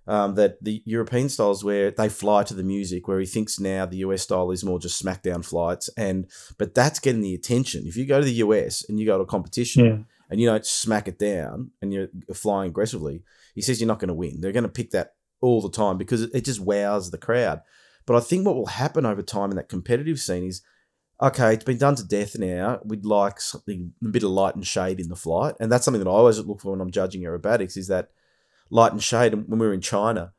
Um, 0.06 0.36
that 0.36 0.64
the 0.64 0.82
European 0.86 1.28
styles 1.28 1.62
where 1.62 1.90
they 1.90 2.08
fly 2.08 2.42
to 2.44 2.54
the 2.54 2.62
music, 2.62 3.06
where 3.06 3.20
he 3.20 3.26
thinks 3.26 3.60
now 3.60 3.84
the 3.84 3.98
US 3.98 4.22
style 4.22 4.50
is 4.50 4.64
more 4.64 4.78
just 4.78 5.04
smackdown 5.04 5.44
flights, 5.44 5.90
and 5.98 6.26
but 6.56 6.74
that's 6.74 6.98
getting 6.98 7.20
the 7.20 7.34
attention. 7.34 7.86
If 7.86 7.94
you 7.94 8.06
go 8.06 8.18
to 8.18 8.24
the 8.24 8.40
US 8.44 8.88
and 8.88 8.98
you 8.98 9.04
go 9.04 9.18
to 9.18 9.24
a 9.24 9.26
competition 9.26 9.84
yeah. 9.84 9.98
and 10.30 10.40
you 10.40 10.46
don't 10.46 10.64
smack 10.64 11.08
it 11.08 11.18
down 11.18 11.72
and 11.82 11.92
you're 11.92 12.08
flying 12.32 12.70
aggressively, 12.70 13.22
he 13.58 13.62
says 13.62 13.80
you're 13.80 13.88
not 13.88 13.98
going 13.98 14.06
to 14.06 14.14
win. 14.14 14.40
They're 14.40 14.52
going 14.52 14.62
to 14.62 14.68
pick 14.68 14.92
that 14.92 15.14
all 15.40 15.60
the 15.60 15.68
time 15.68 15.98
because 15.98 16.22
it 16.22 16.44
just 16.44 16.60
wows 16.60 17.10
the 17.10 17.18
crowd. 17.18 17.60
But 18.06 18.14
I 18.14 18.20
think 18.20 18.46
what 18.46 18.54
will 18.54 18.66
happen 18.66 19.04
over 19.04 19.20
time 19.20 19.50
in 19.50 19.56
that 19.56 19.68
competitive 19.68 20.20
scene 20.20 20.44
is 20.44 20.62
okay, 21.20 21.54
it's 21.54 21.64
been 21.64 21.78
done 21.78 21.96
to 21.96 22.04
death 22.04 22.38
now. 22.38 22.78
We'd 22.84 23.04
like 23.04 23.40
something 23.40 23.94
a 24.00 24.08
bit 24.10 24.22
of 24.22 24.30
light 24.30 24.54
and 24.54 24.64
shade 24.64 25.00
in 25.00 25.08
the 25.08 25.16
flight, 25.16 25.56
and 25.58 25.72
that's 25.72 25.84
something 25.84 25.98
that 25.98 26.08
I 26.08 26.12
always 26.12 26.38
look 26.38 26.60
for 26.60 26.70
when 26.70 26.80
I'm 26.80 26.92
judging 26.92 27.22
aerobatics 27.22 27.76
is 27.76 27.88
that 27.88 28.10
light 28.70 28.92
and 28.92 29.02
shade. 29.02 29.32
And 29.32 29.48
when 29.48 29.58
we 29.58 29.66
were 29.66 29.74
in 29.74 29.80
China, 29.80 30.34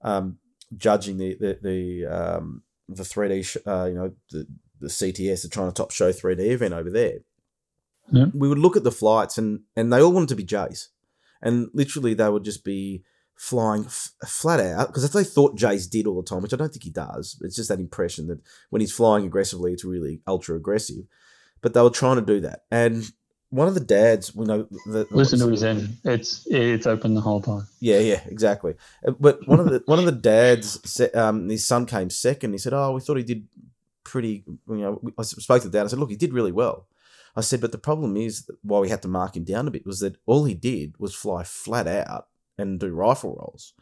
um, 0.00 0.38
judging 0.74 1.18
the 1.18 1.36
the 1.38 1.58
the 1.60 2.06
um, 2.06 2.62
the 2.88 3.02
3D, 3.02 3.44
sh- 3.44 3.58
uh, 3.66 3.84
you 3.84 3.94
know, 3.96 4.12
the 4.30 4.46
the 4.80 4.88
CTS, 4.88 5.42
the 5.42 5.50
China 5.50 5.72
Top 5.72 5.90
Show 5.90 6.10
3D 6.10 6.40
event 6.40 6.72
over 6.72 6.88
there, 6.88 7.18
yeah. 8.10 8.28
we 8.32 8.48
would 8.48 8.58
look 8.58 8.78
at 8.78 8.84
the 8.84 8.90
flights 8.90 9.36
and 9.36 9.60
and 9.76 9.92
they 9.92 10.00
all 10.00 10.12
wanted 10.12 10.30
to 10.30 10.36
be 10.36 10.46
Jace 10.46 10.88
and 11.42 11.68
literally 11.74 12.14
they 12.14 12.28
would 12.28 12.44
just 12.44 12.64
be 12.64 13.02
flying 13.34 13.84
f- 13.84 14.12
flat 14.26 14.60
out 14.60 14.86
because 14.88 15.04
if 15.04 15.12
they 15.12 15.24
thought 15.24 15.58
Jace 15.58 15.90
did 15.90 16.06
all 16.06 16.20
the 16.20 16.28
time, 16.28 16.42
which 16.42 16.52
I 16.52 16.56
don't 16.56 16.70
think 16.70 16.84
he 16.84 16.90
does, 16.90 17.38
it's 17.42 17.56
just 17.56 17.68
that 17.68 17.80
impression 17.80 18.28
that 18.28 18.40
when 18.70 18.80
he's 18.80 18.92
flying 18.92 19.24
aggressively, 19.24 19.72
it's 19.72 19.84
really 19.84 20.20
ultra 20.26 20.56
aggressive. 20.56 21.04
But 21.60 21.74
they 21.74 21.82
were 21.82 21.90
trying 21.90 22.16
to 22.16 22.22
do 22.22 22.40
that, 22.40 22.64
and 22.70 23.10
one 23.52 23.68
of 23.68 23.74
the 23.74 23.80
dads, 23.80 24.32
you 24.34 24.46
know, 24.46 24.66
the, 24.86 25.06
listen 25.10 25.38
to 25.38 25.48
his 25.48 25.62
engine. 25.62 25.98
It's 26.04 26.46
it's 26.46 26.86
open 26.86 27.14
the 27.14 27.20
whole 27.20 27.42
time. 27.42 27.68
Yeah, 27.80 27.98
yeah, 27.98 28.22
exactly. 28.26 28.74
Uh, 29.06 29.12
but 29.20 29.46
one 29.46 29.60
of 29.60 29.66
the 29.66 29.82
one 29.84 29.98
of 29.98 30.06
the 30.06 30.12
dads, 30.12 31.00
um, 31.14 31.50
his 31.50 31.64
son 31.66 31.84
came 31.84 32.08
second. 32.08 32.52
He 32.52 32.58
said, 32.58 32.72
"Oh, 32.72 32.92
we 32.92 33.02
thought 33.02 33.18
he 33.18 33.22
did 33.22 33.46
pretty." 34.04 34.44
You 34.68 34.76
know, 34.76 35.00
I 35.18 35.22
spoke 35.22 35.60
to 35.62 35.68
the 35.68 35.78
dad. 35.78 35.84
I 35.84 35.88
said, 35.88 35.98
"Look, 35.98 36.10
he 36.10 36.16
did 36.16 36.32
really 36.32 36.50
well." 36.50 36.86
I 37.34 37.40
said, 37.40 37.60
but 37.60 37.72
the 37.72 37.78
problem 37.78 38.16
is 38.16 38.50
why 38.62 38.80
we 38.80 38.90
had 38.90 39.02
to 39.02 39.08
mark 39.08 39.36
him 39.36 39.44
down 39.44 39.66
a 39.66 39.70
bit 39.70 39.86
was 39.86 40.00
that 40.00 40.16
all 40.26 40.44
he 40.44 40.54
did 40.54 40.94
was 40.98 41.14
fly 41.14 41.44
flat 41.44 41.86
out 41.86 42.28
and 42.58 42.78
do 42.78 42.92
rifle 42.92 43.36
rolls. 43.38 43.74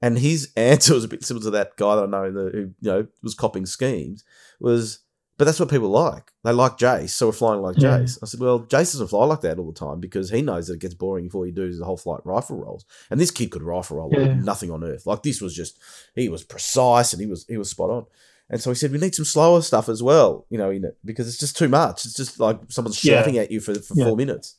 And 0.00 0.18
his 0.18 0.52
answer 0.56 0.94
was 0.94 1.04
a 1.04 1.08
bit 1.08 1.24
similar 1.24 1.44
to 1.44 1.50
that 1.50 1.76
guy 1.76 1.96
that 1.96 2.04
I 2.04 2.06
know 2.06 2.30
who 2.30 2.58
you 2.58 2.74
know 2.80 3.06
was 3.22 3.34
copying 3.34 3.66
schemes. 3.66 4.24
Was 4.60 5.00
but 5.38 5.46
that's 5.46 5.58
what 5.58 5.70
people 5.70 5.88
like. 5.88 6.30
They 6.44 6.52
like 6.52 6.76
Jace, 6.76 7.10
so 7.10 7.26
we're 7.26 7.32
flying 7.32 7.62
like 7.62 7.76
yeah. 7.78 7.98
Jace. 7.98 8.18
I 8.22 8.26
said, 8.26 8.38
well, 8.38 8.60
Jace 8.60 8.92
doesn't 8.92 9.08
fly 9.08 9.24
like 9.24 9.40
that 9.40 9.58
all 9.58 9.72
the 9.72 9.78
time 9.78 9.98
because 9.98 10.30
he 10.30 10.42
knows 10.42 10.68
that 10.68 10.74
it 10.74 10.80
gets 10.80 10.94
boring 10.94 11.30
all 11.32 11.46
you 11.46 11.52
do 11.52 11.72
the 11.72 11.84
whole 11.84 11.96
flight 11.96 12.20
rifle 12.24 12.58
rolls. 12.58 12.84
And 13.10 13.18
this 13.18 13.30
kid 13.30 13.50
could 13.50 13.62
rifle 13.62 13.96
roll 13.96 14.10
yeah. 14.12 14.18
like 14.18 14.36
nothing 14.36 14.70
on 14.70 14.84
earth. 14.84 15.06
Like 15.06 15.22
this 15.22 15.40
was 15.40 15.54
just 15.54 15.80
he 16.14 16.28
was 16.28 16.44
precise 16.44 17.12
and 17.12 17.20
he 17.20 17.26
was 17.26 17.46
he 17.48 17.56
was 17.56 17.70
spot 17.70 17.90
on. 17.90 18.06
And 18.52 18.60
so 18.60 18.70
he 18.70 18.74
said, 18.76 18.92
we 18.92 18.98
need 18.98 19.14
some 19.14 19.24
slower 19.24 19.62
stuff 19.62 19.88
as 19.88 20.02
well, 20.02 20.46
you 20.50 20.58
know, 20.58 20.70
in 20.70 20.84
it, 20.84 20.98
because 21.06 21.26
it's 21.26 21.38
just 21.38 21.56
too 21.56 21.68
much. 21.68 22.04
It's 22.04 22.14
just 22.14 22.38
like 22.38 22.60
someone's 22.68 22.98
shouting 22.98 23.36
yeah. 23.36 23.42
at 23.42 23.50
you 23.50 23.60
for, 23.60 23.74
for 23.74 23.94
yeah. 23.94 24.04
four 24.04 24.14
minutes. 24.14 24.58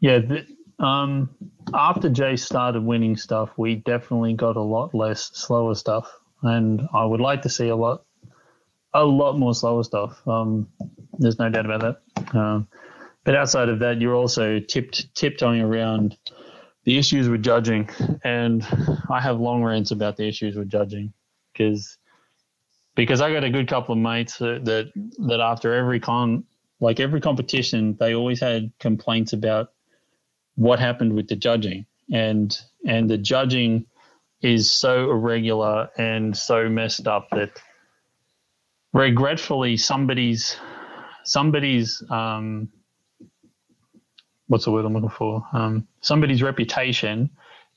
Yeah. 0.00 0.18
The, 0.18 0.84
um, 0.84 1.30
after 1.74 2.10
Jace 2.10 2.40
started 2.40 2.84
winning 2.84 3.16
stuff, 3.16 3.48
we 3.56 3.76
definitely 3.76 4.34
got 4.34 4.56
a 4.56 4.62
lot 4.62 4.94
less 4.94 5.30
slower 5.32 5.74
stuff. 5.74 6.12
And 6.42 6.82
I 6.94 7.06
would 7.06 7.20
like 7.20 7.40
to 7.42 7.48
see 7.48 7.68
a 7.68 7.76
lot, 7.76 8.04
a 8.92 9.04
lot 9.04 9.38
more 9.38 9.54
slower 9.54 9.82
stuff. 9.82 10.20
Um, 10.28 10.68
there's 11.18 11.38
no 11.38 11.48
doubt 11.48 11.64
about 11.64 11.80
that. 11.80 12.36
Um, 12.38 12.68
but 13.24 13.34
outside 13.34 13.70
of 13.70 13.78
that, 13.78 14.00
you're 14.02 14.14
also 14.14 14.60
tipped, 14.60 15.14
tiptoeing 15.14 15.62
around 15.62 16.18
the 16.84 16.98
issues 16.98 17.30
with 17.30 17.42
judging. 17.42 17.88
And 18.24 18.62
I 19.10 19.22
have 19.22 19.40
long 19.40 19.62
rants 19.64 19.90
about 19.90 20.18
the 20.18 20.28
issues 20.28 20.54
with 20.54 20.68
judging 20.68 21.14
because 21.52 21.96
because 22.94 23.20
I 23.20 23.32
got 23.32 23.44
a 23.44 23.50
good 23.50 23.68
couple 23.68 23.92
of 23.92 23.98
mates 23.98 24.38
that, 24.38 24.64
that 24.64 24.92
that 25.28 25.40
after 25.40 25.74
every 25.74 26.00
con, 26.00 26.44
like 26.80 27.00
every 27.00 27.20
competition, 27.20 27.96
they 27.98 28.14
always 28.14 28.40
had 28.40 28.72
complaints 28.78 29.32
about 29.32 29.72
what 30.56 30.78
happened 30.78 31.14
with 31.14 31.28
the 31.28 31.36
judging, 31.36 31.86
and 32.12 32.56
and 32.86 33.08
the 33.08 33.18
judging 33.18 33.86
is 34.42 34.70
so 34.70 35.10
irregular 35.10 35.90
and 35.98 36.36
so 36.36 36.68
messed 36.68 37.06
up 37.06 37.28
that 37.30 37.50
regretfully 38.92 39.76
somebody's 39.76 40.56
somebody's 41.24 42.02
um, 42.10 42.68
what's 44.46 44.64
the 44.64 44.72
word 44.72 44.84
I'm 44.84 44.94
looking 44.94 45.10
for? 45.10 45.46
Um, 45.52 45.86
somebody's 46.00 46.42
reputation 46.42 47.30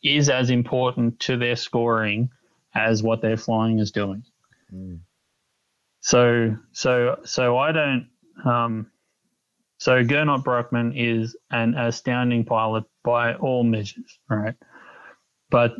is 0.03 0.29
as 0.29 0.49
important 0.49 1.19
to 1.21 1.37
their 1.37 1.55
scoring 1.55 2.29
as 2.73 3.03
what 3.03 3.21
their 3.21 3.37
flying 3.37 3.79
is 3.79 3.91
doing. 3.91 4.23
So 6.01 6.57
so 6.71 7.19
so 7.23 7.57
I 7.57 7.71
don't. 7.71 8.07
Um, 8.45 8.91
so 9.77 10.03
Gernot 10.03 10.43
Bruckmann 10.43 10.93
is 10.95 11.35
an 11.51 11.75
astounding 11.75 12.45
pilot 12.45 12.83
by 13.03 13.35
all 13.35 13.63
measures, 13.63 14.19
right? 14.29 14.55
But 15.49 15.75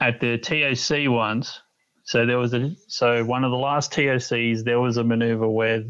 at 0.00 0.20
the 0.20 0.38
TOC 0.38 1.10
ones, 1.10 1.60
so 2.04 2.26
there 2.26 2.38
was 2.38 2.54
a 2.54 2.72
so 2.88 3.24
one 3.24 3.44
of 3.44 3.50
the 3.50 3.56
last 3.56 3.92
TOCs, 3.92 4.64
there 4.64 4.80
was 4.80 4.96
a 4.96 5.04
maneuver 5.04 5.48
where 5.48 5.84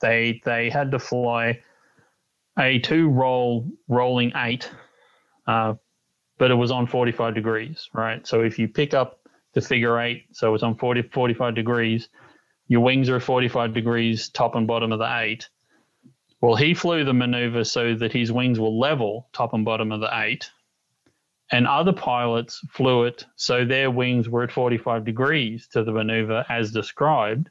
they 0.00 0.40
they 0.44 0.70
had 0.70 0.90
to 0.92 0.98
fly 0.98 1.60
a 2.58 2.78
two 2.80 3.08
roll 3.08 3.70
rolling 3.88 4.32
eight, 4.36 4.70
uh, 5.46 5.74
but 6.38 6.50
it 6.50 6.54
was 6.54 6.70
on 6.70 6.86
45 6.86 7.34
degrees, 7.34 7.88
right? 7.94 8.26
So 8.26 8.42
if 8.42 8.58
you 8.58 8.68
pick 8.68 8.94
up 8.94 9.19
the 9.52 9.60
figure 9.60 9.98
eight, 10.00 10.24
so 10.32 10.54
it's 10.54 10.62
on 10.62 10.76
40, 10.76 11.02
45 11.02 11.54
degrees, 11.54 12.08
your 12.70 12.82
wings 12.82 13.08
are 13.08 13.18
45 13.18 13.74
degrees 13.74 14.28
top 14.28 14.54
and 14.54 14.64
bottom 14.64 14.92
of 14.92 15.00
the 15.00 15.18
eight. 15.18 15.48
Well, 16.40 16.54
he 16.54 16.72
flew 16.72 17.04
the 17.04 17.12
maneuver 17.12 17.64
so 17.64 17.96
that 17.96 18.12
his 18.12 18.30
wings 18.30 18.60
were 18.60 18.68
level 18.68 19.28
top 19.32 19.52
and 19.54 19.64
bottom 19.64 19.90
of 19.90 20.00
the 20.00 20.20
eight. 20.20 20.48
And 21.50 21.66
other 21.66 21.92
pilots 21.92 22.64
flew 22.70 23.04
it 23.04 23.26
so 23.34 23.64
their 23.64 23.90
wings 23.90 24.28
were 24.28 24.44
at 24.44 24.52
45 24.52 25.04
degrees 25.04 25.66
to 25.72 25.82
the 25.82 25.90
maneuver 25.90 26.44
as 26.48 26.70
described. 26.70 27.50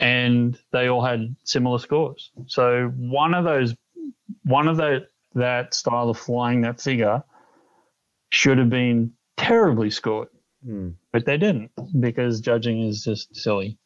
And 0.00 0.58
they 0.72 0.88
all 0.88 1.04
had 1.04 1.36
similar 1.44 1.78
scores. 1.78 2.32
So 2.48 2.88
one 2.96 3.34
of 3.34 3.44
those, 3.44 3.76
one 4.42 4.66
of 4.66 4.76
the, 4.76 5.06
that 5.36 5.74
style 5.74 6.10
of 6.10 6.18
flying 6.18 6.62
that 6.62 6.80
figure 6.80 7.22
should 8.30 8.58
have 8.58 8.68
been 8.68 9.12
terribly 9.36 9.90
scored. 9.90 10.28
Mm. 10.66 10.94
But 11.12 11.26
they 11.26 11.36
didn't 11.36 11.70
because 12.00 12.40
judging 12.40 12.82
is 12.82 13.04
just 13.04 13.34
silly. 13.34 13.78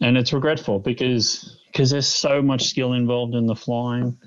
And 0.00 0.16
it's 0.16 0.32
regretful 0.32 0.80
because 0.80 1.58
because 1.66 1.90
there's 1.90 2.08
so 2.08 2.42
much 2.42 2.68
skill 2.68 2.92
involved 2.92 3.34
in 3.34 3.46
the 3.46 3.54
flying 3.54 4.18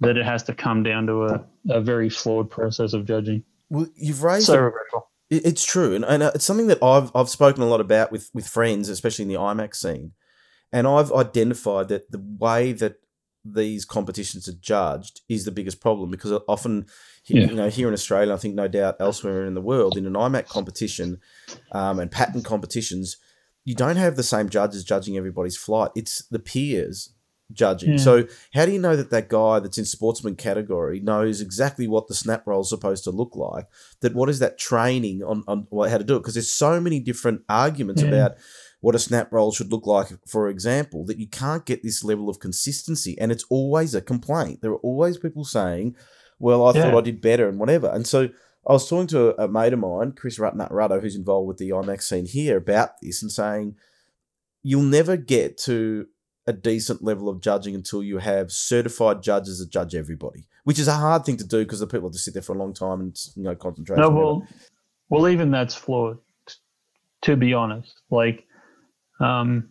that 0.00 0.16
it 0.16 0.24
has 0.24 0.42
to 0.44 0.54
come 0.54 0.82
down 0.82 1.06
to 1.06 1.24
a, 1.24 1.44
a 1.68 1.80
very 1.80 2.08
flawed 2.08 2.50
process 2.50 2.94
of 2.94 3.04
judging. 3.04 3.44
Well, 3.68 3.86
you've 3.94 4.22
raised 4.22 4.46
so 4.46 4.54
a, 4.54 4.62
regretful. 4.62 5.08
It's 5.28 5.64
true, 5.64 5.94
and, 5.94 6.04
and 6.04 6.24
uh, 6.24 6.32
it's 6.34 6.44
something 6.44 6.66
that 6.66 6.82
I've 6.82 7.14
I've 7.14 7.28
spoken 7.28 7.62
a 7.62 7.66
lot 7.66 7.80
about 7.80 8.10
with 8.10 8.30
with 8.34 8.48
friends, 8.48 8.88
especially 8.88 9.24
in 9.24 9.28
the 9.28 9.36
IMAC 9.36 9.76
scene, 9.76 10.12
and 10.72 10.88
I've 10.88 11.12
identified 11.12 11.88
that 11.88 12.10
the 12.10 12.24
way 12.38 12.72
that 12.72 12.96
these 13.44 13.84
competitions 13.84 14.48
are 14.48 14.54
judged 14.60 15.22
is 15.28 15.44
the 15.44 15.50
biggest 15.50 15.80
problem 15.80 16.10
because 16.10 16.32
often 16.46 16.86
yeah. 17.26 17.46
you 17.46 17.54
know 17.54 17.68
here 17.68 17.88
in 17.88 17.94
Australia 17.94 18.34
I 18.34 18.36
think 18.36 18.54
no 18.54 18.68
doubt 18.68 18.96
elsewhere 19.00 19.46
in 19.46 19.54
the 19.54 19.60
world 19.60 19.96
in 19.96 20.06
an 20.06 20.12
IMAC 20.12 20.46
competition 20.48 21.20
um, 21.72 21.98
and 21.98 22.10
pattern 22.10 22.42
competitions 22.42 23.16
you 23.64 23.74
don't 23.74 23.96
have 23.96 24.16
the 24.16 24.22
same 24.22 24.48
judges 24.48 24.84
judging 24.84 25.16
everybody's 25.16 25.56
flight 25.56 25.90
it's 25.94 26.24
the 26.26 26.38
peers 26.38 27.12
judging. 27.52 27.92
Yeah. 27.92 27.98
So 27.98 28.26
how 28.54 28.66
do 28.66 28.72
you 28.72 28.78
know 28.78 28.96
that 28.96 29.10
that 29.10 29.28
guy 29.28 29.58
that's 29.58 29.78
in 29.78 29.84
sportsman 29.84 30.36
category 30.36 31.00
knows 31.00 31.40
exactly 31.40 31.88
what 31.88 32.08
the 32.08 32.14
snap 32.14 32.46
roll 32.46 32.62
is 32.62 32.68
supposed 32.68 33.04
to 33.04 33.10
look 33.10 33.36
like? 33.36 33.66
That 34.00 34.14
what 34.14 34.28
is 34.28 34.38
that 34.38 34.58
training 34.58 35.22
on, 35.22 35.44
on 35.46 35.66
how 35.88 35.98
to 35.98 36.04
do 36.04 36.16
it? 36.16 36.20
Because 36.20 36.34
there's 36.34 36.50
so 36.50 36.80
many 36.80 37.00
different 37.00 37.42
arguments 37.48 38.02
yeah. 38.02 38.08
about 38.08 38.32
what 38.80 38.94
a 38.94 38.98
snap 38.98 39.32
roll 39.32 39.52
should 39.52 39.70
look 39.70 39.86
like, 39.86 40.08
for 40.26 40.48
example, 40.48 41.04
that 41.06 41.18
you 41.18 41.26
can't 41.26 41.66
get 41.66 41.82
this 41.82 42.02
level 42.02 42.28
of 42.28 42.40
consistency. 42.40 43.18
And 43.18 43.30
it's 43.30 43.44
always 43.50 43.94
a 43.94 44.00
complaint. 44.00 44.62
There 44.62 44.72
are 44.72 44.76
always 44.76 45.18
people 45.18 45.44
saying, 45.44 45.96
well, 46.38 46.66
I 46.66 46.72
yeah. 46.72 46.90
thought 46.90 46.98
I 46.98 47.02
did 47.02 47.20
better 47.20 47.48
and 47.48 47.58
whatever. 47.58 47.90
And 47.90 48.06
so 48.06 48.30
I 48.66 48.72
was 48.72 48.88
talking 48.88 49.06
to 49.08 49.40
a, 49.40 49.44
a 49.44 49.48
mate 49.48 49.74
of 49.74 49.80
mine, 49.80 50.12
Chris 50.12 50.38
Rutnut 50.38 50.70
Ruddo, 50.70 51.00
who's 51.00 51.16
involved 51.16 51.48
with 51.48 51.58
the 51.58 51.70
IMAC 51.70 52.02
scene 52.02 52.26
here, 52.26 52.56
about 52.56 52.92
this 53.02 53.22
and 53.22 53.30
saying, 53.30 53.76
you'll 54.62 54.82
never 54.82 55.16
get 55.16 55.58
to 55.58 56.06
a 56.46 56.52
decent 56.52 57.02
level 57.02 57.28
of 57.28 57.40
judging 57.40 57.74
until 57.74 58.02
you 58.02 58.18
have 58.18 58.50
certified 58.50 59.22
judges 59.22 59.58
that 59.58 59.70
judge 59.70 59.94
everybody, 59.94 60.46
which 60.64 60.78
is 60.78 60.88
a 60.88 60.94
hard 60.94 61.24
thing 61.24 61.36
to 61.36 61.46
do 61.46 61.58
because 61.64 61.80
the 61.80 61.86
people 61.86 62.08
have 62.08 62.12
to 62.12 62.18
sit 62.18 62.34
there 62.34 62.42
for 62.42 62.54
a 62.54 62.58
long 62.58 62.74
time 62.74 63.00
and 63.00 63.16
you 63.36 63.42
know 63.42 63.54
concentrate. 63.54 63.98
No, 63.98 64.10
well, 64.10 64.46
well, 65.08 65.28
even 65.28 65.50
that's 65.50 65.74
flawed. 65.74 66.18
To 67.22 67.36
be 67.36 67.52
honest, 67.52 68.00
like, 68.10 68.46
um, 69.20 69.70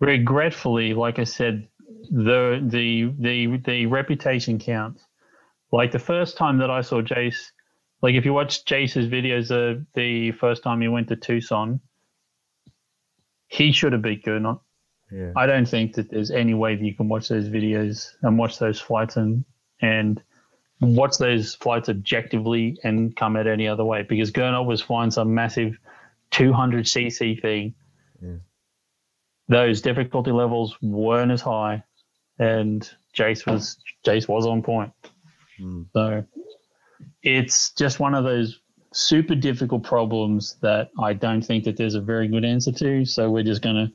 regretfully, 0.00 0.94
like 0.94 1.18
I 1.18 1.24
said, 1.24 1.68
the 2.10 2.60
the 2.62 3.12
the 3.18 3.56
the 3.58 3.86
reputation 3.86 4.58
counts. 4.58 5.04
Like 5.70 5.90
the 5.90 5.98
first 5.98 6.36
time 6.36 6.58
that 6.58 6.70
I 6.70 6.82
saw 6.82 7.00
Jace, 7.00 7.52
like 8.02 8.14
if 8.14 8.24
you 8.24 8.34
watch 8.34 8.64
Jace's 8.64 9.08
videos, 9.08 9.50
uh, 9.50 9.82
the 9.94 10.32
first 10.32 10.62
time 10.62 10.82
he 10.82 10.88
went 10.88 11.08
to 11.08 11.16
Tucson, 11.16 11.80
he 13.48 13.72
should 13.72 13.94
have 13.94 14.02
beat 14.02 14.24
Gernot 14.24 14.60
yeah. 15.12 15.32
I 15.36 15.46
don't 15.46 15.68
think 15.68 15.94
that 15.94 16.10
there's 16.10 16.30
any 16.30 16.54
way 16.54 16.74
that 16.74 16.82
you 16.82 16.94
can 16.94 17.08
watch 17.08 17.28
those 17.28 17.48
videos 17.48 18.12
and 18.22 18.38
watch 18.38 18.58
those 18.58 18.80
flights 18.80 19.16
and 19.16 19.44
and 19.80 20.22
watch 20.80 21.18
those 21.18 21.54
flights 21.54 21.88
objectively 21.88 22.78
and 22.82 23.14
come 23.14 23.36
at 23.36 23.46
any 23.46 23.68
other 23.68 23.84
way 23.84 24.04
because 24.08 24.30
Gernot 24.30 24.66
was 24.66 24.80
flying 24.80 25.10
some 25.10 25.34
massive 25.34 25.76
200 26.30 26.86
cc 26.86 27.40
thing. 27.42 27.74
Yeah. 28.22 28.36
Those 29.48 29.82
difficulty 29.82 30.30
levels 30.30 30.76
weren't 30.80 31.32
as 31.32 31.40
high, 31.40 31.82
and 32.38 32.88
Jace 33.16 33.46
was 33.46 33.76
Jace 34.06 34.28
was 34.28 34.46
on 34.46 34.62
point. 34.62 34.92
Mm. 35.60 35.86
So 35.92 36.24
it's 37.22 37.72
just 37.72 38.00
one 38.00 38.14
of 38.14 38.24
those 38.24 38.60
super 38.92 39.34
difficult 39.34 39.82
problems 39.82 40.56
that 40.62 40.90
I 41.00 41.12
don't 41.12 41.42
think 41.42 41.64
that 41.64 41.76
there's 41.76 41.94
a 41.94 42.00
very 42.00 42.28
good 42.28 42.44
answer 42.44 42.72
to. 42.72 43.04
So 43.04 43.30
we're 43.30 43.42
just 43.42 43.62
going 43.62 43.76
to 43.76 43.92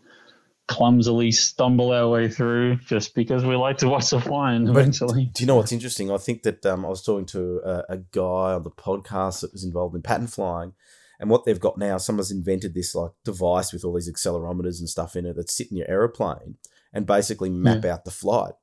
clumsily 0.68 1.32
stumble 1.32 1.92
our 1.92 2.10
way 2.10 2.28
through 2.28 2.76
just 2.78 3.16
because 3.16 3.46
we 3.46 3.56
like 3.56 3.78
to 3.78 3.88
watch 3.88 4.10
the 4.10 4.20
flying 4.20 4.68
eventually. 4.68 5.26
do 5.34 5.44
you 5.44 5.48
know 5.48 5.56
what's 5.56 5.72
interesting? 5.72 6.12
I 6.12 6.18
think 6.18 6.44
that 6.44 6.66
um, 6.66 6.86
I 6.86 6.90
was 6.90 7.02
talking 7.02 7.26
to 7.28 7.62
a, 7.64 7.94
a, 7.94 7.98
guy 7.98 8.54
on 8.54 8.64
the 8.64 8.72
podcast 8.72 9.42
that 9.42 9.54
was 9.54 9.64
involved 9.64 9.96
in 9.96 10.02
pattern 10.02 10.28
flying, 10.28 10.74
and 11.20 11.30
what 11.30 11.45
they've 11.45 11.59
got 11.59 11.78
now, 11.78 11.97
someone's 11.97 12.32
invented 12.32 12.74
this 12.74 12.93
like 12.93 13.11
device 13.24 13.74
with 13.74 13.84
all 13.84 13.93
these 13.93 14.11
accelerometers 14.11 14.80
and 14.80 14.89
stuff 14.89 15.15
in 15.15 15.26
it 15.26 15.36
that 15.36 15.49
sit 15.49 15.72
in 15.72 15.78
your 15.78 15.89
aeroplane 15.89 16.57
and 16.93 17.05
basically 17.05 17.49
map 17.49 17.84
yeah. 17.84 17.93
out 17.93 18.05
the 18.05 18.11
flight. 18.11 18.53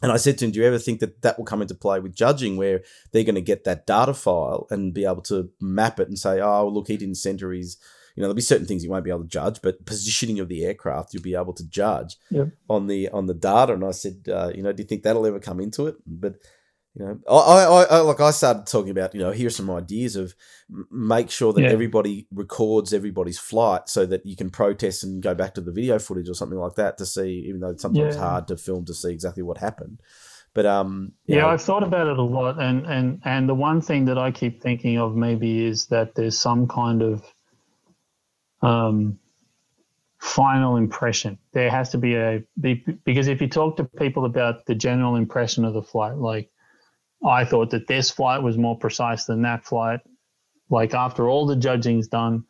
And 0.00 0.12
I 0.12 0.16
said 0.16 0.38
to 0.38 0.44
him, 0.44 0.52
Do 0.52 0.60
you 0.60 0.66
ever 0.66 0.78
think 0.78 1.00
that 1.00 1.22
that 1.22 1.38
will 1.38 1.44
come 1.44 1.62
into 1.62 1.74
play 1.74 1.98
with 1.98 2.14
judging 2.14 2.56
where 2.56 2.82
they're 3.12 3.24
going 3.24 3.34
to 3.34 3.40
get 3.40 3.64
that 3.64 3.86
data 3.86 4.14
file 4.14 4.66
and 4.70 4.94
be 4.94 5.04
able 5.04 5.22
to 5.22 5.50
map 5.60 5.98
it 5.98 6.08
and 6.08 6.18
say, 6.18 6.40
Oh, 6.40 6.68
look, 6.68 6.88
he 6.88 6.96
didn't 6.96 7.16
center 7.16 7.52
his 7.52 7.78
you 8.14 8.22
know 8.22 8.26
there'll 8.26 8.34
be 8.34 8.42
certain 8.42 8.66
things 8.66 8.82
you 8.82 8.90
won't 8.90 9.04
be 9.04 9.10
able 9.10 9.22
to 9.22 9.28
judge, 9.28 9.62
but 9.62 9.86
positioning 9.86 10.40
of 10.40 10.48
the 10.48 10.64
aircraft 10.64 11.14
you'll 11.14 11.22
be 11.22 11.36
able 11.36 11.52
to 11.52 11.68
judge 11.68 12.16
on 12.68 12.88
the 12.88 13.08
on 13.10 13.26
the 13.26 13.34
data. 13.34 13.74
And 13.74 13.84
I 13.84 13.92
said, 13.92 14.28
uh, 14.28 14.50
you 14.52 14.60
know, 14.60 14.72
do 14.72 14.82
you 14.82 14.88
think 14.88 15.04
that'll 15.04 15.24
ever 15.24 15.38
come 15.38 15.60
into 15.60 15.86
it? 15.86 15.94
But 16.04 16.34
you 16.94 17.04
know, 17.04 17.20
I, 17.28 17.64
I, 17.64 17.82
I 17.84 17.98
like 18.00 18.20
I 18.20 18.30
started 18.30 18.66
talking 18.66 18.90
about, 18.90 19.14
you 19.14 19.20
know, 19.20 19.30
here's 19.30 19.54
some 19.54 19.70
ideas 19.70 20.16
of 20.16 20.34
make 20.90 21.30
sure 21.30 21.52
that 21.52 21.62
yeah. 21.62 21.70
everybody 21.70 22.26
records 22.32 22.92
everybody's 22.92 23.38
flight 23.38 23.88
so 23.88 24.04
that 24.06 24.26
you 24.26 24.36
can 24.36 24.50
protest 24.50 25.04
and 25.04 25.22
go 25.22 25.34
back 25.34 25.54
to 25.54 25.60
the 25.60 25.72
video 25.72 25.98
footage 25.98 26.28
or 26.28 26.34
something 26.34 26.58
like 26.58 26.74
that 26.74 26.98
to 26.98 27.06
see, 27.06 27.44
even 27.46 27.60
though 27.60 27.70
it's 27.70 27.82
sometimes 27.82 28.16
yeah. 28.16 28.20
hard 28.20 28.48
to 28.48 28.56
film 28.56 28.84
to 28.86 28.94
see 28.94 29.12
exactly 29.12 29.42
what 29.42 29.58
happened. 29.58 30.00
But 30.54 30.66
um, 30.66 31.12
yeah, 31.26 31.42
know. 31.42 31.48
I've 31.50 31.62
thought 31.62 31.84
about 31.84 32.08
it 32.08 32.18
a 32.18 32.22
lot, 32.22 32.60
and 32.60 32.84
and 32.86 33.20
and 33.24 33.48
the 33.48 33.54
one 33.54 33.80
thing 33.80 34.06
that 34.06 34.18
I 34.18 34.32
keep 34.32 34.60
thinking 34.60 34.98
of 34.98 35.14
maybe 35.14 35.64
is 35.64 35.86
that 35.86 36.14
there's 36.14 36.40
some 36.40 36.66
kind 36.66 37.02
of 37.02 37.22
um, 38.60 39.20
final 40.18 40.76
impression. 40.76 41.38
There 41.52 41.70
has 41.70 41.90
to 41.90 41.98
be 41.98 42.16
a 42.16 42.42
because 43.04 43.28
if 43.28 43.40
you 43.40 43.48
talk 43.48 43.76
to 43.76 43.84
people 43.84 44.24
about 44.24 44.66
the 44.66 44.74
general 44.74 45.14
impression 45.14 45.64
of 45.64 45.74
the 45.74 45.82
flight, 45.82 46.16
like 46.16 46.50
I 47.24 47.44
thought 47.44 47.70
that 47.70 47.86
this 47.86 48.10
flight 48.10 48.42
was 48.42 48.56
more 48.56 48.78
precise 48.78 49.24
than 49.24 49.42
that 49.42 49.64
flight. 49.64 50.00
Like 50.70 50.94
after 50.94 51.28
all 51.28 51.46
the 51.46 51.56
judging's 51.56 52.08
done, 52.08 52.44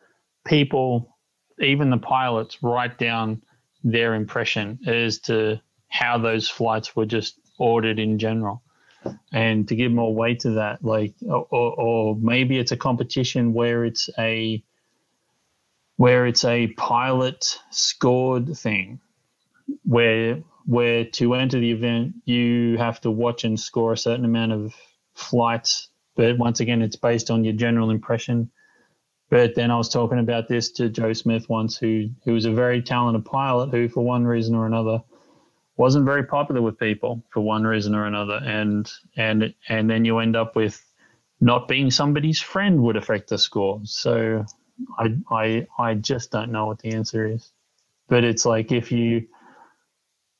people, 0.44 1.16
even 1.60 1.90
the 1.90 1.98
pilots, 1.98 2.62
write 2.62 2.98
down 2.98 3.42
their 3.84 4.14
impression 4.14 4.78
as 4.86 5.20
to 5.20 5.60
how 5.88 6.18
those 6.18 6.48
flights 6.48 6.94
were 6.94 7.06
just 7.06 7.38
ordered 7.58 7.98
in 7.98 8.18
general. 8.18 8.62
And 9.32 9.66
to 9.68 9.76
give 9.76 9.92
more 9.92 10.14
weight 10.14 10.40
to 10.40 10.50
that, 10.52 10.84
like, 10.84 11.14
or, 11.26 11.46
or 11.50 12.16
maybe 12.16 12.58
it's 12.58 12.72
a 12.72 12.76
competition 12.76 13.54
where 13.54 13.84
it's 13.84 14.10
a 14.18 14.62
where 15.96 16.26
it's 16.26 16.44
a 16.44 16.68
pilot 16.68 17.58
scored 17.70 18.56
thing 18.56 19.00
where 19.84 20.42
where 20.68 21.06
to 21.06 21.32
enter 21.32 21.58
the 21.58 21.72
event 21.72 22.12
you 22.26 22.76
have 22.76 23.00
to 23.00 23.10
watch 23.10 23.44
and 23.44 23.58
score 23.58 23.94
a 23.94 23.96
certain 23.96 24.26
amount 24.26 24.52
of 24.52 24.74
flights. 25.14 25.88
But 26.14 26.36
once 26.36 26.60
again 26.60 26.82
it's 26.82 26.96
based 26.96 27.30
on 27.30 27.42
your 27.42 27.54
general 27.54 27.90
impression. 27.90 28.50
But 29.30 29.54
then 29.54 29.70
I 29.70 29.78
was 29.78 29.88
talking 29.88 30.18
about 30.18 30.46
this 30.46 30.70
to 30.72 30.90
Joe 30.90 31.14
Smith 31.14 31.48
once 31.48 31.78
who 31.78 32.10
who 32.26 32.34
was 32.34 32.44
a 32.44 32.52
very 32.52 32.82
talented 32.82 33.24
pilot 33.24 33.70
who 33.70 33.88
for 33.88 34.04
one 34.04 34.26
reason 34.26 34.54
or 34.54 34.66
another 34.66 35.02
wasn't 35.78 36.04
very 36.04 36.24
popular 36.24 36.60
with 36.60 36.78
people 36.78 37.24
for 37.30 37.40
one 37.40 37.64
reason 37.64 37.94
or 37.94 38.04
another. 38.04 38.38
And 38.44 38.92
and 39.16 39.54
and 39.70 39.88
then 39.88 40.04
you 40.04 40.18
end 40.18 40.36
up 40.36 40.54
with 40.54 40.84
not 41.40 41.66
being 41.66 41.90
somebody's 41.90 42.42
friend 42.42 42.82
would 42.82 42.96
affect 42.96 43.30
the 43.30 43.38
score. 43.38 43.80
So 43.84 44.44
I, 44.98 45.16
I, 45.30 45.66
I 45.78 45.94
just 45.94 46.30
don't 46.30 46.52
know 46.52 46.66
what 46.66 46.80
the 46.80 46.92
answer 46.92 47.26
is. 47.26 47.52
But 48.08 48.24
it's 48.24 48.44
like 48.44 48.72
if 48.72 48.92
you 48.92 49.28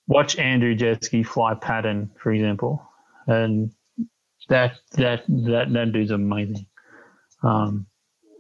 watch 0.09 0.37
Andrew 0.39 0.75
Jesky 0.75 1.23
fly 1.23 1.55
pattern, 1.55 2.11
for 2.17 2.33
example, 2.33 2.83
and 3.29 3.71
that 4.49 4.79
that 4.93 5.23
that 5.29 5.73
that 5.73 5.93
dude's 5.93 6.11
amazing. 6.11 6.67
Um, 7.43 7.87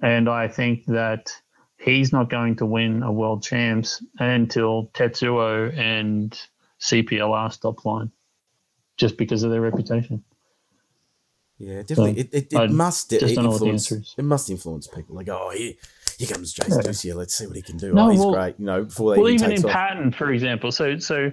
and 0.02 0.28
I 0.28 0.48
think 0.48 0.86
that 0.86 1.30
he's 1.78 2.12
not 2.12 2.30
going 2.30 2.56
to 2.56 2.66
win 2.66 3.02
a 3.04 3.12
world 3.12 3.42
champs 3.42 4.02
until 4.18 4.90
Tetsuo 4.94 5.76
and 5.78 6.40
CPLR 6.80 7.52
stop 7.52 7.80
flying. 7.80 8.10
just 8.96 9.16
because 9.16 9.44
of 9.44 9.50
their 9.50 9.60
reputation. 9.60 10.24
Yeah, 11.58 11.82
definitely. 11.82 12.14
So 12.14 12.20
it 12.20 12.30
it, 12.32 12.52
it 12.52 12.70
must 12.70 13.12
influence. 13.12 13.92
It 13.92 14.24
must 14.24 14.50
influence 14.50 14.86
people. 14.86 15.16
Like, 15.16 15.28
oh, 15.28 15.50
here, 15.50 15.72
here 16.18 16.28
comes 16.28 16.52
Jason 16.52 16.76
yeah. 16.76 16.82
Doucet. 16.82 17.16
Let's 17.16 17.34
see 17.34 17.46
what 17.46 17.56
he 17.56 17.62
can 17.62 17.76
do. 17.76 17.92
No, 17.92 18.06
oh, 18.06 18.08
he's 18.10 18.20
well, 18.20 18.32
great. 18.32 18.54
You 18.58 18.66
know, 18.66 18.84
before 18.84 19.14
they 19.14 19.22
well, 19.22 19.30
even, 19.30 19.52
even 19.52 19.64
in 19.64 19.64
off. 19.66 19.72
pattern, 19.72 20.12
for 20.12 20.32
example. 20.32 20.70
So, 20.70 20.98
so, 20.98 21.30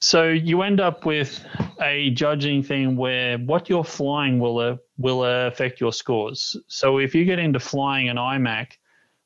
so 0.00 0.28
you 0.28 0.62
end 0.62 0.80
up 0.80 1.04
with 1.04 1.44
a 1.80 2.10
judging 2.10 2.62
thing 2.62 2.96
where 2.96 3.38
what 3.38 3.68
you're 3.68 3.84
flying 3.84 4.38
will 4.38 4.58
uh, 4.58 4.76
will 4.98 5.22
uh, 5.22 5.46
affect 5.46 5.80
your 5.80 5.92
scores. 5.92 6.56
So, 6.68 6.98
if 6.98 7.14
you 7.14 7.24
get 7.24 7.38
into 7.38 7.60
flying 7.60 8.08
an 8.08 8.16
IMAC, 8.16 8.72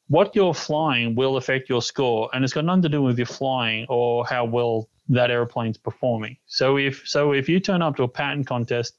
what 0.08 0.34
you're 0.34 0.54
flying 0.54 1.14
will 1.14 1.36
affect 1.36 1.68
your 1.68 1.82
score, 1.82 2.30
and 2.32 2.44
it's 2.44 2.52
got 2.52 2.64
nothing 2.64 2.82
to 2.82 2.88
do 2.88 3.02
with 3.02 3.18
your 3.18 3.26
flying 3.26 3.86
or 3.88 4.26
how 4.26 4.44
well 4.44 4.88
that 5.08 5.30
airplane's 5.30 5.78
performing. 5.78 6.36
So, 6.46 6.76
if 6.76 7.02
so, 7.06 7.32
if 7.32 7.48
you 7.48 7.60
turn 7.60 7.82
up 7.82 7.96
to 7.96 8.02
a 8.02 8.08
pattern 8.08 8.44
contest 8.44 8.98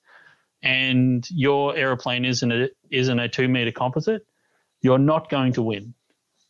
and 0.64 1.28
your 1.30 1.76
aeroplane 1.76 2.26
isn't 2.26 2.52
a, 2.52 2.70
isn't 2.90 3.20
a 3.20 3.30
two 3.30 3.48
meter 3.48 3.72
composite, 3.72 4.26
you're 4.82 4.98
not 4.98 5.30
going 5.30 5.54
to 5.54 5.62
win 5.62 5.94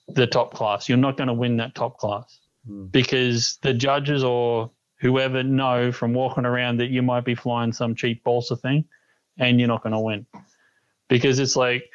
the 0.08 0.28
top 0.28 0.54
class. 0.54 0.88
You're 0.88 0.98
not 0.98 1.18
going 1.18 1.28
to 1.28 1.34
win 1.34 1.58
that 1.58 1.74
top 1.74 1.98
class 1.98 2.40
mm. 2.70 2.92
because 2.92 3.58
the 3.62 3.74
judges 3.74 4.24
or 4.24 4.72
whoever 5.00 5.44
know 5.44 5.92
from 5.92 6.14
walking 6.14 6.46
around 6.46 6.78
that 6.78 6.90
you 6.90 7.02
might 7.02 7.26
be 7.26 7.36
flying 7.36 7.74
some 7.74 7.96
cheap 7.96 8.24
balsa 8.24 8.56
thing 8.56 8.86
and 9.38 9.60
you're 9.60 9.68
not 9.68 9.84
going 9.84 9.94
to 9.94 10.00
win 10.00 10.26
because 11.08 11.40
it's 11.40 11.56
like 11.56 11.90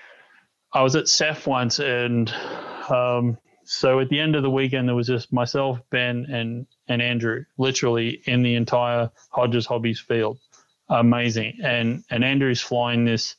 I 0.72 0.82
was 0.82 0.94
at 0.96 1.08
SEFF 1.08 1.46
once 1.46 1.80
and 1.80 2.32
um, 2.88 3.38
so 3.64 4.00
at 4.00 4.08
the 4.08 4.20
end 4.20 4.36
of 4.36 4.42
the 4.42 4.50
weekend 4.50 4.88
there 4.88 4.94
was 4.94 5.06
just 5.06 5.32
myself, 5.32 5.80
Ben, 5.90 6.26
and 6.28 6.66
and 6.88 7.00
Andrew, 7.00 7.44
literally 7.56 8.20
in 8.24 8.42
the 8.42 8.56
entire 8.56 9.10
Hodges 9.30 9.66
Hobbies 9.66 10.00
field 10.00 10.38
amazing. 10.90 11.58
And 11.62 12.04
and 12.10 12.24
Andrew's 12.24 12.60
flying 12.60 13.04
this. 13.04 13.36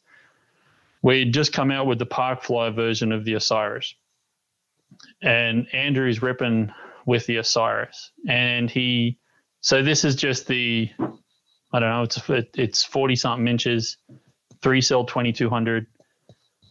We 1.04 1.26
just 1.26 1.52
come 1.54 1.72
out 1.72 1.88
with 1.88 2.00
the 2.00 2.06
park 2.06 2.44
fly 2.44 2.70
version 2.70 3.12
of 3.12 3.26
the 3.26 3.34
Osiris, 3.34 3.96
and 5.22 5.68
Andrew's 5.74 6.22
ripping 6.22 6.72
with 7.06 7.26
the 7.28 7.38
Osiris, 7.38 8.12
and 8.28 8.70
he. 8.70 9.18
So 9.62 9.84
this 9.84 10.06
is 10.06 10.16
just 10.16 10.48
the, 10.48 10.92
I 11.74 11.80
don't 11.80 11.90
know. 11.90 12.04
It's 12.04 12.20
it's 12.58 12.84
forty 12.84 13.16
something 13.16 13.48
inches, 13.48 13.98
three 14.62 14.82
cell 14.82 15.06
twenty 15.06 15.34
two 15.34 15.50
hundred. 15.50 15.88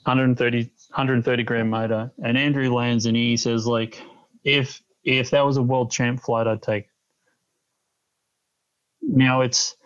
130 0.04 0.64
130 0.90 1.44
gram 1.44 1.70
motor 1.70 2.10
and 2.24 2.38
andrew 2.38 2.74
lands 2.74 3.06
and 3.06 3.16
he 3.16 3.36
says 3.36 3.66
like 3.66 4.02
if 4.44 4.82
if 5.04 5.30
that 5.30 5.42
was 5.46 5.58
a 5.58 5.62
world 5.62 5.92
champ 5.92 6.20
flight 6.20 6.46
i'd 6.48 6.62
take 6.62 6.88
now 9.02 9.42
it's 9.42 9.76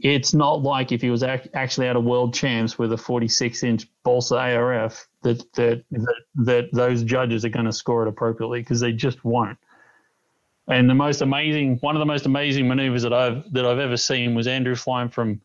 it's 0.00 0.34
not 0.34 0.62
like 0.62 0.92
if 0.92 1.00
he 1.02 1.10
was 1.10 1.22
ac- 1.22 1.50
actually 1.54 1.88
at 1.88 1.96
a 1.96 2.00
world 2.00 2.34
champs 2.34 2.78
with 2.78 2.92
a 2.92 2.98
46 2.98 3.62
inch 3.64 3.86
balsa 4.04 4.36
ARF 4.38 5.08
that 5.22 5.38
that 5.54 5.84
that, 5.90 6.16
that 6.36 6.68
those 6.72 7.02
judges 7.04 7.44
are 7.44 7.50
going 7.50 7.66
to 7.66 7.72
score 7.72 8.02
it 8.04 8.08
appropriately 8.08 8.60
because 8.60 8.80
they 8.80 8.92
just 8.92 9.24
won't. 9.24 9.58
And 10.68 10.88
the 10.88 10.94
most 10.94 11.22
amazing, 11.22 11.78
one 11.78 11.96
of 11.96 12.00
the 12.00 12.06
most 12.06 12.26
amazing 12.26 12.68
maneuvers 12.68 13.02
that 13.02 13.12
I've 13.12 13.52
that 13.52 13.64
I've 13.64 13.78
ever 13.78 13.96
seen 13.96 14.34
was 14.34 14.46
Andrew 14.46 14.76
flying 14.76 15.08
from 15.08 15.40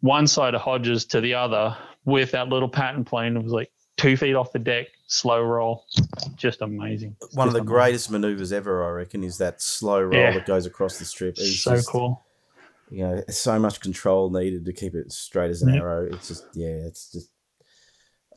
one 0.00 0.26
side 0.26 0.54
of 0.54 0.60
Hodges 0.60 1.04
to 1.06 1.20
the 1.20 1.34
other 1.34 1.76
with 2.04 2.32
that 2.32 2.48
little 2.48 2.68
pattern 2.68 3.04
plane. 3.04 3.36
It 3.36 3.42
was 3.42 3.52
like 3.52 3.70
two 3.96 4.16
feet 4.16 4.34
off 4.34 4.52
the 4.52 4.58
deck, 4.58 4.88
slow 5.06 5.42
roll, 5.42 5.86
just 6.36 6.60
amazing. 6.60 7.16
One 7.20 7.28
just 7.28 7.34
of 7.36 7.36
the 7.36 7.48
amazing. 7.48 7.64
greatest 7.66 8.10
maneuvers 8.10 8.52
ever, 8.52 8.86
I 8.86 8.90
reckon, 8.90 9.24
is 9.24 9.38
that 9.38 9.62
slow 9.62 10.02
roll 10.02 10.14
yeah. 10.14 10.32
that 10.32 10.46
goes 10.46 10.66
across 10.66 10.98
the 10.98 11.04
strip. 11.04 11.36
It's 11.38 11.60
so 11.60 11.76
just, 11.76 11.88
cool 11.88 12.24
you 12.90 13.04
know, 13.04 13.22
so 13.28 13.58
much 13.58 13.80
control 13.80 14.30
needed 14.30 14.64
to 14.64 14.72
keep 14.72 14.94
it 14.94 15.12
straight 15.12 15.50
as 15.50 15.62
an 15.62 15.72
yep. 15.72 15.82
arrow. 15.82 16.08
It's 16.12 16.28
just, 16.28 16.46
yeah, 16.54 16.66
it's 16.66 17.12
just 17.12 17.30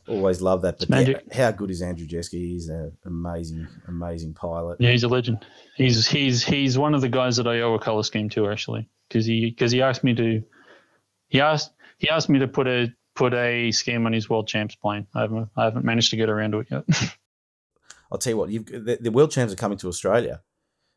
always 0.08 0.40
love 0.40 0.62
that. 0.62 0.84
But 0.88 1.08
yeah, 1.08 1.18
how 1.32 1.50
good 1.50 1.70
is 1.70 1.82
Andrew 1.82 2.06
Jesky? 2.06 2.52
He's 2.52 2.68
an 2.68 2.96
amazing, 3.04 3.66
amazing 3.88 4.34
pilot. 4.34 4.80
Yeah, 4.80 4.90
he's 4.90 5.04
a 5.04 5.08
legend. 5.08 5.44
He's 5.76 6.06
he's 6.06 6.42
he's 6.42 6.78
one 6.78 6.94
of 6.94 7.00
the 7.00 7.08
guys 7.08 7.36
that 7.36 7.46
I 7.46 7.60
owe 7.60 7.74
a 7.74 7.78
color 7.78 8.02
scheme 8.02 8.28
to 8.30 8.48
actually, 8.48 8.88
because 9.08 9.26
he 9.26 9.50
because 9.50 9.72
he 9.72 9.82
asked 9.82 10.04
me 10.04 10.14
to, 10.14 10.42
he 11.28 11.40
asked 11.40 11.72
he 11.98 12.08
asked 12.08 12.28
me 12.28 12.38
to 12.40 12.48
put 12.48 12.66
a 12.66 12.92
put 13.14 13.34
a 13.34 13.70
scheme 13.70 14.06
on 14.06 14.12
his 14.12 14.28
world 14.28 14.48
champs 14.48 14.74
plane. 14.74 15.06
I 15.14 15.22
haven't 15.22 15.48
I 15.56 15.64
haven't 15.64 15.84
managed 15.84 16.10
to 16.10 16.16
get 16.16 16.28
around 16.28 16.52
to 16.52 16.60
it 16.60 16.68
yet. 16.70 16.84
I'll 18.12 18.18
tell 18.18 18.32
you 18.32 18.36
what, 18.36 18.50
you've, 18.50 18.66
the, 18.66 18.98
the 19.00 19.10
world 19.10 19.32
champs 19.32 19.52
are 19.52 19.56
coming 19.56 19.78
to 19.78 19.88
Australia 19.88 20.42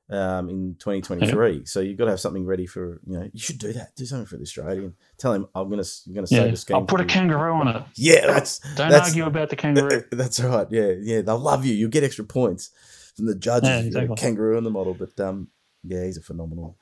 um, 0.10 0.50
in 0.50 0.76
2023. 0.80 1.52
Yeah. 1.52 1.62
So 1.66 1.80
you've 1.80 1.98
got 1.98 2.06
to 2.06 2.12
have 2.12 2.20
something 2.20 2.46
ready 2.46 2.66
for, 2.66 3.00
you 3.06 3.20
know, 3.20 3.30
you 3.32 3.40
should 3.40 3.60
do 3.60 3.74
that. 3.74 3.96
Do 3.96 4.06
something 4.06 4.26
for 4.26 4.38
the 4.38 4.44
Australian. 4.44 4.96
Tell 5.18 5.34
him 5.34 5.48
I'm 5.54 5.70
going 5.70 5.84
to, 5.84 5.90
you're 6.06 6.16
going 6.16 6.26
to 6.26 6.34
yeah. 6.34 6.42
save 6.44 6.52
the 6.52 6.58
scheme. 6.58 6.78
I'll 6.78 6.86
put 6.86 7.02
a 7.02 7.06
kangaroo 7.06 7.54
on 7.54 7.68
it. 7.68 7.84
Yeah, 7.96 8.28
that's. 8.28 8.60
Don't 8.76 8.90
that's, 8.90 9.10
argue 9.10 9.26
about 9.26 9.50
the 9.50 9.56
kangaroo. 9.56 10.04
that's 10.12 10.40
right. 10.40 10.68
Yeah, 10.70 10.94
yeah. 11.00 11.22
They'll 11.22 11.40
love 11.40 11.66
you. 11.66 11.74
You'll 11.74 11.90
get 11.90 12.04
extra 12.04 12.26
points 12.26 12.72
from 13.16 13.26
the 13.26 13.36
judges. 13.36 13.70
Yeah, 13.70 13.80
exactly. 13.80 14.16
kangaroo 14.16 14.58
in 14.58 14.64
the 14.64 14.70
model. 14.70 14.94
But 14.94 15.20
um, 15.20 15.50
yeah, 15.84 16.06
he's 16.06 16.18
a 16.18 16.22
phenomenal, 16.22 16.78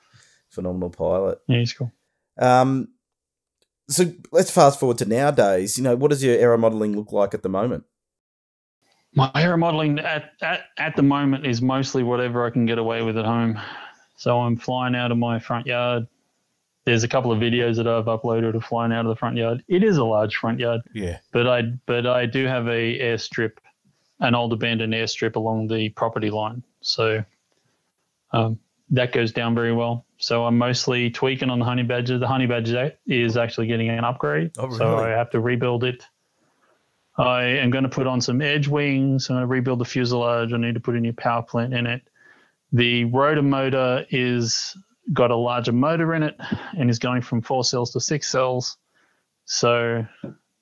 phenomenal 0.50 0.90
pilot. 0.90 1.40
Yeah, 1.48 1.60
he's 1.60 1.74
cool. 1.74 1.92
Um, 2.38 2.90
so 3.88 4.12
let's 4.32 4.52
fast 4.52 4.80
forward 4.80 4.98
to 5.00 5.06
nowadays. 5.06 5.78
You 5.78 5.84
know, 5.84 5.96
what 5.96 6.12
does 6.12 6.24
your 6.24 6.38
aero 6.38 6.58
modeling 6.58 6.96
look 6.96 7.12
like 7.12 7.34
at 7.34 7.44
the 7.44 7.50
moment? 7.50 7.86
My 9.16 9.32
aero 9.36 9.58
modeling 9.58 10.00
at, 10.00 10.34
at, 10.42 10.66
at 10.78 10.96
the 10.96 11.02
moment 11.02 11.46
is 11.46 11.62
mostly 11.62 12.04
whatever 12.04 12.46
I 12.46 12.50
can 12.50 12.66
get 12.66 12.78
away 12.78 13.02
with 13.02 13.18
at 13.18 13.26
home. 13.26 13.60
So 14.18 14.40
I'm 14.40 14.58
flying 14.58 14.96
out 14.96 15.12
of 15.12 15.18
my 15.18 15.40
front 15.40 15.66
yard. 15.66 16.08
There's 16.86 17.04
a 17.04 17.08
couple 17.08 17.32
of 17.32 17.40
videos 17.40 17.78
that 17.78 17.88
I've 17.88 18.06
uploaded 18.06 18.56
of 18.56 18.64
flying 18.64 18.92
out 18.92 19.06
of 19.06 19.10
the 19.10 19.16
front 19.16 19.38
yard. 19.38 19.64
It 19.68 19.84
is 19.84 19.98
a 19.98 20.04
large 20.04 20.36
front 20.36 20.60
yard. 20.60 20.82
Yeah. 20.94 21.18
But 21.32 21.48
I 21.48 21.64
but 21.86 22.06
I 22.06 22.26
do 22.26 22.46
have 22.46 22.68
a 22.68 23.00
airstrip, 23.00 23.54
an 24.20 24.36
old 24.36 24.54
abandoned 24.54 24.94
airstrip 24.94 25.36
along 25.36 25.68
the 25.68 25.90
property 25.90 26.30
line. 26.30 26.62
So 26.82 27.24
um, 28.34 28.60
that 28.92 29.14
goes 29.14 29.32
down 29.32 29.56
very 29.56 29.74
well. 29.74 30.06
So 30.18 30.46
I'm 30.46 30.58
mostly 30.58 31.10
tweaking 31.10 31.50
on 31.50 31.60
the 31.60 31.66
honey 31.66 31.84
badger. 31.84 32.20
The 32.20 32.28
honey 32.28 32.46
badger 32.46 32.94
is 33.08 33.36
actually 33.36 33.68
getting 33.68 33.90
an 33.90 34.04
upgrade. 34.04 34.52
Oh, 34.58 34.68
really? 34.68 34.78
So 34.78 34.98
I 34.98 35.10
have 35.10 35.32
to 35.32 35.40
rebuild 35.40 35.84
it 35.84 36.06
I 37.18 37.44
am 37.44 37.70
going 37.70 37.84
to 37.84 37.90
put 37.90 38.08
on 38.08 38.20
some 38.20 38.42
edge 38.42 38.68
wings. 38.68 39.30
I'm 39.30 39.36
going 39.36 39.44
to 39.44 39.48
rebuild 39.48 39.80
the 39.80 39.86
fuselage. 39.86 40.52
I 40.54 40.58
need 40.58 40.74
to 40.74 40.82
put 40.82 40.96
a 40.96 41.00
new 41.00 41.14
power 41.14 41.42
plant 41.42 41.74
in 41.74 41.88
it. 41.88 42.02
The 42.74 43.06
rotor 43.06 43.42
motor 43.42 44.06
is 44.10 44.78
got 45.14 45.32
a 45.32 45.36
larger 45.36 45.72
motor 45.72 46.14
in 46.14 46.24
it 46.24 46.36
and 46.78 46.90
is 46.90 47.00
going 47.00 47.22
from 47.22 47.42
four 47.42 47.64
cells 47.64 47.92
to 47.94 48.00
six 48.00 48.30
cells. 48.30 48.78
So 49.46 50.06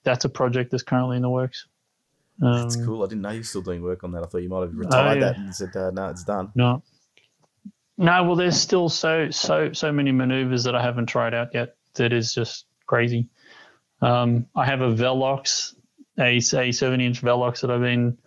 that's 0.03 0.25
a 0.25 0.29
project 0.29 0.71
that's 0.71 0.83
currently 0.83 1.15
in 1.15 1.21
the 1.21 1.29
works. 1.29 1.67
Um, 2.41 2.63
that's 2.63 2.75
cool. 2.75 3.03
I 3.03 3.07
didn't 3.07 3.21
know 3.21 3.29
you 3.29 3.39
were 3.39 3.43
still 3.43 3.61
doing 3.61 3.81
work 3.81 4.03
on 4.03 4.11
that. 4.11 4.23
I 4.23 4.25
thought 4.25 4.39
you 4.39 4.49
might 4.49 4.61
have 4.61 4.75
retired 4.75 5.23
uh, 5.23 5.27
that 5.27 5.37
and 5.37 5.55
said, 5.55 5.75
uh, 5.75 5.91
"No, 5.91 6.09
it's 6.09 6.23
done." 6.23 6.51
No, 6.55 6.83
no. 7.97 8.23
Well, 8.23 8.35
there's 8.35 8.59
still 8.59 8.89
so 8.89 9.29
so 9.29 9.71
so 9.71 9.91
many 9.91 10.11
maneuvers 10.11 10.63
that 10.63 10.75
I 10.75 10.81
haven't 10.81 11.05
tried 11.05 11.33
out 11.33 11.49
yet. 11.53 11.75
That 11.95 12.11
is 12.11 12.33
just 12.33 12.65
crazy. 12.87 13.29
Um, 14.01 14.47
I 14.55 14.65
have 14.65 14.81
a 14.81 14.91
Velox 14.91 15.75
a, 16.19 16.37
a 16.37 16.71
70 16.71 17.05
inch 17.05 17.21
Velox 17.21 17.61
that 17.61 17.71
I've 17.71 17.81
been 17.81 18.17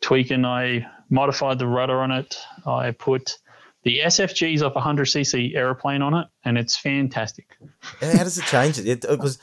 tweaking. 0.00 0.44
I 0.44 0.86
modified 1.10 1.58
the 1.58 1.66
rudder 1.66 2.00
on 2.00 2.10
it. 2.10 2.38
I 2.66 2.90
put 2.92 3.38
the 3.84 4.00
SFGs 4.04 4.62
off 4.62 4.74
a 4.74 4.80
100cc 4.80 5.54
aeroplane 5.54 6.02
on 6.02 6.14
it, 6.14 6.26
and 6.44 6.58
it's 6.58 6.76
fantastic. 6.76 7.56
And 8.00 8.18
how 8.18 8.24
does 8.24 8.38
it 8.38 8.44
change 8.46 8.78
it? 8.78 9.04
It 9.04 9.18
was, 9.20 9.38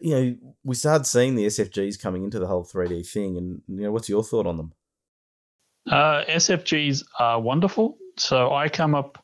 you 0.00 0.14
know, 0.14 0.36
we 0.64 0.74
started 0.74 1.04
seeing 1.04 1.34
the 1.34 1.46
SFGs 1.46 2.00
coming 2.00 2.24
into 2.24 2.38
the 2.38 2.46
whole 2.46 2.64
3D 2.64 3.06
thing, 3.06 3.36
and 3.36 3.62
you 3.68 3.84
know, 3.84 3.92
what's 3.92 4.08
your 4.08 4.24
thought 4.24 4.46
on 4.46 4.56
them? 4.56 4.72
Uh, 5.90 6.24
SFGs 6.28 7.04
are 7.18 7.40
wonderful. 7.40 7.98
So 8.16 8.52
I 8.52 8.68
come 8.68 8.94
up 8.94 9.21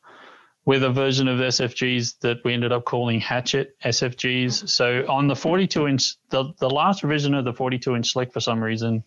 with 0.69 0.83
a 0.83 0.89
version 0.91 1.27
of 1.27 1.39
SFGs 1.39 2.19
that 2.19 2.43
we 2.45 2.53
ended 2.53 2.71
up 2.71 2.85
calling 2.85 3.19
Hatchet 3.19 3.75
SFGs. 3.83 4.69
So 4.69 5.03
on 5.09 5.25
the 5.25 5.35
42 5.35 5.87
inch, 5.87 6.13
the, 6.29 6.53
the 6.59 6.69
last 6.69 7.01
revision 7.01 7.33
of 7.33 7.43
the 7.43 7.53
42 7.53 7.95
inch 7.95 8.11
slick 8.11 8.31
for 8.31 8.39
some 8.39 8.63
reason, 8.63 9.03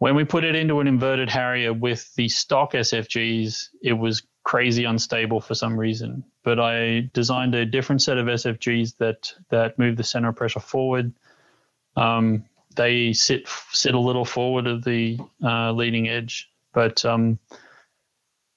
when 0.00 0.14
we 0.14 0.24
put 0.24 0.44
it 0.44 0.54
into 0.54 0.80
an 0.80 0.86
inverted 0.86 1.30
Harrier 1.30 1.72
with 1.72 2.14
the 2.16 2.28
stock 2.28 2.74
SFGs, 2.74 3.68
it 3.80 3.94
was 3.94 4.24
crazy 4.44 4.84
unstable 4.84 5.40
for 5.40 5.54
some 5.54 5.80
reason. 5.80 6.22
But 6.44 6.60
I 6.60 7.08
designed 7.14 7.54
a 7.54 7.64
different 7.64 8.02
set 8.02 8.18
of 8.18 8.26
SFGs 8.26 8.98
that 8.98 9.32
that 9.48 9.78
move 9.78 9.96
the 9.96 10.04
center 10.04 10.28
of 10.28 10.36
pressure 10.36 10.60
forward. 10.60 11.14
Um, 11.96 12.44
they 12.74 13.14
sit 13.14 13.48
sit 13.72 13.94
a 13.94 13.98
little 13.98 14.26
forward 14.26 14.66
of 14.66 14.84
the 14.84 15.18
uh, 15.42 15.72
leading 15.72 16.06
edge, 16.06 16.50
but 16.74 17.02
um, 17.06 17.38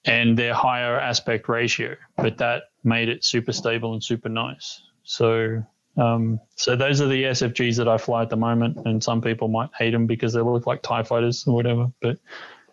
and 0.05 0.38
their 0.38 0.53
higher 0.53 0.99
aspect 0.99 1.49
ratio, 1.49 1.95
but 2.17 2.38
that 2.38 2.63
made 2.84 3.09
it 3.09 3.23
super 3.23 3.51
stable 3.51 3.93
and 3.93 4.03
super 4.03 4.30
nice. 4.30 4.81
So, 5.03 5.63
um, 5.97 6.39
so 6.55 6.76
those 6.76 7.01
are 7.01 7.07
the 7.07 7.23
SFGs 7.23 7.77
that 7.77 7.88
I 7.88 7.97
fly 7.97 8.21
at 8.21 8.30
the 8.30 8.38
moment, 8.38 8.77
and 8.85 9.03
some 9.03 9.21
people 9.21 9.47
might 9.47 9.69
hate 9.77 9.91
them 9.91 10.07
because 10.07 10.34
they 10.34 10.41
look 10.41 10.65
like 10.65 10.81
Tie 10.81 11.03
Fighters 11.03 11.45
or 11.47 11.53
whatever. 11.53 11.91
But 12.01 12.17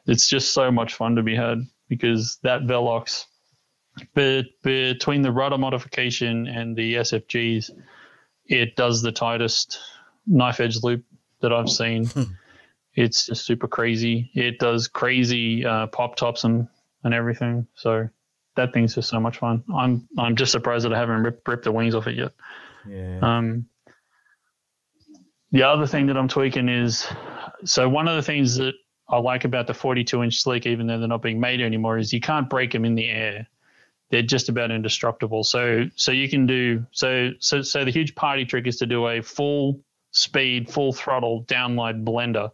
it's 0.06 0.28
just 0.28 0.52
so 0.52 0.70
much 0.70 0.94
fun 0.94 1.16
to 1.16 1.22
be 1.22 1.34
had 1.34 1.66
because 1.88 2.38
that 2.42 2.62
Velox 2.62 3.26
but 4.14 4.46
between 4.62 5.22
the 5.22 5.32
rudder 5.32 5.58
modification 5.58 6.46
and 6.46 6.76
the 6.76 6.96
SFGs, 6.96 7.70
it 8.46 8.76
does 8.76 9.02
the 9.02 9.12
tightest 9.12 9.80
knife 10.26 10.60
edge 10.60 10.82
loop 10.82 11.04
that 11.40 11.52
I've 11.52 11.70
seen. 11.70 12.06
Hmm. 12.06 12.22
it's 12.94 13.26
just 13.26 13.44
super 13.44 13.68
crazy. 13.68 14.30
It 14.34 14.58
does 14.58 14.88
crazy 14.88 15.64
uh, 15.64 15.86
pop 15.88 16.16
tops 16.16 16.44
and, 16.44 16.68
and 17.06 17.14
everything. 17.14 17.66
So 17.74 18.08
that 18.56 18.72
thing's 18.72 18.96
just 18.96 19.08
so 19.08 19.20
much 19.20 19.38
fun. 19.38 19.62
I'm 19.74 20.06
I'm 20.18 20.36
just 20.36 20.52
surprised 20.52 20.84
that 20.84 20.92
I 20.92 20.98
haven't 20.98 21.22
ripped, 21.22 21.46
ripped 21.48 21.64
the 21.64 21.72
wings 21.72 21.94
off 21.94 22.08
it 22.08 22.16
yet. 22.16 22.32
Yeah. 22.86 23.18
Um, 23.22 23.66
the 25.52 25.62
other 25.62 25.86
thing 25.86 26.06
that 26.06 26.16
I'm 26.16 26.28
tweaking 26.28 26.68
is 26.68 27.06
so 27.64 27.88
one 27.88 28.08
of 28.08 28.16
the 28.16 28.22
things 28.22 28.56
that 28.56 28.74
I 29.08 29.18
like 29.18 29.44
about 29.44 29.68
the 29.68 29.74
42 29.74 30.24
inch 30.24 30.42
slick, 30.42 30.66
even 30.66 30.88
though 30.88 30.98
they're 30.98 31.08
not 31.08 31.22
being 31.22 31.38
made 31.38 31.60
anymore, 31.60 31.96
is 31.96 32.12
you 32.12 32.20
can't 32.20 32.50
break 32.50 32.72
them 32.72 32.84
in 32.84 32.96
the 32.96 33.08
air. 33.08 33.46
They're 34.10 34.22
just 34.22 34.48
about 34.48 34.72
indestructible. 34.72 35.44
So 35.44 35.84
so 35.94 36.10
you 36.10 36.28
can 36.28 36.46
do 36.46 36.84
so 36.90 37.30
so 37.38 37.62
so 37.62 37.84
the 37.84 37.92
huge 37.92 38.16
party 38.16 38.44
trick 38.44 38.66
is 38.66 38.78
to 38.78 38.86
do 38.86 39.06
a 39.06 39.22
full 39.22 39.80
speed, 40.10 40.68
full 40.68 40.92
throttle 40.92 41.44
downline 41.44 42.04
blender 42.04 42.50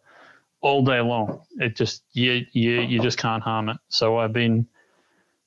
all 0.63 0.85
day 0.85 1.01
long. 1.01 1.43
It 1.59 1.77
just 1.77 2.05
you 2.13 2.47
you 2.53 2.81
you 2.81 3.01
just 3.01 3.19
can't 3.19 3.43
harm 3.43 3.69
it. 3.69 3.77
So 3.89 4.19
I've 4.19 4.33
been 4.33 4.67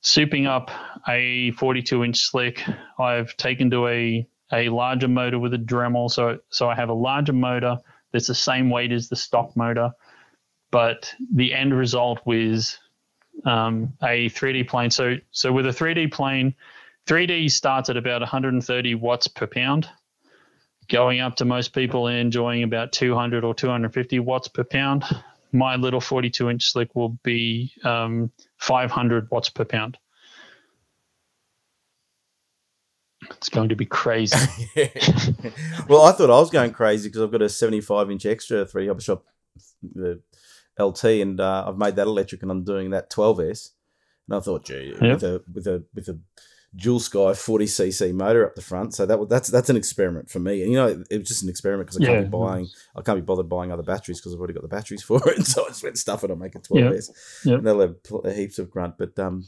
souping 0.03 0.47
up 0.47 0.69
a 1.07 1.51
42 1.51 2.03
inch 2.03 2.19
slick. 2.19 2.61
I've 2.99 3.35
taken 3.37 3.71
to 3.71 3.87
a 3.87 4.27
a 4.51 4.69
larger 4.69 5.07
motor 5.07 5.39
with 5.39 5.53
a 5.53 5.57
Dremel. 5.57 6.11
So 6.11 6.39
so 6.49 6.69
I 6.69 6.75
have 6.75 6.89
a 6.89 6.93
larger 6.93 7.33
motor 7.33 7.77
that's 8.11 8.27
the 8.27 8.35
same 8.35 8.69
weight 8.69 8.91
as 8.91 9.09
the 9.09 9.15
stock 9.15 9.57
motor, 9.57 9.91
but 10.69 11.13
the 11.33 11.53
end 11.53 11.73
result 11.73 12.19
was 12.25 12.77
um, 13.45 13.93
a 14.03 14.29
3D 14.29 14.67
plane. 14.67 14.91
So 14.91 15.15
so 15.31 15.51
with 15.51 15.65
a 15.65 15.71
3D 15.71 16.11
plane, 16.11 16.55
3D 17.07 17.49
starts 17.51 17.89
at 17.89 17.97
about 17.97 18.21
130 18.21 18.95
watts 18.95 19.27
per 19.27 19.47
pound, 19.47 19.89
going 20.89 21.19
up 21.19 21.35
to 21.37 21.45
most 21.45 21.73
people 21.73 22.07
and 22.07 22.17
enjoying 22.17 22.63
about 22.63 22.91
200 22.91 23.43
or 23.43 23.53
250 23.53 24.19
watts 24.19 24.47
per 24.47 24.63
pound. 24.63 25.03
My 25.51 25.75
little 25.75 26.01
42 26.01 26.49
inch 26.49 26.71
slick 26.71 26.95
will 26.95 27.17
be 27.23 27.71
um, 27.83 28.31
500 28.57 29.29
watts 29.31 29.49
per 29.49 29.65
pound. 29.65 29.97
It's 33.31 33.49
going 33.49 33.69
to 33.69 33.75
be 33.75 33.85
crazy. 33.85 34.35
well, 35.87 36.03
I 36.03 36.11
thought 36.11 36.29
I 36.29 36.39
was 36.39 36.51
going 36.51 36.71
crazy 36.71 37.09
because 37.09 37.21
I've 37.21 37.31
got 37.31 37.41
a 37.41 37.49
75 37.49 38.11
inch 38.11 38.25
extra 38.25 38.65
three 38.65 38.87
hobby 38.87 39.01
shop 39.01 39.23
the 39.81 40.21
LT, 40.79 41.03
and 41.05 41.39
uh, 41.39 41.65
I've 41.67 41.77
made 41.77 41.95
that 41.95 42.07
electric, 42.07 42.41
and 42.41 42.51
I'm 42.51 42.63
doing 42.63 42.91
that 42.91 43.09
12s. 43.09 43.71
And 44.27 44.37
I 44.37 44.39
thought, 44.39 44.65
gee, 44.65 44.95
yep. 45.01 45.21
with 45.21 45.23
a 45.23 45.43
with 45.51 45.67
a 45.67 45.83
with 45.93 46.07
a 46.09 46.19
Dualsky 46.75 47.35
40 47.37 47.65
cc 47.65 48.13
motor 48.13 48.45
up 48.45 48.55
the 48.55 48.61
front. 48.61 48.93
So 48.93 49.05
that 49.05 49.29
that's 49.29 49.49
that's 49.49 49.69
an 49.69 49.77
experiment 49.77 50.29
for 50.29 50.39
me. 50.39 50.61
And 50.61 50.71
you 50.71 50.77
know, 50.77 51.03
it 51.09 51.17
was 51.19 51.27
just 51.27 51.43
an 51.43 51.49
experiment 51.49 51.87
because 51.87 52.01
I 52.01 52.05
can't 52.05 52.17
yeah. 52.17 52.23
be 52.23 52.29
buying, 52.29 52.67
I 52.95 53.01
can't 53.01 53.17
be 53.17 53.23
bothered 53.23 53.49
buying 53.49 53.71
other 53.71 53.83
batteries 53.83 54.19
because 54.19 54.33
I've 54.33 54.39
already 54.39 54.53
got 54.53 54.63
the 54.63 54.69
batteries 54.69 55.03
for 55.03 55.17
it. 55.29 55.37
And 55.45 55.47
so 55.47 55.65
I 55.65 55.69
just 55.69 55.83
went 55.83 55.97
stuff 55.97 56.23
it. 56.23 56.29
I'll 56.29 56.35
make 56.35 56.55
a 56.55 56.59
12s. 56.59 57.09
Yep. 57.09 57.15
Yep. 57.45 57.57
And 57.57 57.67
they'll 57.67 57.79
have 57.81 58.35
heaps 58.35 58.59
of 58.59 58.69
grunt, 58.69 58.95
but 58.97 59.17
um, 59.19 59.45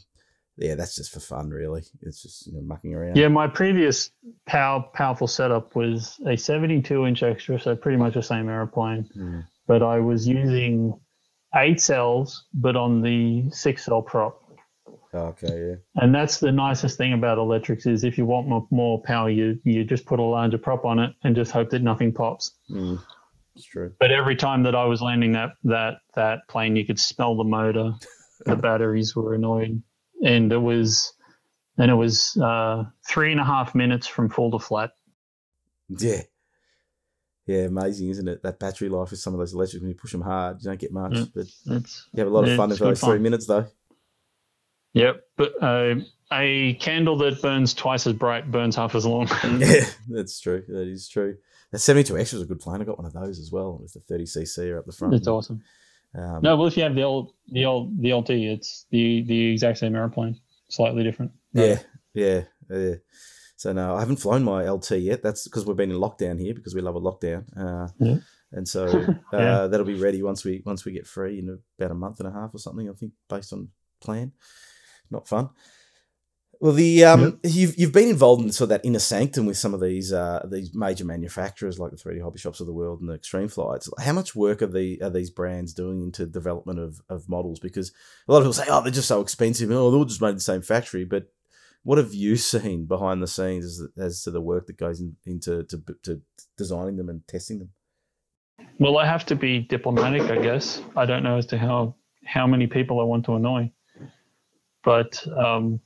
yeah, 0.58 0.74
that's 0.74 0.96
just 0.96 1.12
for 1.12 1.20
fun, 1.20 1.50
really. 1.50 1.82
It's 2.02 2.22
just 2.22 2.46
you 2.46 2.54
know 2.54 2.62
mucking 2.62 2.94
around. 2.94 3.16
Yeah, 3.16 3.28
my 3.28 3.46
previous 3.46 4.10
power, 4.46 4.84
powerful 4.92 5.28
setup 5.28 5.76
was 5.76 6.18
a 6.26 6.36
72 6.36 7.06
inch 7.06 7.22
extra, 7.22 7.60
so 7.60 7.76
pretty 7.76 7.96
much 7.96 8.14
the 8.14 8.22
same 8.22 8.48
aeroplane. 8.48 9.08
Mm. 9.16 9.46
But 9.66 9.82
I 9.82 10.00
was 10.00 10.26
using 10.26 10.98
eight 11.54 11.80
cells, 11.80 12.44
but 12.52 12.76
on 12.76 13.02
the 13.02 13.50
six 13.50 13.84
cell 13.84 14.02
prop. 14.02 14.42
Okay, 15.14 15.68
yeah. 15.68 16.02
And 16.02 16.14
that's 16.14 16.38
the 16.38 16.52
nicest 16.52 16.98
thing 16.98 17.14
about 17.14 17.38
electrics 17.38 17.86
is 17.86 18.04
if 18.04 18.18
you 18.18 18.26
want 18.26 18.70
more, 18.70 19.02
power, 19.02 19.30
you 19.30 19.58
you 19.64 19.84
just 19.84 20.04
put 20.04 20.20
a 20.20 20.22
larger 20.22 20.58
prop 20.58 20.84
on 20.84 20.98
it 20.98 21.14
and 21.24 21.34
just 21.34 21.50
hope 21.50 21.70
that 21.70 21.82
nothing 21.82 22.12
pops. 22.12 22.52
Mm. 22.70 23.00
It's 23.56 23.64
true. 23.64 23.92
But 23.98 24.12
every 24.12 24.36
time 24.36 24.62
that 24.64 24.74
I 24.74 24.84
was 24.84 25.00
landing 25.00 25.32
that 25.32 25.52
that 25.64 26.00
that 26.14 26.40
plane, 26.48 26.76
you 26.76 26.84
could 26.84 27.00
smell 27.00 27.36
the 27.36 27.44
motor. 27.44 27.92
the 28.46 28.54
batteries 28.54 29.16
were 29.16 29.34
annoying 29.34 29.82
and 30.22 30.52
it 30.52 30.58
was 30.58 31.12
and 31.76 31.90
it 31.90 31.94
was 31.94 32.36
uh, 32.36 32.84
three 33.06 33.30
and 33.30 33.40
a 33.40 33.44
half 33.44 33.74
minutes 33.74 34.06
from 34.06 34.28
full 34.28 34.50
to 34.50 34.58
flat. 34.58 34.90
Yeah. 35.88 36.22
Yeah, 37.46 37.62
amazing, 37.62 38.10
isn't 38.10 38.28
it? 38.28 38.42
That 38.42 38.58
battery 38.58 38.90
life 38.90 39.10
with 39.10 39.20
some 39.20 39.32
of 39.32 39.38
those 39.38 39.54
electrics 39.54 39.80
when 39.80 39.88
you 39.88 39.94
push 39.94 40.12
them 40.12 40.20
hard, 40.20 40.58
you 40.60 40.68
don't 40.68 40.78
get 40.78 40.92
much, 40.92 41.14
but 41.34 41.46
you 41.64 41.82
have 42.18 42.26
a 42.26 42.30
lot 42.30 42.46
of 42.46 42.56
fun 42.56 42.70
in 42.72 42.76
those 42.76 43.00
three 43.00 43.18
minutes, 43.20 43.46
though. 43.46 43.66
Yep, 44.98 45.22
but 45.36 45.62
uh, 45.62 45.94
a 46.32 46.74
candle 46.74 47.16
that 47.18 47.40
burns 47.40 47.72
twice 47.72 48.06
as 48.06 48.14
bright 48.14 48.50
burns 48.50 48.74
half 48.74 48.94
as 48.94 49.06
long. 49.06 49.28
yeah, 49.58 49.84
that's 50.08 50.40
true. 50.40 50.64
That 50.68 50.88
is 50.88 51.08
true. 51.08 51.36
That 51.70 51.78
72X 51.78 52.32
was 52.32 52.42
a 52.42 52.46
good 52.46 52.60
plane. 52.60 52.80
I 52.80 52.84
got 52.84 52.98
one 52.98 53.06
of 53.06 53.12
those 53.12 53.38
as 53.38 53.52
well 53.52 53.78
with 53.80 53.92
the 53.92 54.00
30cc 54.12 54.76
up 54.76 54.86
the 54.86 54.92
front. 54.92 55.14
It's 55.14 55.28
awesome. 55.28 55.62
Um, 56.16 56.40
no, 56.42 56.56
well, 56.56 56.66
if 56.66 56.76
you 56.76 56.82
have 56.82 56.94
the 56.94 57.02
old, 57.02 57.32
the 57.48 57.64
old, 57.66 58.00
the 58.00 58.12
LT, 58.12 58.30
it's 58.30 58.86
the 58.90 59.22
the 59.24 59.52
exact 59.52 59.78
same 59.78 59.94
airplane, 59.94 60.40
slightly 60.68 61.04
different. 61.04 61.32
Yeah, 61.52 61.78
yeah, 62.14 62.44
yeah. 62.70 62.94
So 63.56 63.72
no, 63.72 63.94
I 63.94 64.00
haven't 64.00 64.16
flown 64.16 64.42
my 64.42 64.68
LT 64.68 64.92
yet. 64.92 65.22
That's 65.22 65.46
because 65.46 65.66
we've 65.66 65.76
been 65.76 65.90
in 65.90 65.98
lockdown 65.98 66.40
here 66.40 66.54
because 66.54 66.74
we 66.74 66.80
love 66.80 66.96
a 66.96 67.00
lockdown. 67.00 67.44
Uh, 67.56 67.88
yeah. 67.98 68.16
And 68.52 68.66
so 68.66 68.86
uh, 69.32 69.38
yeah. 69.38 69.66
that'll 69.66 69.84
be 69.84 70.00
ready 70.00 70.22
once 70.22 70.44
we 70.44 70.62
once 70.64 70.84
we 70.84 70.92
get 70.92 71.06
free 71.06 71.38
in 71.38 71.58
about 71.78 71.90
a 71.90 71.94
month 71.94 72.20
and 72.20 72.28
a 72.28 72.32
half 72.32 72.54
or 72.54 72.58
something. 72.58 72.88
I 72.88 72.92
think 72.94 73.12
based 73.28 73.52
on 73.52 73.68
plan. 74.00 74.32
Not 75.10 75.28
fun. 75.28 75.50
Well, 76.60 76.72
the 76.72 77.04
um, 77.04 77.20
yep. 77.20 77.34
you've 77.44 77.78
you've 77.78 77.92
been 77.92 78.08
involved 78.08 78.42
in 78.42 78.50
sort 78.50 78.66
of 78.66 78.68
that 78.70 78.84
inner 78.84 78.98
sanctum 78.98 79.46
with 79.46 79.56
some 79.56 79.74
of 79.74 79.80
these 79.80 80.12
uh, 80.12 80.44
these 80.50 80.74
major 80.74 81.04
manufacturers 81.04 81.78
like 81.78 81.92
the 81.92 81.96
3D 81.96 82.20
hobby 82.20 82.40
shops 82.40 82.58
of 82.58 82.66
the 82.66 82.72
world 82.72 83.00
and 83.00 83.08
the 83.08 83.14
Extreme 83.14 83.48
Flights. 83.48 83.88
How 84.00 84.12
much 84.12 84.34
work 84.34 84.60
are 84.60 84.66
the 84.66 85.00
are 85.00 85.10
these 85.10 85.30
brands 85.30 85.72
doing 85.72 86.02
into 86.02 86.26
development 86.26 86.80
of, 86.80 87.00
of 87.08 87.28
models? 87.28 87.60
Because 87.60 87.92
a 88.26 88.32
lot 88.32 88.38
of 88.38 88.44
people 88.44 88.54
say, 88.54 88.66
oh, 88.68 88.82
they're 88.82 88.90
just 88.90 89.06
so 89.06 89.20
expensive. 89.20 89.70
Oh, 89.70 89.90
they're 89.90 89.98
all 89.98 90.04
just 90.04 90.20
made 90.20 90.30
in 90.30 90.34
the 90.36 90.40
same 90.40 90.62
factory. 90.62 91.04
But 91.04 91.28
what 91.84 91.98
have 91.98 92.12
you 92.12 92.34
seen 92.52 92.86
behind 92.86 93.22
the 93.22 93.28
scenes 93.28 93.64
as, 93.64 93.82
as 93.96 94.22
to 94.24 94.32
the 94.32 94.40
work 94.40 94.66
that 94.66 94.78
goes 94.78 95.00
in, 95.00 95.16
into 95.26 95.62
to, 95.62 95.82
to 96.02 96.20
designing 96.56 96.96
them 96.96 97.08
and 97.08 97.26
testing 97.28 97.60
them? 97.60 97.70
Well, 98.80 98.98
I 98.98 99.06
have 99.06 99.24
to 99.26 99.36
be 99.36 99.60
diplomatic, 99.60 100.22
I 100.22 100.42
guess. 100.42 100.82
I 100.96 101.06
don't 101.06 101.22
know 101.22 101.38
as 101.38 101.46
to 101.46 101.58
how 101.58 101.94
how 102.24 102.46
many 102.46 102.66
people 102.66 103.00
I 103.00 103.04
want 103.04 103.24
to 103.26 103.36
annoy, 103.36 103.72
but. 104.88 105.12
Um, 105.46 105.80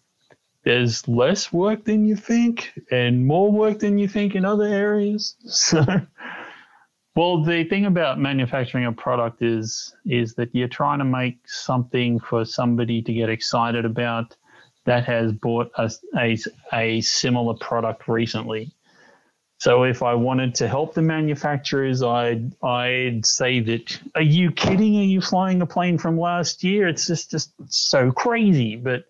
there's 0.65 1.09
less 1.09 1.53
work 1.53 1.85
than 1.85 2.05
you 2.05 2.15
think 2.17 2.73
and 2.91 3.27
more 3.27 3.51
work 3.51 3.81
than 3.81 3.99
you 3.99 4.07
think 4.07 4.35
in 4.35 4.45
other 4.45 4.65
areas. 4.65 5.37
So, 5.47 5.85
well, 7.15 7.45
the 7.45 7.65
thing 7.65 7.85
about 7.85 8.19
manufacturing 8.19 8.87
a 8.87 8.93
product 8.93 9.43
is 9.43 9.95
is 10.07 10.35
that 10.37 10.55
you're 10.55 10.69
trying 10.69 11.01
to 11.01 11.05
make 11.05 11.41
something 11.47 12.21
for 12.21 12.45
somebody 12.45 13.03
to 13.03 13.13
get 13.13 13.29
excited 13.29 13.85
about 13.85 14.35
that 14.87 15.05
has 15.05 15.33
bought 15.33 15.71
a, 15.77 15.91
a, 16.17 16.39
a 16.73 17.01
similar 17.03 17.55
product 17.55 18.09
recently. 18.09 18.73
So 19.63 19.85
if 19.85 20.03
I 20.03 20.15
wanted 20.15 20.57
to 20.57 20.67
help 20.67 20.93
the 20.93 21.03
manufacturers, 21.03 22.03
I'd 22.03 22.53
I'd 22.65 23.25
say 23.25 23.61
that 23.61 24.01
are 24.17 24.21
you 24.21 24.51
kidding? 24.51 24.99
Are 24.99 25.05
you 25.05 25.21
flying 25.21 25.63
a 25.63 25.67
plane 25.67 25.99
from 25.99 26.19
last 26.19 26.65
year? 26.65 26.89
It's 26.89 27.07
just 27.07 27.31
just 27.31 27.53
so 27.69 28.11
crazy. 28.11 28.75
But 28.75 29.05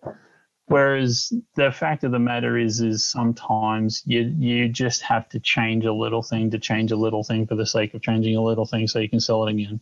Whereas 0.67 1.33
the 1.55 1.71
fact 1.71 2.03
of 2.03 2.11
the 2.11 2.19
matter 2.19 2.55
is, 2.55 2.81
is 2.81 3.03
sometimes 3.03 4.03
you 4.05 4.21
you 4.37 4.69
just 4.69 5.01
have 5.01 5.27
to 5.29 5.39
change 5.39 5.85
a 5.85 5.91
little 5.91 6.21
thing 6.21 6.51
to 6.51 6.59
change 6.59 6.91
a 6.91 6.97
little 6.97 7.23
thing 7.23 7.47
for 7.47 7.55
the 7.55 7.65
sake 7.65 7.95
of 7.95 8.03
changing 8.03 8.35
a 8.37 8.43
little 8.43 8.67
thing 8.67 8.87
so 8.87 8.99
you 8.99 9.09
can 9.09 9.21
sell 9.21 9.47
it 9.47 9.51
again. 9.51 9.79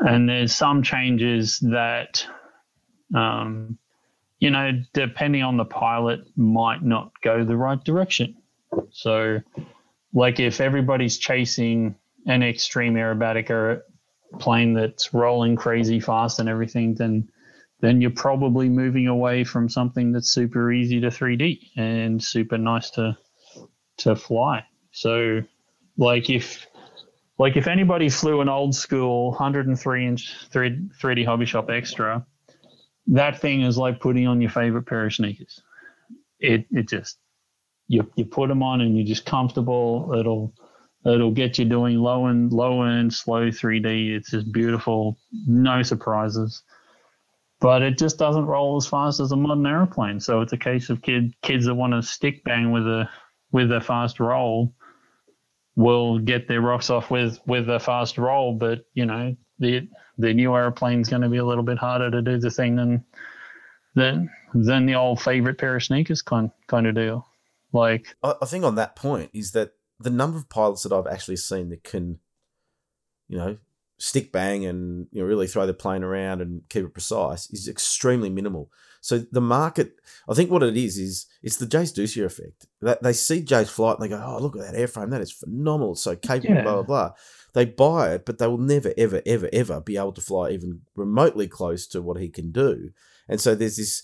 And 0.00 0.28
there's 0.28 0.52
some 0.52 0.82
changes 0.82 1.60
that, 1.60 2.26
um, 3.14 3.78
you 4.38 4.50
know, 4.50 4.82
depending 4.92 5.42
on 5.42 5.56
the 5.56 5.64
pilot, 5.64 6.20
might 6.36 6.82
not 6.82 7.12
go 7.22 7.42
the 7.42 7.56
right 7.56 7.82
direction. 7.82 8.36
So, 8.90 9.40
like 10.12 10.40
if 10.40 10.60
everybody's 10.60 11.18
chasing 11.18 11.94
an 12.26 12.42
extreme 12.42 12.94
aerobatic 12.94 13.80
plane 14.38 14.74
that's 14.74 15.12
rolling 15.12 15.56
crazy 15.56 16.00
fast 16.00 16.38
and 16.38 16.48
everything, 16.48 16.94
then 16.94 17.28
then 17.80 18.00
you're 18.00 18.10
probably 18.10 18.68
moving 18.68 19.06
away 19.06 19.42
from 19.42 19.68
something 19.68 20.12
that's 20.12 20.30
super 20.30 20.70
easy 20.70 21.00
to 21.00 21.08
3D 21.08 21.70
and 21.76 22.22
super 22.22 22.58
nice 22.58 22.90
to 22.90 23.16
to 23.98 24.16
fly. 24.16 24.64
So, 24.92 25.42
like 25.96 26.30
if 26.30 26.66
like 27.38 27.56
if 27.56 27.66
anybody 27.66 28.08
flew 28.08 28.40
an 28.40 28.48
old 28.48 28.74
school 28.74 29.30
103 29.30 30.06
inch 30.06 30.36
3, 30.52 30.88
3D 31.00 31.24
hobby 31.24 31.46
shop 31.46 31.70
extra, 31.70 32.26
that 33.06 33.40
thing 33.40 33.62
is 33.62 33.78
like 33.78 34.00
putting 34.00 34.26
on 34.26 34.40
your 34.40 34.50
favorite 34.50 34.84
pair 34.84 35.06
of 35.06 35.14
sneakers. 35.14 35.62
It 36.38 36.66
it 36.70 36.88
just 36.88 37.18
you 37.90 38.10
you 38.16 38.24
put 38.24 38.48
them 38.48 38.62
on 38.62 38.80
and 38.80 38.96
you're 38.96 39.06
just 39.06 39.26
comfortable. 39.26 40.14
It'll 40.18 40.54
it'll 41.04 41.32
get 41.32 41.58
you 41.58 41.66
doing 41.66 41.98
low 41.98 42.26
and 42.26 42.52
low 42.52 42.82
and 42.82 43.12
slow 43.12 43.48
3D. 43.48 44.16
It's 44.16 44.30
just 44.30 44.52
beautiful, 44.52 45.18
no 45.46 45.82
surprises 45.82 46.62
but 47.60 47.82
it 47.82 47.98
just 47.98 48.18
doesn't 48.18 48.46
roll 48.46 48.76
as 48.78 48.86
fast 48.86 49.20
as 49.20 49.32
a 49.32 49.36
modern 49.36 49.66
airplane. 49.66 50.20
So 50.20 50.40
it's 50.40 50.54
a 50.54 50.58
case 50.58 50.90
of 50.90 51.02
kid 51.02 51.34
kids 51.42 51.66
that 51.66 51.74
want 51.74 51.92
to 51.92 52.02
stick 52.02 52.42
bang 52.44 52.72
with 52.72 52.86
a 52.86 53.08
with 53.52 53.70
a 53.72 53.80
fast 53.80 54.20
roll 54.20 54.74
will 55.76 56.18
get 56.18 56.48
their 56.48 56.60
rocks 56.60 56.90
off 56.90 57.10
with 57.10 57.38
with 57.46 57.68
a 57.68 57.80
fast 57.80 58.18
roll, 58.18 58.54
but 58.54 58.80
you 58.94 59.06
know 59.06 59.36
the 59.58 59.88
the 60.18 60.34
new 60.34 60.54
airplane's 60.56 61.08
going 61.08 61.22
to 61.22 61.28
be 61.28 61.38
a 61.38 61.44
little 61.44 61.64
bit 61.64 61.78
harder 61.78 62.10
to 62.10 62.22
do 62.22 62.38
the 62.38 62.50
thing 62.50 62.76
than 62.76 63.04
than 63.94 64.30
than 64.54 64.86
the 64.86 64.94
old 64.94 65.20
favorite 65.22 65.58
pair 65.58 65.76
of 65.76 65.84
sneakers 65.84 66.22
kind 66.22 66.50
kind 66.66 66.86
of 66.86 66.94
deal. 66.94 67.26
Like 67.72 68.16
I 68.22 68.46
think 68.46 68.64
on 68.64 68.74
that 68.76 68.96
point 68.96 69.30
is 69.32 69.52
that 69.52 69.72
the 69.98 70.10
number 70.10 70.38
of 70.38 70.48
pilots 70.48 70.82
that 70.82 70.92
I've 70.92 71.06
actually 71.06 71.36
seen 71.36 71.68
that 71.70 71.84
can, 71.84 72.18
you 73.28 73.38
know, 73.38 73.58
stick 73.98 74.32
bang 74.32 74.64
and 74.64 75.06
you 75.12 75.20
know 75.20 75.28
really 75.28 75.46
throw 75.46 75.66
the 75.66 75.74
plane 75.74 76.02
around 76.02 76.40
and 76.40 76.62
keep 76.70 76.84
it 76.84 76.94
precise 76.94 77.50
is 77.50 77.68
extremely 77.68 78.30
minimal. 78.30 78.70
So 79.02 79.18
the 79.18 79.40
market, 79.40 79.94
I 80.28 80.34
think 80.34 80.50
what 80.50 80.62
it 80.62 80.76
is 80.76 80.98
is 80.98 81.26
it's 81.42 81.56
the 81.56 81.66
Jace 81.66 81.94
Doucet 81.94 82.24
effect. 82.24 82.66
That 82.80 83.02
they 83.02 83.12
see 83.12 83.42
Jace 83.42 83.68
flight 83.68 83.98
and 83.98 84.04
they 84.04 84.08
go, 84.08 84.22
"Oh, 84.24 84.38
look 84.40 84.56
at 84.56 84.62
that 84.62 84.74
airframe! 84.74 85.10
That 85.10 85.20
is 85.20 85.32
phenomenal! 85.32 85.92
It's 85.92 86.02
so 86.02 86.16
capable." 86.16 86.54
Yeah. 86.54 86.62
Blah 86.62 86.74
blah 86.74 86.82
blah. 86.82 87.10
They 87.52 87.64
buy 87.64 88.14
it, 88.14 88.26
but 88.26 88.38
they 88.38 88.46
will 88.46 88.58
never, 88.58 88.92
ever, 88.96 89.22
ever, 89.26 89.50
ever 89.52 89.80
be 89.80 89.96
able 89.96 90.12
to 90.12 90.20
fly 90.20 90.50
even 90.50 90.82
remotely 90.94 91.48
close 91.48 91.86
to 91.88 92.00
what 92.02 92.20
he 92.20 92.28
can 92.28 92.52
do. 92.52 92.90
And 93.28 93.40
so 93.40 93.54
there's 93.54 93.76
this, 93.76 94.02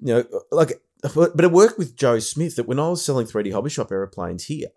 you 0.00 0.14
know, 0.14 0.24
like, 0.50 0.80
but 1.14 1.44
it 1.44 1.52
worked 1.52 1.78
with 1.78 1.96
Joe 1.96 2.18
Smith 2.18 2.56
that 2.56 2.66
when 2.66 2.78
I 2.78 2.88
was 2.88 3.04
selling 3.04 3.26
3D 3.26 3.52
hobby 3.52 3.70
shop 3.70 3.92
aeroplanes 3.92 4.44
here, 4.44 4.68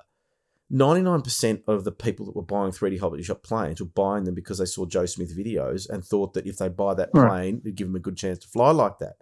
99% 0.72 1.64
of 1.68 1.84
the 1.84 1.92
people 1.92 2.26
that 2.28 2.36
were 2.36 2.44
buying 2.44 2.72
3D 2.72 3.00
Hobby 3.00 3.24
Shop 3.24 3.42
planes 3.42 3.82
were 3.82 3.88
buying 3.88 4.26
them 4.26 4.36
because 4.36 4.60
they 4.60 4.66
saw 4.66 4.86
Joe 4.86 5.08
Smith 5.08 5.36
videos 5.36 5.90
and 5.90 6.06
thought 6.06 6.34
that 6.34 6.46
if 6.46 6.58
they 6.58 6.70
buy 6.70 6.94
that 6.94 7.12
plane, 7.12 7.56
right. 7.56 7.62
it'd 7.64 7.76
give 7.76 7.88
them 7.88 7.96
a 7.96 8.00
good 8.00 8.18
chance 8.18 8.40
to 8.40 8.48
fly 8.48 8.72
like 8.72 9.00
that. 9.00 9.16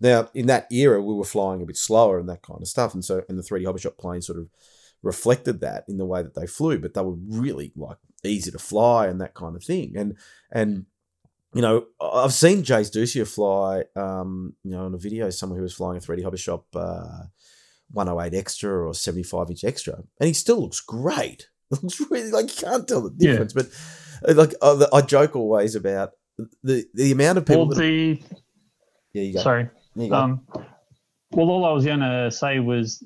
Now, 0.00 0.28
in 0.34 0.46
that 0.46 0.70
era, 0.70 1.02
we 1.02 1.14
were 1.14 1.24
flying 1.24 1.62
a 1.62 1.66
bit 1.66 1.76
slower 1.76 2.18
and 2.18 2.28
that 2.28 2.42
kind 2.42 2.60
of 2.60 2.68
stuff. 2.68 2.94
And 2.94 3.04
so, 3.04 3.22
and 3.28 3.36
the 3.36 3.42
3D 3.42 3.64
Hobby 3.64 3.80
Shop 3.80 3.96
plane 3.98 4.22
sort 4.22 4.38
of 4.38 4.48
reflected 5.02 5.60
that 5.60 5.84
in 5.88 5.96
the 5.96 6.06
way 6.06 6.22
that 6.22 6.34
they 6.34 6.46
flew, 6.46 6.78
but 6.78 6.94
they 6.94 7.02
were 7.02 7.16
really 7.28 7.72
like 7.76 7.98
easy 8.22 8.52
to 8.52 8.58
fly 8.58 9.06
and 9.06 9.20
that 9.20 9.34
kind 9.34 9.56
of 9.56 9.64
thing. 9.64 9.94
And, 9.96 10.16
and, 10.52 10.86
you 11.54 11.62
know, 11.62 11.86
I've 12.00 12.32
seen 12.32 12.62
Jace 12.62 12.90
Doucet 12.90 13.28
fly, 13.28 13.84
um, 13.96 14.54
you 14.64 14.72
know, 14.72 14.84
on 14.84 14.94
a 14.94 14.98
video, 14.98 15.30
someone 15.30 15.56
who 15.56 15.62
was 15.62 15.74
flying 15.74 15.96
a 15.96 16.00
3D 16.00 16.24
Hobby 16.24 16.38
Shop, 16.38 16.66
uh, 16.74 17.24
108 17.92 18.36
extra 18.36 18.88
or 18.88 18.94
75 18.94 19.50
inch 19.50 19.64
extra, 19.64 19.94
and 19.94 20.26
he 20.26 20.32
still 20.32 20.60
looks 20.60 20.80
great. 20.80 21.48
looks 21.70 22.00
really 22.10 22.30
like 22.30 22.50
you 22.50 22.66
can't 22.68 22.86
tell 22.86 23.02
the 23.02 23.10
difference. 23.10 23.54
Yeah. 23.54 23.62
But 23.62 24.30
uh, 24.30 24.34
like 24.34 24.54
uh, 24.60 24.86
I 24.92 25.00
joke 25.00 25.36
always 25.36 25.74
about 25.74 26.10
the 26.62 26.84
the 26.94 27.12
amount 27.12 27.38
of 27.38 27.46
people. 27.46 27.68
Well, 27.68 27.76
the 27.76 28.20
yeah, 29.12 29.22
you 29.22 29.34
go. 29.34 29.40
Sorry. 29.40 29.68
You 29.94 30.08
go. 30.08 30.14
Um, 30.14 30.46
well, 31.30 31.50
all 31.50 31.64
I 31.64 31.72
was 31.72 31.84
going 31.84 32.00
to 32.00 32.30
say 32.30 32.58
was 32.58 33.04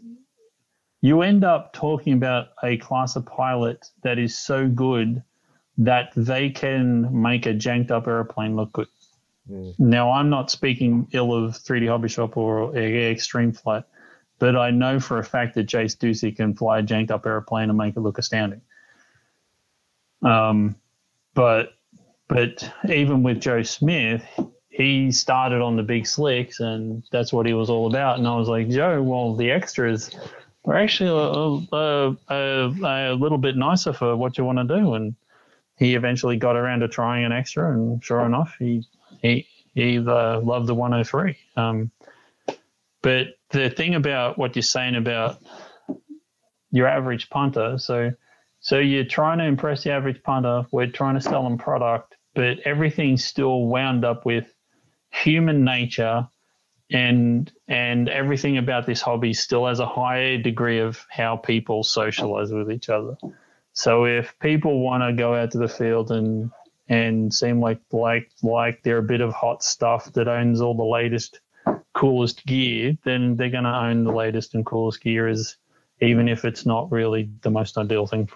you 1.00 1.22
end 1.22 1.44
up 1.44 1.72
talking 1.72 2.14
about 2.14 2.48
a 2.64 2.76
class 2.78 3.16
of 3.16 3.26
pilot 3.26 3.86
that 4.02 4.18
is 4.18 4.38
so 4.38 4.68
good 4.68 5.22
that 5.78 6.12
they 6.16 6.50
can 6.50 7.22
make 7.22 7.46
a 7.46 7.54
janked 7.54 7.90
up 7.90 8.06
airplane 8.06 8.56
look 8.56 8.72
good. 8.72 8.88
Mm. 9.50 9.74
Now, 9.78 10.10
I'm 10.10 10.28
not 10.28 10.50
speaking 10.50 11.08
ill 11.12 11.32
of 11.32 11.54
3D 11.54 11.88
Hobby 11.88 12.08
Shop 12.08 12.36
or 12.36 12.76
Extreme 12.76 13.52
Flight 13.52 13.84
but 14.38 14.56
I 14.56 14.70
know 14.70 15.00
for 15.00 15.18
a 15.18 15.24
fact 15.24 15.54
that 15.54 15.66
Jace 15.66 15.98
Doucet 15.98 16.36
can 16.36 16.54
fly 16.54 16.78
a 16.78 16.82
janked 16.82 17.10
up 17.10 17.26
airplane 17.26 17.68
and 17.68 17.78
make 17.78 17.96
it 17.96 18.00
look 18.00 18.18
astounding. 18.18 18.60
Um, 20.22 20.76
but 21.34 21.74
but 22.28 22.70
even 22.88 23.22
with 23.22 23.40
Joe 23.40 23.62
Smith, 23.62 24.24
he 24.68 25.10
started 25.10 25.60
on 25.62 25.76
the 25.76 25.82
big 25.82 26.06
slicks, 26.06 26.60
and 26.60 27.02
that's 27.10 27.32
what 27.32 27.46
he 27.46 27.54
was 27.54 27.70
all 27.70 27.86
about. 27.86 28.18
And 28.18 28.28
I 28.28 28.36
was 28.36 28.48
like, 28.48 28.68
Joe, 28.68 29.02
well, 29.02 29.34
the 29.34 29.50
extras 29.50 30.10
are 30.66 30.76
actually 30.76 31.08
a, 31.10 31.76
a, 31.76 32.16
a, 32.28 33.12
a 33.12 33.14
little 33.14 33.38
bit 33.38 33.56
nicer 33.56 33.92
for 33.92 34.14
what 34.16 34.36
you 34.36 34.44
want 34.44 34.58
to 34.58 34.64
do. 34.64 34.94
And 34.94 35.14
he 35.78 35.94
eventually 35.94 36.36
got 36.36 36.56
around 36.56 36.80
to 36.80 36.88
trying 36.88 37.24
an 37.24 37.32
extra, 37.32 37.72
and 37.72 38.02
sure 38.02 38.24
enough, 38.24 38.56
he 38.58 38.84
he 39.22 39.46
he 39.74 39.98
uh, 39.98 40.40
loved 40.40 40.66
the 40.66 40.74
103. 40.74 41.36
Um, 41.56 41.90
but 43.02 43.28
the 43.50 43.70
thing 43.70 43.94
about 43.94 44.38
what 44.38 44.56
you're 44.56 44.62
saying 44.62 44.96
about 44.96 45.38
your 46.70 46.88
average 46.88 47.30
punter, 47.30 47.78
so 47.78 48.12
so 48.60 48.78
you're 48.78 49.04
trying 49.04 49.38
to 49.38 49.44
impress 49.44 49.84
the 49.84 49.92
average 49.92 50.22
punter. 50.22 50.66
We're 50.72 50.88
trying 50.88 51.14
to 51.14 51.20
sell 51.20 51.44
them 51.44 51.58
product, 51.58 52.16
but 52.34 52.58
everything's 52.64 53.24
still 53.24 53.66
wound 53.66 54.04
up 54.04 54.26
with 54.26 54.52
human 55.10 55.64
nature 55.64 56.28
and 56.90 57.52
and 57.68 58.08
everything 58.08 58.58
about 58.58 58.86
this 58.86 59.00
hobby 59.00 59.34
still 59.34 59.66
has 59.66 59.78
a 59.78 59.86
higher 59.86 60.38
degree 60.38 60.78
of 60.78 61.04
how 61.10 61.36
people 61.36 61.82
socialize 61.82 62.50
with 62.50 62.70
each 62.70 62.88
other. 62.88 63.16
So 63.78 64.06
if 64.06 64.36
people 64.40 64.80
want 64.80 65.04
to 65.04 65.12
go 65.12 65.36
out 65.36 65.52
to 65.52 65.58
the 65.58 65.68
field 65.68 66.10
and 66.10 66.50
and 66.88 67.32
seem 67.32 67.60
like 67.60 67.80
like 67.92 68.28
like 68.42 68.82
they're 68.82 68.98
a 68.98 69.02
bit 69.04 69.20
of 69.20 69.32
hot 69.32 69.62
stuff 69.62 70.12
that 70.14 70.26
owns 70.26 70.60
all 70.60 70.74
the 70.74 70.82
latest 70.82 71.38
coolest 71.94 72.44
gear, 72.44 72.98
then 73.04 73.36
they're 73.36 73.50
going 73.50 73.62
to 73.62 73.70
own 73.70 74.02
the 74.02 74.10
latest 74.10 74.56
and 74.56 74.66
coolest 74.66 75.00
gear, 75.00 75.28
as 75.28 75.58
even 76.00 76.26
if 76.26 76.44
it's 76.44 76.66
not 76.66 76.90
really 76.90 77.30
the 77.42 77.52
most 77.52 77.78
ideal 77.78 78.04
thing, 78.04 78.28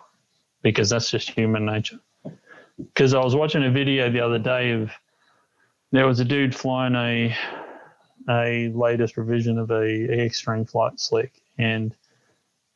because 0.62 0.90
that's 0.90 1.10
just 1.10 1.31
human 1.31 1.66
nature. 1.66 1.98
Because 2.78 3.12
I 3.12 3.24
was 3.24 3.35
watching 3.35 3.64
a 3.64 3.70
video 3.70 4.12
the 4.12 4.20
other 4.20 4.39
day 4.39 4.70
of 4.70 4.93
there 5.90 6.06
was 6.06 6.20
a 6.20 6.24
dude 6.24 6.55
flying 6.55 6.94
a 6.94 7.36
a 8.31 8.69
latest 8.69 9.16
revision 9.16 9.59
of 9.59 9.73
a 9.73 10.24
extreme 10.24 10.66
flight 10.66 11.01
slick, 11.01 11.32
and 11.59 11.97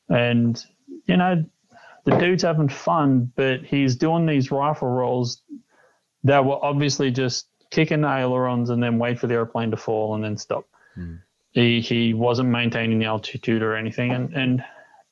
and 0.09 0.64
you 1.06 1.16
know 1.16 1.44
the 2.07 2.16
dude's 2.16 2.45
having 2.45 2.69
fun, 2.69 3.33
but 3.35 3.65
he's 3.65 3.97
doing 3.97 4.27
these 4.27 4.51
rifle 4.53 4.89
rolls 4.89 5.43
that 6.23 6.45
were 6.45 6.65
obviously 6.65 7.11
just 7.11 7.49
kicking 7.70 8.03
the 8.03 8.09
ailerons 8.09 8.70
and 8.70 8.83
then 8.83 8.99
wait 8.99 9.19
for 9.19 9.27
the 9.27 9.35
airplane 9.35 9.73
to 9.73 9.77
fall 9.77 10.15
and 10.15 10.23
then 10.23 10.37
stop. 10.37 10.65
Mm. 10.97 11.20
He 11.51 11.81
he 11.81 12.15
wasn't 12.15 12.49
maintaining 12.49 13.01
the 13.01 13.07
altitude 13.07 13.62
or 13.62 13.74
anything, 13.74 14.12
and 14.12 14.33
and 14.35 14.65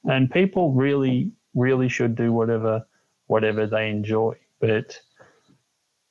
and 0.05 0.31
people 0.31 0.73
really 0.73 1.33
really 1.55 1.89
should 1.89 2.15
do 2.15 2.33
whatever 2.33 2.87
whatever 3.27 3.66
they 3.66 3.91
enjoy. 3.91 4.37
But 4.61 5.01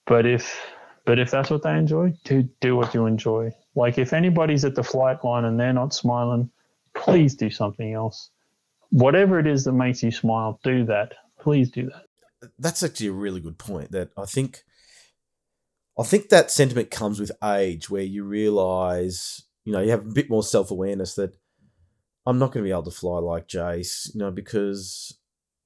but 0.06 0.26
if 0.26 0.60
but 1.06 1.18
if 1.18 1.32
that's 1.32 1.50
what 1.50 1.64
they 1.64 1.78
enjoy, 1.78 2.14
do 2.26 2.44
do 2.60 2.76
what 2.76 2.94
you 2.94 3.06
enjoy. 3.06 3.52
Like 3.76 3.98
if 3.98 4.12
anybody's 4.12 4.66
at 4.66 4.76
the 4.76 4.84
flight 4.84 5.24
line 5.24 5.46
and 5.46 5.58
they're 5.58 5.72
not 5.72 5.94
smiling, 5.94 6.50
please 6.94 7.36
do 7.36 7.50
something 7.50 7.94
else. 7.94 8.32
Whatever 8.94 9.40
it 9.40 9.48
is 9.48 9.64
that 9.64 9.74
makes 9.74 10.04
you 10.04 10.12
smile, 10.12 10.60
do 10.64 10.86
that. 10.86 11.14
Please 11.40 11.72
do 11.72 11.90
that. 11.90 12.50
That's 12.60 12.84
actually 12.84 13.08
a 13.08 13.14
really 13.14 13.42
good 13.42 13.58
point. 13.58 13.92
That 13.92 14.10
I 14.18 14.26
think 14.26 14.64
I 16.00 16.04
think 16.04 16.30
that 16.30 16.52
sentiment 16.52 16.92
comes 16.92 17.20
with 17.20 17.32
age 17.44 17.90
where 17.90 18.04
you 18.04 18.24
realize 18.24 19.44
you 19.66 19.72
know, 19.72 19.80
you 19.80 19.92
have 19.92 20.06
a 20.06 20.14
bit 20.14 20.30
more 20.30 20.44
self 20.44 20.72
awareness 20.72 21.16
that 21.16 21.36
I'm 22.26 22.40
not 22.40 22.52
going 22.52 22.64
to 22.64 22.68
be 22.68 22.72
able 22.72 22.84
to 22.84 22.92
fly 22.92 23.20
like 23.20 23.48
Jace, 23.48 24.14
you 24.14 24.20
know, 24.20 24.32
because 24.32 25.18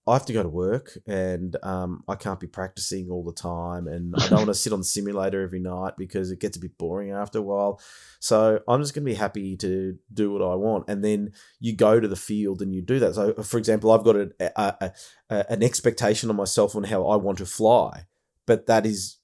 I 0.07 0.13
have 0.13 0.25
to 0.27 0.33
go 0.33 0.41
to 0.41 0.49
work 0.49 0.97
and 1.05 1.55
um, 1.63 2.03
I 2.07 2.15
can't 2.15 2.39
be 2.39 2.47
practicing 2.47 3.09
all 3.09 3.23
the 3.23 3.33
time, 3.33 3.87
and 3.87 4.15
I 4.17 4.27
don't 4.29 4.39
want 4.39 4.47
to 4.47 4.53
sit 4.53 4.71
on 4.71 4.79
the 4.79 4.85
simulator 4.85 5.41
every 5.41 5.59
night 5.59 5.95
because 5.97 6.31
it 6.31 6.39
gets 6.39 6.55
a 6.55 6.61
bit 6.61 6.77
boring 6.77 7.11
after 7.11 7.39
a 7.39 7.41
while. 7.41 7.81
So 8.19 8.61
I'm 8.67 8.81
just 8.81 8.93
going 8.93 9.05
to 9.05 9.11
be 9.11 9.15
happy 9.15 9.57
to 9.57 9.97
do 10.13 10.31
what 10.31 10.41
I 10.41 10.55
want, 10.55 10.85
and 10.87 11.03
then 11.03 11.31
you 11.59 11.75
go 11.75 11.99
to 11.99 12.07
the 12.07 12.15
field 12.15 12.61
and 12.61 12.73
you 12.73 12.81
do 12.81 12.99
that. 12.99 13.15
So, 13.15 13.33
for 13.43 13.57
example, 13.57 13.91
I've 13.91 14.03
got 14.03 14.15
a, 14.15 14.31
a, 14.39 14.91
a, 15.29 15.51
an 15.51 15.63
expectation 15.63 16.29
on 16.29 16.35
myself 16.35 16.75
on 16.75 16.85
how 16.85 17.05
I 17.07 17.17
want 17.17 17.39
to 17.39 17.45
fly, 17.45 18.05
but 18.45 18.67
that 18.67 18.85
is 18.85 19.17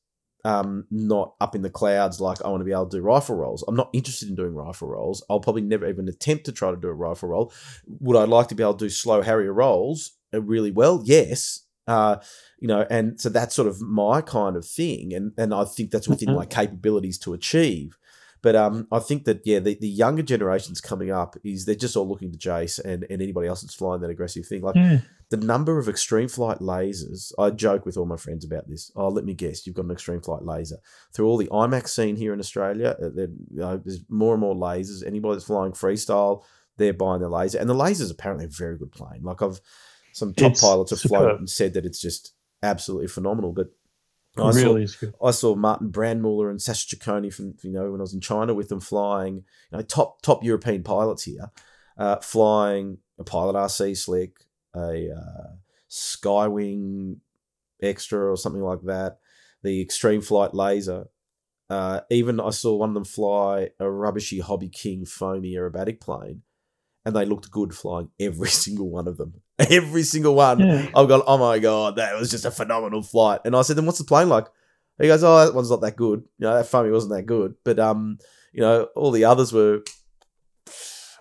um, 0.45 0.85
not 0.91 1.35
up 1.39 1.55
in 1.55 1.61
the 1.61 1.69
clouds 1.69 2.19
like 2.19 2.43
I 2.43 2.49
want 2.49 2.61
to 2.61 2.65
be 2.65 2.73
able 2.73 2.89
to 2.89 2.97
do 2.97 3.01
rifle 3.01 3.35
rolls. 3.35 3.64
I'm 3.68 3.76
not 3.76 3.89
interested 3.93 4.27
in 4.27 4.35
doing 4.35 4.53
rifle 4.53 4.89
rolls. 4.89 5.23
I'll 5.30 5.39
probably 5.39 5.61
never 5.61 5.88
even 5.88 6.10
attempt 6.10 6.45
to 6.45 6.51
try 6.51 6.72
to 6.72 6.77
do 6.77 6.89
a 6.89 6.93
rifle 6.93 7.30
roll. 7.30 7.53
Would 8.01 8.18
I 8.18 8.26
like 8.26 8.49
to 8.49 8.55
be 8.55 8.64
able 8.64 8.73
to 8.73 8.85
do 8.85 8.89
slow 8.89 9.22
Harrier 9.22 9.53
rolls 9.53 10.11
uh, 10.11 10.23
really 10.41 10.72
well? 10.72 11.01
Yes. 11.05 11.61
Uh, 11.88 12.18
you 12.60 12.68
know, 12.68 12.85
and 12.89 13.19
so 13.19 13.30
that's 13.30 13.53
sort 13.53 13.68
of 13.68 13.81
my 13.81 14.22
kind 14.22 14.55
of 14.55 14.65
thing, 14.65 15.14
and 15.14 15.34
and 15.38 15.53
I 15.53 15.65
think 15.65 15.91
that's 15.91 16.07
within 16.07 16.30
mm-hmm. 16.30 16.38
my 16.38 16.45
capabilities 16.45 17.18
to 17.19 17.34
achieve. 17.34 17.97
But 18.41 18.57
um, 18.57 18.88
I 18.91 18.99
think 18.99 19.23
that 19.23 19.41
yeah, 19.45 19.60
the, 19.60 19.77
the 19.80 19.88
younger 19.88 20.22
generations 20.22 20.81
coming 20.81 21.11
up 21.11 21.38
is 21.45 21.65
they're 21.65 21.76
just 21.76 21.95
all 21.95 22.07
looking 22.07 22.31
to 22.31 22.38
Jace 22.38 22.77
and, 22.77 23.05
and 23.10 23.22
anybody 23.22 23.47
else 23.47 23.61
that's 23.61 23.73
flying 23.73 24.01
that 24.01 24.10
aggressive 24.10 24.45
thing. 24.45 24.61
Like 24.61 24.76
yeah. 24.76 24.99
the 25.30 25.38
number 25.38 25.80
of 25.80 25.88
extreme 25.88 26.27
flight 26.27 26.60
lasers, 26.60 27.31
I 27.39 27.51
joke 27.51 27.85
with 27.85 27.95
all 27.95 28.05
my 28.05 28.18
friends 28.18 28.43
about 28.43 28.68
this. 28.68 28.91
Oh, 28.97 29.07
let 29.07 29.23
me 29.23 29.34
guess, 29.34 29.65
you've 29.65 29.77
got 29.77 29.85
an 29.85 29.91
extreme 29.91 30.22
flight 30.22 30.43
laser 30.43 30.77
through 31.14 31.27
all 31.27 31.38
the 31.38 31.47
IMAC 31.47 31.88
scene 31.88 32.18
here 32.18 32.34
in 32.34 32.39
Australia. 32.41 32.97
Uh, 33.01 33.11
you 33.15 33.38
know, 33.51 33.77
there's 33.77 34.01
more 34.10 34.34
and 34.34 34.41
more 34.41 34.55
lasers. 34.55 35.07
Anybody 35.07 35.35
that's 35.35 35.45
flying 35.45 35.72
freestyle, 35.72 36.43
they're 36.76 36.91
buying 36.93 37.22
the 37.22 37.30
laser, 37.30 37.60
and 37.60 37.69
the 37.69 37.73
laser's 37.73 38.11
apparently 38.11 38.45
a 38.45 38.49
very 38.49 38.77
good 38.77 38.91
plane. 38.91 39.23
Like 39.23 39.41
I've 39.41 39.61
some 40.14 40.34
top 40.34 40.52
it's 40.53 40.61
pilots 40.61 40.91
have 40.91 40.99
superb. 40.99 41.22
flown 41.22 41.38
and 41.40 41.49
said 41.49 41.73
that 41.73 41.85
it's 41.85 41.99
just 41.99 42.34
absolutely 42.61 43.07
phenomenal. 43.07 43.52
But 43.52 43.73
I 44.38 44.52
really 44.52 44.88
saw, 44.88 45.07
I 45.22 45.31
saw 45.31 45.56
Martin 45.56 45.91
Brandmüller 45.91 46.49
and 46.49 46.61
Sasha 46.61 46.95
Ciccone 46.95 47.34
from 47.34 47.56
you 47.64 47.72
know 47.72 47.91
when 47.91 47.99
I 47.99 48.03
was 48.03 48.14
in 48.14 48.22
China 48.22 48.53
with 48.53 48.69
them 48.69 48.80
flying, 48.80 49.35
you 49.72 49.77
know, 49.77 49.81
top 49.81 50.22
top 50.22 50.44
European 50.44 50.84
pilots 50.84 51.23
here, 51.23 51.52
uh, 51.98 52.18
flying 52.18 52.99
a 53.19 53.23
Pilot 53.23 53.56
RC 53.56 53.98
slick, 53.98 54.45
a 54.76 55.11
uh, 55.11 55.56
Skywing 55.90 57.18
extra 57.81 58.31
or 58.31 58.38
something 58.38 58.64
like 58.64 58.81
that, 58.84 59.19
the 59.61 59.81
Extreme 59.81 60.22
Flight 60.22 60.53
laser. 60.53 61.07
Uh, 61.69 62.02
even 62.10 62.40
I 62.40 62.49
saw 62.49 62.76
one 62.76 62.90
of 62.90 62.95
them 62.95 63.06
fly 63.06 63.69
a 63.80 63.90
rubbishy 63.90 64.40
Hobby 64.40 64.69
King 64.69 65.06
foamy 65.06 65.53
aerobatic 65.53 66.02
plane, 66.02 66.41
and 67.06 67.15
they 67.15 67.26
looked 67.26 67.52
good 67.52 67.73
flying 67.76 68.10
every 68.19 68.49
single 68.64 68.90
one 68.90 69.07
of 69.07 69.18
them. 69.18 69.43
Every 69.69 70.03
single 70.03 70.35
one. 70.35 70.59
Yeah. 70.59 70.89
I've 70.95 71.07
gone, 71.07 71.21
oh 71.27 71.38
my 71.38 71.59
god, 71.59 71.97
that 71.97 72.19
was 72.19 72.31
just 72.31 72.45
a 72.45 72.51
phenomenal 72.51 73.03
flight. 73.03 73.41
And 73.45 73.55
I 73.55 73.61
said, 73.61 73.75
then 73.75 73.85
what's 73.85 73.99
the 73.99 74.05
plane 74.05 74.30
like? 74.30 74.47
He 74.99 75.07
goes, 75.07 75.23
oh, 75.23 75.45
that 75.45 75.55
one's 75.55 75.69
not 75.69 75.81
that 75.81 75.95
good. 75.95 76.23
You 76.38 76.47
know, 76.47 76.55
that 76.55 76.67
foamy 76.67 76.91
wasn't 76.91 77.13
that 77.13 77.23
good. 77.23 77.55
But 77.63 77.80
um, 77.80 78.17
you 78.51 78.61
know, 78.61 78.88
all 78.95 79.11
the 79.11 79.25
others 79.25 79.51
were. 79.51 79.84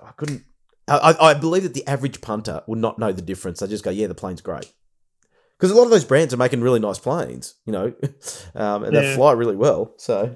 I 0.04 0.12
couldn't. 0.12 0.44
I, 0.88 1.14
I 1.20 1.34
believe 1.34 1.62
that 1.62 1.74
the 1.74 1.86
average 1.86 2.20
punter 2.20 2.62
would 2.66 2.78
not 2.78 2.98
know 2.98 3.12
the 3.12 3.22
difference. 3.22 3.60
They 3.60 3.68
just 3.68 3.84
go, 3.84 3.90
yeah, 3.90 4.08
the 4.08 4.14
plane's 4.14 4.40
great. 4.40 4.70
Because 5.56 5.70
a 5.70 5.76
lot 5.76 5.84
of 5.84 5.90
those 5.90 6.04
brands 6.04 6.34
are 6.34 6.38
making 6.38 6.60
really 6.60 6.80
nice 6.80 6.98
planes, 6.98 7.54
you 7.64 7.72
know, 7.72 7.94
um, 8.54 8.84
and 8.84 8.92
yeah. 8.92 9.00
they 9.00 9.14
fly 9.14 9.32
really 9.32 9.54
well. 9.54 9.94
So, 9.96 10.34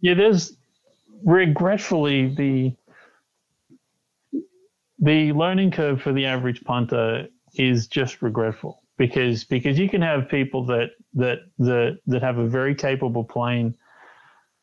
yeah, 0.00 0.14
there's 0.14 0.56
regretfully 1.24 2.34
the 2.34 2.74
the 4.98 5.32
learning 5.32 5.70
curve 5.70 6.00
for 6.00 6.12
the 6.12 6.26
average 6.26 6.62
punter 6.64 7.28
is 7.54 7.86
just 7.86 8.22
regretful 8.22 8.82
because 8.96 9.44
because 9.44 9.78
you 9.78 9.88
can 9.88 10.02
have 10.02 10.28
people 10.28 10.64
that 10.66 10.90
that 11.14 11.38
that 11.58 11.98
that 12.06 12.22
have 12.22 12.38
a 12.38 12.46
very 12.46 12.74
capable 12.74 13.24
plane 13.24 13.76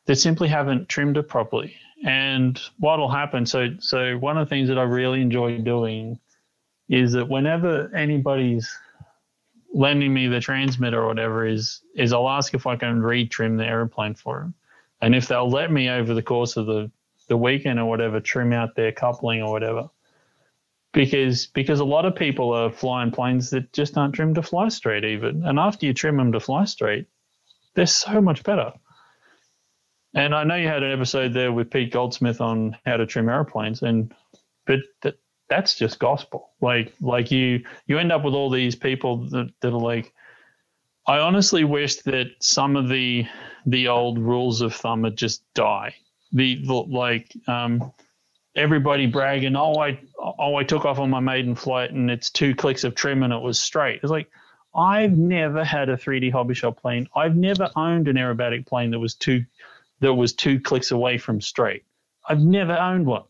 that 0.06 0.16
simply 0.16 0.48
haven't 0.48 0.90
trimmed 0.90 1.18
it 1.18 1.28
properly. 1.28 1.76
And 2.04 2.60
what'll 2.80 3.12
happen? 3.12 3.46
So 3.46 3.70
so 3.80 4.18
one 4.18 4.38
of 4.38 4.48
the 4.48 4.50
things 4.50 4.68
that 4.70 4.80
I 4.80 4.84
really 4.84 5.22
enjoy 5.22 5.60
doing 5.60 6.20
is 6.90 7.14
that 7.14 7.30
whenever 7.30 7.94
anybody's 7.96 8.70
lending 9.74 10.14
me 10.14 10.28
the 10.28 10.40
transmitter 10.40 11.02
or 11.02 11.08
whatever 11.08 11.46
is 11.46 11.82
is 11.96 12.12
I'll 12.14 12.30
ask 12.30 12.54
if 12.54 12.68
I 12.68 12.76
can 12.76 13.02
retrim 13.02 13.58
the 13.58 13.66
aeroplane 13.66 14.16
for 14.16 14.40
them. 14.40 14.54
And 15.02 15.16
if 15.16 15.28
they'll 15.28 15.50
let 15.50 15.72
me 15.72 15.90
over 15.90 16.14
the 16.14 16.22
course 16.22 16.58
of 16.58 16.68
the, 16.68 16.92
the 17.28 17.38
weekend 17.38 17.80
or 17.80 17.86
whatever, 17.86 18.20
trim 18.20 18.54
out 18.54 18.76
their 18.76 18.92
coupling 18.92 19.42
or 19.42 19.52
whatever, 19.52 19.90
because 20.94 21.48
because 21.48 21.80
a 21.80 21.86
lot 21.86 22.06
of 22.06 22.16
people 22.16 22.52
are 22.54 22.72
flying 22.72 23.12
planes 23.12 23.50
that 23.52 23.72
just 23.74 23.98
aren't 23.98 24.16
trimmed 24.16 24.36
to 24.36 24.44
fly 24.44 24.70
straight 24.70 25.06
even. 25.06 25.46
And 25.46 25.60
after 25.60 25.86
you 25.86 25.94
trim 25.94 26.18
them 26.18 26.32
to 26.34 26.40
fly 26.40 26.66
straight 26.66 27.08
they're 27.76 27.86
so 27.86 28.22
much 28.22 28.44
better. 28.44 28.74
And 30.14 30.36
i 30.36 30.44
know 30.44 30.56
you 30.56 30.68
had 30.68 30.84
an 30.84 30.92
episode 30.92 31.34
there 31.34 31.54
with 31.54 31.72
pete 31.72 31.92
goldsmith 31.94 32.42
on 32.42 32.78
how 32.86 32.98
to 32.98 33.06
trim 33.06 33.30
airplanes 33.30 33.82
and 33.82 34.14
but 34.66 34.80
that, 35.04 35.16
that's 35.50 35.76
just 35.76 36.00
gospel. 36.00 36.52
Like 36.62 36.94
like 37.02 37.32
you 37.32 37.64
you 37.88 37.98
end 38.00 38.12
up 38.12 38.24
with 38.24 38.34
all 38.34 38.50
these 38.50 38.76
people 38.76 39.30
that, 39.30 39.54
that 39.62 39.70
are 39.70 39.80
like 39.80 40.14
i 41.08 41.20
honestly 41.20 41.64
wish 41.64 41.98
that 42.04 42.28
some 42.42 42.76
of 42.76 42.90
the 42.90 43.26
the 43.66 43.88
old 43.88 44.20
rules 44.20 44.62
of 44.62 44.74
thumb 44.76 45.04
would 45.04 45.18
just 45.18 45.44
die. 45.54 45.96
The, 46.34 46.64
the 46.66 46.74
like 46.74 47.34
um 47.48 47.94
everybody 48.56 49.08
bragging, 49.08 49.56
oh, 49.56 49.76
I 49.76 50.00
oh 50.20 50.56
I 50.56 50.64
took 50.64 50.86
off 50.86 51.00
on 51.00 51.10
my 51.10 51.20
maiden 51.20 51.56
flight 51.56 51.92
and 51.92 52.10
it's 52.10 52.30
two 52.30 52.56
clicks 52.56 52.84
of 52.84 52.96
trim 52.96 53.24
and 53.24 53.34
it 53.34 53.42
was 53.42 53.60
straight. 53.60 54.02
It's 54.04 54.12
like 54.12 54.30
I've 54.74 55.18
never 55.18 55.64
had 55.64 55.90
a 55.90 55.98
3D 55.98 56.32
hobby 56.32 56.54
shop 56.54 56.82
plane. 56.82 57.08
I've 57.16 57.36
never 57.36 57.70
owned 57.76 58.08
an 58.08 58.16
aerobatic 58.16 58.66
plane 58.68 58.92
that 58.92 59.00
was 59.00 59.16
two 59.16 59.46
that 60.00 60.14
was 60.14 60.34
two 60.34 60.60
clicks 60.60 60.92
away 60.92 61.18
from 61.18 61.42
straight. 61.42 61.84
I've 62.28 62.40
never 62.42 62.74
owned 62.74 63.06
one, 63.06 63.24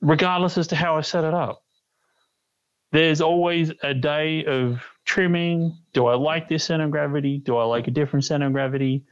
regardless 0.00 0.58
as 0.58 0.68
to 0.68 0.76
how 0.76 0.96
I 0.96 1.00
set 1.02 1.24
it 1.24 1.34
up. 1.34 1.62
There's 2.92 3.20
always 3.20 3.72
a 3.82 3.94
day 3.94 4.44
of 4.44 4.82
trimming. 5.04 5.76
Do 5.92 6.06
I 6.06 6.14
like 6.14 6.48
this 6.48 6.64
center 6.64 6.84
of 6.84 6.90
gravity? 6.90 7.38
Do 7.38 7.56
I 7.56 7.64
like 7.64 7.88
a 7.88 7.90
different 7.90 8.24
center 8.24 8.46
of 8.46 8.52
gravity? 8.52 9.04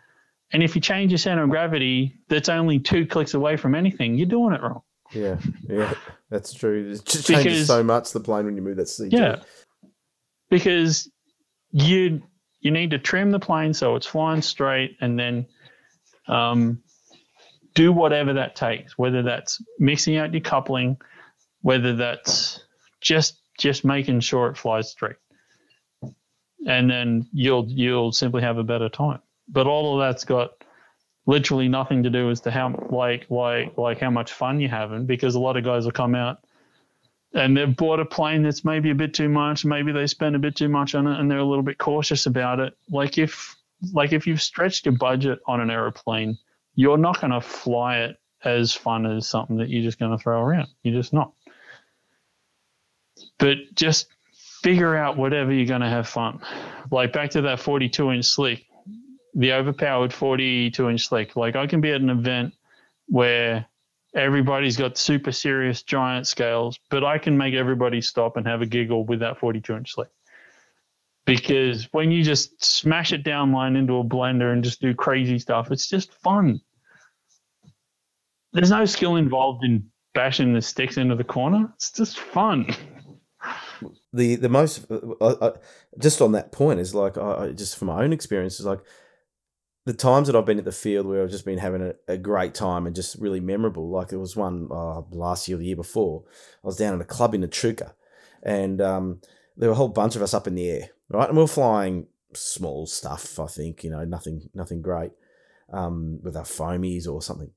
And 0.53 0.63
if 0.63 0.75
you 0.75 0.81
change 0.81 1.11
your 1.11 1.19
center 1.19 1.43
of 1.43 1.51
gravity, 1.51 2.17
that's 2.29 2.49
only 2.49 2.79
two 2.79 3.07
clicks 3.07 3.35
away 3.35 3.57
from 3.57 3.75
anything. 3.75 4.17
You're 4.17 4.29
doing 4.29 4.55
it 4.55 4.63
wrong. 4.63 4.83
Yeah, 5.13 5.37
yeah, 5.69 5.93
that's 6.31 6.53
true. 6.53 6.91
It 6.91 7.05
just 7.05 7.27
changes 7.27 7.45
because, 7.45 7.67
so 7.67 7.83
much 7.83 8.13
the 8.13 8.21
plane 8.21 8.47
when 8.47 8.57
you 8.57 8.63
move 8.63 8.77
that 8.77 8.89
seat. 8.89 9.13
Yeah, 9.13 9.43
because 10.51 11.11
you 11.71 12.23
you 12.61 12.71
need 12.71 12.91
to 12.91 12.99
trim 12.99 13.31
the 13.31 13.39
plane 13.39 13.75
so 13.75 13.97
it's 13.97 14.07
flying 14.07 14.43
straight, 14.43 14.97
and 15.01 15.19
then 15.19 15.47
um, 16.27 16.83
do 17.75 17.93
whatever 17.93 18.35
that 18.35 18.57
takes. 18.57 18.99
Whether 18.99 19.23
that's 19.23 19.63
mixing 19.79 20.17
out 20.17 20.33
your 20.33 20.41
coupling, 20.41 20.97
whether 21.61 21.95
that's 21.97 22.61
just 23.01 23.41
just 23.59 23.85
making 23.85 24.21
sure 24.21 24.49
it 24.49 24.57
flies 24.57 24.91
straight, 24.91 25.17
and 26.67 26.91
then 26.91 27.29
you'll 27.33 27.67
you'll 27.69 28.13
simply 28.13 28.43
have 28.43 28.59
a 28.59 28.65
better 28.65 28.89
time 28.89 29.21
but 29.49 29.67
all 29.67 29.95
of 29.95 30.07
that's 30.07 30.25
got 30.25 30.53
literally 31.27 31.69
nothing 31.69 32.03
to 32.03 32.11
do 32.11 32.31
as 32.31 32.41
to 32.43 32.51
how 32.51 32.69
like 32.91 33.31
like 33.31 33.77
like 33.79 34.01
how 34.01 34.11
much 34.11 34.33
fun 34.33 34.61
you're 34.61 34.71
having 34.71 35.07
because 35.07 35.35
a 35.35 35.41
lot 35.41 35.57
of 35.57 35.65
guys 35.65 35.85
will 35.85 35.93
come 35.93 36.15
out 36.15 36.39
and 37.33 37.57
they've 37.57 37.77
bought 37.77 37.99
a 37.99 38.05
plane 38.05 38.43
that's 38.43 38.65
maybe 38.65 38.91
a 38.91 38.95
bit 38.95 39.15
too 39.15 39.29
much 39.29 39.65
maybe 39.65 39.93
they 39.93 40.07
spend 40.07 40.37
a 40.37 40.39
bit 40.39 40.57
too 40.57 40.69
much 40.69 40.95
on 40.95 41.07
it 41.07 41.19
and 41.19 41.31
they're 41.31 41.39
a 41.39 41.45
little 41.45 41.63
bit 41.63 41.79
cautious 41.79 42.27
about 42.27 42.61
it. 42.61 42.77
Like 42.91 43.19
if 43.19 43.57
like 43.93 44.13
if 44.13 44.27
you've 44.27 44.43
stretched 44.43 44.87
your 44.87 44.97
budget 44.97 45.41
on 45.47 45.61
an 45.61 45.71
aeroplane 45.71 46.39
you're 46.75 46.99
not 46.99 47.21
going 47.21 47.33
to 47.33 47.41
fly 47.41 47.99
it 47.99 48.17
as 48.45 48.75
fun 48.75 49.07
as 49.07 49.27
something 49.27 49.57
that 49.57 49.69
you're 49.69 49.83
just 49.83 49.99
going 49.99 50.11
to 50.11 50.19
throw 50.19 50.43
around. 50.43 50.69
You're 50.83 50.95
just 50.95 51.13
not. 51.13 51.33
But 53.39 53.57
just 53.75 54.09
figure 54.63 54.95
out 54.95 55.17
whatever 55.17 55.53
you're 55.53 55.67
going 55.67 55.81
to 55.81 55.89
have 55.89 56.09
fun. 56.09 56.41
Like 56.91 57.13
back 57.13 57.31
to 57.31 57.43
that 57.43 57.61
42 57.61 58.11
inch 58.13 58.25
slick 58.27 58.67
the 59.35 59.53
overpowered 59.53 60.13
42 60.13 60.89
inch 60.89 61.09
slick. 61.09 61.37
Like 61.37 61.57
I 61.57 61.67
can 61.67 61.81
be 61.81 61.91
at 61.91 62.01
an 62.01 62.11
event 62.11 62.55
where 63.07 63.67
everybody's 64.15 64.77
got 64.77 64.97
super 64.97 65.33
serious 65.33 65.83
giant 65.83 66.27
scales, 66.27 66.79
but 66.91 67.05
I 67.05 67.19
can 67.19 67.37
make 67.37 67.55
everybody 67.55 68.01
stop 68.01 68.37
and 68.37 68.47
have 68.47 68.63
a 68.63 68.67
giggle 68.67 69.05
with 69.05 69.21
that 69.21 69.39
42 69.39 69.75
inch 69.75 69.93
slick. 69.95 70.09
Because 71.27 71.89
when 71.93 72.11
you 72.11 72.23
just 72.23 72.63
smash 72.63 73.13
it 73.13 73.25
down 73.25 73.51
line 73.53 73.77
into 73.77 73.97
a 73.97 74.05
blender 74.05 74.53
and 74.53 74.63
just 74.63 74.81
do 74.81 74.95
crazy 74.95 75.39
stuff, 75.39 75.71
it's 75.73 75.89
just 75.89 76.13
fun. 76.13 76.61
There's 78.53 78.71
no 78.71 78.85
skill 78.85 79.17
involved 79.17 79.65
in 79.65 79.91
bashing 80.15 80.53
the 80.53 80.63
sticks 80.63 80.97
into 80.97 81.17
the 81.17 81.25
corner. 81.25 81.73
It's 81.77 81.91
just 81.91 82.19
fun. 82.19 82.69
The 84.13 84.37
the 84.37 84.49
most 84.49 84.87
uh, 84.91 84.95
uh, 85.21 85.57
just 85.99 86.23
on 86.23 86.33
that 86.33 86.53
point 86.53 86.81
is 86.81 86.95
like 86.95 87.19
I, 87.19 87.51
just 87.51 87.77
from 87.77 87.89
my 87.89 88.03
own 88.03 88.13
experience 88.13 88.61
is 88.61 88.65
like 88.65 88.81
the 89.85 89.93
times 89.93 90.27
that 90.27 90.37
I've 90.37 90.47
been 90.47 90.59
at 90.59 90.65
the 90.65 90.73
field 90.73 91.07
where 91.07 91.23
I've 91.23 91.31
just 91.31 91.45
been 91.45 91.59
having 91.59 91.83
a, 91.83 91.95
a 92.09 92.17
great 92.17 92.55
time 92.55 92.87
and 92.87 92.97
just 92.97 93.17
really 93.21 93.41
memorable. 93.41 93.91
Like 93.91 94.09
there 94.09 94.19
was 94.19 94.35
one 94.35 94.69
uh, 94.71 95.03
last 95.11 95.47
year 95.47 95.59
the 95.59 95.67
year 95.67 95.77
before. 95.77 96.25
I 96.63 96.67
was 96.67 96.77
down 96.77 96.95
at 96.95 97.01
a 97.01 97.05
club 97.05 97.35
in 97.35 97.45
Echuca 97.45 97.95
and 98.43 98.81
um, 98.81 99.21
there 99.57 99.69
were 99.69 99.75
a 99.75 99.77
whole 99.77 99.89
bunch 99.89 100.17
of 100.17 100.23
us 100.23 100.35
up 100.35 100.47
in 100.47 100.55
the 100.55 100.71
air, 100.71 100.91
right? 101.11 101.29
And 101.29 101.37
we 101.37 101.43
were 101.43 101.49
flying 101.49 102.07
small 102.33 102.87
stuff, 102.87 103.39
I 103.39 103.47
think, 103.47 103.85
you 103.85 103.91
know, 103.91 104.05
nothing 104.05 104.49
nothing 104.55 104.81
great 104.81 105.13
um, 105.73 106.19
with 106.23 106.37
our 106.37 106.45
foamies 106.45 107.07
or 107.07 107.21
something. 107.21 107.51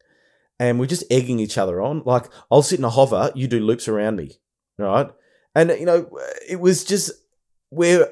And 0.59 0.79
we're 0.79 0.87
just 0.87 1.05
egging 1.09 1.39
each 1.39 1.57
other 1.57 1.81
on. 1.81 2.03
Like 2.05 2.25
I'll 2.51 2.61
sit 2.61 2.79
in 2.79 2.85
a 2.85 2.89
hover, 2.89 3.31
you 3.35 3.47
do 3.47 3.59
loops 3.59 3.87
around 3.87 4.17
me, 4.17 4.31
right? 4.77 5.09
And, 5.55 5.71
you 5.71 5.85
know, 5.85 6.09
it 6.47 6.59
was 6.59 6.83
just 6.83 7.11
where 7.69 8.09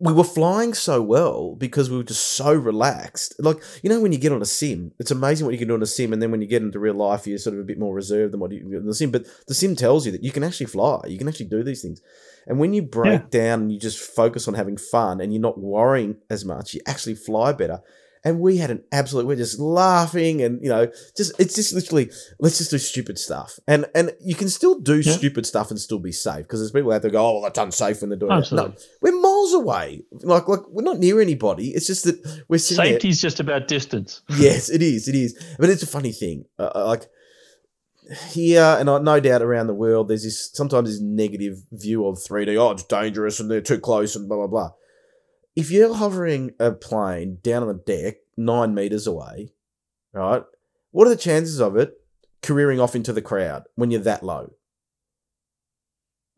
we 0.00 0.12
were 0.12 0.24
flying 0.24 0.74
so 0.74 1.02
well 1.02 1.56
because 1.56 1.90
we 1.90 1.96
were 1.96 2.04
just 2.04 2.36
so 2.36 2.54
relaxed. 2.54 3.34
Like, 3.40 3.60
you 3.82 3.90
know, 3.90 4.00
when 4.00 4.12
you 4.12 4.18
get 4.18 4.30
on 4.30 4.40
a 4.40 4.46
sim, 4.46 4.92
it's 5.00 5.10
amazing 5.10 5.44
what 5.44 5.52
you 5.52 5.58
can 5.58 5.68
do 5.68 5.74
on 5.74 5.82
a 5.82 5.86
sim, 5.86 6.12
and 6.12 6.22
then 6.22 6.30
when 6.30 6.40
you 6.40 6.46
get 6.46 6.62
into 6.62 6.78
real 6.78 6.94
life, 6.94 7.26
you're 7.26 7.38
sort 7.38 7.54
of 7.54 7.60
a 7.60 7.64
bit 7.64 7.80
more 7.80 7.94
reserved 7.94 8.32
than 8.32 8.38
what 8.38 8.52
you 8.52 8.60
get 8.60 8.80
in 8.80 8.86
the 8.86 8.94
sim. 8.94 9.10
But 9.10 9.26
the 9.48 9.54
sim 9.54 9.74
tells 9.74 10.06
you 10.06 10.12
that 10.12 10.22
you 10.22 10.30
can 10.30 10.44
actually 10.44 10.66
fly, 10.66 11.00
you 11.08 11.18
can 11.18 11.26
actually 11.26 11.46
do 11.46 11.64
these 11.64 11.82
things. 11.82 12.00
And 12.46 12.58
when 12.58 12.72
you 12.72 12.82
break 12.82 13.22
yeah. 13.22 13.40
down 13.40 13.62
and 13.62 13.72
you 13.72 13.78
just 13.78 13.98
focus 13.98 14.46
on 14.46 14.54
having 14.54 14.76
fun 14.76 15.20
and 15.20 15.32
you're 15.32 15.42
not 15.42 15.58
worrying 15.58 16.16
as 16.30 16.44
much, 16.44 16.74
you 16.74 16.80
actually 16.86 17.16
fly 17.16 17.52
better 17.52 17.80
and 18.28 18.40
we 18.40 18.58
had 18.58 18.70
an 18.70 18.82
absolute 18.92 19.26
we're 19.26 19.36
just 19.36 19.58
laughing 19.58 20.42
and 20.42 20.62
you 20.62 20.68
know 20.68 20.86
just 21.16 21.38
it's 21.40 21.54
just 21.54 21.72
literally 21.72 22.10
let's 22.38 22.58
just 22.58 22.70
do 22.70 22.78
stupid 22.78 23.18
stuff. 23.18 23.58
And 23.66 23.86
and 23.94 24.12
you 24.20 24.34
can 24.34 24.48
still 24.48 24.78
do 24.78 25.00
yeah. 25.00 25.12
stupid 25.12 25.46
stuff 25.46 25.70
and 25.70 25.80
still 25.80 25.98
be 25.98 26.12
safe 26.12 26.44
because 26.44 26.60
there's 26.60 26.70
people 26.70 26.92
out 26.92 27.02
there 27.02 27.10
go 27.10 27.38
oh 27.38 27.42
that's 27.42 27.58
unsafe 27.58 28.00
when 28.00 28.10
they're 28.10 28.18
doing 28.18 28.32
Absolutely. 28.32 28.72
it. 28.72 28.78
No 29.02 29.10
we're 29.10 29.20
miles 29.20 29.54
away. 29.54 30.02
Like 30.22 30.48
like 30.48 30.60
we're 30.68 30.82
not 30.82 30.98
near 30.98 31.20
anybody. 31.20 31.70
It's 31.70 31.86
just 31.86 32.04
that 32.04 32.44
we're 32.48 32.58
safety's 32.58 33.20
there. 33.20 33.28
just 33.28 33.40
about 33.40 33.68
distance. 33.68 34.22
Yes 34.36 34.70
it 34.70 34.82
is 34.82 35.08
it 35.08 35.14
is. 35.14 35.38
But 35.58 35.70
it's 35.70 35.82
a 35.82 35.86
funny 35.86 36.12
thing. 36.12 36.44
Uh, 36.58 36.70
uh 36.74 36.86
like 36.86 37.06
here 38.30 38.76
and 38.78 38.86
no 38.86 39.20
doubt 39.20 39.42
around 39.42 39.66
the 39.66 39.74
world 39.74 40.08
there's 40.08 40.24
this 40.24 40.50
sometimes 40.54 40.88
this 40.88 41.00
negative 41.00 41.58
view 41.72 42.06
of 42.06 42.16
3d 42.16 42.56
oh 42.56 42.70
it's 42.70 42.84
dangerous 42.84 43.38
and 43.38 43.50
they're 43.50 43.60
too 43.60 43.78
close 43.78 44.16
and 44.16 44.26
blah 44.28 44.38
blah 44.38 44.46
blah 44.46 44.70
if 45.58 45.72
you're 45.72 45.92
hovering 45.92 46.52
a 46.60 46.70
plane 46.70 47.38
down 47.42 47.64
on 47.64 47.68
the 47.68 47.74
deck 47.74 48.18
nine 48.36 48.76
meters 48.76 49.08
away, 49.08 49.50
right? 50.12 50.44
What 50.92 51.08
are 51.08 51.10
the 51.10 51.16
chances 51.16 51.60
of 51.60 51.76
it 51.76 51.94
careering 52.42 52.78
off 52.78 52.94
into 52.94 53.12
the 53.12 53.20
crowd 53.20 53.64
when 53.74 53.90
you're 53.90 54.00
that 54.02 54.22
low? 54.22 54.52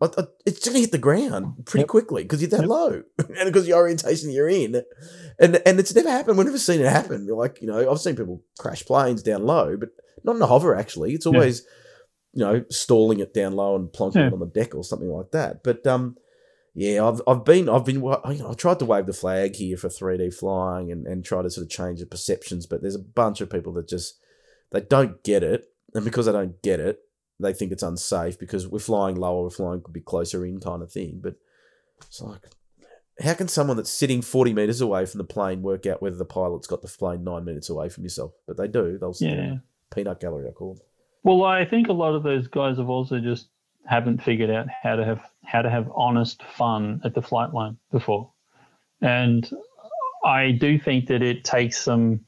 It's 0.01 0.65
going 0.65 0.75
to 0.77 0.81
hit 0.81 0.93
the 0.93 0.97
ground 0.97 1.67
pretty 1.67 1.83
yep. 1.83 1.89
quickly 1.89 2.23
because 2.23 2.41
you're 2.41 2.49
that 2.49 2.61
yep. 2.61 2.69
low 2.71 3.03
and 3.19 3.45
because 3.45 3.67
the 3.67 3.75
orientation 3.75 4.31
you're 4.31 4.49
in. 4.49 4.83
And 5.39 5.61
and 5.67 5.79
it's 5.79 5.95
never 5.95 6.09
happened. 6.09 6.39
We've 6.39 6.47
never 6.47 6.57
seen 6.57 6.81
it 6.81 6.91
happen. 6.91 7.27
Like, 7.27 7.61
you 7.61 7.67
know, 7.67 7.91
I've 7.91 8.01
seen 8.01 8.17
people 8.17 8.43
crash 8.59 8.87
planes 8.87 9.23
down 9.23 9.45
low, 9.45 9.77
but 9.77 9.91
not 10.25 10.37
in 10.37 10.43
a 10.43 10.47
hover, 10.47 10.75
actually. 10.75 11.13
It's 11.13 11.27
always, 11.27 11.63
yeah. 12.33 12.53
you 12.53 12.53
know, 12.53 12.65
stalling 12.71 13.21
it 13.21 13.35
down 13.35 13.53
low 13.53 13.77
and 13.77 13.91
plonking 13.91 14.15
yeah. 14.15 14.29
it 14.29 14.33
on 14.33 14.41
the 14.41 14.47
deck 14.47 14.75
or 14.75 14.83
something 14.83 15.11
like 15.11 15.33
that. 15.33 15.63
But, 15.63 15.87
um, 15.87 16.17
yeah, 16.75 17.07
I've 17.07 17.21
I've 17.27 17.45
been 17.45 17.69
I've 17.69 17.85
been 17.85 18.03
I've 18.05 18.57
tried 18.57 18.79
to 18.79 18.85
wave 18.85 19.07
the 19.07 19.13
flag 19.13 19.57
here 19.57 19.77
for 19.77 19.89
3D 19.89 20.35
flying 20.35 20.93
and, 20.93 21.07
and 21.07 21.25
try 21.25 21.43
to 21.43 21.51
sort 21.51 21.65
of 21.65 21.71
change 21.71 22.01
the 22.01 22.07
perceptions, 22.07 22.67
but 22.67 22.81
there's 22.81 22.95
a 22.95 23.01
bunch 23.01 23.41
of 23.41 23.51
people 23.51 23.73
that 23.75 23.89
just 23.89 24.19
they 24.71 24.81
don't 24.81 25.23
get 25.25 25.43
it, 25.43 25.73
and 25.95 26.05
because 26.05 26.27
they 26.27 26.33
don't 26.33 26.63
get 26.63 26.79
it, 26.79 27.01
they 27.41 27.53
think 27.53 27.73
it's 27.73 27.83
unsafe 27.83 28.39
because 28.39 28.69
we're 28.69 28.79
flying 28.79 29.17
lower, 29.17 29.43
we're 29.43 29.51
flying 29.51 29.83
could 29.83 29.93
be 29.93 30.01
closer 30.01 30.45
in 30.45 30.61
kind 30.61 30.83
of 30.83 30.93
thing. 30.93 31.21
But 31.23 31.35
it's 32.03 32.21
like, 32.21 32.47
how 33.23 33.35
can 33.35 33.49
someone 33.49 33.77
that's 33.77 33.91
sitting 33.91 34.23
40 34.23 34.55
meters 34.55 34.81
away 34.81 35.07
from 35.07 35.19
the 35.19 35.25
plane 35.25 35.63
work 35.63 35.87
out 35.87 36.01
whether 36.01 36.17
the 36.17 36.25
pilot's 36.25 36.67
got 36.67 36.83
the 36.83 36.89
plane 36.89 37.25
nine 37.25 37.45
minutes 37.45 37.69
away 37.69 37.89
from 37.89 38.05
yourself? 38.05 38.33
But 38.47 38.57
they 38.57 38.69
do. 38.69 38.97
They'll 38.99 39.15
yeah. 39.19 39.57
peanut 39.95 40.21
gallery, 40.21 40.49
I 40.49 40.53
call 40.53 40.75
them. 40.75 40.85
Well, 41.23 41.45
I 41.45 41.65
think 41.65 41.89
a 41.89 41.93
lot 41.93 42.15
of 42.15 42.23
those 42.23 42.47
guys 42.49 42.79
have 42.79 42.89
also 42.89 43.19
just 43.19 43.49
haven't 43.87 44.23
figured 44.23 44.51
out 44.51 44.69
how 44.83 44.97
to 44.97 45.05
have 45.05 45.30
how 45.45 45.63
to 45.63 45.71
have 45.71 45.91
honest 45.95 46.43
fun 46.43 47.01
at 47.05 47.15
the 47.15 47.23
flight 47.23 47.53
line 47.53 47.77
before, 47.91 48.31
and 49.01 49.51
I 50.25 50.53
do 50.53 50.79
think 50.79 51.07
that 51.07 51.23
it 51.23 51.45
takes 51.45 51.79
some 51.79 52.21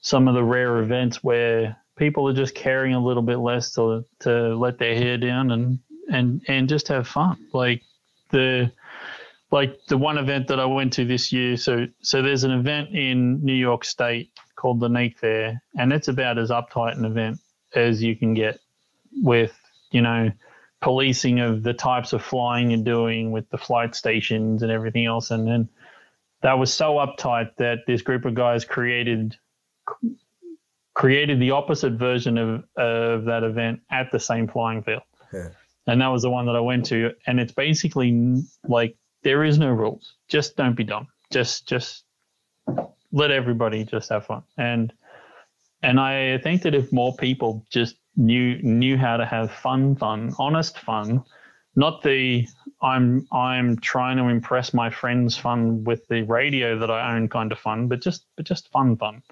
some 0.00 0.28
of 0.28 0.34
the 0.34 0.44
rare 0.44 0.78
events 0.78 1.22
where 1.22 1.76
people 1.96 2.28
are 2.28 2.32
just 2.32 2.54
caring 2.54 2.94
a 2.94 3.04
little 3.04 3.22
bit 3.22 3.38
less 3.38 3.72
to 3.72 4.04
to 4.20 4.56
let 4.56 4.78
their 4.78 4.94
hair 4.94 5.18
down 5.18 5.50
and 5.50 5.78
and 6.10 6.42
and 6.48 6.68
just 6.68 6.88
have 6.88 7.06
fun. 7.06 7.36
Like 7.52 7.82
the 8.30 8.72
like 9.50 9.78
the 9.88 9.98
one 9.98 10.18
event 10.18 10.48
that 10.48 10.60
I 10.60 10.64
went 10.64 10.92
to 10.94 11.04
this 11.04 11.32
year. 11.32 11.56
So 11.56 11.86
so 12.00 12.22
there's 12.22 12.44
an 12.44 12.52
event 12.52 12.90
in 12.94 13.44
New 13.44 13.54
York 13.54 13.84
State 13.84 14.30
called 14.56 14.80
the 14.80 14.88
Neat 14.88 15.18
Fair, 15.18 15.62
and 15.78 15.92
it's 15.92 16.08
about 16.08 16.38
as 16.38 16.50
uptight 16.50 16.96
an 16.96 17.04
event 17.04 17.38
as 17.74 18.02
you 18.02 18.16
can 18.16 18.34
get 18.34 18.60
with 19.22 19.58
you 19.90 20.00
know 20.00 20.30
policing 20.80 21.40
of 21.40 21.62
the 21.62 21.74
types 21.74 22.12
of 22.12 22.22
flying 22.22 22.70
you're 22.70 22.82
doing 22.82 23.32
with 23.32 23.48
the 23.50 23.58
flight 23.58 23.94
stations 23.94 24.62
and 24.62 24.70
everything 24.70 25.06
else. 25.06 25.30
And 25.30 25.46
then 25.46 25.68
that 26.42 26.58
was 26.58 26.72
so 26.72 26.94
uptight 26.94 27.56
that 27.56 27.80
this 27.86 28.02
group 28.02 28.24
of 28.24 28.34
guys 28.34 28.64
created 28.64 29.36
created 30.94 31.38
the 31.38 31.52
opposite 31.52 31.92
version 31.92 32.36
of, 32.36 32.64
of 32.76 33.24
that 33.24 33.44
event 33.44 33.80
at 33.90 34.10
the 34.10 34.18
same 34.18 34.48
flying 34.48 34.82
field. 34.82 35.02
Yeah. 35.32 35.50
And 35.86 36.00
that 36.00 36.08
was 36.08 36.22
the 36.22 36.30
one 36.30 36.46
that 36.46 36.56
I 36.56 36.60
went 36.60 36.86
to. 36.86 37.12
And 37.26 37.38
it's 37.38 37.52
basically 37.52 38.42
like 38.66 38.96
there 39.22 39.44
is 39.44 39.58
no 39.58 39.70
rules. 39.70 40.14
Just 40.28 40.56
don't 40.56 40.74
be 40.76 40.84
dumb. 40.84 41.08
Just 41.30 41.66
just 41.66 42.04
let 43.12 43.30
everybody 43.30 43.84
just 43.84 44.08
have 44.10 44.26
fun. 44.26 44.42
And 44.56 44.92
and 45.82 46.00
I 46.00 46.38
think 46.38 46.62
that 46.62 46.74
if 46.74 46.92
more 46.92 47.16
people 47.16 47.64
just 47.70 47.96
knew 48.18 48.60
knew 48.62 48.98
how 48.98 49.16
to 49.16 49.24
have 49.24 49.50
fun, 49.50 49.96
fun, 49.96 50.34
honest 50.38 50.78
fun, 50.78 51.24
not 51.74 52.02
the 52.02 52.46
I'm 52.82 53.26
I'm 53.32 53.78
trying 53.78 54.18
to 54.18 54.24
impress 54.24 54.74
my 54.74 54.90
friends 54.90 55.38
fun 55.38 55.84
with 55.84 56.06
the 56.08 56.22
radio 56.22 56.78
that 56.78 56.90
I 56.90 57.16
own 57.16 57.28
kind 57.28 57.52
of 57.52 57.58
fun, 57.58 57.88
but 57.88 58.02
just 58.02 58.26
but 58.36 58.44
just 58.44 58.70
fun 58.70 58.96
fun 58.96 59.22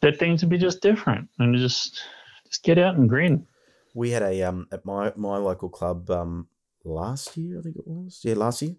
that 0.00 0.18
things 0.18 0.42
would 0.42 0.50
be 0.50 0.58
just 0.58 0.80
different 0.80 1.28
and 1.38 1.56
just 1.56 2.02
just 2.46 2.62
get 2.62 2.78
out 2.78 2.96
and 2.96 3.08
grin. 3.08 3.46
We 3.94 4.10
had 4.10 4.22
a 4.22 4.42
um 4.42 4.66
at 4.72 4.84
my 4.84 5.12
my 5.16 5.36
local 5.36 5.68
club 5.68 6.10
um 6.10 6.48
last 6.84 7.36
year 7.36 7.58
I 7.58 7.62
think 7.62 7.76
it 7.76 7.86
was 7.86 8.20
yeah 8.24 8.34
last 8.34 8.62
year 8.62 8.74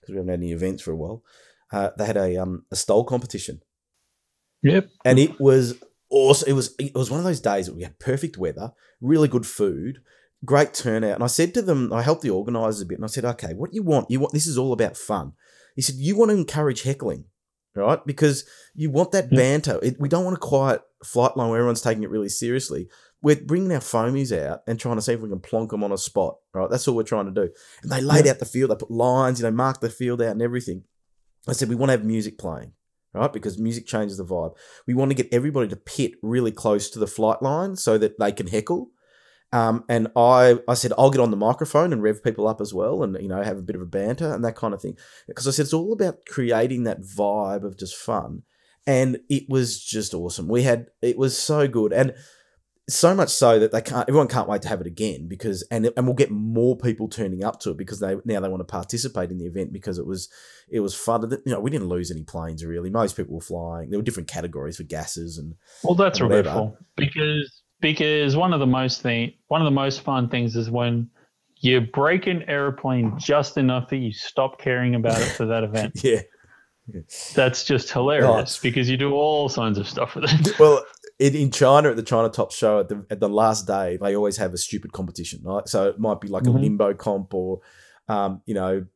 because 0.00 0.12
we 0.12 0.16
haven't 0.16 0.30
had 0.30 0.40
any 0.40 0.52
events 0.52 0.82
for 0.82 0.92
a 0.92 0.96
while. 0.96 1.22
Uh, 1.72 1.90
they 1.96 2.06
had 2.06 2.16
a 2.16 2.36
um 2.36 2.64
a 2.70 2.76
stole 2.76 3.04
competition. 3.04 3.62
Yep, 4.62 4.88
and 5.04 5.18
it 5.18 5.38
was 5.40 5.74
awesome. 6.10 6.48
It 6.48 6.52
was 6.54 6.74
it 6.78 6.94
was 6.94 7.10
one 7.10 7.20
of 7.20 7.24
those 7.24 7.40
days 7.40 7.66
that 7.66 7.74
we 7.74 7.82
had 7.82 7.98
perfect 7.98 8.36
weather, 8.36 8.72
really 9.00 9.28
good 9.28 9.46
food, 9.46 10.00
great 10.44 10.74
turnout. 10.74 11.14
And 11.14 11.24
I 11.24 11.28
said 11.28 11.54
to 11.54 11.62
them, 11.62 11.92
I 11.92 12.02
helped 12.02 12.22
the 12.22 12.30
organisers 12.30 12.82
a 12.82 12.86
bit, 12.86 12.98
and 12.98 13.04
I 13.04 13.08
said, 13.08 13.24
okay, 13.24 13.54
what 13.54 13.74
you 13.74 13.82
want? 13.82 14.10
You 14.10 14.20
want 14.20 14.32
this 14.32 14.46
is 14.46 14.58
all 14.58 14.72
about 14.72 14.96
fun. 14.96 15.32
He 15.76 15.82
said, 15.82 15.96
you 15.96 16.16
want 16.16 16.30
to 16.30 16.36
encourage 16.36 16.82
heckling 16.82 17.24
right? 17.74 18.04
Because 18.06 18.44
you 18.74 18.90
want 18.90 19.12
that 19.12 19.30
banter. 19.30 19.78
It, 19.82 19.96
we 19.98 20.08
don't 20.08 20.24
want 20.24 20.36
a 20.36 20.40
quiet 20.40 20.82
flight 21.04 21.36
line 21.36 21.50
where 21.50 21.58
everyone's 21.58 21.82
taking 21.82 22.02
it 22.02 22.10
really 22.10 22.28
seriously. 22.28 22.88
We're 23.22 23.36
bringing 23.36 23.72
our 23.72 23.80
foamies 23.80 24.36
out 24.36 24.60
and 24.66 24.78
trying 24.78 24.96
to 24.96 25.02
see 25.02 25.12
if 25.12 25.20
we 25.20 25.28
can 25.28 25.40
plonk 25.40 25.70
them 25.70 25.82
on 25.82 25.92
a 25.92 25.98
spot, 25.98 26.36
right? 26.52 26.68
That's 26.68 26.86
all 26.86 26.94
we're 26.94 27.04
trying 27.04 27.26
to 27.26 27.46
do. 27.46 27.50
And 27.82 27.90
they 27.90 28.00
laid 28.00 28.26
yeah. 28.26 28.32
out 28.32 28.38
the 28.38 28.44
field. 28.44 28.70
They 28.70 28.76
put 28.76 28.90
lines, 28.90 29.40
you 29.40 29.44
know, 29.44 29.50
marked 29.50 29.80
the 29.80 29.90
field 29.90 30.20
out 30.20 30.32
and 30.32 30.42
everything. 30.42 30.84
I 31.48 31.52
said 31.52 31.68
we 31.68 31.74
want 31.74 31.88
to 31.88 31.96
have 31.96 32.04
music 32.04 32.38
playing, 32.38 32.72
right? 33.14 33.32
Because 33.32 33.58
music 33.58 33.86
changes 33.86 34.18
the 34.18 34.24
vibe. 34.24 34.54
We 34.86 34.94
want 34.94 35.10
to 35.10 35.14
get 35.14 35.32
everybody 35.32 35.68
to 35.68 35.76
pit 35.76 36.12
really 36.22 36.52
close 36.52 36.90
to 36.90 36.98
the 36.98 37.06
flight 37.06 37.42
line 37.42 37.76
so 37.76 37.96
that 37.98 38.18
they 38.18 38.32
can 38.32 38.48
heckle. 38.48 38.90
Um, 39.52 39.84
and 39.88 40.08
I, 40.16 40.58
I 40.66 40.74
said, 40.74 40.92
I'll 40.98 41.12
get 41.12 41.20
on 41.20 41.30
the 41.30 41.36
microphone 41.36 41.92
and 41.92 42.02
rev 42.02 42.24
people 42.24 42.48
up 42.48 42.60
as 42.60 42.74
well 42.74 43.04
and, 43.04 43.16
you 43.22 43.28
know, 43.28 43.40
have 43.40 43.58
a 43.58 43.62
bit 43.62 43.76
of 43.76 43.82
a 43.82 43.86
banter 43.86 44.34
and 44.34 44.44
that 44.44 44.56
kind 44.56 44.74
of 44.74 44.82
thing. 44.82 44.96
Because 45.28 45.46
I 45.46 45.52
said, 45.52 45.64
it's 45.64 45.72
all 45.72 45.92
about 45.92 46.26
creating 46.26 46.82
that 46.84 47.02
vibe 47.02 47.62
of 47.62 47.78
just 47.78 47.94
fun. 47.94 48.42
And 48.84 49.20
it 49.30 49.44
was 49.48 49.82
just 49.82 50.12
awesome. 50.12 50.48
We 50.48 50.64
had, 50.64 50.88
it 51.00 51.16
was 51.16 51.38
so 51.38 51.68
good. 51.68 51.92
And 51.92 52.14
so 52.88 53.14
much 53.14 53.30
so 53.30 53.58
that 53.58 53.72
they 53.72 53.80
can't, 53.80 54.08
everyone 54.08 54.28
can't 54.28 54.48
wait 54.48 54.62
to 54.62 54.68
have 54.68 54.80
it 54.80 54.86
again 54.86 55.26
because, 55.26 55.66
and, 55.70 55.90
and 55.96 56.06
we'll 56.06 56.14
get 56.14 56.30
more 56.30 56.76
people 56.76 57.08
turning 57.08 57.42
up 57.42 57.60
to 57.60 57.70
it 57.70 57.78
because 57.78 58.00
they, 58.00 58.16
now 58.24 58.40
they 58.40 58.48
want 58.48 58.60
to 58.60 58.64
participate 58.64 59.30
in 59.30 59.38
the 59.38 59.46
event 59.46 59.72
because 59.72 59.98
it 59.98 60.06
was, 60.06 60.28
it 60.68 60.80
was 60.80 60.94
fun. 60.94 61.28
that 61.28 61.42
You 61.46 61.52
know, 61.52 61.60
we 61.60 61.70
didn't 61.70 61.88
lose 61.88 62.10
any 62.10 62.22
planes 62.22 62.64
really. 62.64 62.90
Most 62.90 63.16
people 63.16 63.34
were 63.34 63.40
flying. 63.40 63.90
There 63.90 63.98
were 63.98 64.04
different 64.04 64.28
categories 64.28 64.76
for 64.76 64.82
gases 64.82 65.38
and, 65.38 65.54
well, 65.82 65.94
that's 65.94 66.20
and 66.20 66.28
regretful 66.28 66.76
because 66.96 67.62
because 67.80 68.36
one 68.36 68.52
of 68.54 68.60
the 68.60 68.66
most 68.66 69.02
thing 69.02 69.32
one 69.48 69.60
of 69.60 69.66
the 69.66 69.70
most 69.70 70.00
fun 70.00 70.28
things 70.28 70.56
is 70.56 70.70
when 70.70 71.10
you 71.56 71.80
break 71.80 72.26
an 72.26 72.42
airplane 72.48 73.18
just 73.18 73.56
enough 73.56 73.88
that 73.88 73.96
you 73.96 74.12
stop 74.12 74.58
caring 74.58 74.94
about 74.94 75.20
it 75.20 75.28
for 75.28 75.46
that 75.46 75.64
event. 75.64 76.02
yeah. 76.02 76.20
That's 77.34 77.64
just 77.64 77.90
hilarious 77.90 78.58
oh. 78.58 78.60
because 78.62 78.90
you 78.90 78.98
do 78.98 79.14
all 79.14 79.48
kinds 79.48 79.78
of 79.78 79.88
stuff 79.88 80.14
with 80.14 80.24
it. 80.28 80.58
Well, 80.58 80.84
in, 81.18 81.34
in 81.34 81.50
China 81.50 81.90
at 81.90 81.96
the 81.96 82.02
China 82.02 82.28
Top 82.28 82.52
Show 82.52 82.80
at 82.80 82.88
the 82.88 83.04
at 83.10 83.20
the 83.20 83.28
last 83.28 83.66
day, 83.66 83.98
they 84.00 84.16
always 84.16 84.36
have 84.36 84.52
a 84.52 84.58
stupid 84.58 84.92
competition, 84.92 85.40
right? 85.44 85.68
So 85.68 85.88
it 85.88 85.98
might 85.98 86.20
be 86.20 86.28
like 86.28 86.44
mm-hmm. 86.44 86.56
a 86.56 86.60
limbo 86.60 86.94
comp 86.94 87.34
or, 87.34 87.60
um, 88.08 88.42
you 88.46 88.54
know, 88.54 88.86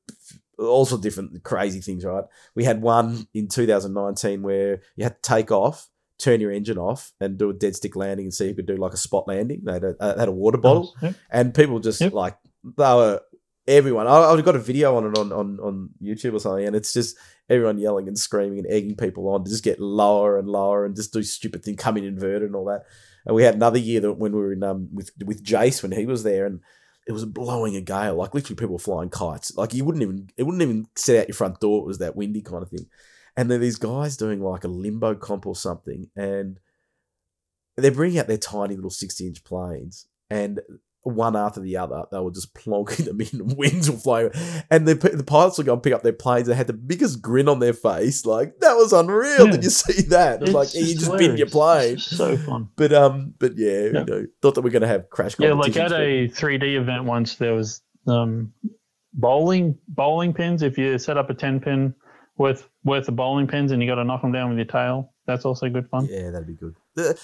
all 0.58 0.84
sorts 0.84 0.92
of 0.92 1.02
different 1.02 1.42
crazy 1.44 1.80
things, 1.80 2.04
right? 2.04 2.24
We 2.54 2.64
had 2.64 2.82
one 2.82 3.28
in 3.34 3.48
2019 3.48 4.42
where 4.42 4.82
you 4.96 5.04
had 5.04 5.22
to 5.22 5.28
take 5.28 5.50
off 5.50 5.88
turn 6.18 6.40
your 6.40 6.50
engine 6.50 6.78
off 6.78 7.12
and 7.20 7.38
do 7.38 7.50
a 7.50 7.54
dead 7.54 7.76
stick 7.76 7.96
landing 7.96 8.26
and 8.26 8.34
see 8.34 8.48
who 8.48 8.54
could 8.54 8.66
do 8.66 8.76
like 8.76 8.92
a 8.92 8.96
spot 8.96 9.26
landing. 9.28 9.62
They 9.64 9.74
had 9.74 9.84
a, 9.84 9.94
uh, 10.00 10.18
had 10.18 10.28
a 10.28 10.32
water 10.32 10.58
bottle, 10.58 10.94
yep. 11.00 11.14
and 11.30 11.54
people 11.54 11.78
just 11.78 12.00
yep. 12.00 12.12
like 12.12 12.36
they 12.64 12.94
were 12.94 13.20
everyone. 13.66 14.06
I, 14.06 14.30
have 14.30 14.44
got 14.44 14.56
a 14.56 14.60
video 14.60 14.96
on 14.96 15.06
it 15.06 15.18
on, 15.18 15.32
on 15.32 15.60
on 15.60 15.90
YouTube 16.02 16.34
or 16.34 16.40
something, 16.40 16.66
and 16.66 16.76
it's 16.76 16.92
just 16.92 17.16
everyone 17.48 17.78
yelling 17.78 18.08
and 18.08 18.18
screaming 18.18 18.58
and 18.58 18.66
egging 18.70 18.96
people 18.96 19.28
on 19.28 19.44
to 19.44 19.50
just 19.50 19.64
get 19.64 19.80
lower 19.80 20.38
and 20.38 20.48
lower 20.48 20.84
and 20.84 20.96
just 20.96 21.12
do 21.12 21.22
stupid 21.22 21.64
thing, 21.64 21.76
come 21.76 21.96
in 21.96 22.04
inverted 22.04 22.42
and 22.42 22.56
all 22.56 22.66
that. 22.66 22.82
And 23.24 23.34
we 23.34 23.42
had 23.42 23.54
another 23.54 23.78
year 23.78 24.00
that 24.00 24.12
when 24.14 24.32
we 24.32 24.38
were 24.38 24.52
in 24.52 24.62
um 24.62 24.88
with 24.92 25.10
with 25.24 25.44
Jace 25.44 25.82
when 25.82 25.92
he 25.92 26.06
was 26.06 26.22
there 26.22 26.46
and. 26.46 26.60
It 27.06 27.12
was 27.12 27.24
blowing 27.24 27.74
a 27.74 27.80
gale, 27.80 28.16
like 28.16 28.34
literally 28.34 28.56
people 28.56 28.74
were 28.74 28.78
flying 28.78 29.08
kites. 29.08 29.56
Like 29.56 29.72
you 29.72 29.82
wouldn't 29.82 30.02
even, 30.02 30.28
it 30.36 30.42
wouldn't 30.42 30.60
even 30.60 30.88
set 30.94 31.18
out 31.18 31.28
your 31.28 31.34
front 31.34 31.58
door. 31.58 31.80
It 31.80 31.86
was 31.86 31.96
that 32.00 32.16
windy 32.16 32.42
kind 32.42 32.62
of 32.62 32.68
thing. 32.68 32.84
And 33.34 33.50
then 33.50 33.62
these 33.62 33.76
guys 33.76 34.18
doing 34.18 34.42
like 34.42 34.64
a 34.64 34.68
limbo 34.68 35.14
comp 35.14 35.46
or 35.46 35.56
something, 35.56 36.10
and 36.16 36.58
they're 37.78 37.92
bringing 37.92 38.18
out 38.18 38.26
their 38.26 38.36
tiny 38.36 38.74
little 38.74 38.90
60 38.90 39.26
inch 39.26 39.42
planes, 39.42 40.06
and 40.28 40.60
one 41.02 41.36
after 41.36 41.60
the 41.60 41.76
other, 41.76 42.04
they 42.10 42.18
were 42.18 42.30
just 42.30 42.54
plonking 42.54 43.04
them 43.04 43.20
in, 43.20 43.56
winds 43.56 43.90
were 43.90 43.96
flying. 43.96 44.30
And 44.70 44.86
the, 44.86 44.94
the 44.94 45.24
pilots 45.24 45.58
would 45.58 45.66
go 45.66 45.74
and 45.74 45.82
pick 45.82 45.92
up 45.92 46.02
their 46.02 46.12
planes. 46.12 46.48
They 46.48 46.54
had 46.54 46.66
the 46.66 46.72
biggest 46.72 47.22
grin 47.22 47.48
on 47.48 47.60
their 47.60 47.72
face. 47.72 48.26
Like, 48.26 48.58
that 48.60 48.74
was 48.74 48.92
unreal. 48.92 49.46
Yeah. 49.46 49.52
Did 49.52 49.64
you 49.64 49.70
see 49.70 50.02
that? 50.08 50.42
It's, 50.42 50.52
like, 50.52 50.74
you 50.74 50.94
just 50.94 51.16
been 51.16 51.36
your 51.36 51.48
plane. 51.48 51.98
so 51.98 52.36
fun. 52.36 52.68
But, 52.76 52.92
um, 52.92 53.34
but 53.38 53.56
yeah, 53.56 53.68
yeah. 53.68 53.84
You 53.84 54.04
know, 54.04 54.26
thought 54.42 54.54
that 54.54 54.62
we 54.62 54.68
are 54.68 54.72
going 54.72 54.82
to 54.82 54.88
have 54.88 55.10
crash 55.10 55.36
Yeah, 55.38 55.54
like 55.54 55.76
at 55.76 55.92
a 55.92 56.28
3D 56.28 56.76
event 56.76 57.04
once, 57.04 57.36
there 57.36 57.54
was 57.54 57.80
um, 58.06 58.52
bowling 59.14 59.78
bowling 59.88 60.32
pins. 60.34 60.62
If 60.62 60.78
you 60.78 60.98
set 60.98 61.16
up 61.16 61.30
a 61.30 61.34
10 61.34 61.60
pin 61.60 61.94
worth 62.38 62.68
worth 62.84 63.06
the 63.06 63.12
bowling 63.12 63.46
pins 63.46 63.72
and 63.72 63.82
you 63.82 63.88
got 63.88 63.96
to 63.96 64.04
knock 64.04 64.22
them 64.22 64.32
down 64.32 64.48
with 64.48 64.58
your 64.58 64.66
tail. 64.66 65.12
That's 65.26 65.44
also 65.44 65.68
good 65.68 65.88
fun. 65.90 66.08
Yeah, 66.10 66.30
that'd 66.30 66.46
be 66.46 66.54
good. 66.54 66.74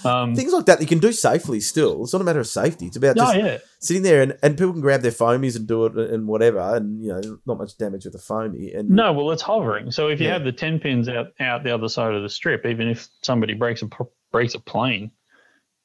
Um, 0.05 0.35
things 0.35 0.53
like 0.53 0.67
that 0.67 0.81
you 0.81 0.87
can 0.87 0.99
do 0.99 1.13
safely 1.13 1.61
still. 1.61 2.03
It's 2.03 2.13
not 2.13 2.23
a 2.23 2.25
matter 2.25 2.41
of 2.41 2.47
safety. 2.47 2.87
It's 2.87 2.97
about 2.97 3.17
just 3.17 3.35
oh, 3.35 3.39
yeah. 3.39 3.59
sitting 3.81 4.03
there 4.03 4.23
and, 4.23 4.39
and 4.43 4.57
people 4.57 4.73
can 4.73 4.81
grab 4.81 5.03
their 5.03 5.11
foamies 5.11 5.57
and 5.57 5.67
do 5.67 5.87
it 5.87 5.97
and 5.97 6.27
whatever, 6.27 6.61
and 6.77 7.03
you 7.03 7.09
know, 7.09 7.39
not 7.47 7.59
much 7.59 7.77
damage 7.77 8.05
with 8.05 8.13
the 8.13 8.19
foamy. 8.19 8.73
And 8.73 8.91
no, 8.91 9.13
well, 9.13 9.31
it's 9.31 9.43
hovering. 9.43 9.91
So 9.91 10.09
if 10.09 10.21
you 10.21 10.27
yeah. 10.27 10.35
have 10.35 10.45
the 10.45 10.53
ten 10.53 10.79
pins 10.79 11.09
out 11.09 11.29
out 11.41 11.65
the 11.65 11.75
other 11.75 11.89
side 11.89 12.15
of 12.15 12.23
the 12.23 12.29
strip, 12.29 12.67
even 12.67 12.89
if 12.89 13.09
somebody 13.23 13.55
breaks 13.55 13.83
a 13.83 13.89
breaks 14.33 14.55
a 14.55 14.61
plane, 14.61 15.11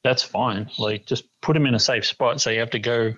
that's 0.02 0.22
fine. 0.22 0.70
Like 0.78 1.06
just 1.06 1.24
put 1.40 1.54
them 1.54 1.66
in 1.66 1.74
a 1.74 1.80
safe 1.80 2.06
spot. 2.06 2.40
So 2.40 2.50
you 2.50 2.60
have 2.60 2.70
to 2.70 2.78
go, 2.78 3.14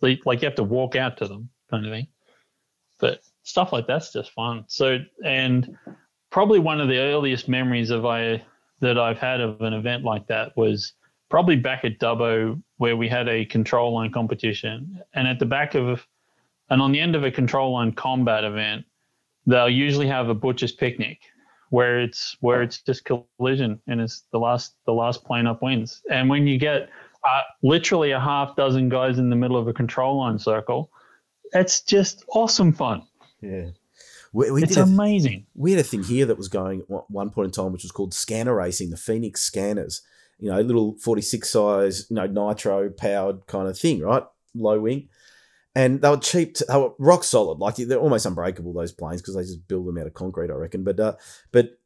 like 0.00 0.42
you 0.42 0.46
have 0.46 0.56
to 0.56 0.64
walk 0.64 0.96
out 0.96 1.18
to 1.18 1.28
them, 1.28 1.50
kind 1.70 1.86
of 1.86 1.92
thing. 1.92 2.08
But 2.98 3.20
stuff 3.42 3.72
like 3.72 3.86
that's 3.86 4.12
just 4.12 4.30
fun. 4.32 4.64
So 4.68 4.98
and 5.24 5.76
probably 6.30 6.58
one 6.58 6.80
of 6.80 6.88
the 6.88 6.98
earliest 6.98 7.48
memories 7.48 7.90
of 7.90 8.06
I 8.06 8.42
that 8.82 8.98
I've 8.98 9.18
had 9.18 9.40
of 9.40 9.62
an 9.62 9.72
event 9.72 10.04
like 10.04 10.26
that 10.26 10.54
was 10.56 10.92
probably 11.30 11.56
back 11.56 11.84
at 11.84 11.98
Dubbo 11.98 12.62
where 12.76 12.96
we 12.96 13.08
had 13.08 13.28
a 13.28 13.46
control 13.46 13.94
line 13.94 14.12
competition, 14.12 15.00
and 15.14 15.26
at 15.26 15.38
the 15.38 15.46
back 15.46 15.74
of 15.74 16.06
and 16.68 16.82
on 16.82 16.92
the 16.92 17.00
end 17.00 17.16
of 17.16 17.24
a 17.24 17.30
control 17.30 17.72
line 17.72 17.92
combat 17.92 18.44
event, 18.44 18.84
they'll 19.46 19.68
usually 19.68 20.06
have 20.06 20.28
a 20.28 20.34
butcher's 20.34 20.72
picnic 20.72 21.18
where 21.70 22.00
it's 22.00 22.36
where 22.40 22.62
it's 22.62 22.82
just 22.82 23.04
collision 23.04 23.80
and 23.86 24.00
it's 24.00 24.24
the 24.32 24.38
last 24.38 24.74
the 24.84 24.92
last 24.92 25.24
plane 25.24 25.46
up 25.46 25.62
wins. 25.62 26.02
And 26.10 26.28
when 26.28 26.46
you 26.46 26.58
get 26.58 26.90
uh, 27.24 27.42
literally 27.62 28.10
a 28.10 28.20
half 28.20 28.56
dozen 28.56 28.88
guys 28.88 29.18
in 29.18 29.30
the 29.30 29.36
middle 29.36 29.56
of 29.56 29.68
a 29.68 29.72
control 29.72 30.18
line 30.18 30.38
circle, 30.38 30.90
it's 31.52 31.82
just 31.82 32.24
awesome 32.28 32.72
fun. 32.72 33.02
Yeah. 33.40 33.68
We, 34.32 34.50
we 34.50 34.62
it's 34.62 34.76
amazing. 34.76 35.46
We 35.54 35.72
had 35.72 35.80
a 35.80 35.84
thing 35.84 36.02
here 36.02 36.26
that 36.26 36.38
was 36.38 36.48
going 36.48 36.80
at 36.80 37.10
one 37.10 37.30
point 37.30 37.46
in 37.46 37.52
time, 37.52 37.72
which 37.72 37.82
was 37.82 37.92
called 37.92 38.14
scanner 38.14 38.54
racing, 38.54 38.90
the 38.90 38.96
Phoenix 38.96 39.42
scanners. 39.42 40.02
You 40.38 40.50
know, 40.50 40.60
little 40.60 40.96
46 40.98 41.48
size, 41.48 42.06
you 42.10 42.16
know, 42.16 42.26
nitro 42.26 42.90
powered 42.90 43.46
kind 43.46 43.68
of 43.68 43.78
thing, 43.78 44.00
right? 44.00 44.24
Low 44.54 44.80
wing. 44.80 45.08
And 45.74 46.02
they 46.02 46.08
were 46.08 46.16
cheap, 46.16 46.54
to, 46.54 46.64
they 46.68 46.76
were 46.76 46.92
rock 46.98 47.24
solid. 47.24 47.58
Like 47.58 47.76
they're 47.76 47.98
almost 47.98 48.26
unbreakable, 48.26 48.72
those 48.72 48.92
planes, 48.92 49.22
because 49.22 49.36
they 49.36 49.42
just 49.42 49.68
build 49.68 49.86
them 49.86 49.98
out 49.98 50.06
of 50.06 50.14
concrete, 50.14 50.50
I 50.50 50.54
reckon. 50.54 50.82
But, 50.82 50.98
uh, 50.98 51.14
but 51.52 51.78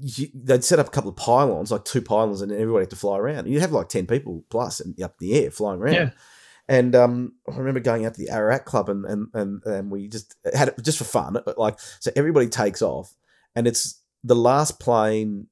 you, 0.00 0.28
they'd 0.34 0.64
set 0.64 0.78
up 0.78 0.88
a 0.88 0.90
couple 0.90 1.10
of 1.10 1.16
pylons, 1.16 1.70
like 1.70 1.84
two 1.84 2.00
pylons, 2.00 2.40
and 2.40 2.50
everybody 2.50 2.82
had 2.82 2.90
to 2.90 2.96
fly 2.96 3.18
around. 3.18 3.46
You'd 3.46 3.60
have 3.60 3.72
like 3.72 3.88
10 3.88 4.06
people 4.06 4.44
plus 4.48 4.80
and 4.80 5.00
up 5.02 5.16
in 5.20 5.28
the 5.28 5.34
air 5.34 5.50
flying 5.50 5.80
around. 5.80 5.94
Yeah. 5.94 6.10
And 6.68 6.94
um, 6.94 7.34
I 7.50 7.56
remember 7.56 7.80
going 7.80 8.06
out 8.06 8.14
to 8.14 8.20
the 8.24 8.30
Ararat 8.30 8.64
Club 8.64 8.88
and, 8.88 9.04
and, 9.04 9.28
and, 9.34 9.62
and 9.64 9.90
we 9.90 10.08
just 10.08 10.34
had 10.54 10.68
it 10.68 10.82
just 10.82 10.98
for 10.98 11.04
fun. 11.04 11.36
Like, 11.56 11.78
so 12.00 12.10
everybody 12.16 12.48
takes 12.48 12.80
off 12.80 13.14
and 13.54 13.66
it's 13.66 14.00
the 14.22 14.34
last 14.34 14.80
plane 14.80 15.48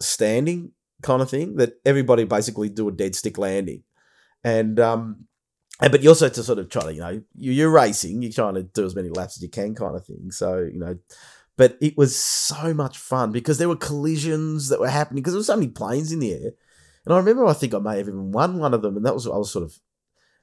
standing 0.00 0.72
kind 1.02 1.22
of 1.22 1.30
thing 1.30 1.56
that 1.56 1.80
everybody 1.84 2.24
basically 2.24 2.68
do 2.68 2.88
a 2.88 2.92
dead 2.92 3.14
stick 3.14 3.38
landing. 3.38 3.84
And, 4.44 4.78
um, 4.78 5.26
and, 5.80 5.92
but 5.92 6.02
you 6.02 6.10
also 6.10 6.28
to 6.28 6.42
sort 6.42 6.58
of 6.58 6.68
try 6.68 6.82
to, 6.82 6.92
you 6.92 7.00
know, 7.00 7.22
you're 7.34 7.70
racing, 7.70 8.20
you're 8.20 8.32
trying 8.32 8.54
to 8.54 8.64
do 8.64 8.84
as 8.84 8.94
many 8.94 9.08
laps 9.08 9.38
as 9.38 9.42
you 9.42 9.48
can 9.48 9.74
kind 9.74 9.96
of 9.96 10.04
thing. 10.04 10.30
So, 10.30 10.58
you 10.58 10.78
know, 10.78 10.98
but 11.56 11.76
it 11.80 11.96
was 11.96 12.14
so 12.14 12.74
much 12.74 12.98
fun 12.98 13.32
because 13.32 13.58
there 13.58 13.68
were 13.68 13.76
collisions 13.76 14.68
that 14.68 14.78
were 14.78 14.88
happening 14.88 15.22
because 15.22 15.32
there 15.32 15.40
were 15.40 15.44
so 15.44 15.56
many 15.56 15.68
planes 15.68 16.12
in 16.12 16.20
the 16.20 16.32
air. 16.32 16.50
And 17.04 17.14
I 17.14 17.16
remember 17.16 17.46
I 17.46 17.52
think 17.52 17.74
I 17.74 17.78
may 17.78 17.96
have 17.96 18.08
even 18.08 18.32
won 18.32 18.58
one 18.58 18.74
of 18.74 18.82
them, 18.82 18.96
and 18.96 19.06
that 19.06 19.14
was 19.14 19.26
I 19.26 19.36
was 19.36 19.50
sort 19.50 19.64
of 19.64 19.78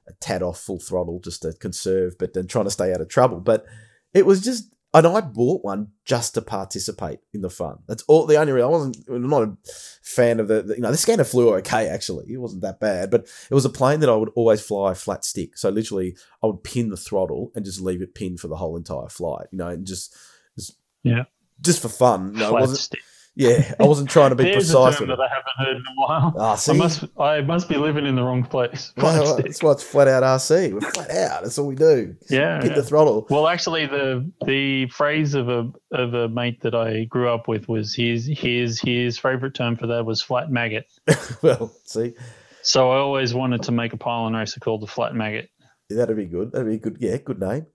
a 0.08 0.12
tad 0.20 0.42
off 0.42 0.60
full 0.60 0.78
throttle 0.78 1.20
just 1.20 1.42
to 1.42 1.52
conserve, 1.52 2.16
but 2.18 2.34
then 2.34 2.46
trying 2.46 2.66
to 2.66 2.70
stay 2.70 2.92
out 2.92 3.00
of 3.00 3.08
trouble. 3.08 3.40
But 3.40 3.66
it 4.14 4.26
was 4.26 4.40
just, 4.40 4.74
and 4.94 5.06
I 5.06 5.20
bought 5.20 5.64
one 5.64 5.88
just 6.04 6.34
to 6.34 6.42
participate 6.42 7.18
in 7.34 7.42
the 7.42 7.50
fun. 7.50 7.78
That's 7.86 8.02
all. 8.04 8.24
The 8.24 8.36
only 8.36 8.52
reason 8.52 8.66
I 8.66 8.70
wasn't 8.70 8.98
I'm 9.08 9.28
not 9.28 9.42
a 9.42 9.56
fan 10.02 10.40
of 10.40 10.48
the, 10.48 10.62
the, 10.62 10.76
you 10.76 10.80
know 10.80 10.90
the 10.90 10.96
scanner 10.96 11.24
flew 11.24 11.54
okay 11.56 11.88
actually. 11.88 12.32
It 12.32 12.38
wasn't 12.38 12.62
that 12.62 12.80
bad, 12.80 13.10
but 13.10 13.26
it 13.50 13.54
was 13.54 13.64
a 13.64 13.70
plane 13.70 14.00
that 14.00 14.08
I 14.08 14.14
would 14.14 14.30
always 14.34 14.62
fly 14.62 14.94
flat 14.94 15.24
stick. 15.24 15.58
So 15.58 15.68
literally, 15.68 16.16
I 16.42 16.46
would 16.46 16.64
pin 16.64 16.88
the 16.88 16.96
throttle 16.96 17.52
and 17.54 17.64
just 17.64 17.80
leave 17.80 18.00
it 18.00 18.14
pinned 18.14 18.40
for 18.40 18.48
the 18.48 18.56
whole 18.56 18.76
entire 18.76 19.08
flight. 19.08 19.48
You 19.50 19.58
know, 19.58 19.68
and 19.68 19.86
just, 19.86 20.16
just 20.56 20.78
yeah, 21.02 21.24
just 21.60 21.82
for 21.82 21.88
fun. 21.88 22.32
No, 22.32 22.48
it 22.48 22.60
wasn't. 22.60 22.78
Stick. 22.78 23.00
Yeah, 23.38 23.74
I 23.78 23.84
wasn't 23.84 24.08
trying 24.08 24.30
to 24.30 24.34
be 24.34 24.44
There's 24.44 24.72
precise. 24.72 24.94
A 24.94 24.98
term 25.00 25.08
that 25.08 25.20
I 25.20 25.28
haven't 25.28 25.58
heard 25.58 25.76
in 25.76 25.82
a 25.82 26.00
while. 26.00 26.34
Ah, 26.38 26.58
I 26.68 26.72
must, 26.72 27.04
I 27.18 27.42
must 27.42 27.68
be 27.68 27.76
living 27.76 28.06
in 28.06 28.16
the 28.16 28.22
wrong 28.22 28.42
place. 28.42 28.94
That's 28.96 29.62
why 29.62 29.72
it's 29.72 29.82
flat 29.82 30.08
out 30.08 30.22
RC. 30.22 30.72
We're 30.72 30.80
flat 30.80 31.10
out. 31.10 31.42
That's 31.42 31.58
all 31.58 31.66
we 31.66 31.74
do. 31.74 32.16
Yeah, 32.30 32.62
hit 32.62 32.70
yeah. 32.70 32.76
the 32.76 32.82
throttle. 32.82 33.26
Well, 33.28 33.46
actually, 33.46 33.84
the 33.86 34.30
the 34.46 34.86
phrase 34.88 35.34
of 35.34 35.50
a 35.50 35.70
of 35.92 36.14
a 36.14 36.30
mate 36.30 36.62
that 36.62 36.74
I 36.74 37.04
grew 37.04 37.28
up 37.28 37.46
with 37.46 37.68
was 37.68 37.94
his 37.94 38.26
his 38.26 38.80
his 38.80 39.18
favorite 39.18 39.54
term 39.54 39.76
for 39.76 39.86
that 39.86 40.06
was 40.06 40.22
flat 40.22 40.50
maggot. 40.50 40.86
well, 41.42 41.70
see. 41.84 42.14
So 42.62 42.90
I 42.90 42.96
always 42.96 43.34
wanted 43.34 43.62
to 43.64 43.72
make 43.72 43.92
a 43.92 43.98
pylon 43.98 44.32
racer 44.32 44.60
called 44.60 44.80
the 44.80 44.86
flat 44.86 45.14
maggot. 45.14 45.50
Yeah, 45.90 45.98
that'd 45.98 46.16
be 46.16 46.24
good. 46.24 46.52
That'd 46.52 46.68
be 46.68 46.78
good. 46.78 46.96
Yeah, 47.00 47.18
good 47.18 47.38
name. 47.38 47.66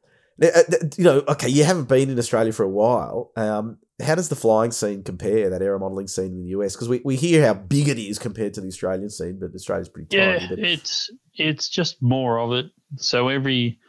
Uh, 0.42 0.64
you 0.98 1.04
know, 1.04 1.24
okay, 1.28 1.48
you 1.48 1.64
haven't 1.64 1.88
been 1.88 2.10
in 2.10 2.18
Australia 2.18 2.52
for 2.52 2.64
a 2.64 2.70
while. 2.70 3.32
Um, 3.36 3.78
how 4.02 4.16
does 4.16 4.30
the 4.30 4.36
flying 4.36 4.72
scene 4.72 5.04
compare 5.04 5.50
that 5.50 5.62
aero 5.62 5.78
modelling 5.80 6.08
scene 6.08 6.34
in 6.34 6.44
the 6.44 6.50
US? 6.50 6.76
Because 6.76 6.90
we, 6.90 7.02
we 7.06 7.16
hear 7.16 7.46
how 7.46 7.54
big 7.54 7.88
it 7.88 8.00
is 8.00 8.18
compared 8.18 8.54
to 8.56 8.62
the 8.62 8.68
Australian 8.68 9.10
scene, 9.10 9.38
but 9.40 9.54
Australia's 9.54 9.90
pretty 9.90 10.08
tiny. 10.16 10.44
Yeah, 10.44 10.48
it's 10.58 11.12
it's 11.36 11.70
just 11.70 12.02
more 12.02 12.40
of 12.40 12.54
it. 12.54 12.72
So 12.98 13.28
every, 13.28 13.80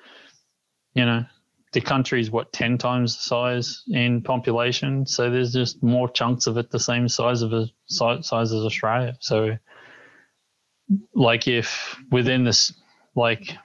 you 0.95 1.07
know, 1.07 1.25
the 1.73 1.81
country 1.81 2.21
is 2.21 2.31
what 2.31 2.53
ten 2.53 2.77
times 2.77 3.17
the 3.17 3.23
size 3.23 3.83
in 3.89 4.23
population. 4.23 5.07
So 5.07 5.31
there's 5.31 5.53
just 5.55 5.83
more 5.83 6.11
chunks 6.11 6.47
of 6.47 6.59
it 6.59 6.71
the 6.71 6.79
same 6.79 7.09
size 7.09 7.41
of 7.41 7.53
a 7.55 7.69
size 7.87 8.31
as 8.31 8.53
Australia. 8.53 9.17
So, 9.21 9.57
like 11.15 11.49
if 11.49 11.97
within 12.11 12.45
this, 12.45 12.75
like 13.15 13.57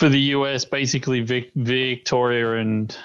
for 0.00 0.08
the 0.08 0.18
US, 0.34 0.64
basically 0.64 1.20
Vic, 1.20 1.50
Victoria 1.54 2.54
and 2.54 2.96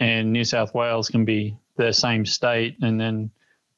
and 0.00 0.32
New 0.32 0.44
South 0.44 0.74
Wales 0.74 1.08
can 1.08 1.26
be 1.26 1.58
the 1.76 1.92
same 1.92 2.24
state, 2.24 2.78
and 2.80 2.98
then 2.98 3.30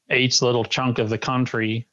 each 0.09 0.41
little 0.41 0.63
chunk 0.63 0.97
of 0.97 1.09
the 1.09 1.17
country 1.17 1.85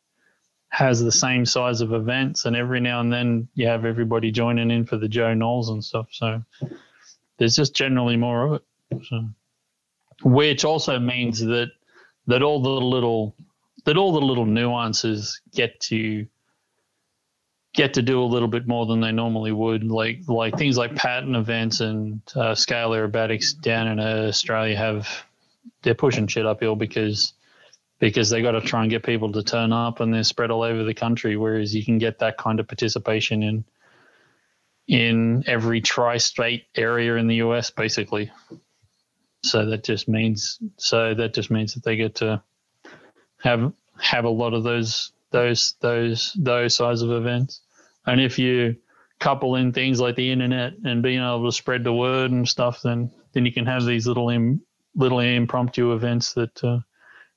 has 0.68 1.02
the 1.02 1.12
same 1.12 1.44
size 1.44 1.80
of 1.80 1.92
events, 1.92 2.44
and 2.44 2.54
every 2.54 2.80
now 2.80 3.00
and 3.00 3.12
then 3.12 3.48
you 3.54 3.66
have 3.66 3.84
everybody 3.84 4.30
joining 4.30 4.70
in 4.70 4.86
for 4.86 4.96
the 4.96 5.08
Joe 5.08 5.34
Nalls 5.34 5.68
and 5.68 5.84
stuff. 5.84 6.06
So 6.12 6.42
there's 7.38 7.56
just 7.56 7.74
generally 7.74 8.16
more 8.16 8.46
of 8.46 8.52
it. 8.52 9.02
So, 9.08 9.28
which 10.22 10.64
also 10.64 11.00
means 11.00 11.40
that 11.40 11.72
that 12.28 12.42
all 12.44 12.62
the 12.62 12.70
little 12.70 13.34
that 13.84 13.96
all 13.96 14.12
the 14.12 14.20
little 14.20 14.46
nuances 14.46 15.40
get 15.52 15.80
to 15.80 16.24
get 17.74 17.94
to 17.94 18.02
do 18.02 18.22
a 18.22 18.24
little 18.24 18.48
bit 18.48 18.66
more 18.66 18.86
than 18.86 19.00
they 19.00 19.12
normally 19.12 19.52
would. 19.52 19.84
Like 19.84 20.20
like 20.28 20.56
things 20.56 20.76
like 20.76 20.94
pattern 20.94 21.34
events 21.34 21.80
and 21.80 22.20
uh, 22.34 22.54
scale 22.54 22.90
aerobatics 22.90 23.58
down 23.60 23.88
in 23.88 24.00
Australia 24.00 24.76
have 24.76 25.08
they're 25.82 25.94
pushing 25.94 26.26
shit 26.26 26.46
uphill 26.46 26.76
because 26.76 27.32
because 27.98 28.30
they 28.30 28.42
got 28.42 28.52
to 28.52 28.60
try 28.60 28.82
and 28.82 28.90
get 28.90 29.04
people 29.04 29.30
to 29.32 29.42
turn 29.42 29.72
up 29.72 30.00
and 30.00 30.12
they're 30.12 30.24
spread 30.24 30.50
all 30.50 30.62
over 30.62 30.82
the 30.82 30.94
country. 30.94 31.36
Whereas 31.36 31.74
you 31.74 31.84
can 31.84 31.98
get 31.98 32.18
that 32.18 32.36
kind 32.36 32.60
of 32.60 32.66
participation 32.66 33.42
in 33.42 33.64
in 34.88 35.44
every 35.46 35.80
tri-state 35.80 36.66
area 36.74 37.14
in 37.14 37.28
the 37.28 37.36
US, 37.36 37.70
basically. 37.70 38.32
So 39.44 39.66
that 39.66 39.84
just 39.84 40.08
means 40.08 40.58
so 40.76 41.14
that 41.14 41.32
just 41.32 41.50
means 41.50 41.74
that 41.74 41.84
they 41.84 41.96
get 41.96 42.16
to 42.16 42.42
have 43.38 43.72
have 43.98 44.24
a 44.24 44.30
lot 44.30 44.54
of 44.54 44.62
those 44.62 45.12
those 45.32 45.74
those 45.80 46.32
those 46.38 46.76
size 46.76 47.02
of 47.02 47.10
events. 47.10 47.62
And 48.06 48.20
if 48.20 48.38
you 48.38 48.76
couple 49.20 49.54
in 49.54 49.72
things 49.72 50.00
like 50.00 50.16
the 50.16 50.32
internet 50.32 50.72
and 50.84 51.02
being 51.02 51.20
able 51.20 51.44
to 51.44 51.52
spread 51.52 51.84
the 51.84 51.92
word 51.92 52.32
and 52.32 52.48
stuff, 52.48 52.82
then 52.82 53.10
then 53.32 53.46
you 53.46 53.52
can 53.52 53.66
have 53.66 53.84
these 53.84 54.06
little 54.06 54.28
Im, 54.28 54.60
little 54.94 55.20
impromptu 55.20 55.92
events 55.92 56.32
that 56.34 56.62
uh, 56.64 56.80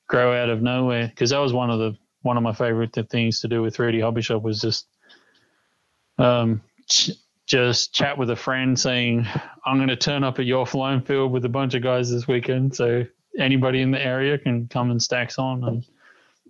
grow 0.07 0.33
out 0.33 0.49
of 0.49 0.61
nowhere. 0.61 1.07
Because 1.07 1.29
that 1.29 1.39
was 1.39 1.53
one 1.53 1.69
of 1.69 1.79
the 1.79 1.97
one 2.21 2.37
of 2.37 2.43
my 2.43 2.53
favorite 2.53 2.97
things 3.09 3.41
to 3.41 3.47
do 3.47 3.61
with 3.61 3.77
3D 3.77 4.01
Hobby 4.01 4.21
Shop 4.21 4.41
was 4.41 4.59
just 4.59 4.87
um, 6.17 6.61
ch- 6.89 7.11
just 7.45 7.93
chat 7.93 8.17
with 8.17 8.31
a 8.31 8.35
friend 8.35 8.79
saying, 8.79 9.27
I'm 9.65 9.77
going 9.77 9.89
to 9.89 9.95
turn 9.95 10.23
up 10.23 10.39
at 10.39 10.45
your 10.45 10.65
flying 10.65 11.01
field 11.01 11.31
with 11.31 11.45
a 11.45 11.49
bunch 11.49 11.75
of 11.75 11.83
guys 11.83 12.09
this 12.09 12.27
weekend. 12.27 12.75
So 12.75 13.05
anybody 13.37 13.81
in 13.81 13.91
the 13.91 14.03
area 14.03 14.37
can 14.39 14.67
come 14.67 14.89
and 14.89 15.01
stacks 15.01 15.37
on. 15.37 15.63
And 15.63 15.85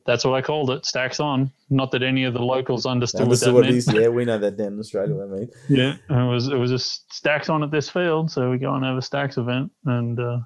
that's 0.05 0.23
what 0.23 0.35
I 0.35 0.41
called 0.41 0.69
it. 0.69 0.85
Stacks 0.85 1.19
on. 1.19 1.51
Not 1.69 1.91
that 1.91 2.03
any 2.03 2.25
of 2.25 2.33
the 2.33 2.41
locals 2.41 2.85
understood, 2.85 3.21
understood 3.21 3.53
what 3.53 3.65
that 3.65 3.73
what 3.73 3.85
meant. 3.87 4.03
Yeah, 4.03 4.09
we 4.09 4.25
know 4.25 4.37
that 4.37 4.55
down 4.55 4.73
in 4.73 4.79
Australia. 4.79 5.21
I 5.21 5.25
mean, 5.25 5.49
yeah, 5.67 5.95
it 6.09 6.29
was 6.29 6.47
it 6.47 6.55
was 6.55 6.69
just 6.69 7.11
stacks 7.13 7.49
on 7.49 7.63
at 7.63 7.71
this 7.71 7.89
field, 7.89 8.31
so 8.31 8.51
we 8.51 8.57
go 8.57 8.73
and 8.75 8.85
have 8.85 8.97
a 8.97 9.01
stacks 9.01 9.37
event, 9.37 9.71
and 9.85 10.19
uh, 10.19 10.39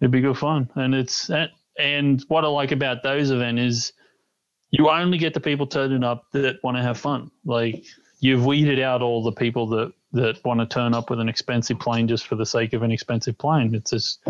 it'd 0.00 0.10
be 0.10 0.20
good 0.20 0.36
fun. 0.36 0.68
And 0.74 0.94
it's 0.94 1.30
and 1.78 2.22
what 2.28 2.44
I 2.44 2.48
like 2.48 2.72
about 2.72 3.02
those 3.02 3.30
events 3.30 3.62
is 3.62 3.92
you 4.70 4.90
only 4.90 5.18
get 5.18 5.34
the 5.34 5.40
people 5.40 5.66
turning 5.66 6.04
up 6.04 6.24
that 6.32 6.62
want 6.62 6.76
to 6.76 6.82
have 6.82 6.98
fun. 6.98 7.30
Like 7.44 7.84
you've 8.20 8.44
weeded 8.44 8.78
out 8.78 9.02
all 9.02 9.22
the 9.22 9.32
people 9.32 9.66
that 9.68 9.92
that 10.12 10.44
want 10.44 10.60
to 10.60 10.66
turn 10.66 10.92
up 10.92 11.08
with 11.08 11.20
an 11.20 11.28
expensive 11.28 11.78
plane 11.78 12.08
just 12.08 12.26
for 12.26 12.34
the 12.34 12.46
sake 12.46 12.72
of 12.72 12.82
an 12.82 12.90
expensive 12.90 13.38
plane. 13.38 13.74
It's 13.74 13.90
just 13.90 14.22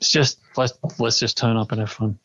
it's 0.00 0.10
just 0.10 0.40
let's 0.56 0.72
let's 0.98 1.20
just 1.20 1.38
turn 1.38 1.56
up 1.56 1.70
and 1.70 1.80
have 1.80 1.90
fun. 1.90 2.18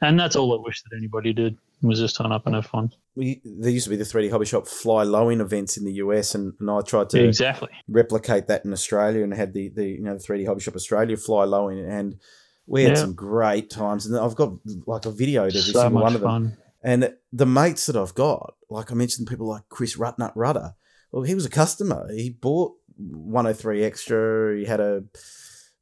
And 0.00 0.18
that's 0.18 0.36
all 0.36 0.58
I 0.58 0.62
wish 0.62 0.82
that 0.82 0.96
anybody 0.96 1.32
did 1.32 1.56
was 1.82 2.00
just 2.00 2.16
turn 2.16 2.32
up 2.32 2.46
and 2.46 2.54
have 2.54 2.66
fun. 2.66 2.92
We, 3.14 3.40
there 3.44 3.70
used 3.70 3.84
to 3.84 3.90
be 3.90 3.96
the 3.96 4.04
3D 4.04 4.30
Hobby 4.30 4.46
Shop 4.46 4.66
fly 4.66 5.04
low 5.04 5.28
in 5.28 5.40
events 5.40 5.76
in 5.76 5.84
the 5.84 5.94
US, 5.94 6.34
and, 6.34 6.52
and 6.60 6.70
I 6.70 6.80
tried 6.80 7.10
to 7.10 7.24
exactly 7.24 7.70
replicate 7.88 8.46
that 8.48 8.64
in 8.64 8.72
Australia, 8.72 9.22
and 9.22 9.34
had 9.34 9.52
the, 9.54 9.68
the 9.68 9.86
you 9.86 10.02
know 10.02 10.14
the 10.14 10.24
3D 10.24 10.46
Hobby 10.46 10.60
Shop 10.60 10.74
Australia 10.74 11.16
fly 11.16 11.44
low 11.44 11.68
in, 11.68 11.78
and 11.78 12.18
we 12.66 12.84
had 12.84 12.96
yeah. 12.96 13.02
some 13.02 13.14
great 13.14 13.70
times. 13.70 14.06
And 14.06 14.18
I've 14.18 14.36
got 14.36 14.52
like 14.86 15.06
a 15.06 15.10
video 15.10 15.42
of 15.42 15.48
every 15.48 15.60
so 15.60 15.80
single 15.80 16.02
one 16.02 16.14
of 16.14 16.20
them. 16.20 16.30
Fun. 16.30 16.56
And 16.82 17.14
the 17.32 17.46
mates 17.46 17.86
that 17.86 17.96
I've 17.96 18.14
got, 18.14 18.54
like 18.70 18.92
I 18.92 18.94
mentioned, 18.94 19.26
people 19.26 19.48
like 19.48 19.62
Chris 19.68 19.96
Rutnut 19.96 20.32
Rudder. 20.34 20.74
Well, 21.10 21.24
he 21.24 21.34
was 21.34 21.46
a 21.46 21.50
customer. 21.50 22.06
He 22.12 22.30
bought 22.30 22.74
103 22.98 23.82
extra. 23.82 24.56
He 24.56 24.64
had 24.64 24.80
a 24.80 25.04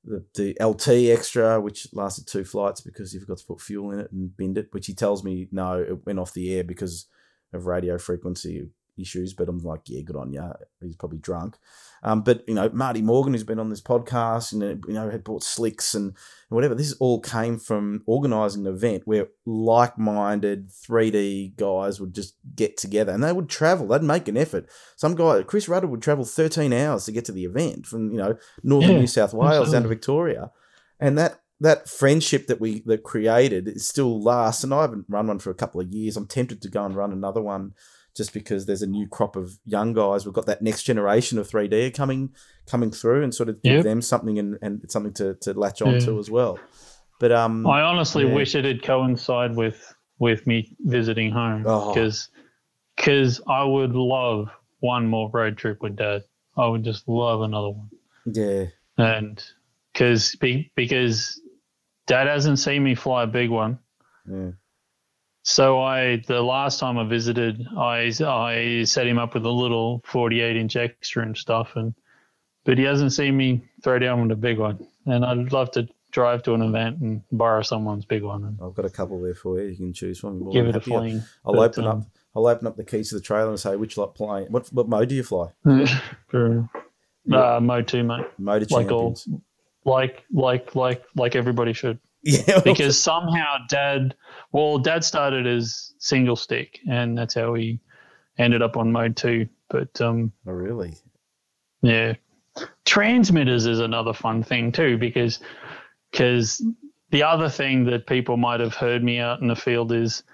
the, 0.06 0.24
the 0.34 0.64
LT 0.64 1.10
extra, 1.10 1.60
which 1.60 1.88
lasted 1.92 2.26
two 2.26 2.44
flights 2.44 2.80
because 2.80 3.12
he 3.12 3.18
forgot 3.18 3.38
to 3.38 3.46
put 3.46 3.60
fuel 3.60 3.90
in 3.90 4.00
it 4.00 4.12
and 4.12 4.36
binned 4.36 4.56
it, 4.56 4.68
which 4.70 4.86
he 4.86 4.94
tells 4.94 5.24
me 5.24 5.48
no, 5.50 5.80
it 5.80 6.06
went 6.06 6.18
off 6.18 6.32
the 6.32 6.54
air 6.54 6.64
because 6.64 7.06
of 7.52 7.66
radio 7.66 7.98
frequency 7.98 8.68
issues. 8.98 9.34
But 9.34 9.48
I'm 9.48 9.58
like, 9.58 9.82
yeah, 9.86 10.02
good 10.02 10.16
on 10.16 10.32
you. 10.32 10.52
He's 10.80 10.96
probably 10.96 11.18
drunk. 11.18 11.56
Um, 12.02 12.22
but 12.22 12.44
you 12.46 12.54
know, 12.54 12.70
Marty 12.72 13.02
Morgan, 13.02 13.32
who's 13.32 13.44
been 13.44 13.58
on 13.58 13.70
this 13.70 13.80
podcast, 13.80 14.52
and 14.52 14.62
you 14.86 14.94
know, 14.94 15.10
had 15.10 15.24
bought 15.24 15.42
slicks 15.42 15.94
and 15.94 16.14
whatever. 16.48 16.74
This 16.74 16.94
all 16.94 17.20
came 17.20 17.58
from 17.58 18.02
organising 18.06 18.66
an 18.66 18.72
event 18.72 19.02
where 19.06 19.28
like-minded 19.44 20.70
3D 20.70 21.56
guys 21.56 22.00
would 22.00 22.14
just 22.14 22.34
get 22.54 22.76
together 22.76 23.12
and 23.12 23.24
they 23.24 23.32
would 23.32 23.48
travel. 23.48 23.88
They'd 23.88 24.02
make 24.02 24.28
an 24.28 24.36
effort. 24.36 24.68
Some 24.96 25.14
guy, 25.14 25.42
Chris 25.42 25.68
Rudder, 25.68 25.86
would 25.86 26.02
travel 26.02 26.24
13 26.24 26.72
hours 26.72 27.06
to 27.06 27.12
get 27.12 27.24
to 27.26 27.32
the 27.32 27.44
event 27.44 27.86
from 27.86 28.10
you 28.10 28.18
know 28.18 28.36
northern 28.62 28.92
yeah, 28.92 28.98
New 28.98 29.06
South 29.06 29.34
Wales 29.34 29.52
absolutely. 29.52 29.72
down 29.72 29.82
to 29.82 29.88
Victoria, 29.88 30.50
and 31.00 31.18
that 31.18 31.40
that 31.60 31.88
friendship 31.88 32.46
that 32.46 32.60
we 32.60 32.82
that 32.86 33.02
created 33.02 33.66
it 33.66 33.80
still 33.80 34.20
lasts. 34.20 34.62
And 34.62 34.74
I 34.74 34.82
haven't 34.82 35.06
run 35.08 35.26
one 35.26 35.38
for 35.38 35.50
a 35.50 35.54
couple 35.54 35.80
of 35.80 35.92
years. 35.92 36.16
I'm 36.16 36.26
tempted 36.26 36.60
to 36.62 36.68
go 36.68 36.84
and 36.84 36.94
run 36.94 37.12
another 37.12 37.42
one 37.42 37.74
just 38.16 38.32
because 38.32 38.66
there's 38.66 38.82
a 38.82 38.86
new 38.86 39.06
crop 39.06 39.36
of 39.36 39.58
young 39.66 39.92
guys. 39.92 40.24
We've 40.24 40.34
got 40.34 40.46
that 40.46 40.62
next 40.62 40.84
generation 40.84 41.38
of 41.38 41.48
3D 41.48 41.94
coming 41.94 42.30
coming 42.66 42.90
through 42.90 43.22
and 43.22 43.34
sort 43.34 43.48
of 43.48 43.62
give 43.62 43.84
them 43.84 44.02
something 44.02 44.38
and, 44.38 44.58
and 44.62 44.90
something 44.90 45.12
to, 45.14 45.34
to 45.42 45.52
latch 45.52 45.82
on 45.82 45.94
yeah. 45.94 46.00
to 46.00 46.18
as 46.18 46.30
well. 46.30 46.58
But 47.20 47.32
um, 47.32 47.66
I 47.66 47.82
honestly 47.82 48.26
yeah. 48.26 48.34
wish 48.34 48.54
it 48.54 48.64
had 48.64 48.82
coincide 48.82 49.54
with 49.54 49.94
with 50.18 50.46
me 50.46 50.74
visiting 50.80 51.30
home 51.30 51.62
because 51.62 52.30
oh. 52.32 52.40
because 52.96 53.40
I 53.48 53.64
would 53.64 53.92
love 53.92 54.48
one 54.80 55.06
more 55.06 55.30
road 55.32 55.58
trip 55.58 55.82
with 55.82 55.96
Dad. 55.96 56.24
I 56.56 56.66
would 56.66 56.84
just 56.84 57.06
love 57.06 57.42
another 57.42 57.70
one. 57.70 57.90
Yeah, 58.24 58.64
and 58.96 59.42
because 59.92 60.34
be, 60.36 60.72
because 60.74 61.40
Dad 62.06 62.26
hasn't 62.26 62.58
seen 62.58 62.82
me 62.82 62.94
fly 62.94 63.24
a 63.24 63.26
big 63.26 63.50
one. 63.50 63.78
Yeah. 64.30 64.50
So 65.48 65.80
I, 65.80 66.16
the 66.26 66.42
last 66.42 66.80
time 66.80 66.98
I 66.98 67.04
visited, 67.04 67.64
I 67.78 68.10
I 68.26 68.82
set 68.82 69.06
him 69.06 69.16
up 69.16 69.34
with 69.34 69.44
a 69.44 69.50
little 69.50 70.02
48 70.04 70.56
inch 70.56 70.74
extra 70.74 71.22
and 71.22 71.36
stuff, 71.36 71.76
and 71.76 71.94
but 72.64 72.78
he 72.78 72.82
hasn't 72.82 73.12
seen 73.12 73.36
me 73.36 73.62
throw 73.80 74.00
down 74.00 74.22
with 74.22 74.32
a 74.32 74.40
big 74.40 74.58
one, 74.58 74.84
and 75.06 75.24
I'd 75.24 75.52
love 75.52 75.70
to 75.72 75.88
drive 76.10 76.42
to 76.42 76.54
an 76.54 76.62
event 76.62 76.98
and 76.98 77.22
borrow 77.30 77.62
someone's 77.62 78.04
big 78.04 78.24
one. 78.24 78.58
I've 78.60 78.74
got 78.74 78.86
a 78.86 78.90
couple 78.90 79.22
there 79.22 79.36
for 79.36 79.60
you. 79.60 79.68
You 79.68 79.76
can 79.76 79.92
choose 79.92 80.18
from. 80.18 80.50
Give 80.50 80.66
it 80.66 80.74
a 80.74 80.80
fling. 80.80 81.22
I'll 81.44 81.60
open 81.60 81.84
um, 81.84 82.00
up. 82.00 82.06
I'll 82.34 82.48
open 82.48 82.66
up 82.66 82.76
the 82.76 82.84
keys 82.84 83.10
to 83.10 83.14
the 83.14 83.20
trailer 83.20 83.50
and 83.50 83.60
say 83.60 83.76
which 83.76 83.96
lot 83.96 84.16
plane. 84.16 84.48
What 84.50 84.66
what 84.72 84.88
mode 84.88 85.10
do 85.10 85.14
you 85.14 85.22
fly? 85.22 85.52
for, 86.26 86.68
uh, 87.32 87.60
mode 87.62 87.86
two, 87.86 88.02
mate. 88.02 88.26
Mode 88.36 88.68
like 88.72 88.88
champions. 88.88 89.28
all, 89.30 89.42
like 89.84 90.24
like 90.32 90.74
like 90.74 91.04
like 91.14 91.36
everybody 91.36 91.72
should. 91.72 92.00
Yeah. 92.26 92.60
because 92.64 93.00
somehow 93.00 93.58
dad, 93.68 94.16
well, 94.50 94.78
dad 94.78 95.04
started 95.04 95.46
as 95.46 95.94
single 95.98 96.36
stick, 96.36 96.80
and 96.88 97.16
that's 97.16 97.34
how 97.34 97.54
he 97.54 97.80
ended 98.36 98.62
up 98.62 98.76
on 98.76 98.90
mode 98.90 99.16
two. 99.16 99.48
But 99.68 100.00
um, 100.00 100.32
oh 100.46 100.52
really? 100.52 100.94
Yeah. 101.82 102.14
Transmitters 102.84 103.66
is 103.66 103.78
another 103.78 104.12
fun 104.12 104.42
thing 104.42 104.72
too, 104.72 104.98
because 104.98 105.38
because 106.10 106.64
the 107.10 107.22
other 107.22 107.48
thing 107.48 107.84
that 107.84 108.06
people 108.06 108.36
might 108.36 108.60
have 108.60 108.74
heard 108.74 109.04
me 109.04 109.20
out 109.20 109.40
in 109.40 109.46
the 109.46 109.56
field 109.56 109.92
is, 109.92 110.24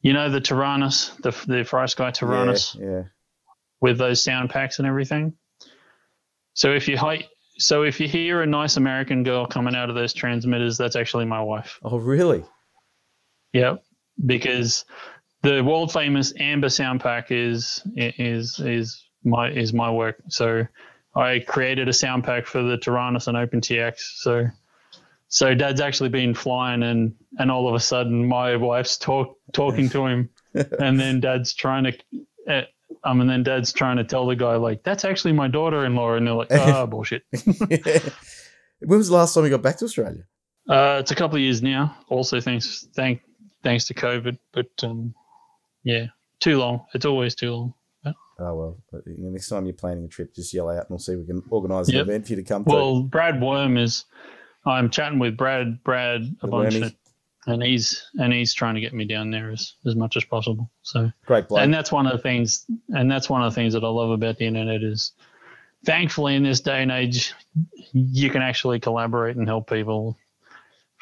you 0.00 0.12
know, 0.12 0.30
the 0.30 0.40
Taranis, 0.40 1.16
the 1.22 1.30
the 1.46 1.62
FrSky 1.62 2.12
Taranis, 2.12 2.78
yeah, 2.78 2.86
yeah. 2.86 3.02
with 3.80 3.98
those 3.98 4.22
sound 4.22 4.50
packs 4.50 4.78
and 4.78 4.86
everything. 4.86 5.32
So 6.54 6.72
if 6.72 6.86
you 6.86 6.96
so 7.58 7.82
if 7.82 8.00
you 8.00 8.08
hear 8.08 8.42
a 8.42 8.46
nice 8.46 8.76
American 8.76 9.22
girl 9.22 9.46
coming 9.46 9.74
out 9.74 9.88
of 9.88 9.94
those 9.94 10.12
transmitters, 10.12 10.76
that's 10.76 10.96
actually 10.96 11.24
my 11.24 11.40
wife. 11.40 11.78
Oh, 11.82 11.98
really? 11.98 12.44
Yeah, 13.52 13.76
because 14.24 14.84
the 15.42 15.62
world 15.62 15.92
famous 15.92 16.32
Amber 16.38 16.68
sound 16.68 17.00
pack 17.00 17.30
is 17.30 17.82
is 17.96 18.58
is 18.60 19.04
my 19.24 19.50
is 19.50 19.72
my 19.72 19.90
work. 19.90 20.16
So 20.28 20.66
I 21.14 21.40
created 21.40 21.88
a 21.88 21.92
sound 21.92 22.24
pack 22.24 22.46
for 22.46 22.62
the 22.62 22.78
Taranis 22.78 23.28
and 23.28 23.36
OpenTX. 23.36 23.94
So 23.98 24.46
so 25.28 25.54
Dad's 25.54 25.80
actually 25.80 26.10
been 26.10 26.34
flying, 26.34 26.82
and 26.82 27.14
and 27.38 27.50
all 27.50 27.68
of 27.68 27.74
a 27.74 27.80
sudden 27.80 28.26
my 28.26 28.56
wife's 28.56 28.96
talk 28.96 29.36
talking 29.52 29.88
to 29.90 30.06
him, 30.06 30.30
and 30.54 30.98
then 30.98 31.20
Dad's 31.20 31.54
trying 31.54 31.84
to. 31.84 32.66
Um, 33.04 33.20
and 33.20 33.28
then 33.28 33.42
dad's 33.42 33.72
trying 33.72 33.96
to 33.96 34.04
tell 34.04 34.26
the 34.26 34.36
guy, 34.36 34.56
like, 34.56 34.82
that's 34.82 35.04
actually 35.04 35.32
my 35.32 35.48
daughter 35.48 35.84
in 35.84 35.94
law. 35.94 36.14
And 36.14 36.26
they're 36.26 36.34
like, 36.34 36.48
ah, 36.52 36.82
oh, 36.82 36.86
bullshit. 36.88 37.22
yeah. 37.68 37.98
When 38.84 38.98
was 38.98 39.10
the 39.10 39.14
last 39.14 39.32
time 39.32 39.44
you 39.44 39.50
got 39.50 39.62
back 39.62 39.76
to 39.76 39.84
Australia? 39.84 40.24
Uh, 40.68 40.96
it's 40.98 41.12
a 41.12 41.14
couple 41.14 41.36
of 41.36 41.42
years 41.42 41.62
now. 41.62 41.96
Also, 42.08 42.40
thanks, 42.40 42.84
thank, 42.96 43.22
thanks 43.62 43.84
to 43.86 43.94
COVID. 43.94 44.36
But 44.52 44.70
um, 44.82 45.14
yeah, 45.84 46.06
too 46.40 46.58
long. 46.58 46.84
It's 46.92 47.06
always 47.06 47.36
too 47.36 47.52
long. 47.52 47.74
Oh 48.38 48.54
well, 48.54 49.04
next 49.06 49.48
time 49.48 49.66
you're 49.66 49.74
planning 49.74 50.04
a 50.04 50.08
trip, 50.08 50.34
just 50.34 50.52
yell 50.52 50.68
out 50.68 50.78
and 50.78 50.90
we'll 50.90 50.98
see 50.98 51.12
if 51.12 51.18
we 51.18 51.26
can 51.26 51.42
organise 51.50 51.88
an 51.88 51.94
yep. 51.94 52.06
event 52.06 52.26
for 52.26 52.32
you 52.32 52.36
to 52.36 52.42
come 52.42 52.64
to. 52.64 52.70
Well, 52.70 53.02
Brad 53.02 53.40
Worm 53.40 53.76
is. 53.76 54.04
I'm 54.64 54.90
chatting 54.90 55.18
with 55.18 55.36
Brad. 55.36 55.82
Brad 55.84 56.22
a 56.22 56.46
the 56.46 56.48
bunch 56.48 56.74
of, 56.76 56.94
and 57.46 57.62
he's 57.62 58.08
and 58.18 58.32
he's 58.32 58.54
trying 58.54 58.74
to 58.74 58.80
get 58.80 58.92
me 58.92 59.04
down 59.04 59.30
there 59.30 59.50
as, 59.50 59.74
as 59.86 59.96
much 59.96 60.16
as 60.16 60.24
possible. 60.24 60.70
So 60.82 61.10
great, 61.26 61.46
and 61.50 61.72
that's 61.72 61.92
one 61.92 62.06
of 62.06 62.12
the 62.12 62.18
things, 62.18 62.64
and 62.90 63.10
that's 63.10 63.28
one 63.28 63.42
of 63.42 63.52
the 63.52 63.54
things 63.54 63.74
that 63.74 63.84
I 63.84 63.88
love 63.88 64.10
about 64.10 64.38
the 64.38 64.46
internet 64.46 64.82
is, 64.82 65.12
thankfully 65.84 66.36
in 66.36 66.42
this 66.42 66.60
day 66.60 66.82
and 66.82 66.90
age, 66.90 67.34
you 67.92 68.30
can 68.30 68.42
actually 68.42 68.80
collaborate 68.80 69.36
and 69.36 69.48
help 69.48 69.68
people 69.68 70.16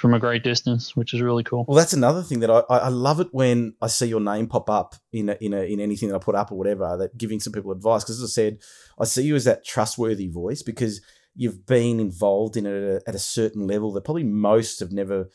from 0.00 0.14
a 0.14 0.18
great 0.18 0.42
distance, 0.42 0.96
which 0.96 1.12
is 1.12 1.20
really 1.20 1.44
cool. 1.44 1.66
Well, 1.68 1.76
that's 1.76 1.92
another 1.92 2.22
thing 2.22 2.40
that 2.40 2.50
I, 2.50 2.62
I 2.70 2.88
love 2.88 3.20
it 3.20 3.28
when 3.32 3.74
I 3.82 3.88
see 3.88 4.06
your 4.06 4.20
name 4.20 4.46
pop 4.46 4.70
up 4.70 4.94
in 5.12 5.28
a, 5.28 5.36
in 5.42 5.52
a, 5.52 5.60
in 5.60 5.78
anything 5.78 6.08
that 6.08 6.14
I 6.14 6.18
put 6.18 6.34
up 6.34 6.50
or 6.50 6.56
whatever 6.56 6.96
that 6.96 7.18
giving 7.18 7.38
some 7.38 7.52
people 7.52 7.70
advice 7.70 8.02
because 8.02 8.22
as 8.22 8.30
I 8.30 8.32
said, 8.32 8.58
I 8.98 9.04
see 9.04 9.24
you 9.24 9.36
as 9.36 9.44
that 9.44 9.62
trustworthy 9.62 10.28
voice 10.28 10.62
because 10.62 11.02
you've 11.36 11.66
been 11.66 12.00
involved 12.00 12.56
in 12.56 12.64
it 12.64 13.02
at 13.06 13.14
a 13.14 13.18
certain 13.18 13.66
level 13.66 13.92
that 13.92 14.04
probably 14.04 14.24
most 14.24 14.80
have 14.80 14.90
never 14.90 15.28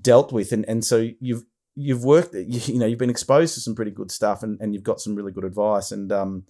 dealt 0.00 0.32
with, 0.32 0.52
and 0.52 0.64
and 0.68 0.84
so 0.84 1.08
you've 1.20 1.44
you've 1.74 2.04
worked, 2.04 2.34
you, 2.34 2.60
you 2.74 2.78
know, 2.78 2.86
you've 2.86 2.98
been 2.98 3.10
exposed 3.10 3.54
to 3.54 3.60
some 3.60 3.74
pretty 3.74 3.90
good 3.90 4.10
stuff, 4.10 4.42
and, 4.42 4.60
and 4.60 4.74
you've 4.74 4.82
got 4.82 5.00
some 5.00 5.14
really 5.14 5.32
good 5.32 5.44
advice, 5.44 5.92
and 5.92 6.10
um, 6.12 6.44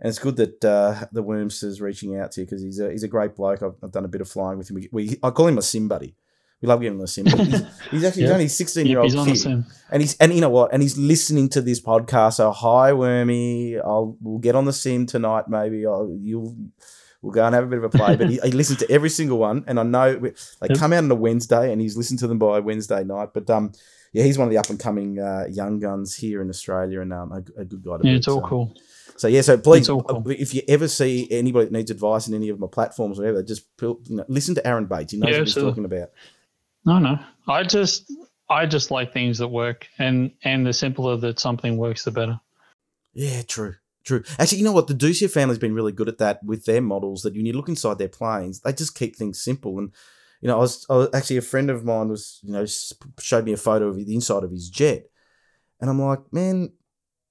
and 0.00 0.08
it's 0.08 0.18
good 0.18 0.36
that 0.36 0.64
uh, 0.64 1.06
the 1.12 1.22
Wormster's 1.22 1.80
reaching 1.80 2.18
out 2.18 2.32
to 2.32 2.40
you 2.40 2.46
because 2.46 2.62
he's 2.62 2.80
a 2.80 2.90
he's 2.90 3.04
a 3.04 3.08
great 3.08 3.36
bloke. 3.36 3.62
I've, 3.62 3.76
I've, 3.82 3.92
done 3.92 4.04
a 4.04 4.08
bit 4.08 4.20
of 4.20 4.28
flying 4.28 4.58
with 4.58 4.70
him. 4.70 4.76
We, 4.76 4.88
we 4.90 5.18
I 5.22 5.30
call 5.30 5.46
him 5.46 5.58
a 5.58 5.62
sim 5.62 5.88
buddy. 5.88 6.16
We 6.60 6.68
love 6.68 6.80
giving 6.80 6.98
him 6.98 7.04
a 7.04 7.08
sim. 7.08 7.26
He's, 7.26 7.62
he's 7.90 8.04
actually 8.04 8.24
yeah. 8.24 8.32
only 8.32 8.48
sixteen 8.48 8.86
year 8.86 9.00
old 9.00 9.12
kid, 9.12 9.44
and 9.46 10.02
he's 10.02 10.16
and 10.18 10.32
you 10.32 10.40
know 10.40 10.50
what? 10.50 10.72
And 10.72 10.82
he's 10.82 10.98
listening 10.98 11.48
to 11.50 11.60
this 11.60 11.80
podcast. 11.80 12.34
So 12.34 12.50
hi, 12.50 12.92
Wormy. 12.92 13.78
I'll 13.78 14.16
we'll 14.20 14.38
get 14.38 14.56
on 14.56 14.64
the 14.64 14.72
sim 14.72 15.06
tonight. 15.06 15.48
Maybe 15.48 15.86
I'll, 15.86 16.16
you'll 16.20 16.56
We'll 17.22 17.32
go 17.32 17.44
and 17.44 17.54
have 17.54 17.64
a 17.64 17.68
bit 17.68 17.78
of 17.78 17.84
a 17.84 17.88
play. 17.88 18.16
But 18.16 18.28
he, 18.28 18.40
he 18.42 18.50
listens 18.50 18.80
to 18.80 18.90
every 18.90 19.08
single 19.08 19.38
one, 19.38 19.64
and 19.68 19.78
I 19.78 19.84
know 19.84 20.16
they 20.16 20.32
yep. 20.68 20.78
come 20.78 20.92
out 20.92 21.04
on 21.04 21.10
a 21.10 21.14
Wednesday, 21.14 21.72
and 21.72 21.80
he's 21.80 21.96
listened 21.96 22.18
to 22.18 22.26
them 22.26 22.38
by 22.38 22.58
Wednesday 22.58 23.04
night. 23.04 23.30
But 23.32 23.48
um, 23.48 23.72
yeah, 24.12 24.24
he's 24.24 24.38
one 24.38 24.48
of 24.48 24.52
the 24.52 24.58
up 24.58 24.68
and 24.70 24.78
coming 24.78 25.20
uh, 25.20 25.46
young 25.48 25.78
guns 25.78 26.16
here 26.16 26.42
in 26.42 26.50
Australia, 26.50 27.00
and 27.00 27.12
um, 27.12 27.32
a, 27.32 27.60
a 27.60 27.64
good 27.64 27.84
guy. 27.84 27.98
To 27.98 28.08
yeah, 28.08 28.16
it's 28.16 28.26
all 28.26 28.40
so. 28.40 28.46
cool. 28.46 28.74
So 29.16 29.28
yeah, 29.28 29.42
so 29.42 29.56
please, 29.56 29.86
cool. 29.86 30.24
if 30.26 30.52
you 30.52 30.62
ever 30.66 30.88
see 30.88 31.28
anybody 31.30 31.66
that 31.66 31.72
needs 31.72 31.90
advice 31.92 32.26
in 32.26 32.34
any 32.34 32.48
of 32.48 32.58
my 32.58 32.66
platforms 32.66 33.18
or 33.18 33.22
whatever, 33.22 33.42
just 33.44 33.66
you 33.80 34.00
know, 34.08 34.24
listen 34.26 34.56
to 34.56 34.66
Aaron 34.66 34.86
Bates. 34.86 35.12
He 35.12 35.18
knows 35.18 35.30
yeah, 35.30 35.38
what 35.38 35.46
he's 35.46 35.54
talking 35.54 35.84
about. 35.84 36.10
No, 36.84 36.98
no, 36.98 37.18
I 37.46 37.62
just 37.62 38.12
I 38.50 38.66
just 38.66 38.90
like 38.90 39.12
things 39.12 39.38
that 39.38 39.48
work, 39.48 39.86
and 39.98 40.32
and 40.42 40.66
the 40.66 40.72
simpler 40.72 41.16
that 41.18 41.38
something 41.38 41.76
works, 41.76 42.02
the 42.04 42.10
better. 42.10 42.40
Yeah, 43.14 43.42
true. 43.42 43.74
True. 44.04 44.22
Actually, 44.38 44.58
you 44.58 44.64
know 44.64 44.72
what? 44.72 44.88
The 44.88 44.94
Doucet 44.94 45.30
family's 45.30 45.58
been 45.58 45.74
really 45.74 45.92
good 45.92 46.08
at 46.08 46.18
that 46.18 46.42
with 46.42 46.64
their 46.64 46.80
models. 46.80 47.22
That 47.22 47.34
when 47.34 47.46
you 47.46 47.52
look 47.52 47.68
inside 47.68 47.98
their 47.98 48.08
planes, 48.08 48.60
they 48.60 48.72
just 48.72 48.96
keep 48.96 49.16
things 49.16 49.42
simple. 49.42 49.78
And 49.78 49.92
you 50.40 50.48
know, 50.48 50.56
I 50.56 50.60
was, 50.60 50.86
I 50.90 50.94
was 50.94 51.08
actually 51.14 51.36
a 51.36 51.42
friend 51.42 51.70
of 51.70 51.84
mine 51.84 52.08
was 52.08 52.40
you 52.42 52.52
know 52.52 52.66
showed 53.20 53.44
me 53.44 53.52
a 53.52 53.56
photo 53.56 53.88
of 53.88 53.96
the 53.96 54.14
inside 54.14 54.42
of 54.42 54.50
his 54.50 54.68
jet, 54.68 55.04
and 55.80 55.88
I'm 55.88 56.00
like, 56.00 56.20
man, 56.32 56.72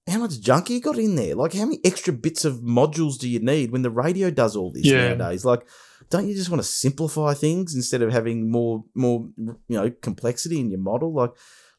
how 0.08 0.20
much 0.20 0.40
junk 0.40 0.70
you 0.70 0.80
got 0.80 0.98
in 0.98 1.16
there? 1.16 1.36
Like, 1.36 1.54
how 1.54 1.66
many 1.66 1.80
extra 1.84 2.14
bits 2.14 2.46
of 2.46 2.62
modules 2.62 3.20
do 3.20 3.30
you 3.30 3.40
need 3.40 3.72
when 3.72 3.82
the 3.82 3.90
radio 3.90 4.32
does 4.32 4.56
all 4.56 4.72
this 4.72 4.86
yeah. 4.86 5.14
nowadays? 5.14 5.46
Like, 5.46 5.68
don't 6.10 6.28
you 6.28 6.34
just 6.34 6.50
want 6.50 6.62
to 6.62 6.68
simplify 6.68 7.34
things 7.34 7.76
instead 7.76 8.02
of 8.02 8.12
having 8.12 8.50
more 8.50 8.84
more 8.96 9.28
you 9.38 9.58
know 9.70 9.92
complexity 10.02 10.60
in 10.60 10.72
your 10.72 10.80
model? 10.80 11.14
Like, 11.14 11.32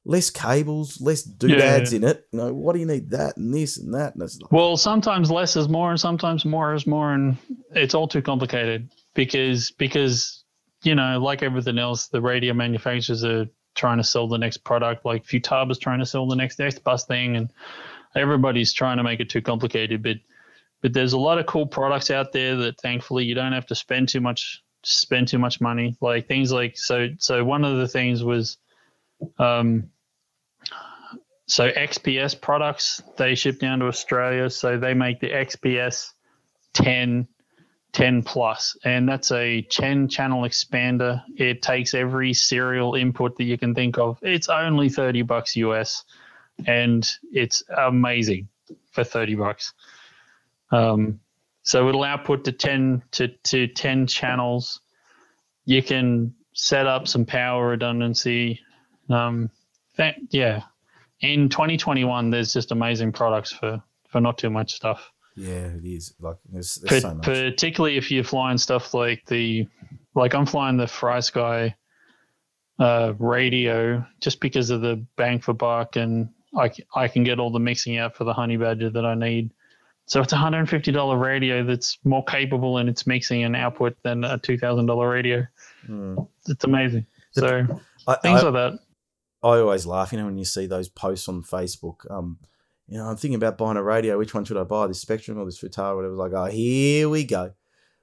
less 0.04 0.30
cables, 0.30 1.00
less 1.00 1.22
doodads 1.22 1.92
yeah. 1.92 1.96
in 1.96 2.04
it. 2.04 2.26
You 2.32 2.38
know, 2.38 2.54
what 2.54 2.74
do 2.74 2.80
you 2.80 2.86
need 2.86 3.10
that 3.10 3.36
and 3.36 3.52
this 3.54 3.78
and 3.78 3.94
that? 3.94 4.14
And 4.14 4.22
like, 4.22 4.52
well, 4.52 4.76
sometimes 4.76 5.30
less 5.30 5.56
is 5.56 5.68
more, 5.68 5.90
and 5.90 6.00
sometimes 6.00 6.44
more 6.44 6.74
is 6.74 6.86
more, 6.86 7.12
and 7.12 7.36
it's 7.70 7.94
all 7.94 8.08
too 8.08 8.22
complicated 8.22 8.90
because 9.14 9.70
because 9.72 10.44
you 10.82 10.94
know, 10.94 11.20
like 11.20 11.42
everything 11.42 11.78
else, 11.78 12.08
the 12.08 12.20
radio 12.20 12.52
manufacturers 12.52 13.24
are 13.24 13.46
trying 13.74 13.98
to 13.98 14.04
sell 14.04 14.28
the 14.28 14.38
next 14.38 14.58
product. 14.58 15.04
Like 15.04 15.24
Futaba 15.24 15.70
is 15.70 15.78
trying 15.78 16.00
to 16.00 16.06
sell 16.06 16.26
the 16.26 16.36
next 16.36 16.60
X 16.60 16.78
bus 16.78 17.04
thing, 17.04 17.36
and 17.36 17.50
everybody's 18.16 18.72
trying 18.72 18.96
to 18.96 19.02
make 19.02 19.20
it 19.20 19.30
too 19.30 19.42
complicated. 19.42 20.02
But 20.02 20.16
but 20.80 20.92
there's 20.92 21.12
a 21.12 21.18
lot 21.18 21.38
of 21.38 21.46
cool 21.46 21.66
products 21.66 22.10
out 22.10 22.32
there 22.32 22.56
that 22.56 22.80
thankfully 22.80 23.24
you 23.24 23.34
don't 23.34 23.52
have 23.52 23.66
to 23.66 23.74
spend 23.74 24.08
too 24.08 24.20
much 24.20 24.62
spend 24.82 25.28
too 25.28 25.38
much 25.38 25.60
money. 25.60 25.96
Like 26.00 26.26
things 26.26 26.52
like 26.52 26.76
so 26.76 27.10
so 27.18 27.44
one 27.44 27.64
of 27.64 27.78
the 27.78 27.88
things 27.88 28.24
was 28.24 28.58
um 29.38 29.91
so 31.52 31.70
XPS 31.70 32.40
products 32.40 33.02
they 33.16 33.34
ship 33.34 33.58
down 33.58 33.80
to 33.80 33.86
Australia. 33.86 34.48
So 34.50 34.78
they 34.78 34.94
make 34.94 35.20
the 35.20 35.30
XPS 35.30 36.12
10 36.74 37.28
10 37.92 38.22
plus 38.22 38.74
and 38.86 39.06
that's 39.06 39.30
a 39.32 39.60
10 39.60 40.08
channel 40.08 40.44
expander 40.44 41.22
it 41.36 41.60
takes 41.60 41.92
every 41.92 42.32
serial 42.32 42.94
input 42.94 43.36
that 43.36 43.44
you 43.44 43.58
can 43.58 43.74
think 43.74 43.98
of 43.98 44.18
it's 44.22 44.48
only 44.48 44.88
30 44.88 45.20
bucks 45.20 45.54
us 45.56 46.02
and 46.66 47.06
it's 47.30 47.62
amazing 47.76 48.48
for 48.92 49.04
30 49.04 49.34
bucks 49.34 49.74
um, 50.72 51.20
so 51.62 51.88
it'll 51.88 52.02
output 52.02 52.44
to 52.44 52.52
10 52.52 53.02
to, 53.12 53.28
to 53.28 53.68
10 53.68 54.06
channels. 54.06 54.80
You 55.64 55.82
can 55.82 56.34
set 56.54 56.86
up 56.86 57.06
some 57.06 57.24
power 57.24 57.68
redundancy. 57.68 58.60
Um, 59.08 59.50
that, 59.96 60.16
yeah. 60.30 60.62
In 61.22 61.48
2021, 61.48 62.30
there's 62.30 62.52
just 62.52 62.72
amazing 62.72 63.12
products 63.12 63.52
for, 63.52 63.82
for 64.08 64.20
not 64.20 64.38
too 64.38 64.50
much 64.50 64.74
stuff. 64.74 65.10
Yeah, 65.36 65.68
it 65.68 65.84
is. 65.84 66.14
Like 66.20 66.36
there's, 66.52 66.74
there's 66.82 67.02
so 67.02 67.14
much. 67.14 67.24
Particularly 67.24 67.96
if 67.96 68.10
you're 68.10 68.24
flying 68.24 68.58
stuff 68.58 68.92
like 68.92 69.24
the, 69.26 69.66
like 70.14 70.34
I'm 70.34 70.46
flying 70.46 70.76
the 70.76 70.84
FrSky 70.84 71.74
uh, 72.78 73.14
radio 73.18 74.04
just 74.20 74.40
because 74.40 74.70
of 74.70 74.80
the 74.80 75.04
bang 75.16 75.40
for 75.40 75.54
buck 75.54 75.96
and 75.96 76.28
I, 76.54 76.70
I 76.94 77.08
can 77.08 77.24
get 77.24 77.38
all 77.38 77.50
the 77.50 77.60
mixing 77.60 77.96
out 77.96 78.16
for 78.16 78.24
the 78.24 78.34
honey 78.34 78.56
badger 78.56 78.90
that 78.90 79.06
I 79.06 79.14
need 79.14 79.52
so 80.06 80.20
it's 80.20 80.32
a 80.32 80.36
hundred 80.36 80.58
and 80.58 80.68
fifty 80.68 80.92
dollar 80.92 81.16
radio 81.16 81.64
that's 81.64 81.98
more 82.04 82.24
capable 82.24 82.78
in 82.78 82.88
its 82.88 83.06
mixing 83.06 83.44
and 83.44 83.54
output 83.54 83.96
than 84.02 84.24
a 84.24 84.38
two 84.38 84.58
thousand 84.58 84.86
dollar 84.86 85.08
radio. 85.08 85.46
Mm. 85.88 86.28
It's 86.46 86.64
amazing. 86.64 87.06
So 87.30 87.66
I, 88.06 88.16
things 88.16 88.42
I, 88.42 88.48
like 88.48 88.52
that. 88.52 88.78
I 89.42 89.58
always 89.58 89.86
laugh, 89.86 90.12
you 90.12 90.18
know, 90.18 90.26
when 90.26 90.38
you 90.38 90.44
see 90.44 90.66
those 90.66 90.88
posts 90.88 91.28
on 91.28 91.42
Facebook. 91.42 92.10
Um, 92.10 92.38
you 92.86 92.98
know, 92.98 93.06
I'm 93.06 93.16
thinking 93.16 93.36
about 93.36 93.58
buying 93.58 93.76
a 93.76 93.82
radio. 93.82 94.18
Which 94.18 94.34
one 94.34 94.44
should 94.44 94.56
I 94.56 94.64
buy? 94.64 94.86
This 94.86 95.04
Spektrum 95.04 95.36
or 95.36 95.44
this 95.44 95.60
Futaba? 95.60 95.96
Whatever. 95.96 96.14
Like, 96.14 96.32
oh, 96.32 96.46
here 96.46 97.08
we 97.08 97.24
go. 97.24 97.52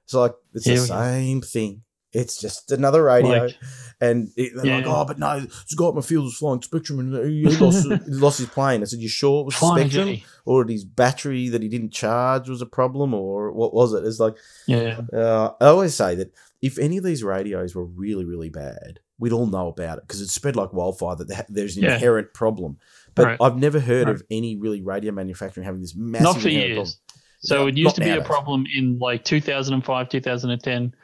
It's 0.04 0.14
like 0.14 0.34
it's 0.52 0.66
here 0.66 0.76
the 0.76 0.86
same 0.86 1.40
go. 1.40 1.46
thing. 1.46 1.82
It's 2.12 2.40
just 2.40 2.72
another 2.72 3.04
radio. 3.04 3.44
Like, 3.44 3.56
and 4.00 4.30
it, 4.36 4.52
they're 4.56 4.66
yeah. 4.66 4.76
like, 4.78 4.86
oh, 4.86 5.04
but 5.04 5.20
no, 5.20 5.46
Scott 5.66 5.94
was 5.94 6.06
flying 6.06 6.60
Spektrum, 6.60 6.98
and 6.98 7.30
he 7.30 7.44
lost, 7.56 7.86
he 7.86 8.10
lost 8.10 8.38
his 8.38 8.48
plane. 8.48 8.82
I 8.82 8.84
said, 8.86 8.98
you 8.98 9.08
sure 9.08 9.42
it 9.42 9.60
was? 9.60 9.92
G. 9.92 10.24
Or 10.44 10.66
his 10.66 10.84
battery 10.84 11.48
that 11.50 11.62
he 11.62 11.68
didn't 11.68 11.92
charge 11.92 12.48
was 12.48 12.62
a 12.62 12.66
problem? 12.66 13.14
Or 13.14 13.52
what 13.52 13.72
was 13.72 13.94
it? 13.94 14.04
It's 14.04 14.18
like, 14.18 14.34
yeah. 14.66 15.02
Uh, 15.12 15.52
I 15.60 15.66
always 15.66 15.94
say 15.94 16.16
that 16.16 16.34
if 16.60 16.78
any 16.78 16.96
of 16.96 17.04
these 17.04 17.22
radios 17.22 17.76
were 17.76 17.84
really, 17.84 18.24
really 18.24 18.50
bad, 18.50 18.98
we'd 19.20 19.32
all 19.32 19.46
know 19.46 19.68
about 19.68 19.98
it 19.98 20.04
because 20.04 20.20
it's 20.20 20.32
spread 20.32 20.56
like 20.56 20.72
wildfire 20.72 21.14
that 21.16 21.46
there's 21.48 21.76
an 21.76 21.84
yeah. 21.84 21.94
inherent 21.94 22.34
problem. 22.34 22.78
But 23.14 23.26
right. 23.26 23.38
I've 23.40 23.56
never 23.56 23.78
heard 23.78 24.06
right. 24.06 24.16
of 24.16 24.22
any 24.30 24.56
really 24.56 24.82
radio 24.82 25.12
manufacturing 25.12 25.64
having 25.64 25.80
this 25.80 25.94
massive 25.94 26.24
Not 26.24 26.40
for 26.40 26.48
years. 26.48 26.74
Problem. 26.74 26.94
So 27.42 27.66
it 27.68 27.76
used 27.76 27.94
to 27.94 28.02
be 28.02 28.10
a 28.10 28.22
problem 28.22 28.66
in 28.74 28.98
like 28.98 29.24
2005, 29.24 30.08
2010 30.08 30.94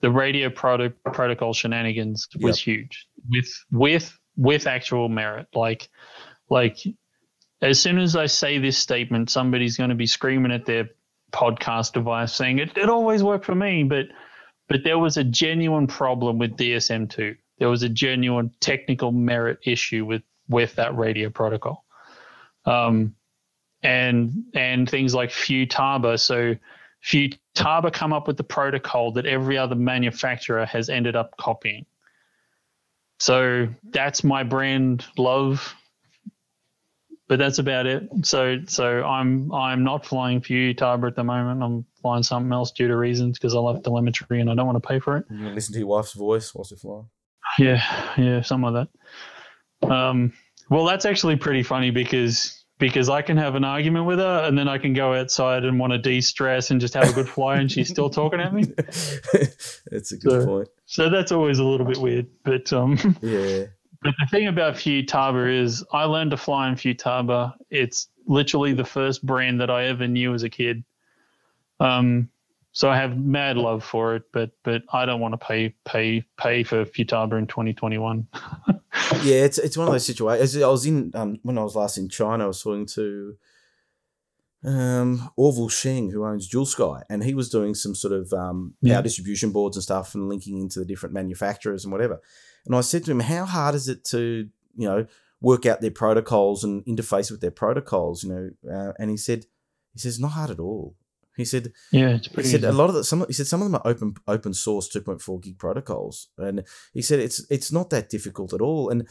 the 0.00 0.10
radio 0.10 0.48
proto- 0.50 0.92
protocol 1.12 1.52
shenanigans 1.52 2.28
was 2.40 2.58
yep. 2.58 2.76
huge 2.76 3.06
with 3.28 3.64
with 3.70 4.18
with 4.36 4.66
actual 4.66 5.08
merit. 5.08 5.46
Like 5.54 5.88
like 6.48 6.78
as 7.62 7.78
soon 7.78 7.98
as 7.98 8.16
I 8.16 8.26
say 8.26 8.58
this 8.58 8.78
statement, 8.78 9.30
somebody's 9.30 9.76
going 9.76 9.90
to 9.90 9.96
be 9.96 10.06
screaming 10.06 10.52
at 10.52 10.64
their 10.64 10.88
podcast 11.32 11.92
device 11.92 12.32
saying 12.32 12.58
it, 12.58 12.76
it 12.76 12.88
always 12.88 13.22
worked 13.22 13.44
for 13.44 13.54
me, 13.54 13.84
but 13.84 14.06
but 14.68 14.84
there 14.84 14.98
was 14.98 15.16
a 15.16 15.24
genuine 15.24 15.86
problem 15.86 16.38
with 16.38 16.56
DSM 16.56 17.10
two. 17.10 17.36
There 17.60 17.68
was 17.68 17.84
a 17.84 17.88
genuine 17.88 18.50
technical 18.58 19.12
merit 19.12 19.60
issue 19.64 20.04
with 20.04 20.22
with 20.48 20.74
that 20.74 20.96
radio 20.96 21.30
protocol. 21.30 21.84
Um, 22.64 23.14
and 23.82 24.44
and 24.54 24.88
things 24.88 25.14
like 25.14 25.30
Futaba. 25.30 26.18
So 26.18 26.56
Futaba 27.04 27.92
come 27.92 28.12
up 28.12 28.26
with 28.26 28.36
the 28.36 28.44
protocol 28.44 29.12
that 29.12 29.26
every 29.26 29.56
other 29.56 29.74
manufacturer 29.74 30.66
has 30.66 30.88
ended 30.88 31.16
up 31.16 31.36
copying. 31.36 31.86
So 33.18 33.68
that's 33.84 34.24
my 34.24 34.42
brand 34.42 35.04
love, 35.18 35.74
but 37.28 37.38
that's 37.38 37.58
about 37.58 37.86
it. 37.86 38.08
So 38.22 38.60
so 38.66 39.04
I'm 39.04 39.52
I'm 39.52 39.84
not 39.84 40.06
flying 40.06 40.40
Futaba 40.40 41.08
at 41.08 41.16
the 41.16 41.24
moment. 41.24 41.62
I'm 41.62 41.84
flying 42.00 42.22
something 42.22 42.52
else 42.52 42.72
due 42.72 42.88
to 42.88 42.96
reasons 42.96 43.38
because 43.38 43.54
I 43.54 43.58
love 43.58 43.82
telemetry 43.82 44.40
and 44.40 44.50
I 44.50 44.54
don't 44.54 44.66
want 44.66 44.82
to 44.82 44.88
pay 44.88 44.98
for 44.98 45.18
it. 45.18 45.26
You 45.30 45.50
listen 45.50 45.74
to 45.74 45.78
your 45.78 45.88
wife's 45.88 46.14
voice 46.14 46.54
whilst 46.54 46.70
you 46.70 46.78
fly. 46.78 47.02
Yeah, 47.58 47.82
yeah, 48.16 48.42
something 48.42 48.72
like 48.72 48.88
that. 49.82 49.90
Um, 49.90 50.32
well, 50.68 50.84
that's 50.84 51.04
actually 51.04 51.36
pretty 51.36 51.62
funny 51.62 51.90
because 51.90 52.60
because 52.80 53.08
I 53.10 53.22
can 53.22 53.36
have 53.36 53.54
an 53.54 53.64
argument 53.64 54.06
with 54.06 54.18
her 54.18 54.44
and 54.44 54.58
then 54.58 54.66
I 54.66 54.78
can 54.78 54.94
go 54.94 55.14
outside 55.14 55.64
and 55.64 55.78
want 55.78 55.92
to 55.92 55.98
de 55.98 56.20
stress 56.20 56.70
and 56.70 56.80
just 56.80 56.94
have 56.94 57.08
a 57.08 57.12
good 57.12 57.28
fly 57.28 57.58
and 57.58 57.70
she's 57.70 57.88
still 57.88 58.08
talking 58.08 58.40
at 58.40 58.52
me. 58.52 58.64
that's 59.34 60.12
a 60.12 60.16
good 60.16 60.42
so, 60.42 60.46
point. 60.46 60.68
So 60.86 61.10
that's 61.10 61.30
always 61.30 61.58
a 61.58 61.64
little 61.64 61.86
bit 61.86 61.98
weird. 61.98 62.26
But 62.42 62.72
um 62.72 62.96
Yeah. 63.22 63.66
But 64.02 64.14
the 64.18 64.26
thing 64.30 64.48
about 64.48 64.74
Futaba 64.74 65.62
is 65.62 65.84
I 65.92 66.04
learned 66.04 66.30
to 66.30 66.38
fly 66.38 66.70
in 66.70 66.74
Futaba. 66.74 67.52
It's 67.68 68.08
literally 68.26 68.72
the 68.72 68.84
first 68.84 69.24
brand 69.24 69.60
that 69.60 69.70
I 69.70 69.84
ever 69.84 70.08
knew 70.08 70.32
as 70.32 70.42
a 70.42 70.50
kid. 70.50 70.82
Um 71.80 72.30
so 72.72 72.88
I 72.88 72.96
have 72.96 73.18
mad 73.18 73.56
love 73.56 73.82
for 73.82 74.14
it, 74.14 74.24
but 74.32 74.50
but 74.62 74.82
I 74.92 75.04
don't 75.04 75.20
want 75.20 75.32
to 75.32 75.38
pay 75.38 75.74
pay 75.84 76.24
pay 76.36 76.62
for 76.62 76.84
Futaba 76.84 77.36
in 77.36 77.46
2021. 77.46 78.28
yeah, 79.22 79.44
it's 79.44 79.58
it's 79.58 79.76
one 79.76 79.88
of 79.88 79.92
those 79.92 80.06
situations. 80.06 80.56
I 80.56 80.68
was 80.68 80.86
in 80.86 81.10
um, 81.14 81.38
when 81.42 81.58
I 81.58 81.64
was 81.64 81.74
last 81.74 81.98
in 81.98 82.08
China. 82.08 82.44
I 82.44 82.46
was 82.46 82.62
talking 82.62 82.86
to 82.94 83.34
um, 84.64 85.30
Orville 85.36 85.68
Sheng, 85.68 86.10
who 86.10 86.24
owns 86.24 86.48
Dualsky, 86.48 87.02
and 87.10 87.24
he 87.24 87.34
was 87.34 87.50
doing 87.50 87.74
some 87.74 87.96
sort 87.96 88.12
of 88.12 88.32
um, 88.32 88.74
yeah. 88.82 88.94
power 88.94 89.02
distribution 89.02 89.50
boards 89.50 89.76
and 89.76 89.82
stuff, 89.82 90.14
and 90.14 90.28
linking 90.28 90.58
into 90.58 90.78
the 90.78 90.84
different 90.84 91.14
manufacturers 91.14 91.84
and 91.84 91.92
whatever. 91.92 92.20
And 92.66 92.76
I 92.76 92.82
said 92.82 93.04
to 93.06 93.10
him, 93.10 93.20
"How 93.20 93.46
hard 93.46 93.74
is 93.74 93.88
it 93.88 94.04
to 94.06 94.48
you 94.76 94.88
know 94.88 95.06
work 95.40 95.66
out 95.66 95.80
their 95.80 95.90
protocols 95.90 96.62
and 96.62 96.84
interface 96.84 97.32
with 97.32 97.40
their 97.40 97.50
protocols?" 97.50 98.22
You 98.22 98.30
know, 98.30 98.72
uh, 98.72 98.92
and 99.00 99.10
he 99.10 99.16
said, 99.16 99.46
"He 99.92 99.98
says 99.98 100.20
not 100.20 100.32
hard 100.32 100.50
at 100.50 100.60
all. 100.60 100.94
He 101.36 101.44
said, 101.44 101.72
"Yeah, 101.92 102.10
it's 102.10 102.28
pretty." 102.28 102.48
He 102.48 102.52
said 102.52 102.60
easy. 102.60 102.68
a 102.68 102.72
lot 102.72 102.88
of 102.88 102.94
the, 102.94 103.04
some. 103.04 103.24
He 103.26 103.32
said 103.32 103.46
some 103.46 103.62
of 103.62 103.66
them 103.70 103.76
are 103.76 103.86
open 103.90 104.14
open 104.26 104.52
source 104.52 104.88
2.4 104.92 105.42
gig 105.42 105.58
protocols, 105.58 106.28
and 106.36 106.64
he 106.92 107.02
said 107.02 107.20
it's 107.20 107.44
it's 107.50 107.72
not 107.72 107.90
that 107.90 108.10
difficult 108.10 108.52
at 108.52 108.60
all. 108.60 108.90
And 108.90 109.08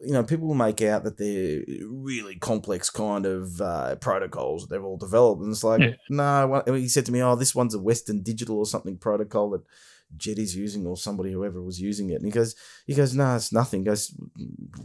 you 0.00 0.12
know, 0.12 0.22
people 0.22 0.46
will 0.46 0.54
make 0.54 0.82
out 0.82 1.04
that 1.04 1.18
they're 1.18 1.62
really 1.88 2.36
complex 2.36 2.90
kind 2.90 3.26
of 3.26 3.60
uh, 3.60 3.96
protocols 3.96 4.62
that 4.62 4.74
they've 4.74 4.84
all 4.84 4.98
developed, 4.98 5.42
and 5.42 5.52
it's 5.52 5.64
like, 5.64 5.80
yeah. 5.80 5.94
no. 6.10 6.62
He 6.66 6.88
said 6.88 7.06
to 7.06 7.12
me, 7.12 7.22
"Oh, 7.22 7.34
this 7.34 7.54
one's 7.54 7.74
a 7.74 7.80
Western 7.80 8.22
Digital 8.22 8.58
or 8.58 8.66
something 8.66 8.96
protocol 8.96 9.50
that." 9.50 9.62
Jeti's 10.16 10.54
using 10.54 10.86
or 10.86 10.96
somebody 10.96 11.32
whoever 11.32 11.60
was 11.60 11.80
using 11.80 12.10
it. 12.10 12.16
And 12.16 12.24
he 12.24 12.30
goes, 12.30 12.54
he 12.86 12.94
goes, 12.94 13.14
no, 13.14 13.34
it's 13.34 13.52
nothing. 13.52 13.80
He 13.80 13.86
goes, 13.86 14.14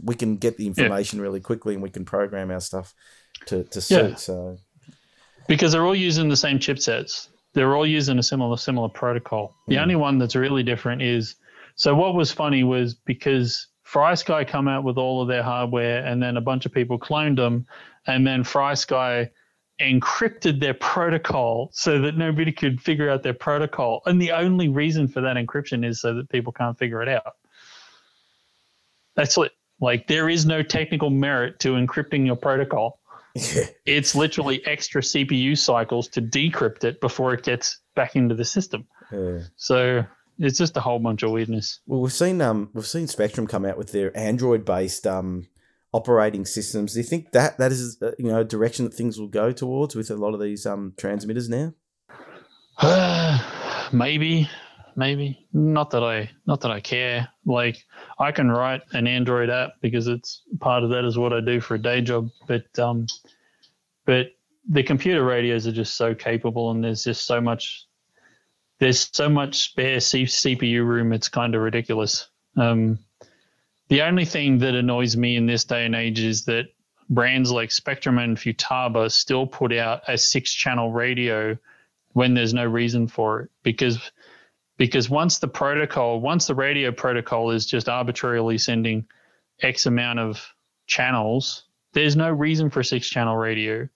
we 0.02 0.14
can 0.14 0.38
get 0.38 0.56
the 0.56 0.66
information 0.66 1.18
yeah. 1.18 1.22
really 1.22 1.40
quickly 1.40 1.74
and 1.74 1.82
we 1.82 1.90
can 1.90 2.04
program 2.04 2.50
our 2.50 2.60
stuff 2.60 2.94
to, 3.46 3.64
to 3.64 3.80
suit. 3.80 4.10
Yeah. 4.10 4.14
So 4.16 4.56
because 5.50 5.72
they're 5.72 5.84
all 5.84 5.96
using 5.96 6.28
the 6.28 6.36
same 6.36 6.60
chipsets. 6.60 7.26
They're 7.54 7.74
all 7.74 7.84
using 7.84 8.20
a 8.20 8.22
similar 8.22 8.56
similar 8.56 8.88
protocol. 8.88 9.56
The 9.66 9.74
mm. 9.74 9.82
only 9.82 9.96
one 9.96 10.16
that's 10.16 10.36
really 10.36 10.62
different 10.62 11.02
is 11.02 11.34
so 11.74 11.92
what 11.92 12.14
was 12.14 12.30
funny 12.30 12.62
was 12.62 12.94
because 12.94 13.66
FrSky 13.84 14.46
come 14.46 14.68
out 14.68 14.84
with 14.84 14.96
all 14.96 15.20
of 15.20 15.26
their 15.26 15.42
hardware 15.42 16.06
and 16.06 16.22
then 16.22 16.36
a 16.36 16.40
bunch 16.40 16.66
of 16.66 16.72
people 16.72 17.00
cloned 17.00 17.34
them 17.34 17.66
and 18.06 18.24
then 18.24 18.44
FrSky 18.44 19.28
encrypted 19.80 20.60
their 20.60 20.74
protocol 20.74 21.70
so 21.72 22.00
that 22.00 22.16
nobody 22.16 22.52
could 22.52 22.80
figure 22.80 23.10
out 23.10 23.24
their 23.24 23.34
protocol. 23.34 24.02
And 24.06 24.22
the 24.22 24.30
only 24.30 24.68
reason 24.68 25.08
for 25.08 25.20
that 25.22 25.36
encryption 25.36 25.84
is 25.84 26.00
so 26.00 26.14
that 26.14 26.28
people 26.28 26.52
can't 26.52 26.78
figure 26.78 27.02
it 27.02 27.08
out. 27.08 27.32
That's 29.16 29.36
it. 29.36 29.50
Like 29.80 30.06
there 30.06 30.28
is 30.28 30.46
no 30.46 30.62
technical 30.62 31.10
merit 31.10 31.58
to 31.60 31.70
encrypting 31.70 32.24
your 32.24 32.36
protocol. 32.36 32.99
It's 33.34 34.14
literally 34.14 34.64
extra 34.66 35.02
CPU 35.02 35.56
cycles 35.56 36.08
to 36.08 36.22
decrypt 36.22 36.84
it 36.84 37.00
before 37.00 37.34
it 37.34 37.44
gets 37.44 37.80
back 37.94 38.16
into 38.16 38.34
the 38.34 38.44
system. 38.44 38.86
Yeah. 39.12 39.40
So 39.56 40.04
it's 40.38 40.58
just 40.58 40.76
a 40.76 40.80
whole 40.80 40.98
bunch 40.98 41.22
of 41.22 41.30
weirdness. 41.30 41.80
Well, 41.86 42.00
we've 42.00 42.12
seen 42.12 42.40
um 42.40 42.70
we've 42.72 42.86
seen 42.86 43.06
Spektrum 43.06 43.48
come 43.48 43.64
out 43.64 43.78
with 43.78 43.92
their 43.92 44.16
Android 44.16 44.64
based 44.64 45.06
um 45.06 45.46
operating 45.92 46.44
systems. 46.44 46.92
Do 46.92 47.00
you 47.00 47.04
think 47.04 47.32
that 47.32 47.58
that 47.58 47.72
is 47.72 48.00
uh, 48.02 48.12
you 48.18 48.26
know 48.26 48.40
a 48.40 48.44
direction 48.44 48.84
that 48.84 48.94
things 48.94 49.18
will 49.18 49.28
go 49.28 49.52
towards 49.52 49.94
with 49.94 50.10
a 50.10 50.16
lot 50.16 50.34
of 50.34 50.40
these 50.40 50.66
um, 50.66 50.94
transmitters 50.96 51.48
now? 51.48 51.74
maybe, 53.92 54.48
maybe 55.00 55.46
not 55.54 55.90
that 55.90 56.04
I 56.04 56.30
not 56.46 56.60
that 56.60 56.70
I 56.70 56.80
care. 56.80 57.26
Like 57.46 57.84
I 58.18 58.32
can 58.32 58.50
write 58.50 58.82
an 58.92 59.06
Android 59.06 59.48
app 59.48 59.72
because 59.80 60.06
it's 60.06 60.42
part 60.60 60.84
of 60.84 60.90
that 60.90 61.06
is 61.06 61.16
what 61.16 61.32
I 61.32 61.40
do 61.40 61.58
for 61.58 61.74
a 61.74 61.78
day 61.78 62.02
job. 62.02 62.28
But 62.46 62.78
um, 62.78 63.06
but 64.04 64.26
the 64.68 64.82
computer 64.82 65.24
radios 65.24 65.66
are 65.66 65.72
just 65.72 65.96
so 65.96 66.14
capable, 66.14 66.70
and 66.70 66.84
there's 66.84 67.02
just 67.04 67.24
so 67.26 67.40
much 67.40 67.86
there's 68.78 69.08
so 69.10 69.30
much 69.30 69.70
spare 69.70 70.00
C- 70.00 70.24
CPU 70.24 70.84
room. 70.84 71.14
It's 71.14 71.28
kind 71.28 71.54
of 71.54 71.62
ridiculous. 71.62 72.28
Um, 72.56 72.98
the 73.88 74.02
only 74.02 74.26
thing 74.26 74.58
that 74.58 74.74
annoys 74.74 75.16
me 75.16 75.36
in 75.36 75.46
this 75.46 75.64
day 75.64 75.86
and 75.86 75.94
age 75.94 76.20
is 76.20 76.44
that 76.44 76.66
brands 77.08 77.50
like 77.50 77.70
Spektrum 77.70 78.22
and 78.22 78.36
Futaba 78.36 79.10
still 79.10 79.46
put 79.46 79.72
out 79.72 80.02
a 80.08 80.18
six 80.18 80.52
channel 80.52 80.92
radio 80.92 81.56
when 82.12 82.34
there's 82.34 82.54
no 82.54 82.64
reason 82.64 83.08
for 83.08 83.40
it 83.42 83.50
because 83.62 83.98
because 84.80 85.10
once 85.10 85.38
the 85.38 85.48
protocol 85.48 86.20
once 86.20 86.46
the 86.46 86.54
radio 86.54 86.90
protocol 86.90 87.50
is 87.50 87.66
just 87.66 87.86
arbitrarily 87.88 88.56
sending 88.56 89.06
x 89.60 89.84
amount 89.84 90.18
of 90.18 90.54
channels 90.86 91.64
there's 91.92 92.16
no 92.16 92.30
reason 92.30 92.70
for 92.70 92.82
six 92.82 93.06
channel 93.06 93.36
radio 93.36 93.86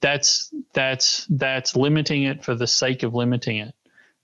that's 0.00 0.50
that's 0.72 1.26
that's 1.28 1.76
limiting 1.76 2.22
it 2.22 2.42
for 2.42 2.54
the 2.54 2.66
sake 2.66 3.02
of 3.02 3.14
limiting 3.14 3.58
it 3.58 3.74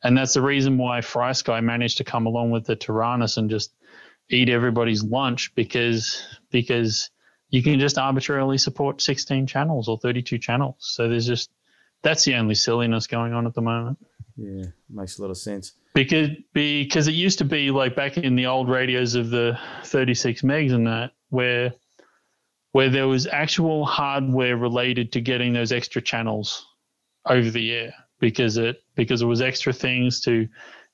and 0.02 0.16
that's 0.16 0.34
the 0.34 0.42
reason 0.42 0.76
why 0.76 1.00
FrSky 1.00 1.62
managed 1.62 1.96
to 1.96 2.04
come 2.04 2.26
along 2.26 2.50
with 2.50 2.66
the 2.66 2.76
Taranis 2.76 3.38
and 3.38 3.48
just 3.48 3.72
eat 4.28 4.50
everybody's 4.50 5.02
lunch 5.02 5.54
because 5.54 6.22
because 6.50 7.10
you 7.48 7.62
can 7.62 7.78
just 7.78 7.98
arbitrarily 7.98 8.58
support 8.58 9.00
16 9.00 9.46
channels 9.46 9.88
or 9.88 9.98
32 9.98 10.38
channels. 10.38 10.76
So 10.80 11.08
there's 11.08 11.26
just 11.26 11.50
that's 12.02 12.24
the 12.24 12.34
only 12.34 12.54
silliness 12.54 13.06
going 13.06 13.32
on 13.32 13.46
at 13.46 13.54
the 13.54 13.62
moment. 13.62 13.98
Yeah, 14.36 14.66
makes 14.90 15.18
a 15.18 15.22
lot 15.22 15.30
of 15.30 15.38
sense. 15.38 15.72
Because 15.94 16.30
because 16.52 17.06
it 17.06 17.14
used 17.14 17.38
to 17.38 17.44
be 17.44 17.70
like 17.70 17.94
back 17.94 18.18
in 18.18 18.34
the 18.34 18.46
old 18.46 18.68
radios 18.68 19.14
of 19.14 19.30
the 19.30 19.58
36 19.84 20.42
megs 20.42 20.72
and 20.72 20.86
that 20.86 21.12
where 21.30 21.72
where 22.72 22.90
there 22.90 23.06
was 23.06 23.28
actual 23.28 23.84
hardware 23.84 24.56
related 24.56 25.12
to 25.12 25.20
getting 25.20 25.52
those 25.52 25.70
extra 25.70 26.02
channels 26.02 26.66
over 27.26 27.48
the 27.48 27.72
air 27.72 27.94
because 28.18 28.56
it 28.56 28.82
because 28.96 29.22
it 29.22 29.26
was 29.26 29.40
extra 29.40 29.72
things 29.72 30.20
to 30.22 30.48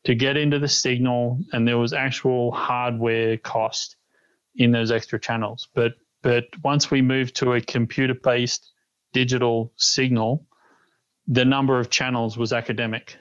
to 0.04 0.14
get 0.14 0.36
into 0.36 0.58
the 0.58 0.68
signal 0.68 1.40
and 1.52 1.66
there 1.66 1.78
was 1.78 1.94
actual 1.94 2.52
hardware 2.52 3.38
cost 3.38 3.96
in 4.56 4.70
those 4.70 4.90
extra 4.90 5.18
channels 5.18 5.68
but 5.74 5.92
but 6.22 6.44
once 6.62 6.90
we 6.90 7.00
moved 7.00 7.36
to 7.36 7.54
a 7.54 7.60
computer 7.60 8.14
based 8.14 8.72
digital 9.12 9.72
signal 9.76 10.46
the 11.26 11.44
number 11.44 11.78
of 11.78 11.88
channels 11.88 12.36
was 12.36 12.52
academic 12.52 13.16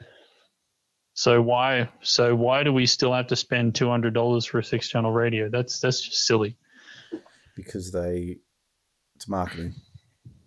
so 1.19 1.41
why 1.41 1.89
so 2.01 2.33
why 2.33 2.63
do 2.63 2.71
we 2.71 2.85
still 2.85 3.13
have 3.13 3.27
to 3.27 3.35
spend 3.35 3.73
$200 3.73 4.47
for 4.47 4.59
a 4.59 4.63
six 4.63 4.87
channel 4.87 5.11
radio 5.11 5.49
that's 5.49 5.79
that's 5.79 5.99
just 5.99 6.25
silly 6.25 6.55
because 7.55 7.91
they 7.91 8.37
it's 9.15 9.27
marketing 9.27 9.73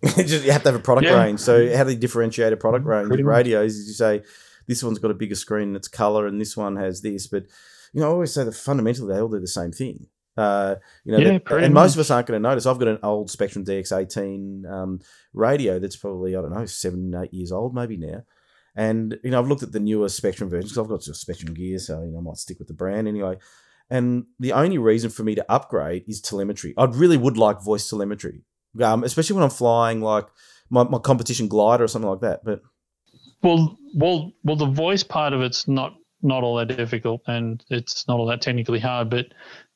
just, 0.17 0.43
you 0.43 0.51
have 0.51 0.63
to 0.63 0.71
have 0.71 0.79
a 0.79 0.83
product 0.83 1.07
yeah. 1.07 1.23
range. 1.23 1.39
So 1.39 1.75
how 1.77 1.85
do 1.85 1.91
you 1.91 1.97
differentiate 1.97 2.51
a 2.51 2.57
product 2.57 2.85
range 2.85 3.07
Pretty 3.07 3.23
radios? 3.23 3.75
Is 3.75 3.87
you 3.87 3.93
say 3.93 4.21
this 4.67 4.83
one's 4.83 4.99
got 4.99 5.11
a 5.11 5.13
bigger 5.13 5.35
screen 5.35 5.69
and 5.69 5.77
it's 5.77 5.87
color, 5.87 6.27
and 6.27 6.41
this 6.41 6.57
one 6.57 6.75
has 6.75 7.01
this. 7.01 7.27
But 7.27 7.43
you 7.93 8.01
know, 8.01 8.07
I 8.07 8.11
always 8.11 8.33
say 8.33 8.43
that 8.43 8.53
fundamentally 8.53 9.13
they 9.13 9.21
all 9.21 9.29
do 9.29 9.39
the 9.39 9.47
same 9.47 9.71
thing. 9.71 10.07
Uh, 10.35 10.75
you 11.05 11.13
know, 11.13 11.19
yeah, 11.19 11.39
and 11.55 11.73
most 11.73 11.93
of 11.93 11.99
us 11.99 12.11
aren't 12.11 12.27
going 12.27 12.41
to 12.41 12.49
notice. 12.49 12.65
I've 12.65 12.79
got 12.79 12.89
an 12.89 12.99
old 13.01 13.29
Spektrum 13.29 13.65
DX18 13.65 14.69
um, 14.69 14.99
radio 15.33 15.79
that's 15.79 15.95
probably 15.95 16.35
I 16.35 16.41
don't 16.41 16.53
know 16.53 16.65
seven, 16.65 17.15
eight 17.15 17.33
years 17.33 17.53
old, 17.53 17.73
maybe 17.73 17.95
now. 17.95 18.23
And 18.75 19.17
you 19.23 19.31
know, 19.31 19.39
I've 19.39 19.47
looked 19.47 19.63
at 19.63 19.71
the 19.71 19.79
newer 19.79 20.07
Spektrum 20.07 20.49
versions 20.49 20.71
because 20.71 20.77
I've 20.79 20.89
got 20.89 21.01
Spektrum 21.01 21.53
gear, 21.53 21.77
so 21.79 22.01
you 22.03 22.11
know, 22.11 22.19
I 22.19 22.21
might 22.21 22.37
stick 22.37 22.59
with 22.59 22.67
the 22.67 22.73
brand 22.73 23.07
anyway. 23.07 23.37
And 23.89 24.25
the 24.39 24.53
only 24.53 24.77
reason 24.77 25.09
for 25.09 25.23
me 25.23 25.35
to 25.35 25.51
upgrade 25.51 26.05
is 26.07 26.21
telemetry. 26.21 26.73
I 26.77 26.85
really 26.85 27.17
would 27.17 27.37
like 27.37 27.61
voice 27.61 27.89
telemetry 27.89 28.43
um, 28.81 29.03
especially 29.03 29.35
when 29.35 29.43
I'm 29.43 29.49
flying 29.49 30.01
like 30.01 30.25
my, 30.69 30.83
my 30.83 30.99
competition 30.99 31.47
glider 31.47 31.83
or 31.83 31.87
something 31.87 32.09
like 32.09 32.21
that. 32.21 32.43
But 32.43 32.61
well, 33.41 33.77
well, 33.93 34.31
well, 34.43 34.55
the 34.55 34.65
voice 34.65 35.03
part 35.03 35.33
of 35.33 35.41
it's 35.41 35.67
not 35.67 35.95
not 36.21 36.43
all 36.43 36.55
that 36.55 36.75
difficult, 36.75 37.21
and 37.27 37.63
it's 37.69 38.07
not 38.07 38.19
all 38.19 38.25
that 38.27 38.41
technically 38.41 38.79
hard. 38.79 39.09
But 39.09 39.27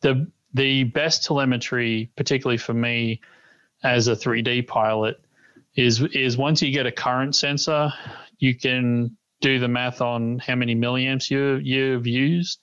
the 0.01 0.31
the 0.53 0.85
best 0.85 1.23
telemetry, 1.23 2.11
particularly 2.15 2.57
for 2.57 2.73
me 2.73 3.21
as 3.83 4.07
a 4.07 4.15
3D 4.15 4.67
pilot, 4.67 5.21
is 5.75 6.01
is 6.01 6.37
once 6.37 6.61
you 6.61 6.71
get 6.71 6.85
a 6.85 6.91
current 6.91 7.35
sensor, 7.35 7.91
you 8.39 8.55
can 8.55 9.18
do 9.41 9.59
the 9.59 9.68
math 9.68 10.01
on 10.01 10.39
how 10.39 10.55
many 10.55 10.76
milliamps 10.76 11.30
you 11.30 11.55
you've 11.55 12.07
used, 12.07 12.59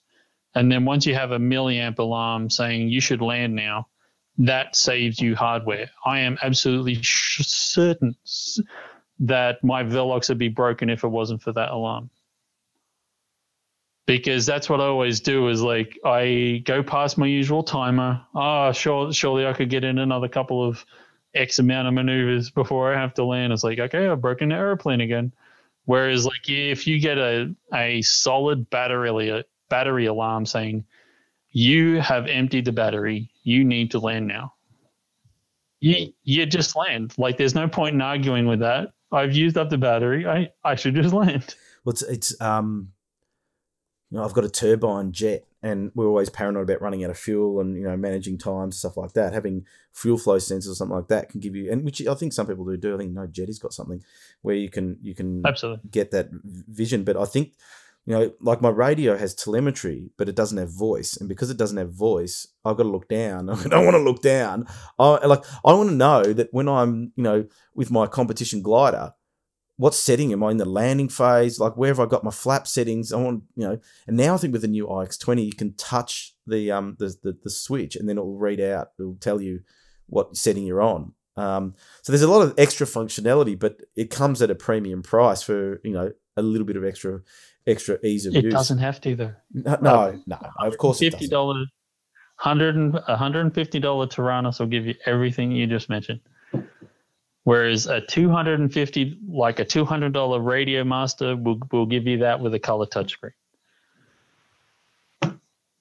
and 0.53 0.71
then 0.71 0.85
once 0.85 1.05
you 1.05 1.15
have 1.15 1.31
a 1.31 1.39
milliamp 1.39 1.99
alarm 1.99 2.49
saying 2.49 2.89
you 2.89 3.01
should 3.01 3.21
land 3.21 3.55
now, 3.55 3.87
that 4.37 4.75
saves 4.75 5.19
you 5.19 5.35
hardware. 5.35 5.89
I 6.05 6.19
am 6.19 6.37
absolutely 6.41 6.99
certain 7.01 8.15
that 9.19 9.63
my 9.63 9.83
Velox 9.83 10.29
would 10.29 10.37
be 10.37 10.49
broken 10.49 10.89
if 10.89 11.03
it 11.03 11.07
wasn't 11.07 11.41
for 11.41 11.53
that 11.53 11.71
alarm. 11.71 12.09
Because 14.05 14.45
that's 14.45 14.69
what 14.69 14.81
I 14.81 14.85
always 14.85 15.19
do 15.19 15.47
is 15.47 15.61
like 15.61 15.97
I 16.05 16.61
go 16.65 16.83
past 16.83 17.17
my 17.17 17.25
usual 17.25 17.63
timer. 17.63 18.21
Ah, 18.35 18.67
oh, 18.67 18.71
sure, 18.71 19.11
surely 19.11 19.47
I 19.47 19.53
could 19.53 19.69
get 19.69 19.83
in 19.83 19.97
another 19.97 20.27
couple 20.27 20.63
of 20.67 20.85
X 21.33 21.59
amount 21.59 21.87
of 21.87 21.93
maneuvers 21.93 22.51
before 22.51 22.93
I 22.93 22.99
have 22.99 23.15
to 23.15 23.25
land. 23.25 23.51
It's 23.51 23.63
like, 23.63 23.79
okay, 23.79 24.07
I've 24.07 24.21
broken 24.21 24.49
the 24.49 24.55
airplane 24.55 25.01
again. 25.01 25.33
Whereas 25.85 26.25
like 26.25 26.49
if 26.49 26.87
you 26.87 26.99
get 26.99 27.17
a, 27.17 27.55
a 27.73 28.01
solid 28.01 28.69
battery 28.69 29.43
battery 29.69 30.05
alarm 30.07 30.45
saying 30.45 30.85
you 31.51 32.01
have 32.01 32.27
emptied 32.27 32.65
the 32.65 32.71
battery. 32.73 33.31
You 33.43 33.63
need 33.63 33.91
to 33.91 33.99
land 33.99 34.27
now. 34.27 34.53
You, 35.79 36.11
you 36.23 36.45
just 36.45 36.75
land. 36.75 37.13
Like 37.17 37.37
there's 37.37 37.55
no 37.55 37.67
point 37.67 37.95
in 37.95 38.01
arguing 38.01 38.45
with 38.45 38.59
that. 38.59 38.89
I've 39.11 39.33
used 39.33 39.57
up 39.57 39.69
the 39.69 39.77
battery. 39.77 40.27
I, 40.27 40.49
I 40.65 40.75
should 40.75 40.95
just 40.95 41.13
land. 41.13 41.55
Well, 41.85 41.91
it's, 41.93 42.01
it's 42.01 42.41
um, 42.41 42.91
you 44.11 44.17
know, 44.17 44.25
I've 44.25 44.33
got 44.33 44.43
a 44.43 44.49
turbine 44.49 45.13
jet, 45.13 45.45
and 45.65 45.91
we're 45.95 46.05
always 46.05 46.29
paranoid 46.29 46.69
about 46.69 46.79
running 46.79 47.03
out 47.03 47.09
of 47.09 47.17
fuel 47.17 47.59
and 47.59 47.75
you 47.75 47.83
know 47.83 47.97
managing 47.97 48.37
times 48.37 48.77
stuff 48.77 48.97
like 48.97 49.13
that. 49.13 49.33
Having 49.33 49.65
fuel 49.91 50.19
flow 50.19 50.37
sensors 50.37 50.69
or 50.69 50.75
something 50.75 50.95
like 50.95 51.07
that 51.07 51.29
can 51.29 51.39
give 51.39 51.55
you, 51.55 51.71
and 51.71 51.83
which 51.83 52.05
I 52.05 52.13
think 52.13 52.33
some 52.33 52.45
people 52.45 52.65
do 52.65 52.77
do. 52.77 52.93
I 52.93 52.99
think 52.99 53.13
no 53.13 53.25
Jeti's 53.25 53.57
got 53.57 53.73
something 53.73 54.03
where 54.43 54.55
you 54.55 54.69
can 54.69 54.99
you 55.01 55.15
can 55.15 55.41
absolutely 55.43 55.89
get 55.89 56.11
that 56.11 56.29
vision. 56.31 57.03
But 57.03 57.17
I 57.17 57.25
think 57.25 57.53
you 58.05 58.13
know, 58.13 58.31
like 58.39 58.61
my 58.61 58.69
radio 58.69 59.17
has 59.17 59.33
telemetry, 59.33 60.11
but 60.17 60.29
it 60.29 60.35
doesn't 60.35 60.59
have 60.59 60.69
voice, 60.69 61.17
and 61.17 61.27
because 61.27 61.49
it 61.49 61.57
doesn't 61.57 61.77
have 61.77 61.91
voice, 61.91 62.47
I've 62.63 62.77
got 62.77 62.83
to 62.83 62.89
look 62.89 63.07
down. 63.07 63.49
I 63.65 63.67
don't 63.67 63.85
want 63.85 63.95
to 63.95 64.03
look 64.03 64.21
down. 64.21 64.67
I 64.99 65.25
like 65.25 65.43
I 65.65 65.73
want 65.73 65.89
to 65.89 65.95
know 65.95 66.21
that 66.21 66.49
when 66.51 66.69
I'm, 66.69 67.11
you 67.15 67.23
know, 67.23 67.47
with 67.73 67.89
my 67.89 68.05
competition 68.05 68.61
glider, 68.61 69.13
what 69.77 69.93
setting 69.93 70.31
am 70.31 70.43
I 70.43 70.51
in 70.51 70.57
the 70.57 70.65
landing 70.65 71.09
phase? 71.09 71.59
Like 71.59 71.75
where 71.75 71.89
have 71.89 71.99
I 71.99 72.05
got 72.05 72.23
my 72.23 72.31
flap 72.31 72.67
settings? 72.67 73.11
I 73.11 73.17
want, 73.17 73.43
you 73.55 73.67
know, 73.67 73.79
and 74.07 74.15
now 74.15 74.33
I 74.33 74.37
think 74.37 74.53
with 74.53 74.61
the 74.61 74.67
new 74.67 74.87
IX20, 74.87 75.45
you 75.45 75.53
can 75.53 75.73
touch 75.73 76.33
the 76.47 76.71
um 76.71 76.95
the 76.99 77.15
the, 77.23 77.37
the 77.43 77.49
switch, 77.49 77.95
and 77.95 78.07
then 78.07 78.17
it 78.17 78.23
will 78.23 78.37
read 78.37 78.61
out. 78.61 78.89
It 78.97 79.03
will 79.03 79.17
tell 79.19 79.41
you 79.41 79.61
what 80.07 80.37
setting 80.37 80.65
you're 80.65 80.81
on. 80.81 81.13
Um, 81.37 81.75
so 82.01 82.11
there's 82.11 82.21
a 82.21 82.31
lot 82.31 82.41
of 82.41 82.53
extra 82.57 82.87
functionality, 82.87 83.59
but 83.59 83.81
it 83.95 84.09
comes 84.09 84.41
at 84.41 84.49
a 84.49 84.55
premium 84.55 85.03
price 85.03 85.41
for 85.43 85.81
you 85.83 85.91
know 85.91 86.11
a 86.37 86.41
little 86.41 86.65
bit 86.65 86.77
of 86.77 86.85
extra 86.85 87.21
extra 87.67 87.97
ease 88.03 88.25
of 88.25 88.35
it 88.35 88.45
use. 88.45 88.53
It 88.53 88.55
doesn't 88.55 88.77
have 88.77 89.01
to 89.01 89.15
though. 89.15 89.33
No, 89.53 89.77
no, 89.81 90.21
no 90.25 90.37
of 90.59 90.77
course 90.77 90.99
fifty 90.99 91.27
dollars, 91.27 91.67
hundred 92.37 92.75
and 92.75 92.95
hundred 92.95 93.41
and 93.41 93.53
fifty 93.53 93.79
dollar 93.79 94.07
Taranis 94.07 94.59
will 94.59 94.67
give 94.67 94.85
you 94.85 94.95
everything 95.05 95.51
you 95.51 95.67
just 95.67 95.89
mentioned. 95.89 96.21
Whereas 97.45 97.87
a 97.87 98.01
two 98.01 98.29
hundred 98.29 98.59
and 98.59 98.71
fifty, 98.71 99.17
like 99.27 99.59
a 99.59 99.65
two 99.65 99.85
hundred 99.85 100.11
dollar 100.13 100.39
Radio 100.39 100.83
Master, 100.83 101.35
will 101.35 101.59
will 101.71 101.85
give 101.85 102.05
you 102.05 102.19
that 102.19 102.41
with 102.41 102.53
a 102.53 102.59
color 102.59 102.85
touchscreen 102.85 103.31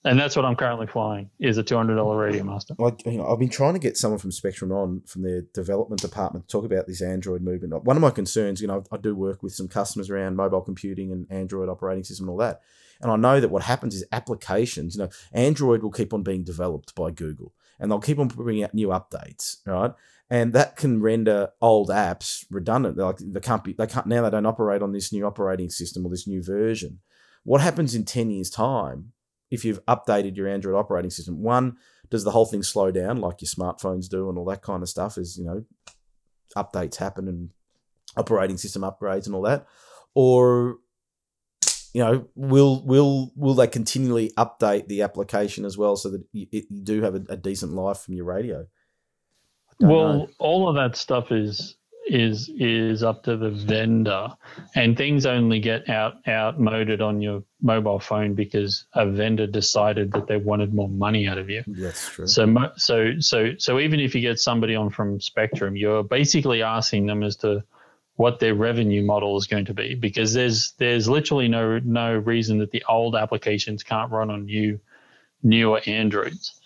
and 0.04 0.18
that's 0.18 0.36
what 0.36 0.44
I'm 0.44 0.54
currently 0.54 0.86
flying 0.86 1.30
is 1.40 1.56
a 1.56 1.62
two 1.62 1.76
hundred 1.76 1.96
dollar 1.96 2.18
Radio 2.18 2.44
Master. 2.44 2.74
I, 2.78 2.92
you 3.06 3.18
know, 3.18 3.26
I've 3.26 3.38
been 3.38 3.48
trying 3.48 3.72
to 3.72 3.78
get 3.78 3.96
someone 3.96 4.18
from 4.18 4.30
Spektrum 4.30 4.70
on 4.70 5.00
from 5.06 5.22
their 5.22 5.42
development 5.54 6.02
department 6.02 6.46
to 6.46 6.52
talk 6.52 6.64
about 6.64 6.86
this 6.86 7.00
Android 7.00 7.42
movement. 7.42 7.84
One 7.84 7.96
of 7.96 8.02
my 8.02 8.10
concerns, 8.10 8.60
you 8.60 8.68
know, 8.68 8.84
I 8.92 8.98
do 8.98 9.14
work 9.14 9.42
with 9.42 9.54
some 9.54 9.66
customers 9.66 10.10
around 10.10 10.36
mobile 10.36 10.60
computing 10.60 11.10
and 11.10 11.26
Android 11.30 11.68
operating 11.68 12.04
system 12.04 12.24
and 12.24 12.32
all 12.32 12.38
that, 12.38 12.60
and 13.00 13.10
I 13.10 13.16
know 13.16 13.40
that 13.40 13.50
what 13.50 13.62
happens 13.62 13.94
is 13.94 14.04
applications. 14.12 14.94
You 14.94 15.04
know, 15.04 15.10
Android 15.32 15.82
will 15.82 15.90
keep 15.90 16.12
on 16.12 16.22
being 16.22 16.44
developed 16.44 16.94
by 16.94 17.10
Google, 17.10 17.54
and 17.80 17.90
they'll 17.90 18.00
keep 18.00 18.18
on 18.18 18.28
bringing 18.28 18.64
out 18.64 18.74
new 18.74 18.88
updates, 18.88 19.66
right? 19.66 19.92
And 20.30 20.52
that 20.54 20.76
can 20.76 21.02
render 21.02 21.50
old 21.60 21.90
apps 21.90 22.44
redundant. 22.50 22.96
Like 22.96 23.18
they 23.18 23.40
can't 23.40 23.62
be, 23.62 23.74
they 23.74 23.86
can't 23.86 24.06
now. 24.06 24.22
They 24.22 24.30
don't 24.30 24.46
operate 24.46 24.82
on 24.82 24.92
this 24.92 25.12
new 25.12 25.26
operating 25.26 25.70
system 25.70 26.04
or 26.04 26.08
this 26.08 26.26
new 26.26 26.42
version. 26.42 27.00
What 27.44 27.60
happens 27.60 27.94
in 27.94 28.04
ten 28.04 28.30
years' 28.30 28.50
time? 28.50 29.12
if 29.54 29.64
you've 29.64 29.84
updated 29.86 30.36
your 30.36 30.48
Android 30.48 30.74
operating 30.74 31.10
system. 31.10 31.42
One, 31.42 31.76
does 32.10 32.24
the 32.24 32.32
whole 32.32 32.44
thing 32.44 32.62
slow 32.62 32.90
down 32.90 33.20
like 33.20 33.40
your 33.40 33.48
smartphones 33.48 34.08
do 34.08 34.28
and 34.28 34.36
all 34.36 34.44
that 34.46 34.62
kind 34.62 34.82
of 34.82 34.88
stuff? 34.88 35.16
Is 35.16 35.38
you 35.38 35.44
know, 35.44 35.64
updates 36.56 36.96
happen 36.96 37.28
and 37.28 37.50
operating 38.16 38.56
system 38.56 38.82
upgrades 38.82 39.26
and 39.26 39.34
all 39.34 39.42
that, 39.42 39.66
or 40.14 40.78
you 41.92 42.02
know, 42.02 42.26
will 42.34 42.84
will 42.84 43.32
will 43.36 43.54
they 43.54 43.68
continually 43.68 44.32
update 44.36 44.88
the 44.88 45.02
application 45.02 45.64
as 45.64 45.78
well 45.78 45.96
so 45.96 46.10
that 46.10 46.24
you, 46.32 46.46
you 46.50 46.82
do 46.82 47.02
have 47.02 47.14
a, 47.14 47.22
a, 47.28 47.36
decent 47.36 47.72
life 47.72 47.98
from 47.98 48.14
your 48.14 48.24
radio? 48.24 48.66
Well, 49.80 50.12
know. 50.14 50.28
all 50.38 50.68
of 50.68 50.74
that 50.76 50.96
stuff 50.96 51.32
is 51.32 51.76
is 52.06 52.50
is 52.58 53.02
up 53.02 53.22
to 53.24 53.36
the 53.36 53.50
vendor, 53.50 54.28
and 54.74 54.96
things 54.96 55.26
only 55.26 55.58
get 55.58 55.88
out 55.88 56.16
outmoded 56.28 57.00
on 57.00 57.20
your 57.20 57.42
mobile 57.62 57.98
phone 57.98 58.34
because 58.34 58.86
a 58.94 59.06
vendor 59.06 59.46
decided 59.46 60.12
that 60.12 60.26
they 60.26 60.36
wanted 60.36 60.74
more 60.74 60.88
money 60.88 61.26
out 61.26 61.38
of 61.38 61.48
you. 61.48 61.62
That's 61.66 62.10
true. 62.10 62.26
So 62.26 62.72
so 62.76 63.18
so 63.18 63.52
so 63.58 63.78
even 63.78 64.00
if 64.00 64.14
you 64.14 64.20
get 64.20 64.38
somebody 64.38 64.74
on 64.74 64.90
from 64.90 65.18
Spektrum, 65.18 65.78
you're 65.78 66.04
basically 66.04 66.62
asking 66.62 67.06
them 67.06 67.22
as 67.22 67.36
to 67.36 67.64
what 68.16 68.38
their 68.38 68.54
revenue 68.54 69.02
model 69.02 69.36
is 69.36 69.46
going 69.46 69.64
to 69.64 69.74
be 69.74 69.94
because 69.94 70.32
there's 70.34 70.72
there's 70.78 71.08
literally 71.08 71.48
no 71.48 71.78
no 71.80 72.16
reason 72.16 72.58
that 72.58 72.70
the 72.70 72.84
old 72.88 73.16
applications 73.16 73.82
can't 73.82 74.10
run 74.12 74.30
on 74.30 74.44
new 74.44 74.78
newer 75.42 75.80
Androids 75.86 76.60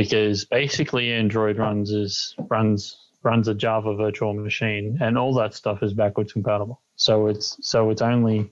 because 0.00 0.46
basically 0.46 1.12
Android 1.12 1.58
runs 1.58 1.90
is 1.90 2.34
runs 2.48 2.96
runs 3.22 3.48
a 3.48 3.54
Java 3.54 3.94
virtual 3.94 4.32
machine 4.32 4.96
and 5.02 5.18
all 5.18 5.34
that 5.34 5.52
stuff 5.52 5.82
is 5.82 5.92
backwards 5.92 6.32
compatible. 6.32 6.80
So 6.96 7.26
it's 7.26 7.58
so 7.60 7.90
it's 7.90 8.00
only 8.00 8.50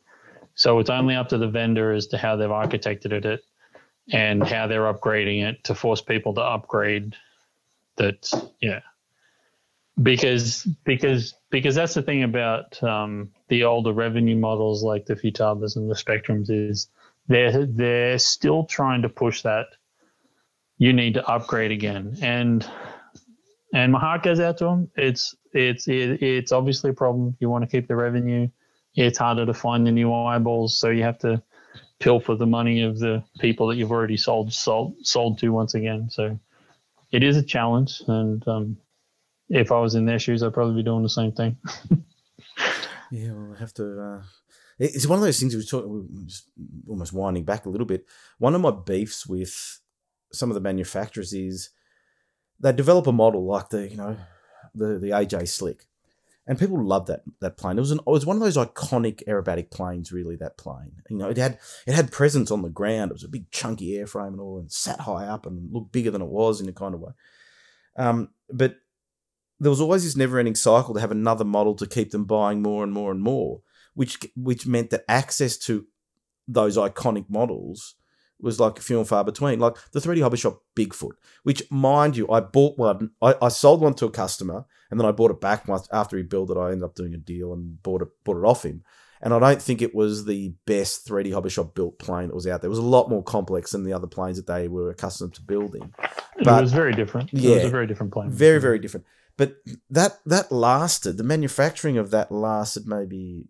so 0.55 0.79
it's 0.79 0.91
only 0.91 1.15
up 1.15 1.31
to 1.31 1.39
the 1.39 1.49
vendor 1.49 1.93
as 1.93 2.09
to 2.09 2.19
how 2.19 2.37
they've 2.37 2.51
architected 2.51 3.25
it 3.25 3.41
and 4.13 4.47
how 4.47 4.67
they're 4.67 4.93
upgrading 4.93 5.43
it 5.43 5.65
to 5.65 5.75
force 5.75 6.03
people 6.03 6.35
to 6.35 6.43
upgrade 6.43 7.17
that 7.97 8.31
yeah 8.61 8.81
because 10.03 10.69
because 10.85 11.35
because 11.49 11.75
that's 11.75 11.95
the 11.95 12.03
thing 12.03 12.25
about 12.25 12.83
um, 12.83 13.31
the 13.49 13.65
older 13.65 13.95
revenue 13.95 14.37
models 14.37 14.83
like 14.83 15.07
the 15.07 15.17
Futabas 15.17 15.77
and 15.77 15.91
the 15.91 15.95
Spektrums 15.95 16.51
is 16.51 16.89
they're 17.27 17.65
they're 17.65 18.19
still 18.19 18.65
trying 18.65 19.01
to 19.01 19.09
push 19.09 19.41
that 19.43 19.69
you 20.79 20.93
need 20.93 21.15
to 21.15 21.27
upgrade 21.27 21.71
again 21.71 22.17
and 22.23 22.69
and 23.73 23.93
my 23.93 24.01
heart 24.01 24.23
goes 24.23 24.41
out 24.41 24.59
to 24.59 24.65
them. 24.65 24.91
It's 24.97 25.35
it's 25.53 25.89
it, 25.89 26.23
it's 26.23 26.53
obviously 26.53 26.91
a 26.91 26.95
problem. 26.95 27.37
You 27.41 27.51
want 27.51 27.65
to 27.65 27.71
keep 27.71 27.89
the 27.89 27.97
revenue. 27.97 28.49
It's 28.95 29.19
harder 29.19 29.47
to 29.47 29.55
find 29.55 29.87
the 29.87 29.93
new 29.93 30.13
eyeballs, 30.13 30.79
so 30.79 30.89
you 30.89 31.03
have 31.03 31.19
to 31.21 31.43
pilfer 32.01 32.35
the 32.35 32.47
money 32.47 32.83
of 32.83 32.99
the 32.99 33.23
people 33.41 33.67
that 33.69 33.77
you've 33.77 33.93
already 33.93 34.17
sold 34.17 34.53
sold 34.53 34.95
sold 35.03 35.39
to 35.39 35.51
once 35.51 35.75
again. 35.75 36.09
So 36.11 36.39
it 37.13 37.23
is 37.23 37.37
a 37.37 37.43
challenge, 37.43 38.03
and 38.09 38.47
um, 38.49 38.79
if 39.49 39.71
I 39.71 39.81
was 39.81 39.95
in 39.95 40.07
their 40.07 40.19
shoes, 40.19 40.43
I'd 40.43 40.55
probably 40.55 40.77
be 40.77 40.83
doing 40.83 41.03
the 41.03 41.09
same 41.09 41.33
thing. 41.33 41.57
yeah, 43.11 43.33
we'll 43.33 43.55
have 43.57 43.75
to. 43.75 44.01
Uh, 44.01 44.23
it's 44.79 45.07
one 45.07 45.19
of 45.19 45.25
those 45.25 45.41
things 45.41 45.57
we 45.57 45.65
talk, 45.65 45.85
almost 46.89 47.13
winding 47.13 47.45
back 47.45 47.67
a 47.67 47.69
little 47.69 47.87
bit. 47.87 48.07
One 48.39 48.55
of 48.55 48.61
my 48.61 48.71
beefs 48.71 49.27
with 49.27 49.81
some 50.33 50.51
of 50.51 50.55
the 50.55 50.61
manufacturers 50.61 51.33
is 51.33 51.71
they 52.61 52.73
develop 52.73 53.07
a 53.07 53.13
model 53.13 53.47
like 53.47 53.71
the 53.71 53.89
you 53.89 53.97
know 53.97 54.17
the 54.75 54.99
the 54.99 55.11
AJ 55.11 55.49
Slick, 55.49 55.87
and 56.47 56.59
people 56.59 56.83
love 56.83 57.07
that 57.07 57.23
that 57.41 57.57
plane. 57.57 57.79
It 57.79 57.81
was 57.81 57.91
an, 57.91 57.99
it 57.99 58.11
was 58.11 58.27
one 58.27 58.37
of 58.37 58.43
those 58.43 58.57
iconic 58.57 59.23
aerobatic 59.27 59.71
planes. 59.71 60.13
Really, 60.13 60.37
that 60.37 60.59
plane. 60.59 61.03
You 61.09 61.19
know, 61.19 61.29
it 61.29 61.37
had 61.37 61.59
it 61.87 61.95
had 61.95 62.13
presence 62.13 62.51
on 62.51 62.63
the 62.63 62.69
ground. 62.69 63.11
It 63.11 63.15
was 63.15 63.25
a 63.25 63.29
big 63.29 63.51
chunky 63.51 63.93
airframe 63.93 64.29
and 64.29 64.41
all, 64.41 64.59
and 64.59 64.71
sat 64.71 65.01
high 65.01 65.27
up 65.27 65.47
and 65.47 65.73
looked 65.73 65.93
bigger 65.93 66.11
than 66.11 66.23
it 66.23 66.29
was 66.29 66.61
in 66.61 66.69
a 66.69 66.73
kind 66.73 66.95
of 66.95 67.01
way. 67.01 67.13
Um, 67.97 68.31
but 68.51 68.77
there 69.61 69.71
was 69.71 69.81
always 69.81 70.05
this 70.05 70.17
never-ending 70.17 70.55
cycle 70.55 70.95
to 70.95 71.01
have 71.01 71.11
another 71.11 71.45
model 71.45 71.75
to 71.75 71.87
keep 71.87 72.13
them 72.13 72.25
buying 72.25 72.63
more 72.63 72.85
and 72.85 72.93
more 72.93 73.11
and 73.11 73.21
more, 73.21 73.63
which 73.95 74.19
which 74.37 74.67
meant 74.67 74.91
that 74.91 75.05
access 75.09 75.57
to 75.57 75.87
those 76.47 76.77
iconic 76.77 77.27
models 77.29 77.97
was 78.41 78.61
like 78.61 78.79
few 78.79 78.99
and 78.99 79.09
far 79.09 79.25
between. 79.25 79.59
Like 79.59 79.77
the 79.93 80.01
3D 80.01 80.23
Hobby 80.23 80.37
Shop 80.37 80.63
Bigfoot, 80.77 81.13
which, 81.43 81.63
mind 81.71 82.17
you, 82.17 82.31
I 82.31 82.41
bought 82.41 82.79
one. 82.79 83.11
I, 83.21 83.35
I 83.43 83.49
sold 83.49 83.81
one 83.81 83.95
to 83.95 84.07
a 84.07 84.11
customer, 84.11 84.65
and 84.91 84.99
then 84.99 85.07
I 85.07 85.13
bought 85.13 85.31
it 85.31 85.41
back 85.41 85.67
once 85.69 85.89
after 85.93 86.17
he 86.17 86.23
built 86.23 86.51
it. 86.51 86.57
I 86.57 86.73
ended 86.73 86.85
up 86.85 86.95
doing 86.95 87.15
a 87.15 87.19
deal 87.19 87.53
and 87.53 87.83
bought 87.83 88.03
it 88.03 88.09
bought 88.25 88.39
it 88.39 88.47
off 88.47 88.65
him. 88.65 88.85
And 89.21 89.35
I 89.35 89.39
don't 89.41 89.61
think 89.61 89.83
it 89.83 89.95
was 89.95 90.27
the 90.27 90.55
best 90.65 91.09
3D 91.09 91.33
Hobby 91.33 91.51
Shop 91.51 91.75
built 91.75 91.99
plane 91.99 92.29
that 92.29 92.35
was 92.35 92.47
out 92.47 92.61
there. 92.61 92.69
It 92.69 92.71
was 92.71 92.79
a 92.79 92.83
lot 92.83 93.11
more 93.11 93.23
complex 93.23 93.73
than 93.73 93.83
the 93.83 93.93
other 93.93 94.07
planes 94.07 94.37
that 94.37 94.47
they 94.47 94.69
were 94.69 94.91
accustomed 94.91 95.35
to 95.35 95.43
building. 95.43 95.93
But, 96.45 96.59
it 96.59 96.63
was 96.63 96.73
very 96.73 96.93
different. 96.93 97.31
Yeah, 97.33 97.51
it 97.51 97.55
was 97.57 97.65
a 97.65 97.71
very 97.71 97.89
different 97.89 98.13
plane. 98.13 98.31
Very, 98.31 98.61
very 98.61 98.79
different. 98.79 99.07
But 99.37 99.57
that 99.91 100.19
that 100.27 100.53
lasted. 100.53 101.17
The 101.17 101.25
manufacturing 101.25 101.97
of 101.97 102.11
that 102.11 102.31
lasted 102.31 102.87
maybe 102.87 103.47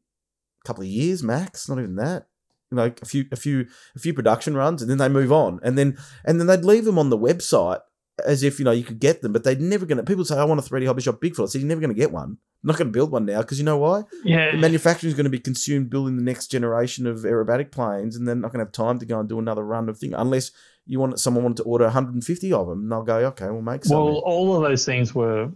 a 0.63 0.67
couple 0.67 0.85
of 0.85 0.89
years 0.89 1.23
max. 1.23 1.69
Not 1.69 1.79
even 1.79 1.97
that. 1.97 2.29
Know, 2.71 2.93
a 3.01 3.07
few 3.07 3.25
a 3.33 3.37
few 3.37 3.67
a 3.97 3.99
few 3.99 4.13
production 4.13 4.55
runs, 4.55 4.83
and 4.83 4.91
then 4.91 4.99
they 4.99 5.09
move 5.09 5.33
on, 5.33 5.59
and 5.63 5.79
then 5.79 5.97
and 6.25 6.39
then 6.39 6.47
they'd 6.47 6.67
leave 6.67 6.85
them 6.85 6.99
on 6.99 7.09
the 7.09 7.17
website 7.17 7.81
as 8.27 8.43
if 8.43 8.59
you 8.59 8.65
know 8.65 8.73
you 8.73 8.85
could 8.85 8.99
get 8.99 9.23
them, 9.23 9.33
but 9.33 9.45
they're 9.45 9.57
never 9.57 9.87
to. 9.87 10.03
People 10.03 10.25
say, 10.25 10.37
"I 10.37 10.45
want 10.45 10.61
a 10.61 10.63
3D 10.63 10.87
hobby 10.87 11.03
shop 11.03 11.21
Bigfoot." 11.21 11.45
I 11.45 11.47
said, 11.47 11.61
"You're 11.61 11.69
never 11.69 11.81
going 11.81 11.95
to 11.95 11.99
get 11.99 12.13
one. 12.13 12.37
I'm 12.63 12.67
not 12.67 12.77
going 12.77 12.89
to 12.89 12.93
build 12.93 13.13
one 13.13 13.25
now 13.25 13.41
because 13.41 13.59
you 13.59 13.65
know 13.65 13.79
why? 13.79 14.03
Yeah, 14.25 14.51
the 14.51 14.59
manufacturing 14.59 15.09
is 15.09 15.17
going 15.17 15.25
to 15.25 15.31
be 15.31 15.39
consumed 15.39 15.91
building 15.91 16.17
the 16.17 16.23
next 16.23 16.49
generation 16.49 17.07
of 17.07 17.19
aerobatic 17.19 17.71
planes, 17.71 18.17
and 18.17 18.27
they're 18.27 18.35
not 18.35 18.53
going 18.53 18.59
to 18.59 18.65
have 18.67 18.73
time 18.73 18.99
to 18.99 19.07
go 19.07 19.21
and 19.21 19.29
do 19.29 19.39
another 19.39 19.65
run 19.65 19.89
of 19.89 19.99
thing 19.99 20.15
unless 20.15 20.51
you 20.85 20.99
want 20.99 21.19
someone 21.21 21.45
wanted 21.45 21.59
to 21.59 21.63
order 21.63 21.85
150 21.85 22.53
of 22.53 22.69
them, 22.69 22.83
and 22.83 22.93
they'll 22.93 23.03
go, 23.03 23.19
"Okay, 23.29 23.49
we'll 23.49 23.63
make 23.63 23.85
some." 23.85 23.97
Well, 23.97 24.17
all 24.25 24.57
of 24.57 24.69
those 24.69 24.85
things 24.85 25.15
were 25.15 25.51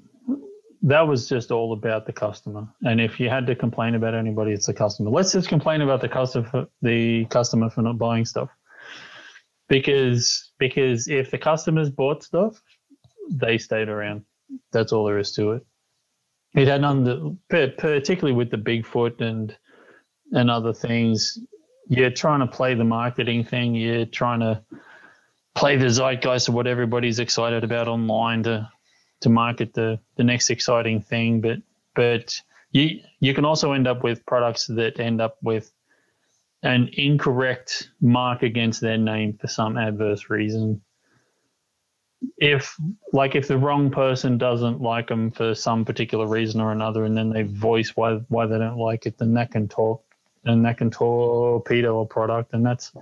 that 0.82 1.06
was 1.06 1.28
just 1.28 1.50
all 1.50 1.72
about 1.72 2.06
the 2.06 2.12
customer. 2.12 2.66
And 2.82 3.00
if 3.00 3.20
you 3.20 3.28
had 3.28 3.46
to 3.46 3.54
complain 3.54 3.94
about 3.94 4.14
anybody, 4.14 4.52
it's 4.52 4.66
the 4.66 4.74
customer. 4.74 5.10
Let's 5.10 5.32
just 5.32 5.48
complain 5.48 5.80
about 5.80 6.00
the 6.00 6.08
customer, 6.08 6.66
the 6.82 7.24
customer 7.26 7.70
for 7.70 7.82
not 7.82 7.98
buying 7.98 8.24
stuff. 8.24 8.50
Because 9.68 10.52
because 10.58 11.08
if 11.08 11.30
the 11.30 11.38
customers 11.38 11.88
bought 11.88 12.24
stuff, 12.24 12.60
they 13.30 13.58
stayed 13.58 13.88
around. 13.88 14.24
That's 14.72 14.92
all 14.92 15.04
there 15.04 15.18
is 15.18 15.32
to 15.34 15.52
it. 15.52 15.66
It 16.54 16.68
had 16.68 16.82
none, 16.82 17.38
particularly 17.48 18.34
with 18.34 18.50
the 18.50 18.58
Bigfoot 18.58 19.20
and 19.20 19.56
and 20.32 20.50
other 20.50 20.74
things. 20.74 21.38
You're 21.88 22.10
trying 22.10 22.40
to 22.40 22.46
play 22.46 22.74
the 22.74 22.84
marketing 22.84 23.44
thing. 23.44 23.74
You're 23.74 24.06
trying 24.06 24.40
to 24.40 24.62
play 25.54 25.76
the 25.76 25.90
zeitgeist 25.90 26.48
of 26.48 26.54
what 26.54 26.66
everybody's 26.66 27.20
excited 27.20 27.62
about 27.64 27.86
online 27.86 28.42
to 28.42 28.68
to 29.22 29.28
market 29.28 29.74
the 29.74 29.98
the 30.16 30.24
next 30.24 30.50
exciting 30.50 31.00
thing. 31.00 31.40
But 31.40 31.58
but 31.94 32.40
you 32.70 33.00
you 33.20 33.34
can 33.34 33.44
also 33.44 33.72
end 33.72 33.86
up 33.86 34.02
with 34.02 34.24
products 34.26 34.66
that 34.66 35.00
end 35.00 35.20
up 35.20 35.38
with 35.42 35.72
an 36.62 36.90
incorrect 36.92 37.90
mark 38.00 38.42
against 38.42 38.80
their 38.80 38.98
name 38.98 39.36
for 39.40 39.48
some 39.48 39.76
adverse 39.76 40.30
reason. 40.30 40.80
If 42.38 42.76
like 43.12 43.34
if 43.34 43.48
the 43.48 43.58
wrong 43.58 43.90
person 43.90 44.38
doesn't 44.38 44.80
like 44.80 45.08
them 45.08 45.32
for 45.32 45.54
some 45.54 45.84
particular 45.84 46.26
reason 46.26 46.60
or 46.60 46.70
another, 46.70 47.04
and 47.04 47.16
then 47.16 47.30
they 47.30 47.42
voice 47.42 47.96
why 47.96 48.14
why 48.28 48.46
they 48.46 48.58
don't 48.58 48.78
like 48.78 49.06
it, 49.06 49.18
then 49.18 49.34
that 49.34 49.50
can 49.50 49.68
talk 49.68 50.04
and 50.44 50.64
that 50.64 50.78
can 50.78 50.90
torpedo 50.90 52.00
a 52.00 52.06
product, 52.06 52.52
and 52.52 52.64
that's 52.64 52.92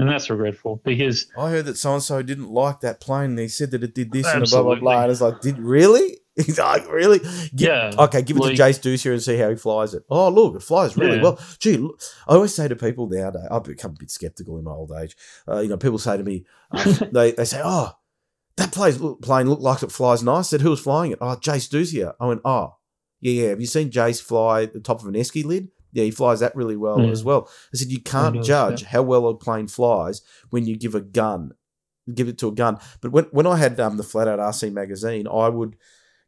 and 0.00 0.08
that's 0.10 0.30
regretful 0.30 0.80
because 0.84 1.30
I 1.36 1.50
heard 1.50 1.66
that 1.66 1.76
so 1.76 1.94
and 1.94 2.02
so 2.02 2.22
didn't 2.22 2.50
like 2.50 2.80
that 2.80 3.00
plane. 3.00 3.34
They 3.34 3.48
said 3.48 3.70
that 3.72 3.82
it 3.82 3.94
did 3.94 4.12
this 4.12 4.26
absolutely. 4.26 4.72
and 4.72 4.80
blah 4.80 4.90
blah 4.90 4.94
blah. 4.94 5.02
And 5.02 5.12
it's 5.12 5.20
like, 5.20 5.40
did 5.40 5.58
really? 5.58 6.16
He's 6.36 6.58
like, 6.58 6.90
really? 6.90 7.18
Give, 7.18 7.68
yeah. 7.68 7.90
Okay, 7.98 8.22
give 8.22 8.36
it 8.36 8.40
like, 8.40 8.56
to 8.56 8.62
Jace 8.62 8.80
Doucet 8.80 9.12
and 9.12 9.22
see 9.22 9.36
how 9.36 9.50
he 9.50 9.56
flies 9.56 9.92
it. 9.94 10.04
Oh, 10.08 10.28
look, 10.30 10.56
it 10.56 10.62
flies 10.62 10.96
really 10.96 11.16
yeah. 11.16 11.22
well. 11.22 11.40
Gee, 11.58 11.76
look, 11.76 12.00
I 12.26 12.34
always 12.34 12.54
say 12.54 12.66
to 12.68 12.76
people 12.76 13.08
nowadays, 13.08 13.46
I've 13.50 13.64
become 13.64 13.90
a 13.90 13.98
bit 13.98 14.10
skeptical 14.10 14.56
in 14.56 14.64
my 14.64 14.70
old 14.70 14.92
age. 14.92 15.16
Uh, 15.46 15.58
you 15.58 15.68
know, 15.68 15.76
people 15.76 15.98
say 15.98 16.16
to 16.16 16.22
me, 16.22 16.46
um, 16.70 16.94
they 17.12 17.32
they 17.32 17.44
say, 17.44 17.60
oh, 17.62 17.92
that 18.56 18.72
plane 18.72 19.48
looked 19.50 19.62
like 19.62 19.82
it 19.82 19.92
flies 19.92 20.22
nice. 20.22 20.46
I 20.46 20.50
said, 20.50 20.60
who 20.62 20.70
was 20.70 20.80
flying 20.80 21.12
it? 21.12 21.18
Oh, 21.20 21.36
Jace 21.36 21.68
Doucet. 21.68 22.14
I 22.18 22.26
went, 22.26 22.40
oh, 22.44 22.76
yeah, 23.20 23.42
yeah. 23.42 23.48
Have 23.50 23.60
you 23.60 23.66
seen 23.66 23.90
Jace 23.90 24.22
fly 24.22 24.66
the 24.66 24.80
top 24.80 25.00
of 25.00 25.08
an 25.08 25.14
esky 25.14 25.44
lid? 25.44 25.68
Yeah, 25.92 26.04
he 26.04 26.10
flies 26.10 26.40
that 26.40 26.54
really 26.54 26.76
well 26.76 27.00
yeah. 27.00 27.10
as 27.10 27.24
well. 27.24 27.48
I 27.72 27.76
said 27.76 27.90
you 27.90 28.00
can't 28.00 28.42
judge 28.44 28.82
yeah. 28.82 28.88
how 28.88 29.02
well 29.02 29.26
a 29.28 29.34
plane 29.34 29.66
flies 29.66 30.22
when 30.50 30.66
you 30.66 30.76
give 30.76 30.94
a 30.94 31.00
gun, 31.00 31.52
give 32.12 32.28
it 32.28 32.38
to 32.38 32.48
a 32.48 32.52
gun. 32.52 32.78
But 33.00 33.12
when 33.12 33.24
when 33.26 33.46
I 33.46 33.56
had 33.56 33.78
um, 33.80 33.96
the 33.96 34.02
Flat 34.02 34.28
Out 34.28 34.38
RC 34.38 34.72
magazine, 34.72 35.26
I 35.26 35.48
would 35.48 35.76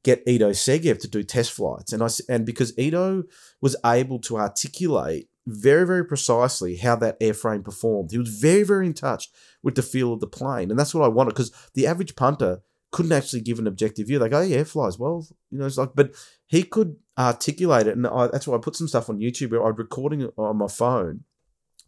get 0.03 0.23
Ido 0.27 0.51
Segev 0.51 0.99
to 1.01 1.09
do 1.09 1.23
test 1.23 1.53
flights, 1.53 1.93
and 1.93 2.03
I 2.03 2.09
and 2.29 2.45
because 2.45 2.77
Ido 2.79 3.25
was 3.61 3.77
able 3.85 4.19
to 4.21 4.39
articulate 4.39 5.29
very 5.47 5.87
very 5.87 6.05
precisely 6.05 6.77
how 6.77 6.97
that 6.97 7.19
airframe 7.21 7.65
performed, 7.65 8.11
he 8.11 8.19
was 8.19 8.29
very 8.29 8.63
very 8.63 8.87
in 8.87 8.95
touch 8.95 9.29
with 9.63 9.75
the 9.75 9.83
feel 9.83 10.13
of 10.13 10.21
the 10.21 10.27
plane, 10.27 10.71
and 10.71 10.79
that's 10.79 10.95
what 10.95 11.05
I 11.05 11.09
wanted 11.09 11.31
because 11.31 11.53
the 11.75 11.87
average 11.87 12.17
punter 12.17 12.63
couldn't 12.93 13.13
actually 13.13 13.41
give 13.41 13.59
an 13.59 13.67
objective 13.67 14.07
view. 14.07 14.19
They 14.19 14.29
go, 14.29 14.39
oh, 14.39 14.43
yeah, 14.43 14.65
flies 14.65 14.99
well, 14.99 15.27
you 15.51 15.59
know. 15.59 15.67
It's 15.67 15.79
like, 15.79 15.91
but 15.95 16.13
he 16.47 16.63
could 16.63 16.97
articulate 17.19 17.87
it, 17.87 17.97
and 17.97 18.07
I, 18.07 18.29
that's 18.29 18.47
why 18.47 18.57
I 18.57 18.61
put 18.61 18.77
some 18.77 18.89
stuff 18.89 19.11
on 19.11 19.19
YouTube 19.19 19.51
where 19.51 19.67
I'd 19.67 19.79
recording 19.79 20.31
on 20.37 20.59
my 20.59 20.69
phone. 20.69 21.25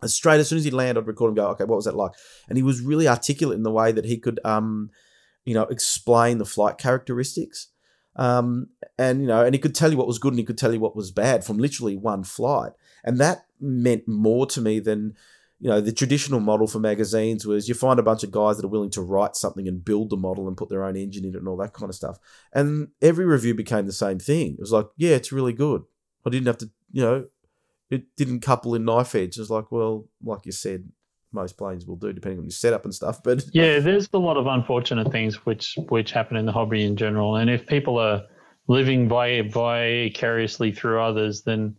Straight 0.05 0.41
as 0.41 0.49
soon 0.49 0.59
as 0.59 0.65
he'd 0.65 0.75
land, 0.75 0.99
I'd 0.99 1.07
record 1.07 1.29
and 1.29 1.37
go, 1.37 1.47
okay, 1.49 1.65
what 1.65 1.77
was 1.77 1.87
that 1.87 1.97
like? 1.97 2.13
And 2.49 2.59
he 2.59 2.63
was 2.63 2.81
really 2.81 3.09
articulate 3.09 3.57
in 3.57 3.63
the 3.63 3.71
way 3.71 3.93
that 3.93 4.05
he 4.05 4.19
could 4.19 4.39
um 4.45 4.91
you 5.45 5.55
know, 5.55 5.65
explain 5.65 6.39
the 6.39 6.45
flight 6.45 6.79
characteristics. 6.79 7.69
Um, 8.17 8.69
and 8.99 9.21
you 9.21 9.27
know, 9.27 9.45
and 9.45 9.55
he 9.55 9.59
could 9.59 9.75
tell 9.75 9.91
you 9.91 9.97
what 9.97 10.07
was 10.07 10.19
good 10.19 10.33
and 10.33 10.39
he 10.39 10.45
could 10.45 10.59
tell 10.59 10.73
you 10.73 10.81
what 10.81 10.97
was 10.97 11.11
bad 11.11 11.45
from 11.45 11.59
literally 11.59 11.97
one 11.97 12.25
flight. 12.25 12.73
And 13.03 13.19
that 13.19 13.47
meant 13.61 14.07
more 14.07 14.47
to 14.47 14.61
me 14.61 14.81
than 14.81 15.15
you 15.65 15.71
know 15.71 15.81
the 15.81 15.93
traditional 15.93 16.41
model 16.41 16.67
for 16.67 16.79
magazines 16.79 17.47
was 17.47 17.71
you 17.71 17.75
find 17.75 17.99
a 17.99 18.03
bunch 18.03 18.23
of 18.23 18.31
guys 18.31 18.59
that 18.59 18.67
are 18.67 18.69
willing 18.69 18.91
to 18.91 19.01
write 19.01 19.35
something 19.35 19.67
and 19.67 19.83
build 19.83 20.11
the 20.11 20.17
model 20.17 20.47
and 20.47 20.59
put 20.59 20.69
their 20.69 20.85
own 20.85 20.95
engine 20.95 21.25
in 21.25 21.35
it 21.35 21.39
and 21.39 21.49
all 21.49 21.57
that 21.57 21.73
kind 21.73 21.89
of 21.89 21.95
stuff. 21.95 22.19
And 22.53 22.89
every 23.01 23.25
review 23.25 23.55
became 23.55 23.87
the 23.87 23.93
same 23.93 24.19
thing. 24.19 24.53
It 24.53 24.61
was 24.61 24.73
like, 24.73 24.89
yeah, 24.99 25.15
it's 25.15 25.33
really 25.33 25.55
good. 25.55 25.85
I 26.27 26.29
didn't 26.29 26.49
have 26.49 26.59
to, 26.59 26.71
you 26.93 27.03
know, 27.03 27.25
it 27.89 28.15
didn't 28.15 28.41
couple 28.41 28.75
in 28.75 28.85
knife 28.85 29.15
edge. 29.15 29.39
It's 29.39 29.49
like, 29.49 29.73
well, 29.73 30.07
like 30.23 30.45
you 30.45 30.53
said, 30.53 30.87
most 31.33 31.57
planes 31.57 31.87
will 31.87 31.97
do 31.97 32.13
depending 32.13 32.41
on 32.41 32.45
your 32.45 32.51
setup 32.51 32.85
and 32.85 32.95
stuff. 32.95 33.23
But 33.23 33.45
yeah, 33.55 33.79
there's 33.79 34.11
a 34.13 34.19
lot 34.19 34.37
of 34.37 34.47
unfortunate 34.47 35.11
things 35.11 35.47
which 35.47 35.79
which 35.89 36.13
happen 36.13 36.37
in 36.37 36.45
the 36.45 36.53
hobby 36.53 36.85
in 36.85 36.95
general. 36.95 37.37
And 37.37 37.49
if 37.49 37.67
people 37.67 37.99
are 37.99 38.21
living 38.69 39.09
by 39.09 39.41
vicariously 39.41 40.73
through 40.73 41.01
others, 41.01 41.41
then 41.41 41.77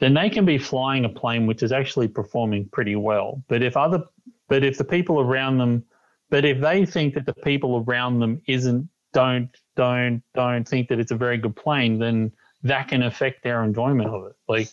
then 0.00 0.14
they 0.14 0.28
can 0.28 0.44
be 0.44 0.58
flying 0.58 1.04
a 1.04 1.08
plane 1.08 1.46
which 1.46 1.62
is 1.62 1.72
actually 1.72 2.08
performing 2.08 2.68
pretty 2.72 2.96
well. 2.96 3.42
But 3.48 3.62
if 3.62 3.76
other 3.76 4.02
but 4.48 4.64
if 4.64 4.78
the 4.78 4.84
people 4.84 5.20
around 5.20 5.58
them 5.58 5.84
but 6.30 6.44
if 6.44 6.60
they 6.60 6.84
think 6.84 7.14
that 7.14 7.26
the 7.26 7.34
people 7.34 7.84
around 7.86 8.18
them 8.18 8.42
isn't 8.46 8.88
don't 9.12 9.48
don't 9.76 10.22
don't 10.34 10.66
think 10.66 10.88
that 10.88 10.98
it's 10.98 11.12
a 11.12 11.16
very 11.16 11.38
good 11.38 11.56
plane, 11.56 11.98
then 11.98 12.32
that 12.62 12.88
can 12.88 13.02
affect 13.02 13.42
their 13.44 13.62
enjoyment 13.62 14.08
of 14.08 14.26
it. 14.26 14.32
Like 14.48 14.68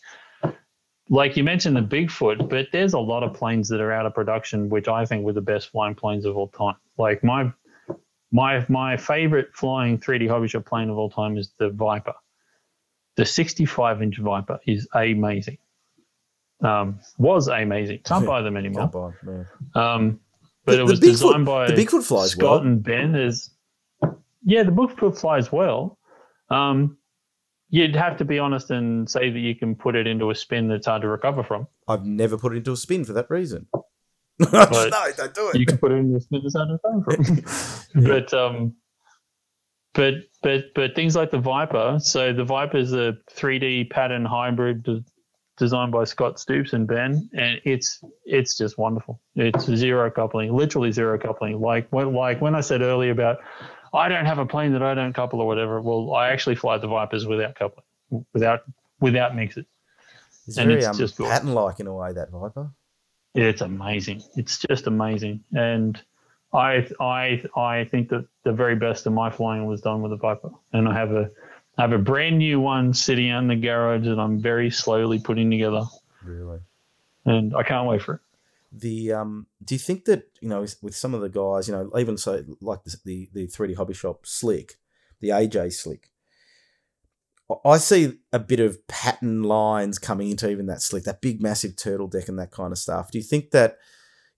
like 1.10 1.36
you 1.36 1.44
mentioned 1.44 1.76
the 1.76 1.82
Bigfoot, 1.82 2.50
but 2.50 2.68
there's 2.72 2.94
a 2.94 3.00
lot 3.00 3.22
of 3.22 3.34
planes 3.34 3.68
that 3.70 3.82
are 3.82 3.92
out 3.92 4.06
of 4.06 4.14
production, 4.14 4.70
which 4.70 4.88
I 4.88 5.06
think 5.06 5.26
were 5.26 5.34
the 5.34 5.42
best 5.42 5.70
flying 5.70 5.94
planes 5.94 6.26
of 6.26 6.38
all 6.38 6.48
time. 6.48 6.78
Like 6.98 7.24
my 7.24 7.52
my 8.32 8.66
my 8.70 8.98
favorite 8.98 9.50
flying 9.54 10.00
3D 10.00 10.30
hobby 10.30 10.48
shop 10.48 10.66
plane 10.66 10.90
of 10.90 10.98
all 10.98 11.10
time 11.10 11.38
is 11.38 11.54
the 11.60 11.70
Viper. 11.70 12.14
The 13.18 13.26
65 13.26 14.02
inch 14.02 14.18
Viper 14.18 14.60
is 14.66 14.88
amazing. 14.94 15.58
Um, 16.62 17.00
was 17.18 17.48
amazing. 17.48 18.00
Can't 18.04 18.26
buy 18.26 18.42
them 18.42 18.56
anymore. 18.56 18.90
Can't 18.90 19.46
buy, 19.74 19.94
um, 19.94 20.20
but 20.64 20.74
the, 20.74 20.82
it 20.82 20.84
was 20.86 21.00
designed 21.00 21.46
by 21.46 21.68
the 21.68 21.74
Bigfoot 21.74 22.04
flies 22.04 22.32
Scott 22.32 22.44
well. 22.44 22.60
and 22.60 22.84
Ben. 22.84 23.16
Is 23.16 23.50
yeah, 24.44 24.64
the 24.64 24.72
Bigfoot 24.72 25.20
flies 25.20 25.52
well. 25.52 25.98
Um, 26.50 26.98
you'd 27.70 27.96
have 27.96 28.18
to 28.18 28.26
be 28.26 28.38
honest 28.38 28.70
and 28.70 29.10
say 29.10 29.32
that 29.32 29.40
you 29.40 29.56
can 29.56 29.76
put 29.76 29.96
it 29.96 30.06
into 30.06 30.30
a 30.30 30.36
spin 30.36 30.68
that's 30.68 30.86
hard 30.86 31.02
to 31.02 31.08
recover 31.08 31.44
from. 31.44 31.68
I've 31.88 32.06
never 32.06 32.38
put 32.38 32.54
it 32.54 32.58
into 32.58 32.74
a 32.74 32.78
spin 32.78 33.06
for 33.06 33.14
that 33.14 33.30
reason. 33.30 33.68
no, 34.40 34.48
don't 34.50 35.34
do 35.34 35.50
it. 35.50 35.60
You 35.60 35.66
can 35.66 35.78
put 35.78 35.92
it 35.92 35.96
into 35.96 36.18
a 36.18 36.22
spin 36.22 36.42
that's 36.44 36.56
hard 36.56 36.70
to 36.70 36.80
recover 36.84 37.24
from. 37.24 38.04
but 38.04 38.34
um, 38.34 38.76
but 39.94 40.16
but 40.42 40.74
but 40.74 40.96
things 40.96 41.16
like 41.16 41.32
the 41.32 41.40
Viper. 41.40 41.98
So 42.02 42.34
the 42.34 42.44
Viper 42.44 42.78
is 42.78 42.94
a 42.94 43.18
3D 43.36 43.90
pattern 43.90 44.26
hybrid 44.26 44.84
de- 44.84 45.04
designed 45.58 45.92
by 45.92 46.04
Scott 46.06 46.40
Stoops 46.40 46.74
and 46.74 46.88
Ben, 46.88 47.30
and 47.34 47.62
it's 47.66 48.04
it's 48.26 48.58
just 48.58 48.78
wonderful. 48.78 49.20
It's 49.36 49.66
zero 49.66 50.10
coupling, 50.10 50.54
literally 50.54 50.92
zero 50.92 51.20
coupling. 51.20 51.60
Like 51.60 51.88
when 51.92 52.14
like 52.14 52.42
when 52.42 52.56
I 52.56 52.62
said 52.62 52.82
earlier 52.82 53.12
about 53.12 53.40
I 53.94 54.08
don't 54.08 54.26
have 54.26 54.40
a 54.40 54.46
plane 54.46 54.74
that 54.74 54.84
I 54.84 54.94
don't 54.94 55.14
couple 55.14 55.42
or 55.42 55.48
whatever. 55.48 55.82
Well, 55.82 56.14
I 56.14 56.30
actually 56.30 56.56
fly 56.56 56.78
the 56.78 56.88
Vipers 56.88 57.26
without 57.28 57.56
coupling, 57.56 58.26
without 58.34 58.64
without 59.00 59.36
mixes. 59.36 59.66
It's 60.48 60.58
and 60.58 60.68
very 60.68 60.80
it's 60.80 60.88
um, 60.88 60.98
just 60.98 61.18
pattern 61.18 61.54
like 61.54 61.80
in 61.80 61.88
a 61.88 61.94
way 61.94 62.14
that 62.14 62.32
Viper. 62.32 62.72
It's 63.36 63.62
amazing. 63.62 64.24
It's 64.36 64.58
just 64.58 64.88
amazing, 64.88 65.44
and 65.54 66.02
I 66.54 66.88
I 67.00 67.44
I 67.56 67.88
think 67.90 68.10
that 68.10 68.26
the 68.44 68.52
very 68.52 68.76
best 68.76 69.06
of 69.06 69.14
my 69.14 69.30
flying 69.30 69.66
was 69.66 69.82
done 69.82 70.02
with 70.02 70.12
a 70.12 70.18
Viper, 70.18 70.50
and 70.74 70.88
I 70.88 70.94
have 70.94 71.12
a 71.12 71.30
I 71.78 71.82
have 71.82 71.94
a 71.94 71.98
brand 71.98 72.38
new 72.38 72.60
one 72.60 72.94
sitting 72.94 73.28
in 73.30 73.48
the 73.48 73.56
garage 73.56 74.06
that 74.06 74.20
I'm 74.20 74.42
very 74.42 74.70
slowly 74.70 75.20
putting 75.20 75.50
together. 75.50 75.84
Really, 76.24 76.60
and 77.26 77.56
I 77.56 77.64
can't 77.64 77.88
wait 77.88 78.02
for 78.02 78.16
it. 78.16 78.22
The 78.74 79.14
um 79.14 79.48
do 79.64 79.76
you 79.76 79.80
think 79.80 80.06
that 80.06 80.30
you 80.42 80.50
know 80.50 80.66
with 80.82 80.96
some 80.96 81.14
of 81.14 81.22
the 81.22 81.30
guys 81.30 81.68
you 81.68 81.74
know 81.74 81.92
even 81.98 82.18
so 82.18 82.44
like 82.62 82.84
the 82.84 83.30
the 83.34 83.48
3d 83.48 83.76
hobby 83.76 83.94
shop 83.94 84.26
slick 84.26 84.78
the 85.20 85.28
aj 85.28 85.74
slick 85.74 86.10
i 87.66 87.78
see 87.78 88.14
a 88.32 88.40
bit 88.40 88.60
of 88.60 88.88
pattern 88.88 89.44
lines 89.44 90.00
coming 90.00 90.30
into 90.30 90.50
even 90.50 90.68
that 90.68 90.82
slick 90.82 91.04
that 91.04 91.22
big 91.22 91.42
massive 91.42 91.76
turtle 91.76 92.08
deck 92.08 92.30
and 92.30 92.40
that 92.40 92.52
kind 92.52 92.72
of 92.72 92.78
stuff. 92.78 93.12
Do 93.12 93.18
you 93.18 93.24
think 93.24 93.52
that 93.52 93.78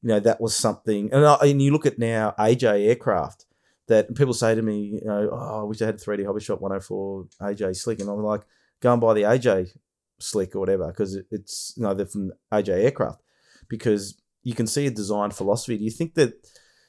you 0.04 0.10
know 0.10 0.20
that 0.20 0.40
was 0.40 0.56
something 0.56 1.12
and, 1.12 1.26
I, 1.26 1.36
and 1.42 1.62
you 1.62 1.72
look 1.72 1.86
at 1.86 1.98
now 1.98 2.36
aj 2.38 2.64
aircraft 2.64 3.46
that 3.88 4.14
people 4.16 4.34
say 4.34 4.54
to 4.54 4.62
me 4.62 5.00
you 5.02 5.06
know 5.06 5.30
oh 5.32 5.62
i 5.62 5.64
wish 5.64 5.82
i 5.82 5.86
had 5.86 5.96
a 5.96 5.98
3d 5.98 6.26
hobby 6.26 6.42
shop 6.42 6.62
104 6.62 7.26
aj 7.42 7.76
slick 7.76 8.00
and 8.00 8.10
i'm 8.10 8.22
like 8.22 8.42
go 8.82 8.92
and 8.92 9.02
buy 9.02 9.14
the 9.14 9.22
aj 9.22 9.72
slick 10.20 10.56
or 10.56 10.60
whatever 10.60 10.88
because 10.88 11.18
it's 11.32 11.74
you 11.76 11.84
know 11.84 11.94
they're 11.94 12.06
from 12.06 12.32
aj 12.52 12.70
aircraft 12.70 13.22
because 13.68 14.16
you 14.44 14.54
can 14.54 14.68
see 14.68 14.86
a 14.86 14.92
design 14.92 15.32
philosophy. 15.32 15.78
Do 15.78 15.84
you 15.84 15.92
think 15.92 16.14
that 16.16 16.34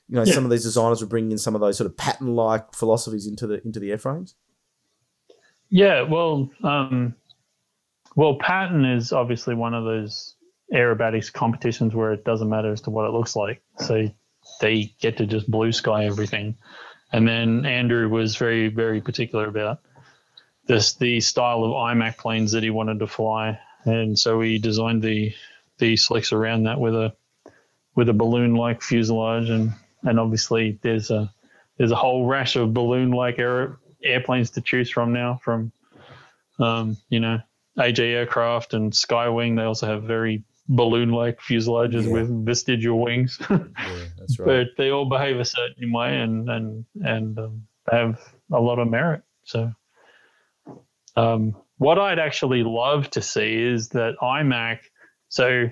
you 0.08 0.16
know 0.16 0.24
yeah. 0.24 0.34
some 0.34 0.44
of 0.44 0.50
these 0.50 0.64
designers 0.64 1.00
were 1.00 1.06
bringing 1.06 1.32
in 1.32 1.38
some 1.38 1.54
of 1.54 1.60
those 1.60 1.78
sort 1.78 1.86
of 1.86 1.96
pattern 1.96 2.34
like 2.34 2.74
philosophies 2.74 3.26
into 3.26 3.46
the 3.46 3.64
into 3.64 3.80
the 3.80 3.90
airframes? 3.90 4.34
Yeah, 5.70 6.02
well, 6.02 6.50
um, 6.62 7.14
well, 8.14 8.36
pattern 8.38 8.84
is 8.84 9.12
obviously 9.12 9.54
one 9.54 9.74
of 9.74 9.84
those 9.84 10.33
aerobatics 10.72 11.32
competitions 11.32 11.94
where 11.94 12.12
it 12.12 12.24
doesn't 12.24 12.48
matter 12.48 12.72
as 12.72 12.80
to 12.82 12.90
what 12.90 13.06
it 13.06 13.12
looks 13.12 13.36
like. 13.36 13.62
So 13.78 14.08
they 14.60 14.94
get 15.00 15.18
to 15.18 15.26
just 15.26 15.50
blue 15.50 15.72
sky 15.72 16.06
everything. 16.06 16.56
And 17.12 17.28
then 17.28 17.64
Andrew 17.64 18.08
was 18.08 18.36
very, 18.36 18.68
very 18.68 19.00
particular 19.00 19.46
about 19.46 19.80
this 20.66 20.94
the 20.94 21.20
style 21.20 21.64
of 21.64 21.72
IMAC 21.72 22.16
planes 22.16 22.52
that 22.52 22.62
he 22.62 22.70
wanted 22.70 23.00
to 23.00 23.06
fly, 23.06 23.58
and 23.84 24.18
so 24.18 24.40
he 24.40 24.58
designed 24.58 25.02
the 25.02 25.34
the 25.78 25.96
slicks 25.96 26.32
around 26.32 26.64
that 26.64 26.80
with 26.80 26.94
a 26.94 27.12
with 27.94 28.08
a 28.08 28.14
balloon-like 28.14 28.82
fuselage, 28.82 29.50
and 29.50 29.72
and 30.02 30.18
obviously 30.18 30.78
there's 30.82 31.10
a 31.10 31.32
there's 31.76 31.90
a 31.90 31.96
whole 31.96 32.26
rash 32.26 32.56
of 32.56 32.72
balloon-like 32.72 33.38
air, 33.38 33.78
airplanes 34.02 34.50
to 34.50 34.60
choose 34.60 34.90
from 34.90 35.12
now. 35.12 35.38
From 35.42 35.72
um, 36.58 36.96
you 37.08 37.20
know 37.20 37.40
AJ 37.78 38.14
Aircraft 38.14 38.74
and 38.74 38.92
Skywing, 38.92 39.56
they 39.56 39.64
also 39.64 39.86
have 39.86 40.04
very 40.04 40.44
balloon-like 40.68 41.40
fuselages 41.40 42.04
yeah. 42.04 42.12
with 42.12 42.46
vestigial 42.46 43.00
wings. 43.00 43.38
yeah, 43.50 43.58
that's 44.18 44.38
right. 44.38 44.46
but 44.46 44.66
they 44.76 44.90
all 44.90 45.08
behave 45.08 45.38
a 45.38 45.44
certain 45.44 45.92
way, 45.92 46.20
and 46.20 46.48
and 46.48 46.84
and 47.02 47.38
um, 47.38 47.62
have 47.90 48.20
a 48.52 48.60
lot 48.60 48.78
of 48.78 48.88
merit. 48.88 49.22
So. 49.44 49.72
Um, 51.16 51.54
what 51.78 51.98
I'd 51.98 52.18
actually 52.18 52.62
love 52.62 53.10
to 53.10 53.22
see 53.22 53.54
is 53.56 53.90
that 53.90 54.14
IMAC. 54.20 54.78
So 55.28 55.70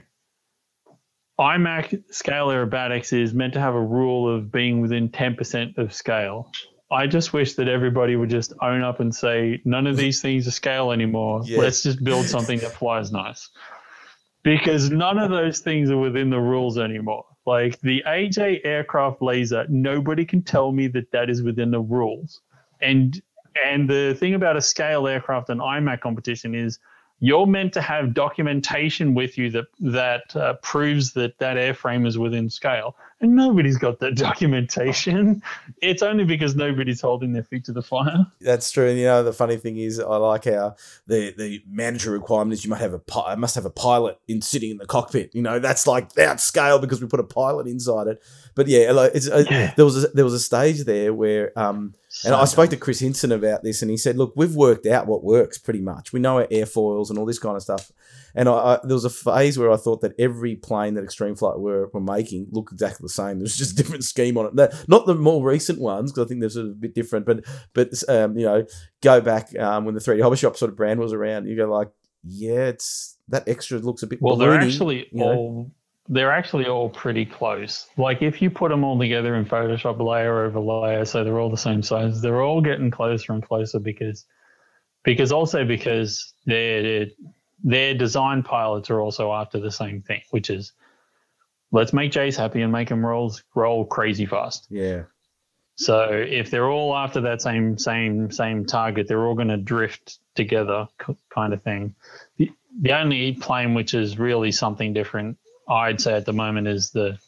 IMAC 1.38 2.04
scale 2.12 2.48
aerobatics 2.48 3.12
is 3.12 3.32
meant 3.32 3.54
to 3.54 3.60
have 3.60 3.74
a 3.74 3.80
rule 3.80 4.34
of 4.34 4.52
being 4.52 4.80
within 4.80 5.08
10% 5.08 5.78
of 5.78 5.92
scale. 5.92 6.50
I 6.90 7.06
just 7.06 7.32
wish 7.32 7.54
that 7.54 7.68
everybody 7.68 8.16
would 8.16 8.28
just 8.28 8.52
own 8.60 8.82
up 8.82 9.00
and 9.00 9.14
say, 9.14 9.62
none 9.64 9.86
of 9.86 9.96
these 9.96 10.20
things 10.20 10.46
are 10.46 10.52
scale 10.52 10.92
anymore. 10.92 11.40
Yeah. 11.44 11.58
Let's 11.58 11.82
just 11.82 12.04
build 12.04 12.26
something 12.26 12.58
that 12.58 12.72
flies 12.72 13.10
nice. 13.10 13.48
Because 14.42 14.90
none 14.90 15.18
of 15.18 15.30
those 15.30 15.60
things 15.60 15.90
are 15.90 15.98
within 15.98 16.30
the 16.30 16.40
rules 16.40 16.78
anymore. 16.78 17.24
Like 17.46 17.80
the 17.80 18.02
AJ 18.06 18.60
aircraft 18.64 19.22
laser, 19.22 19.66
nobody 19.68 20.24
can 20.24 20.42
tell 20.42 20.72
me 20.72 20.88
that 20.88 21.10
that 21.12 21.30
is 21.30 21.42
within 21.42 21.70
the 21.70 21.80
rules. 21.80 22.40
And 22.80 23.20
and 23.64 23.88
the 23.88 24.16
thing 24.18 24.34
about 24.34 24.56
a 24.56 24.62
scale 24.62 25.06
aircraft 25.06 25.50
and 25.50 25.60
IMAC 25.60 26.00
competition 26.00 26.54
is 26.54 26.78
you're 27.20 27.46
meant 27.46 27.72
to 27.74 27.80
have 27.80 28.14
documentation 28.14 29.14
with 29.14 29.38
you 29.38 29.50
that 29.50 29.66
that 29.78 30.34
uh, 30.34 30.54
proves 30.54 31.12
that 31.12 31.38
that 31.38 31.56
airframe 31.56 32.06
is 32.06 32.18
within 32.18 32.50
scale 32.50 32.96
and 33.22 33.36
nobody's 33.36 33.78
got 33.78 34.00
that 34.00 34.16
documentation. 34.16 35.42
It's 35.80 36.02
only 36.02 36.24
because 36.24 36.56
nobody's 36.56 37.00
holding 37.00 37.32
their 37.32 37.44
feet 37.44 37.64
to 37.66 37.72
the 37.72 37.82
fire. 37.82 38.26
That's 38.40 38.70
true. 38.70 38.88
And 38.88 38.98
you 38.98 39.04
know 39.04 39.22
the 39.22 39.32
funny 39.32 39.56
thing 39.56 39.78
is 39.78 39.98
i 39.98 40.16
like 40.16 40.44
how 40.44 40.74
the 41.06 41.32
the 41.38 41.62
mandatory 41.68 42.18
requirement 42.18 42.52
is 42.52 42.64
you 42.64 42.70
might 42.70 42.80
have 42.80 42.94
a 42.94 43.36
must 43.36 43.54
have 43.54 43.64
a 43.64 43.70
pilot 43.70 44.18
in 44.28 44.42
sitting 44.42 44.70
in 44.70 44.76
the 44.76 44.86
cockpit. 44.86 45.34
You 45.34 45.42
know 45.42 45.58
that's 45.58 45.86
like 45.86 46.12
that 46.12 46.40
scale 46.40 46.78
because 46.78 47.00
we 47.00 47.06
put 47.06 47.20
a 47.20 47.24
pilot 47.24 47.66
inside 47.66 48.08
it. 48.08 48.22
But 48.54 48.66
yeah, 48.66 48.90
like 48.90 49.12
uh, 49.14 49.44
yeah. 49.50 49.72
there 49.76 49.84
was 49.84 50.04
a, 50.04 50.08
there 50.08 50.24
was 50.24 50.34
a 50.34 50.40
stage 50.40 50.84
there 50.84 51.14
where 51.14 51.56
um, 51.58 51.94
and 52.24 52.34
I 52.34 52.44
spoke 52.44 52.70
to 52.70 52.76
Chris 52.76 53.00
Hinson 53.00 53.32
about 53.32 53.62
this, 53.62 53.82
and 53.82 53.90
he 53.90 53.96
said, 53.96 54.16
"Look, 54.16 54.34
we've 54.36 54.54
worked 54.54 54.86
out 54.86 55.06
what 55.06 55.24
works 55.24 55.58
pretty 55.58 55.80
much. 55.80 56.12
We 56.12 56.20
know 56.20 56.38
our 56.38 56.46
airfoils 56.46 57.10
and 57.10 57.18
all 57.18 57.26
this 57.26 57.38
kind 57.38 57.56
of 57.56 57.62
stuff." 57.62 57.90
And 58.34 58.48
I, 58.48 58.52
I, 58.52 58.80
there 58.84 58.94
was 58.94 59.04
a 59.04 59.10
phase 59.10 59.58
where 59.58 59.70
I 59.70 59.76
thought 59.76 60.00
that 60.02 60.14
every 60.18 60.56
plane 60.56 60.94
that 60.94 61.04
Extreme 61.04 61.36
Flight 61.36 61.58
were, 61.58 61.88
were 61.92 62.00
making 62.00 62.48
looked 62.50 62.72
exactly 62.72 63.04
the 63.04 63.08
same. 63.08 63.38
There's 63.38 63.56
just 63.56 63.72
a 63.72 63.76
different 63.76 64.04
scheme 64.04 64.36
on 64.38 64.46
it. 64.46 64.74
Not 64.88 65.06
the 65.06 65.14
more 65.14 65.44
recent 65.44 65.80
ones 65.80 66.12
because 66.12 66.26
I 66.26 66.28
think 66.28 66.40
they're 66.40 66.50
sort 66.50 66.66
of 66.66 66.72
a 66.72 66.76
bit 66.76 66.94
different. 66.94 67.26
But 67.26 67.44
but 67.72 67.90
um, 68.08 68.36
you 68.36 68.44
know, 68.44 68.66
go 69.02 69.20
back 69.20 69.56
um, 69.58 69.84
when 69.84 69.94
the 69.94 70.00
3D 70.00 70.22
Hobby 70.22 70.36
Shop 70.36 70.56
sort 70.56 70.70
of 70.70 70.76
brand 70.76 71.00
was 71.00 71.12
around, 71.12 71.46
you 71.46 71.56
go 71.56 71.70
like, 71.70 71.90
yeah, 72.24 72.68
it's 72.68 73.16
that 73.28 73.48
extra 73.48 73.78
looks 73.78 74.02
a 74.02 74.06
bit. 74.06 74.20
Well, 74.22 74.36
they're 74.36 74.54
actually 74.54 75.08
all 75.14 75.72
they're 76.08 76.32
actually 76.32 76.66
all 76.66 76.88
pretty 76.88 77.24
close. 77.24 77.86
Like 77.96 78.22
if 78.22 78.42
you 78.42 78.50
put 78.50 78.70
them 78.70 78.84
all 78.84 78.98
together 78.98 79.36
in 79.36 79.44
Photoshop 79.44 80.00
layer 80.04 80.44
over 80.44 80.60
layer, 80.60 81.04
so 81.04 81.22
they're 81.22 81.38
all 81.38 81.50
the 81.50 81.56
same 81.56 81.82
size, 81.82 82.20
they're 82.20 82.42
all 82.42 82.60
getting 82.60 82.90
closer 82.90 83.32
and 83.32 83.42
closer 83.42 83.78
because 83.78 84.24
because 85.04 85.32
also 85.32 85.64
because 85.64 86.32
their 86.46 87.06
their 87.64 87.94
design 87.94 88.42
pilots 88.42 88.90
are 88.90 89.00
also 89.00 89.32
after 89.32 89.60
the 89.60 89.70
same 89.70 90.02
thing, 90.02 90.22
which 90.30 90.50
is 90.50 90.72
let's 91.70 91.92
make 91.92 92.12
Jace 92.12 92.36
happy 92.36 92.62
and 92.62 92.72
make 92.72 92.88
him 92.88 93.04
roll 93.04 93.34
roll 93.54 93.84
crazy 93.84 94.26
fast. 94.26 94.66
Yeah. 94.70 95.04
So 95.76 96.08
if 96.10 96.50
they're 96.50 96.68
all 96.68 96.94
after 96.94 97.22
that 97.22 97.40
same 97.40 97.78
same 97.78 98.30
same 98.30 98.66
target, 98.66 99.08
they're 99.08 99.24
all 99.24 99.34
going 99.34 99.48
to 99.48 99.56
drift 99.56 100.18
together, 100.34 100.88
kind 101.34 101.52
of 101.52 101.62
thing. 101.62 101.94
The, 102.36 102.50
the 102.80 102.92
only 102.98 103.32
plane 103.34 103.74
which 103.74 103.94
is 103.94 104.18
really 104.18 104.52
something 104.52 104.92
different, 104.92 105.38
I'd 105.68 106.00
say 106.00 106.14
at 106.14 106.26
the 106.26 106.32
moment, 106.32 106.68
is 106.68 106.90
the 106.90 107.18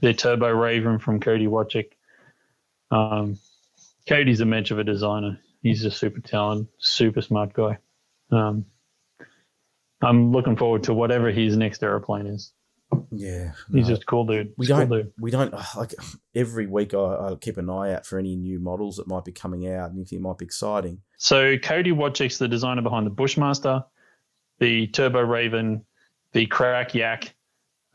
the 0.00 0.12
Turbo 0.12 0.50
Raven 0.50 0.98
from 0.98 1.20
Cody 1.20 1.46
Wojcik. 1.46 1.92
Um, 2.90 3.38
Cody's 4.08 4.40
a 4.40 4.44
mensch 4.44 4.70
of 4.70 4.78
a 4.78 4.84
designer. 4.84 5.40
He's 5.62 5.84
a 5.84 5.90
super 5.90 6.20
talented, 6.20 6.68
super 6.78 7.22
smart 7.22 7.52
guy. 7.52 7.78
Um, 8.30 8.66
I'm 10.02 10.32
looking 10.32 10.56
forward 10.56 10.84
to 10.84 10.94
whatever 10.94 11.30
his 11.30 11.56
next 11.56 11.82
aeroplane 11.82 12.26
is. 12.26 12.52
Yeah, 13.10 13.52
he's 13.72 13.88
no. 13.88 13.94
just 13.94 14.06
cool 14.06 14.24
dude. 14.26 14.52
We 14.56 14.66
don't. 14.66 14.88
Cool 14.88 14.98
dude. 14.98 15.12
We 15.18 15.30
don't 15.30 15.52
like 15.76 15.94
every 16.34 16.66
week. 16.66 16.94
I, 16.94 16.98
I, 16.98 17.34
keep 17.40 17.56
an 17.56 17.68
eye 17.68 17.94
out 17.94 18.06
for 18.06 18.18
any 18.18 18.36
new 18.36 18.60
models 18.60 18.96
that 18.96 19.08
might 19.08 19.24
be 19.24 19.32
coming 19.32 19.66
out, 19.68 19.90
and 19.90 19.98
anything 19.98 20.22
might 20.22 20.38
be 20.38 20.44
exciting. 20.44 21.00
So 21.18 21.58
Cody 21.58 21.90
Wojcik's 21.90 22.38
the 22.38 22.46
designer 22.46 22.82
behind 22.82 23.06
the 23.06 23.10
Bushmaster, 23.10 23.84
the 24.60 24.86
Turbo 24.88 25.20
Raven, 25.20 25.84
the 26.32 26.46
Crack 26.46 26.94
Yak. 26.94 27.34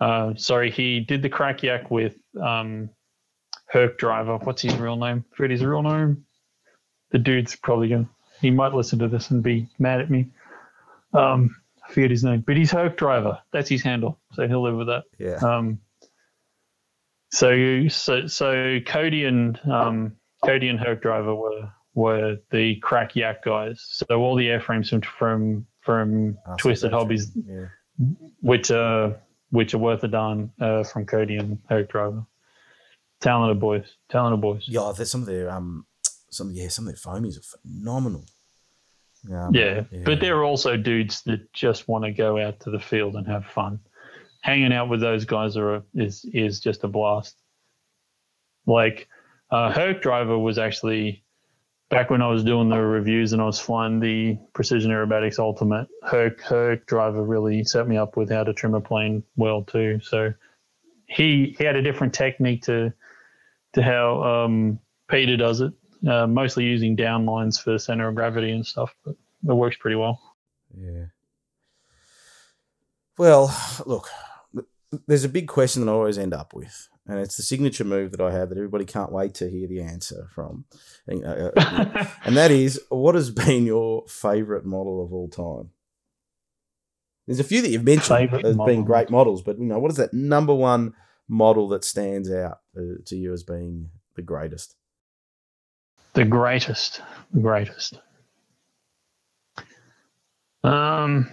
Uh, 0.01 0.33
sorry, 0.35 0.71
he 0.71 0.99
did 0.99 1.21
the 1.21 1.29
Crack 1.29 1.61
Yak 1.61 1.91
with 1.91 2.15
um, 2.41 2.89
Herc 3.67 3.99
Driver. 3.99 4.37
What's 4.37 4.63
his 4.63 4.75
real 4.75 4.95
name? 4.95 5.23
Forget 5.35 5.51
his 5.51 5.63
real 5.63 5.83
name. 5.83 6.25
The 7.11 7.19
dude's 7.19 7.55
probably 7.55 7.89
going. 7.89 8.05
To, 8.05 8.11
he 8.41 8.49
might 8.49 8.73
listen 8.73 8.97
to 8.99 9.07
this 9.07 9.29
and 9.29 9.43
be 9.43 9.67
mad 9.77 10.01
at 10.01 10.09
me. 10.09 10.31
Um, 11.13 11.55
I 11.87 11.93
forget 11.93 12.09
his 12.09 12.23
name, 12.23 12.43
but 12.47 12.57
he's 12.57 12.71
Herc 12.71 12.97
Driver. 12.97 13.37
That's 13.53 13.69
his 13.69 13.83
handle, 13.83 14.19
so 14.33 14.47
he'll 14.47 14.63
live 14.63 14.75
with 14.75 14.87
that. 14.87 15.03
Yeah. 15.19 15.35
Um. 15.35 15.79
So 17.29 17.87
so 17.87 18.25
so 18.25 18.79
Cody 18.87 19.25
and 19.25 19.59
um, 19.71 20.13
Cody 20.43 20.67
and 20.69 20.79
Herc 20.79 21.03
Driver 21.03 21.35
were 21.35 21.69
were 21.93 22.37
the 22.49 22.77
crack 22.77 23.15
yak 23.15 23.43
guys. 23.43 23.85
So 23.87 24.05
all 24.19 24.35
the 24.35 24.47
airframes 24.47 24.89
from 24.89 25.01
from 25.01 25.67
from 25.81 26.37
oh, 26.47 26.55
Twisted 26.57 26.91
Hobbies, 26.91 27.31
yeah. 27.35 27.67
which 28.39 28.71
are 28.71 29.15
which 29.51 29.73
are 29.73 29.77
worth 29.77 30.03
a 30.03 30.07
darn 30.07 30.51
uh, 30.59 30.83
from 30.83 31.05
Cody 31.05 31.37
and 31.37 31.59
Herc 31.69 31.91
Driver. 31.91 32.25
Talented 33.19 33.59
boys, 33.59 33.85
talented 34.09 34.41
boys. 34.41 34.63
Yeah, 34.65 34.91
there's 34.95 35.11
some 35.11 35.21
of 35.21 35.27
their 35.27 35.51
um, 35.51 35.85
some 36.31 36.51
yeah, 36.51 36.69
some 36.69 36.87
of 36.87 36.93
their 36.93 37.13
foamies 37.13 37.37
are 37.37 37.57
phenomenal. 37.59 38.25
Yeah, 39.29 39.49
yeah, 39.51 39.83
but 40.03 40.19
there 40.19 40.37
are 40.37 40.43
also 40.43 40.75
dudes 40.75 41.21
that 41.23 41.53
just 41.53 41.87
want 41.87 42.05
to 42.05 42.11
go 42.11 42.39
out 42.39 42.59
to 42.61 42.71
the 42.71 42.79
field 42.79 43.15
and 43.15 43.27
have 43.27 43.45
fun. 43.45 43.79
Hanging 44.41 44.73
out 44.73 44.89
with 44.89 45.01
those 45.01 45.25
guys 45.25 45.55
are 45.55 45.83
is 45.93 46.25
is 46.33 46.59
just 46.59 46.83
a 46.83 46.87
blast. 46.87 47.35
Like 48.65 49.07
uh, 49.51 49.71
Herc 49.71 50.01
Driver 50.01 50.39
was 50.39 50.57
actually 50.57 51.23
back 51.91 52.09
when 52.09 52.21
I 52.21 52.27
was 52.27 52.43
doing 52.43 52.69
the 52.69 52.79
reviews 52.79 53.33
and 53.33 53.41
I 53.41 53.45
was 53.45 53.59
flying 53.59 53.99
the 53.99 54.39
Precision 54.53 54.89
Aerobatics 54.89 55.37
Ultimate. 55.37 55.87
her 56.03 56.35
her 56.45 56.77
Driver 56.77 57.23
really 57.23 57.63
set 57.63 57.87
me 57.87 57.97
up 57.97 58.17
with 58.17 58.31
how 58.31 58.43
to 58.43 58.53
trim 58.53 58.73
a 58.73 58.81
plane 58.81 59.23
well 59.35 59.61
too. 59.63 59.99
So 60.01 60.33
he 61.05 61.53
he 61.57 61.63
had 61.63 61.75
a 61.75 61.81
different 61.81 62.13
technique 62.13 62.63
to 62.63 62.91
to 63.73 63.83
how 63.83 64.23
um, 64.23 64.79
Peter 65.09 65.37
does 65.37 65.61
it 65.61 65.73
uh, 66.07 66.25
mostly 66.25 66.63
using 66.63 66.95
down 66.95 67.25
lines 67.25 67.59
for 67.59 67.77
center 67.77 68.07
of 68.07 68.15
gravity 68.15 68.51
and 68.51 68.65
stuff, 68.65 68.95
but 69.05 69.15
it 69.47 69.53
works 69.53 69.77
pretty 69.77 69.95
well. 69.95 70.19
Yeah. 70.75 71.05
Well, 73.17 73.55
look, 73.85 74.09
there's 75.07 75.23
a 75.23 75.29
big 75.29 75.47
question 75.47 75.85
that 75.85 75.91
I 75.91 75.95
always 75.95 76.17
end 76.17 76.33
up 76.33 76.53
with, 76.53 76.89
and 77.07 77.19
it's 77.19 77.37
the 77.37 77.43
signature 77.43 77.83
move 77.83 78.11
that 78.11 78.21
I 78.21 78.31
have 78.31 78.49
that 78.49 78.57
everybody 78.57 78.85
can't 78.85 79.11
wait 79.11 79.33
to 79.35 79.49
hear 79.49 79.67
the 79.67 79.81
answer 79.81 80.27
from, 80.33 80.65
and, 81.07 81.25
uh, 81.25 81.51
and 82.25 82.37
that 82.37 82.51
is, 82.51 82.79
what 82.89 83.15
has 83.15 83.29
been 83.29 83.65
your 83.65 84.05
favourite 84.07 84.65
model 84.65 85.03
of 85.03 85.13
all 85.13 85.29
time? 85.29 85.71
There's 87.27 87.39
a 87.39 87.45
few 87.45 87.61
that 87.61 87.69
you've 87.69 87.83
mentioned 87.83 88.17
Favorite 88.17 88.45
as 88.45 88.55
model. 88.55 88.73
being 88.73 88.85
great 88.85 89.09
models, 89.09 89.41
but 89.41 89.57
you 89.57 89.65
know, 89.65 89.79
what 89.79 89.91
is 89.91 89.97
that 89.97 90.13
number 90.13 90.53
one 90.53 90.93
model 91.27 91.69
that 91.69 91.83
stands 91.83 92.29
out 92.31 92.59
uh, 92.77 92.99
to 93.05 93.15
you 93.15 93.31
as 93.31 93.43
being 93.43 93.89
the 94.15 94.21
greatest? 94.21 94.75
The 96.13 96.25
greatest, 96.25 97.01
the 97.33 97.39
greatest. 97.39 97.99
Um, 100.63 101.31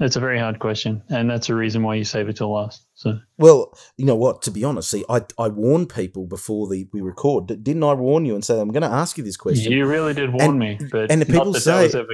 that's 0.00 0.16
a 0.16 0.20
very 0.20 0.38
hard 0.38 0.60
question, 0.60 1.02
and 1.10 1.28
that's 1.28 1.50
a 1.50 1.54
reason 1.54 1.82
why 1.82 1.94
you 1.94 2.04
save 2.04 2.30
it 2.30 2.36
till 2.36 2.50
last. 2.50 2.86
So, 2.94 3.20
well, 3.36 3.78
you 3.98 4.06
know 4.06 4.16
what? 4.16 4.40
To 4.42 4.50
be 4.50 4.64
honest, 4.64 4.90
see, 4.90 5.04
I 5.10 5.20
I 5.38 5.48
warn 5.48 5.84
people 5.84 6.26
before 6.26 6.68
the 6.68 6.88
we 6.90 7.02
record. 7.02 7.48
Didn't 7.48 7.82
I 7.82 7.92
warn 7.92 8.24
you 8.24 8.34
and 8.34 8.42
say 8.42 8.58
I'm 8.58 8.72
going 8.72 8.82
to 8.82 8.88
ask 8.88 9.18
you 9.18 9.24
this 9.24 9.36
question? 9.36 9.70
You 9.70 9.86
really 9.86 10.14
did 10.14 10.32
warn 10.32 10.50
and, 10.52 10.58
me, 10.58 10.78
but 10.90 11.12
and 11.12 11.20
the 11.20 11.26
people 11.26 11.52
say 11.52 11.86
that 11.88 12.06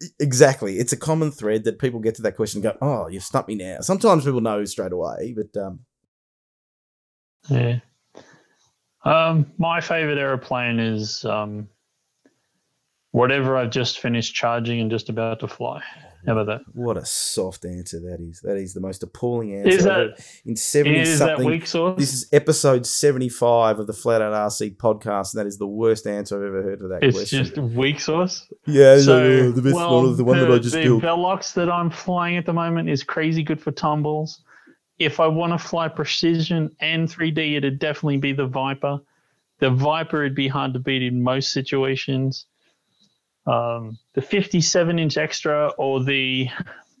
it. 0.00 0.10
exactly. 0.18 0.78
It's 0.78 0.94
a 0.94 0.96
common 0.96 1.30
thread 1.30 1.64
that 1.64 1.78
people 1.78 2.00
get 2.00 2.14
to 2.14 2.22
that 2.22 2.34
question 2.34 2.64
and 2.64 2.72
go, 2.72 2.78
"Oh, 2.80 3.08
you've 3.08 3.24
stumped 3.24 3.48
me 3.48 3.56
now." 3.56 3.80
Sometimes 3.80 4.24
people 4.24 4.40
know 4.40 4.64
straight 4.64 4.92
away, 4.92 5.36
but 5.36 5.60
um, 5.60 5.80
yeah. 7.50 7.80
Um, 9.04 9.52
my 9.58 9.82
favorite 9.82 10.16
aeroplane 10.16 10.80
is 10.80 11.26
um, 11.26 11.68
whatever 13.10 13.54
I've 13.58 13.70
just 13.70 14.00
finished 14.00 14.34
charging 14.34 14.80
and 14.80 14.90
just 14.90 15.10
about 15.10 15.40
to 15.40 15.48
fly. 15.48 15.82
How 16.26 16.38
about 16.38 16.46
that? 16.46 16.60
What 16.72 16.96
a 16.96 17.04
soft 17.04 17.64
answer 17.64 17.98
that 18.00 18.20
is. 18.20 18.40
That 18.42 18.56
is 18.56 18.74
the 18.74 18.80
most 18.80 19.02
appalling 19.02 19.54
answer. 19.54 19.70
Is 19.70 19.84
that 19.84 20.24
in 20.44 20.54
seventy 20.54 21.00
is 21.00 21.18
something? 21.18 21.38
That 21.38 21.44
weak 21.44 21.66
sauce? 21.66 21.98
This 21.98 22.14
is 22.14 22.28
episode 22.32 22.86
seventy-five 22.86 23.80
of 23.80 23.88
the 23.88 23.92
Flat 23.92 24.22
Out 24.22 24.32
RC 24.32 24.76
podcast, 24.76 25.34
and 25.34 25.40
that 25.40 25.46
is 25.48 25.58
the 25.58 25.66
worst 25.66 26.06
answer 26.06 26.36
I've 26.36 26.46
ever 26.46 26.62
heard 26.62 26.78
for 26.78 26.88
that 26.88 27.02
it's 27.02 27.16
question. 27.16 27.40
It's 27.40 27.50
just 27.50 27.60
weak 27.74 27.98
sauce. 27.98 28.46
Yeah, 28.66 29.00
so, 29.00 29.50
the 29.50 29.62
best 29.62 29.74
well, 29.74 30.02
one 30.02 30.16
the 30.16 30.24
one 30.24 30.38
the, 30.38 30.46
that 30.46 30.54
I 30.54 30.58
just 30.58 30.76
the 30.76 30.84
built. 30.84 31.02
The 31.02 31.08
Velox 31.08 31.54
that 31.54 31.68
I'm 31.68 31.90
flying 31.90 32.36
at 32.36 32.46
the 32.46 32.52
moment 32.52 32.88
is 32.88 33.02
crazy 33.02 33.42
good 33.42 33.60
for 33.60 33.72
tumbles. 33.72 34.42
If 34.98 35.18
I 35.18 35.26
want 35.26 35.52
to 35.52 35.58
fly 35.58 35.88
precision 35.88 36.70
and 36.78 37.08
3D, 37.08 37.56
it'd 37.56 37.80
definitely 37.80 38.18
be 38.18 38.32
the 38.32 38.46
Viper. 38.46 39.00
The 39.58 39.70
Viper 39.70 40.22
would 40.22 40.36
be 40.36 40.46
hard 40.46 40.72
to 40.74 40.78
beat 40.78 41.02
in 41.02 41.22
most 41.22 41.52
situations. 41.52 42.46
Um, 43.46 43.98
the 44.14 44.22
57 44.22 44.98
inch 44.98 45.16
extra 45.16 45.68
or 45.76 46.02
the 46.02 46.48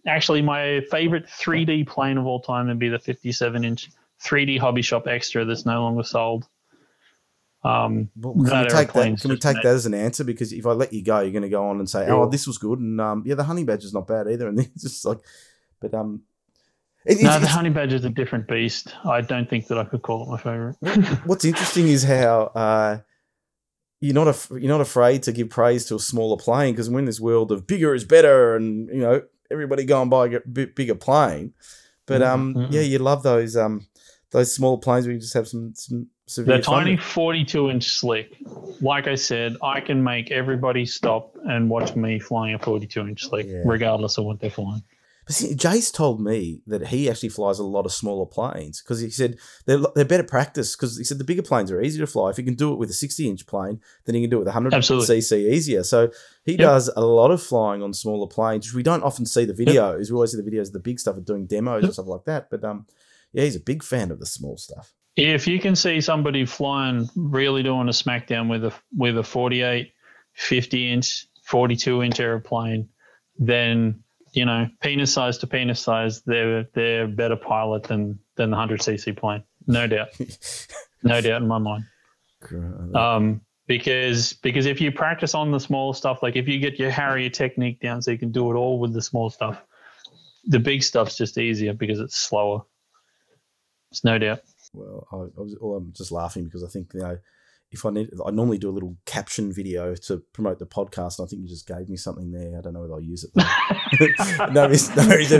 actually 0.06 0.42
my 0.42 0.80
favorite 0.90 1.26
3D 1.26 1.86
plane 1.86 2.18
of 2.18 2.26
all 2.26 2.40
time 2.40 2.66
would 2.68 2.78
be 2.78 2.88
the 2.88 2.98
57 2.98 3.64
inch 3.64 3.90
3D 4.22 4.58
Hobby 4.58 4.82
Shop 4.82 5.06
Extra 5.06 5.44
that's 5.44 5.66
no 5.66 5.82
longer 5.82 6.02
sold. 6.02 6.48
Um, 7.64 8.10
well, 8.16 8.34
can 8.34 8.62
we 8.62 8.68
take 8.68 8.92
that? 8.92 9.20
Can 9.20 9.30
we 9.30 9.38
take 9.38 9.56
that 9.56 9.66
as 9.66 9.86
an 9.86 9.94
answer? 9.94 10.24
Because 10.24 10.52
if 10.52 10.66
I 10.66 10.72
let 10.72 10.92
you 10.92 11.04
go, 11.04 11.20
you're 11.20 11.30
going 11.30 11.42
to 11.42 11.48
go 11.48 11.68
on 11.68 11.78
and 11.78 11.88
say, 11.88 12.08
"Oh, 12.08 12.28
this 12.28 12.44
was 12.44 12.58
good," 12.58 12.80
and 12.80 13.00
um, 13.00 13.22
yeah, 13.24 13.36
the 13.36 13.44
Honey 13.44 13.62
Badger's 13.62 13.94
not 13.94 14.08
bad 14.08 14.26
either. 14.26 14.48
And 14.48 14.58
it's 14.74 14.82
just 14.82 15.04
like, 15.04 15.18
but 15.80 15.94
um, 15.94 16.22
it, 17.04 17.20
no, 17.20 17.38
the 17.38 17.48
honey 17.48 17.70
badger 17.70 17.96
is 17.96 18.04
a 18.04 18.10
different 18.10 18.46
beast. 18.46 18.94
I 19.04 19.20
don't 19.22 19.48
think 19.50 19.66
that 19.68 19.78
I 19.78 19.84
could 19.84 20.02
call 20.02 20.22
it 20.22 20.28
my 20.28 20.38
favorite. 20.38 20.76
What's 21.26 21.44
interesting 21.44 21.88
is 21.88 22.04
how 22.04 22.52
uh, 22.54 22.98
you're 24.02 24.14
not 24.14 24.26
af- 24.26 24.50
you're 24.50 24.62
not 24.62 24.80
afraid 24.80 25.22
to 25.22 25.32
give 25.32 25.48
praise 25.48 25.84
to 25.86 25.94
a 25.94 25.98
smaller 26.00 26.36
plane 26.36 26.74
because 26.74 26.90
we're 26.90 26.98
in 26.98 27.04
this 27.04 27.20
world 27.20 27.52
of 27.52 27.68
bigger 27.68 27.94
is 27.94 28.04
better, 28.04 28.56
and 28.56 28.88
you 28.88 29.00
know 29.00 29.22
everybody 29.50 29.84
go 29.84 30.02
and 30.02 30.10
buy 30.10 30.26
a 30.26 30.40
bit 30.40 30.74
bigger 30.74 30.96
plane. 30.96 31.54
But 32.06 32.20
um, 32.20 32.54
mm-hmm. 32.54 32.72
yeah, 32.72 32.80
you 32.80 32.98
love 32.98 33.22
those 33.22 33.56
um 33.56 33.86
those 34.32 34.52
smaller 34.52 34.78
planes 34.78 35.06
where 35.06 35.14
you 35.14 35.20
just 35.20 35.34
have 35.34 35.46
some 35.46 35.72
some 35.76 36.08
severe. 36.26 36.56
The 36.56 36.62
tiny 36.64 36.96
42 36.96 37.70
inch 37.70 37.84
slick. 37.84 38.36
Like 38.80 39.06
I 39.06 39.14
said, 39.14 39.56
I 39.62 39.80
can 39.80 40.02
make 40.02 40.32
everybody 40.32 40.84
stop 40.84 41.36
and 41.44 41.70
watch 41.70 41.94
me 41.94 42.18
flying 42.18 42.54
a 42.54 42.58
42 42.58 43.00
inch 43.02 43.22
slick, 43.28 43.46
yeah. 43.46 43.62
regardless 43.64 44.18
of 44.18 44.24
what 44.24 44.40
they're 44.40 44.50
flying. 44.50 44.82
See, 45.32 45.54
Jace 45.54 45.92
told 45.92 46.20
me 46.20 46.60
that 46.66 46.88
he 46.88 47.08
actually 47.08 47.30
flies 47.30 47.58
a 47.58 47.64
lot 47.64 47.86
of 47.86 47.92
smaller 47.92 48.26
planes 48.26 48.82
because 48.82 49.00
he 49.00 49.10
said 49.10 49.38
they're, 49.66 49.78
they're 49.94 50.04
better 50.04 50.22
practice 50.22 50.76
because 50.76 50.98
he 50.98 51.04
said 51.04 51.18
the 51.18 51.24
bigger 51.24 51.42
planes 51.42 51.70
are 51.70 51.80
easier 51.80 52.04
to 52.04 52.10
fly. 52.10 52.30
If 52.30 52.38
you 52.38 52.44
can 52.44 52.54
do 52.54 52.72
it 52.72 52.78
with 52.78 52.90
a 52.90 52.94
60 52.94 53.28
inch 53.28 53.46
plane, 53.46 53.80
then 54.04 54.14
you 54.14 54.22
can 54.22 54.30
do 54.30 54.36
it 54.36 54.40
with 54.40 54.48
a 54.48 54.58
100 54.58 54.74
Absolutely. 54.74 55.18
cc 55.18 55.50
easier. 55.50 55.82
So 55.84 56.10
he 56.44 56.52
yep. 56.52 56.60
does 56.60 56.90
a 56.96 57.00
lot 57.00 57.30
of 57.30 57.42
flying 57.42 57.82
on 57.82 57.94
smaller 57.94 58.26
planes, 58.26 58.66
which 58.66 58.74
we 58.74 58.82
don't 58.82 59.02
often 59.02 59.26
see 59.26 59.44
the 59.44 59.54
videos. 59.54 60.00
Yep. 60.00 60.10
We 60.10 60.14
always 60.14 60.32
see 60.32 60.40
the 60.40 60.50
videos 60.50 60.68
of 60.68 60.74
the 60.74 60.80
big 60.80 61.00
stuff 61.00 61.16
of 61.16 61.24
doing 61.24 61.46
demos 61.46 61.82
yep. 61.82 61.84
and 61.84 61.92
stuff 61.94 62.06
like 62.06 62.24
that. 62.24 62.50
But 62.50 62.62
um, 62.64 62.86
yeah, 63.32 63.44
he's 63.44 63.56
a 63.56 63.60
big 63.60 63.82
fan 63.82 64.10
of 64.10 64.18
the 64.18 64.26
small 64.26 64.56
stuff. 64.56 64.92
If 65.16 65.46
you 65.46 65.60
can 65.60 65.76
see 65.76 66.00
somebody 66.00 66.46
flying, 66.46 67.08
really 67.16 67.62
doing 67.62 67.88
a 67.88 67.92
smackdown 67.92 68.48
with 68.48 68.64
a 68.64 68.72
with 68.96 69.18
a 69.18 69.22
48, 69.22 69.92
50 70.34 70.92
inch, 70.92 71.26
42 71.44 72.02
inch 72.02 72.20
airplane, 72.20 72.88
then 73.38 74.01
you 74.32 74.44
know, 74.44 74.68
penis 74.80 75.12
size 75.12 75.38
to 75.38 75.46
penis 75.46 75.80
size, 75.80 76.22
they're 76.22 76.64
they're 76.74 77.04
a 77.04 77.08
better 77.08 77.36
pilot 77.36 77.84
than 77.84 78.18
than 78.36 78.50
the 78.50 78.56
hundred 78.56 78.80
cc 78.80 79.16
plane, 79.16 79.42
no 79.66 79.86
doubt, 79.86 80.08
no 81.02 81.20
doubt 81.20 81.42
in 81.42 81.48
my 81.48 81.58
mind. 81.58 81.84
Um, 82.94 83.42
because 83.66 84.32
because 84.32 84.66
if 84.66 84.80
you 84.80 84.90
practice 84.90 85.34
on 85.34 85.50
the 85.50 85.60
small 85.60 85.92
stuff, 85.92 86.22
like 86.22 86.36
if 86.36 86.48
you 86.48 86.58
get 86.58 86.78
your 86.78 86.90
Harrier 86.90 87.30
technique 87.30 87.80
down, 87.80 88.02
so 88.02 88.10
you 88.10 88.18
can 88.18 88.32
do 88.32 88.50
it 88.50 88.54
all 88.54 88.78
with 88.78 88.92
the 88.92 89.02
small 89.02 89.30
stuff, 89.30 89.62
the 90.44 90.58
big 90.58 90.82
stuff's 90.82 91.16
just 91.16 91.38
easier 91.38 91.72
because 91.72 92.00
it's 92.00 92.16
slower. 92.16 92.62
It's 93.90 94.04
no 94.04 94.18
doubt. 94.18 94.40
Well, 94.72 95.06
I, 95.12 95.16
I 95.16 95.42
was, 95.42 95.56
well, 95.60 95.76
I'm 95.76 95.92
just 95.92 96.10
laughing 96.10 96.44
because 96.44 96.64
I 96.64 96.68
think 96.68 96.92
you 96.94 97.00
know 97.00 97.18
if 97.72 97.86
I 97.86 97.90
need, 97.90 98.10
I 98.24 98.30
normally 98.30 98.58
do 98.58 98.68
a 98.68 98.70
little 98.70 98.96
caption 99.06 99.52
video 99.52 99.94
to 99.94 100.18
promote 100.34 100.58
the 100.58 100.66
podcast. 100.66 101.18
And 101.18 101.26
I 101.26 101.28
think 101.28 101.42
you 101.42 101.48
just 101.48 101.66
gave 101.66 101.88
me 101.88 101.96
something 101.96 102.30
there. 102.30 102.58
I 102.58 102.60
don't 102.60 102.74
know 102.74 102.82
whether 102.82 102.92
I'll 102.92 103.00
use 103.00 103.24
it. 103.24 103.30
no, 104.52 104.64
it's, 104.64 104.94
no, 104.94 105.04
it's, 105.08 105.30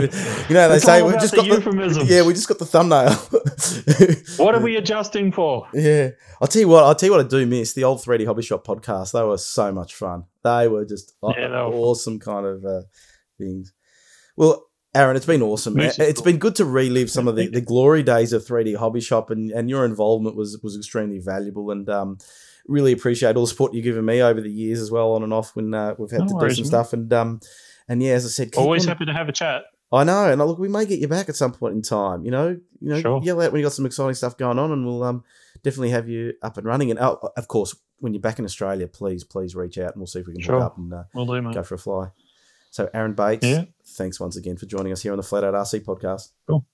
you 0.49 0.55
know 0.55 0.69
they 0.69 0.75
it's 0.75 0.85
say 0.85 1.03
we 1.03 1.13
just 1.13 1.31
the 1.31 1.37
got 1.37 1.45
euphemisms. 1.45 2.07
the 2.07 2.13
yeah, 2.13 2.23
we 2.23 2.33
just 2.33 2.47
got 2.47 2.57
the 2.57 2.65
thumbnail. 2.65 3.13
what 4.37 4.55
are 4.55 4.61
we 4.61 4.75
adjusting 4.75 5.31
for? 5.31 5.67
Yeah, 5.73 6.09
I'll 6.41 6.47
tell 6.47 6.61
you 6.61 6.67
what. 6.67 6.83
I'll 6.83 6.95
tell 6.95 7.07
you 7.07 7.15
what 7.15 7.25
I 7.25 7.27
do 7.27 7.45
miss 7.45 7.73
the 7.73 7.83
old 7.83 7.99
3D 7.99 8.25
Hobby 8.25 8.41
Shop 8.41 8.65
podcast. 8.65 9.11
They 9.11 9.23
were 9.23 9.37
so 9.37 9.71
much 9.71 9.93
fun. 9.93 10.25
They 10.43 10.67
were 10.67 10.85
just 10.85 11.13
yeah, 11.23 11.47
they 11.47 11.55
were 11.55 11.73
awesome 11.73 12.19
fun. 12.19 12.33
kind 12.33 12.45
of 12.47 12.65
uh, 12.65 12.81
things. 13.37 13.73
Well, 14.35 14.65
Aaron, 14.95 15.15
it's 15.15 15.25
been 15.25 15.41
awesome. 15.41 15.79
It's 15.79 15.97
cool. 15.97 16.23
been 16.23 16.37
good 16.37 16.55
to 16.55 16.65
relive 16.65 17.09
some 17.09 17.27
of 17.27 17.35
the, 17.35 17.47
the 17.47 17.61
glory 17.71 18.03
days 18.03 18.31
of 18.31 18.45
3D 18.45 18.75
Hobby 18.75 19.01
Shop, 19.01 19.31
and, 19.31 19.49
and 19.51 19.69
your 19.69 19.85
involvement 19.85 20.35
was 20.35 20.59
was 20.61 20.77
extremely 20.77 21.19
valuable. 21.19 21.71
And 21.71 21.89
um, 21.89 22.17
really 22.67 22.91
appreciate 22.91 23.35
all 23.35 23.43
the 23.43 23.49
support 23.49 23.73
you've 23.73 23.83
given 23.83 24.05
me 24.05 24.21
over 24.21 24.39
the 24.39 24.51
years 24.51 24.79
as 24.79 24.91
well, 24.91 25.13
on 25.13 25.23
and 25.23 25.33
off 25.33 25.55
when 25.55 25.73
uh, 25.73 25.95
we've 25.97 26.11
had 26.11 26.21
no 26.21 26.27
to 26.27 26.35
worries, 26.35 26.57
do 26.57 26.63
some 26.63 26.71
man. 26.71 26.83
stuff. 26.83 26.93
And 26.93 27.11
um, 27.11 27.39
and 27.87 28.03
yeah, 28.03 28.13
as 28.13 28.25
I 28.25 28.29
said, 28.29 28.55
always 28.55 28.85
on. 28.85 28.89
happy 28.89 29.05
to 29.05 29.13
have 29.13 29.29
a 29.29 29.33
chat. 29.33 29.63
I 29.91 30.03
know, 30.03 30.31
and 30.31 30.43
look, 30.43 30.57
we 30.57 30.69
may 30.69 30.85
get 30.85 30.99
you 30.99 31.07
back 31.07 31.29
at 31.29 31.35
some 31.35 31.53
point 31.53 31.75
in 31.75 31.81
time. 31.81 32.25
You 32.25 32.31
know, 32.31 32.49
you 32.79 32.89
know, 32.89 33.01
sure. 33.01 33.21
yell 33.23 33.41
out 33.41 33.51
when 33.51 33.59
you 33.59 33.65
got 33.65 33.73
some 33.73 33.85
exciting 33.85 34.15
stuff 34.15 34.37
going 34.37 34.57
on, 34.57 34.71
and 34.71 34.85
we'll 34.85 35.03
um, 35.03 35.23
definitely 35.63 35.91
have 35.91 36.09
you 36.09 36.33
up 36.41 36.57
and 36.57 36.65
running. 36.65 36.89
And 36.89 36.99
oh, 36.99 37.19
of 37.37 37.47
course, 37.47 37.75
when 37.99 38.13
you're 38.13 38.21
back 38.21 38.39
in 38.39 38.45
Australia, 38.45 38.87
please, 38.87 39.23
please 39.23 39.55
reach 39.55 39.77
out, 39.77 39.93
and 39.93 39.97
we'll 39.97 40.07
see 40.07 40.19
if 40.19 40.27
we 40.27 40.33
can 40.33 40.41
sure. 40.41 40.55
hook 40.55 40.63
up 40.63 40.77
and 40.77 40.93
uh, 40.93 41.03
we'll 41.13 41.25
do, 41.25 41.53
go 41.53 41.63
for 41.63 41.75
a 41.75 41.79
fly. 41.79 42.09
So, 42.73 42.89
Aaron 42.91 43.13
Bates, 43.13 43.45
yeah. 43.45 43.65
thanks 43.85 44.19
once 44.19 44.35
again 44.35 44.57
for 44.57 44.65
joining 44.65 44.91
us 44.91 45.03
here 45.03 45.11
on 45.11 45.17
the 45.17 45.23
Flat 45.23 45.43
Out 45.43 45.53
RC 45.53 45.85
podcast. 45.85 46.29
Cool. 46.47 46.65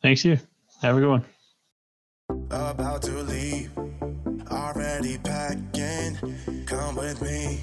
Thanks, 0.00 0.24
you. 0.24 0.38
Have 0.80 0.96
a 0.96 1.00
good 1.00 1.10
one. 1.10 1.24
About 2.50 3.02
to 3.02 3.22
leave, 3.24 3.70
already 4.50 5.18
packing. 5.18 6.16
Come 6.64 6.96
with 6.96 7.20
me. 7.20 7.60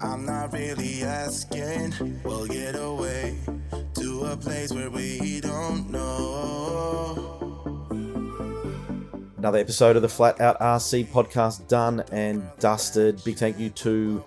I'm 0.00 0.24
not 0.24 0.54
really 0.54 1.02
asking. 1.02 1.92
We'll 2.24 2.46
get 2.46 2.74
away 2.76 3.36
to 3.96 4.24
a 4.32 4.36
place 4.38 4.72
where 4.72 4.88
we 4.88 5.42
don't 5.42 5.90
know. 5.90 7.28
Another 9.36 9.58
episode 9.58 9.96
of 9.96 10.02
the 10.02 10.08
Flat 10.08 10.40
Out 10.40 10.58
RC 10.60 11.08
podcast 11.08 11.68
done 11.68 12.02
and 12.10 12.42
dusted. 12.58 13.22
Big 13.22 13.36
thank 13.36 13.58
you 13.58 13.68
to 13.68 14.24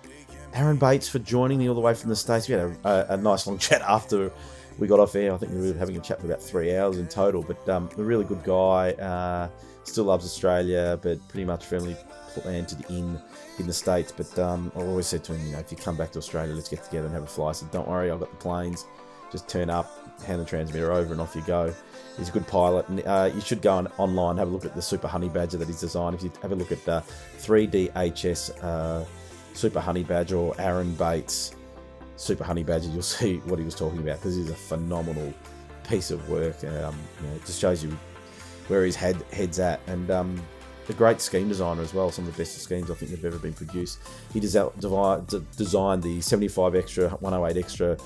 Aaron 0.54 0.76
Bates 0.76 1.08
for 1.08 1.18
joining 1.20 1.58
me 1.58 1.68
all 1.68 1.74
the 1.74 1.80
way 1.80 1.94
from 1.94 2.10
the 2.10 2.16
States. 2.16 2.48
We 2.48 2.54
had 2.54 2.76
a, 2.84 2.88
a, 3.10 3.14
a 3.14 3.16
nice 3.16 3.46
long 3.46 3.58
chat 3.66 3.82
after 3.82 4.32
we 4.78 4.88
got 4.88 5.00
off 5.00 5.14
air. 5.14 5.32
I 5.32 5.36
think 5.36 5.52
we 5.52 5.72
were 5.72 5.78
having 5.78 5.96
a 5.96 6.00
chat 6.00 6.20
for 6.20 6.26
about 6.26 6.42
three 6.42 6.76
hours 6.76 6.98
in 6.98 7.06
total, 7.06 7.42
but 7.42 7.68
um, 7.68 7.88
a 7.96 8.02
really 8.02 8.24
good 8.24 8.42
guy. 8.42 8.92
Uh, 8.92 9.48
still 9.84 10.04
loves 10.04 10.24
Australia, 10.24 10.98
but 11.02 11.26
pretty 11.28 11.44
much 11.44 11.64
firmly 11.64 11.96
planted 12.34 12.84
in 12.90 13.20
in 13.58 13.66
the 13.66 13.72
States. 13.72 14.12
But 14.12 14.38
um, 14.38 14.72
I 14.74 14.80
always 14.80 15.06
said 15.06 15.24
to 15.24 15.34
him, 15.34 15.46
you 15.46 15.52
know, 15.52 15.58
if 15.58 15.70
you 15.70 15.76
come 15.76 15.96
back 15.96 16.12
to 16.12 16.18
Australia, 16.18 16.54
let's 16.54 16.68
get 16.68 16.82
together 16.84 17.06
and 17.06 17.14
have 17.14 17.24
a 17.24 17.26
fly. 17.26 17.50
I 17.50 17.52
said, 17.52 17.70
don't 17.70 17.88
worry, 17.88 18.10
I've 18.10 18.20
got 18.20 18.30
the 18.30 18.36
planes. 18.36 18.86
Just 19.30 19.48
turn 19.48 19.70
up, 19.70 19.86
hand 20.24 20.40
the 20.40 20.44
transmitter 20.44 20.92
over, 20.92 21.12
and 21.12 21.20
off 21.20 21.36
you 21.36 21.42
go. 21.42 21.72
He's 22.16 22.28
a 22.28 22.32
good 22.32 22.46
pilot, 22.46 22.88
and 22.88 23.06
uh, 23.06 23.30
you 23.32 23.40
should 23.40 23.62
go 23.62 23.74
on, 23.74 23.86
online 23.98 24.36
have 24.38 24.48
a 24.48 24.50
look 24.50 24.64
at 24.64 24.74
the 24.74 24.82
Super 24.82 25.06
Honey 25.06 25.28
Badger 25.28 25.56
that 25.58 25.68
he's 25.68 25.80
designed. 25.80 26.16
If 26.16 26.22
you 26.24 26.32
have 26.42 26.52
a 26.52 26.56
look 26.56 26.72
at 26.72 26.88
uh, 26.88 27.02
3DHS. 27.38 29.06
Super 29.54 29.80
Honey 29.80 30.04
Badger 30.04 30.36
or 30.36 30.54
Aaron 30.58 30.94
Bates 30.94 31.54
Super 32.20 32.44
Honey 32.44 32.62
Badger, 32.62 32.88
you'll 32.90 33.02
see 33.18 33.38
what 33.38 33.58
he 33.58 33.64
was 33.64 33.74
talking 33.74 33.98
about 33.98 34.18
because 34.18 34.36
he's 34.36 34.50
a 34.50 34.54
phenomenal 34.54 35.32
piece 35.88 36.10
of 36.10 36.28
work. 36.28 36.62
Um, 36.64 36.68
you 37.20 37.26
know, 37.26 37.34
it 37.34 37.44
just 37.46 37.60
shows 37.60 37.82
you 37.82 37.96
where 38.68 38.84
his 38.84 38.94
head 38.94 39.16
head's 39.32 39.58
at, 39.58 39.80
and 39.86 40.10
um, 40.10 40.40
a 40.88 40.92
great 40.92 41.20
scheme 41.20 41.48
designer 41.48 41.82
as 41.82 41.94
well. 41.94 42.10
Some 42.10 42.26
of 42.26 42.36
the 42.36 42.42
best 42.42 42.58
schemes 42.58 42.90
I 42.90 42.94
think 42.94 43.10
have 43.12 43.24
ever 43.24 43.38
been 43.38 43.54
produced. 43.54 44.00
He 44.32 44.40
designed 44.40 46.02
the 46.02 46.20
75 46.20 46.74
extra, 46.74 47.08
108 47.08 47.56
extra 47.58 47.96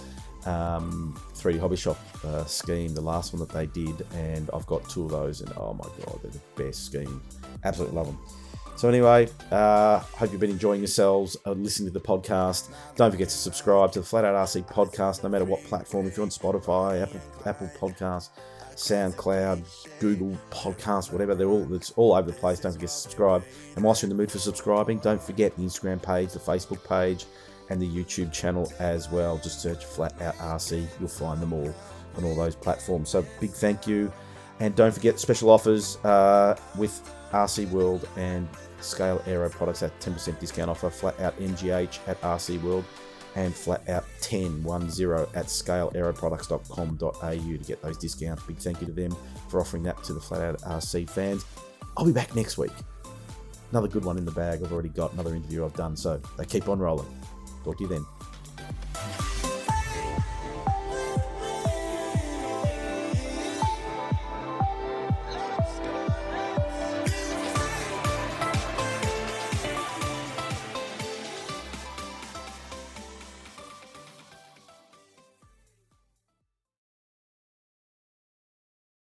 um, 0.47 1.19
3D 1.35 1.59
Hobby 1.59 1.77
Shop 1.77 1.99
uh, 2.25 2.45
scheme, 2.45 2.95
the 2.95 3.01
last 3.01 3.33
one 3.33 3.41
that 3.41 3.49
they 3.49 3.67
did, 3.67 4.07
and 4.15 4.51
I've 4.53 4.67
got 4.67 4.89
two 4.89 5.07
of 5.07 5.11
those, 5.11 5.41
and 5.41 5.53
oh 5.57 5.75
my 5.75 5.89
god, 6.05 6.21
they're 6.23 6.31
the 6.31 6.63
best 6.63 6.87
scheme. 6.87 7.21
Absolutely 7.65 7.97
love 7.97 8.07
them. 8.07 8.19
So 8.77 8.89
anyway, 8.89 9.29
uh, 9.53 10.01
hope 10.01 10.33
you've 10.33 10.41
been 10.41 10.51
enjoying 10.51 10.81
yourselves 10.81 11.37
uh, 11.47 11.53
listening 11.53 11.93
to 11.93 11.93
the 11.93 12.05
podcast. 12.05 12.71
Don't 12.97 13.13
forget 13.13 13.29
to 13.29 13.37
subscribe 13.37 13.93
to 13.93 14.01
the 14.01 14.05
Flat 14.05 14.25
Out 14.25 14.35
RC 14.35 14.69
podcast, 14.69 15.23
no 15.23 15.29
matter 15.29 15.45
what 15.45 15.63
platform. 15.65 16.07
If 16.07 16.17
you're 16.17 16.25
on 16.25 16.31
Spotify, 16.31 17.03
Apple, 17.03 17.21
Apple 17.47 17.71
Podcast, 17.79 18.31
SoundCloud, 18.75 20.01
Google 20.01 20.37
Podcast, 20.51 21.13
whatever, 21.13 21.37
they're 21.37 21.49
all 21.49 21.73
it's 21.73 21.93
all 21.93 22.15
over 22.15 22.33
the 22.33 22.37
place. 22.37 22.59
Don't 22.59 22.73
forget 22.73 22.89
to 22.89 22.95
subscribe. 22.95 23.45
And 23.77 23.85
whilst 23.85 24.03
you're 24.03 24.11
in 24.11 24.17
the 24.17 24.21
mood 24.21 24.33
for 24.33 24.41
subscribing, 24.41 24.99
don't 24.99 25.23
forget 25.23 25.57
the 25.57 25.63
Instagram 25.63 26.03
page, 26.03 26.33
the 26.33 26.41
Facebook 26.41 26.87
page, 26.87 27.27
and 27.71 27.81
the 27.81 27.89
YouTube 27.89 28.33
channel 28.33 28.71
as 28.81 29.09
well. 29.09 29.39
Just 29.39 29.63
search 29.63 29.85
Flat 29.85 30.21
Out 30.21 30.35
RC. 30.39 30.85
You'll 30.99 31.09
find 31.09 31.41
them 31.41 31.53
all 31.53 31.73
on 32.17 32.25
all 32.25 32.35
those 32.35 32.57
platforms. 32.57 33.09
So 33.09 33.25
big 33.41 33.51
thank 33.51 33.87
you. 33.87 34.13
And 34.61 34.75
don't 34.75 34.93
forget 34.93 35.19
special 35.19 35.51
offers 35.51 35.97
uh, 36.05 36.57
with 36.77 37.01
RC 37.33 37.69
World 37.71 38.09
and 38.17 38.49
Scale 38.85 39.23
Aero 39.27 39.49
products 39.49 39.83
at 39.83 39.99
10% 40.01 40.39
discount 40.39 40.71
offer. 40.71 40.91
Flat 40.91 41.19
out 41.21 41.39
MGH 41.39 41.99
at 42.07 42.21
RC 42.21 42.63
World 42.63 42.85
and 43.37 43.55
flat 43.55 43.89
out 43.89 44.05
1010 44.21 45.27
at 45.35 45.47
scaleaeroproducts.com.au 45.47 47.31
to 47.31 47.59
get 47.67 47.83
those 47.83 47.99
discounts. 47.99 48.43
Big 48.45 48.59
thank 48.59 48.81
you 48.81 48.87
to 48.87 48.93
them 48.93 49.15
for 49.49 49.61
offering 49.61 49.83
that 49.83 50.03
to 50.05 50.13
the 50.13 50.21
Flat 50.21 50.43
Out 50.43 50.61
RC 50.61 51.11
fans. 51.11 51.45
I'll 51.97 52.05
be 52.05 52.13
back 52.13 52.37
next 52.37 52.59
week. 52.59 52.73
Another 53.71 53.89
good 53.89 54.05
one 54.05 54.19
in 54.19 54.25
the 54.25 54.31
bag. 54.31 54.63
I've 54.63 54.73
already 54.73 54.89
got 54.89 55.13
another 55.15 55.35
interview 55.35 55.65
I've 55.65 55.75
done, 55.75 55.97
so 55.97 56.21
they 56.39 56.45
keep 56.45 56.69
on 56.69 56.79
rolling. 56.79 57.09
Talk 57.65 57.79
to 57.79 57.83
you 57.83 57.89
then. 57.89 58.07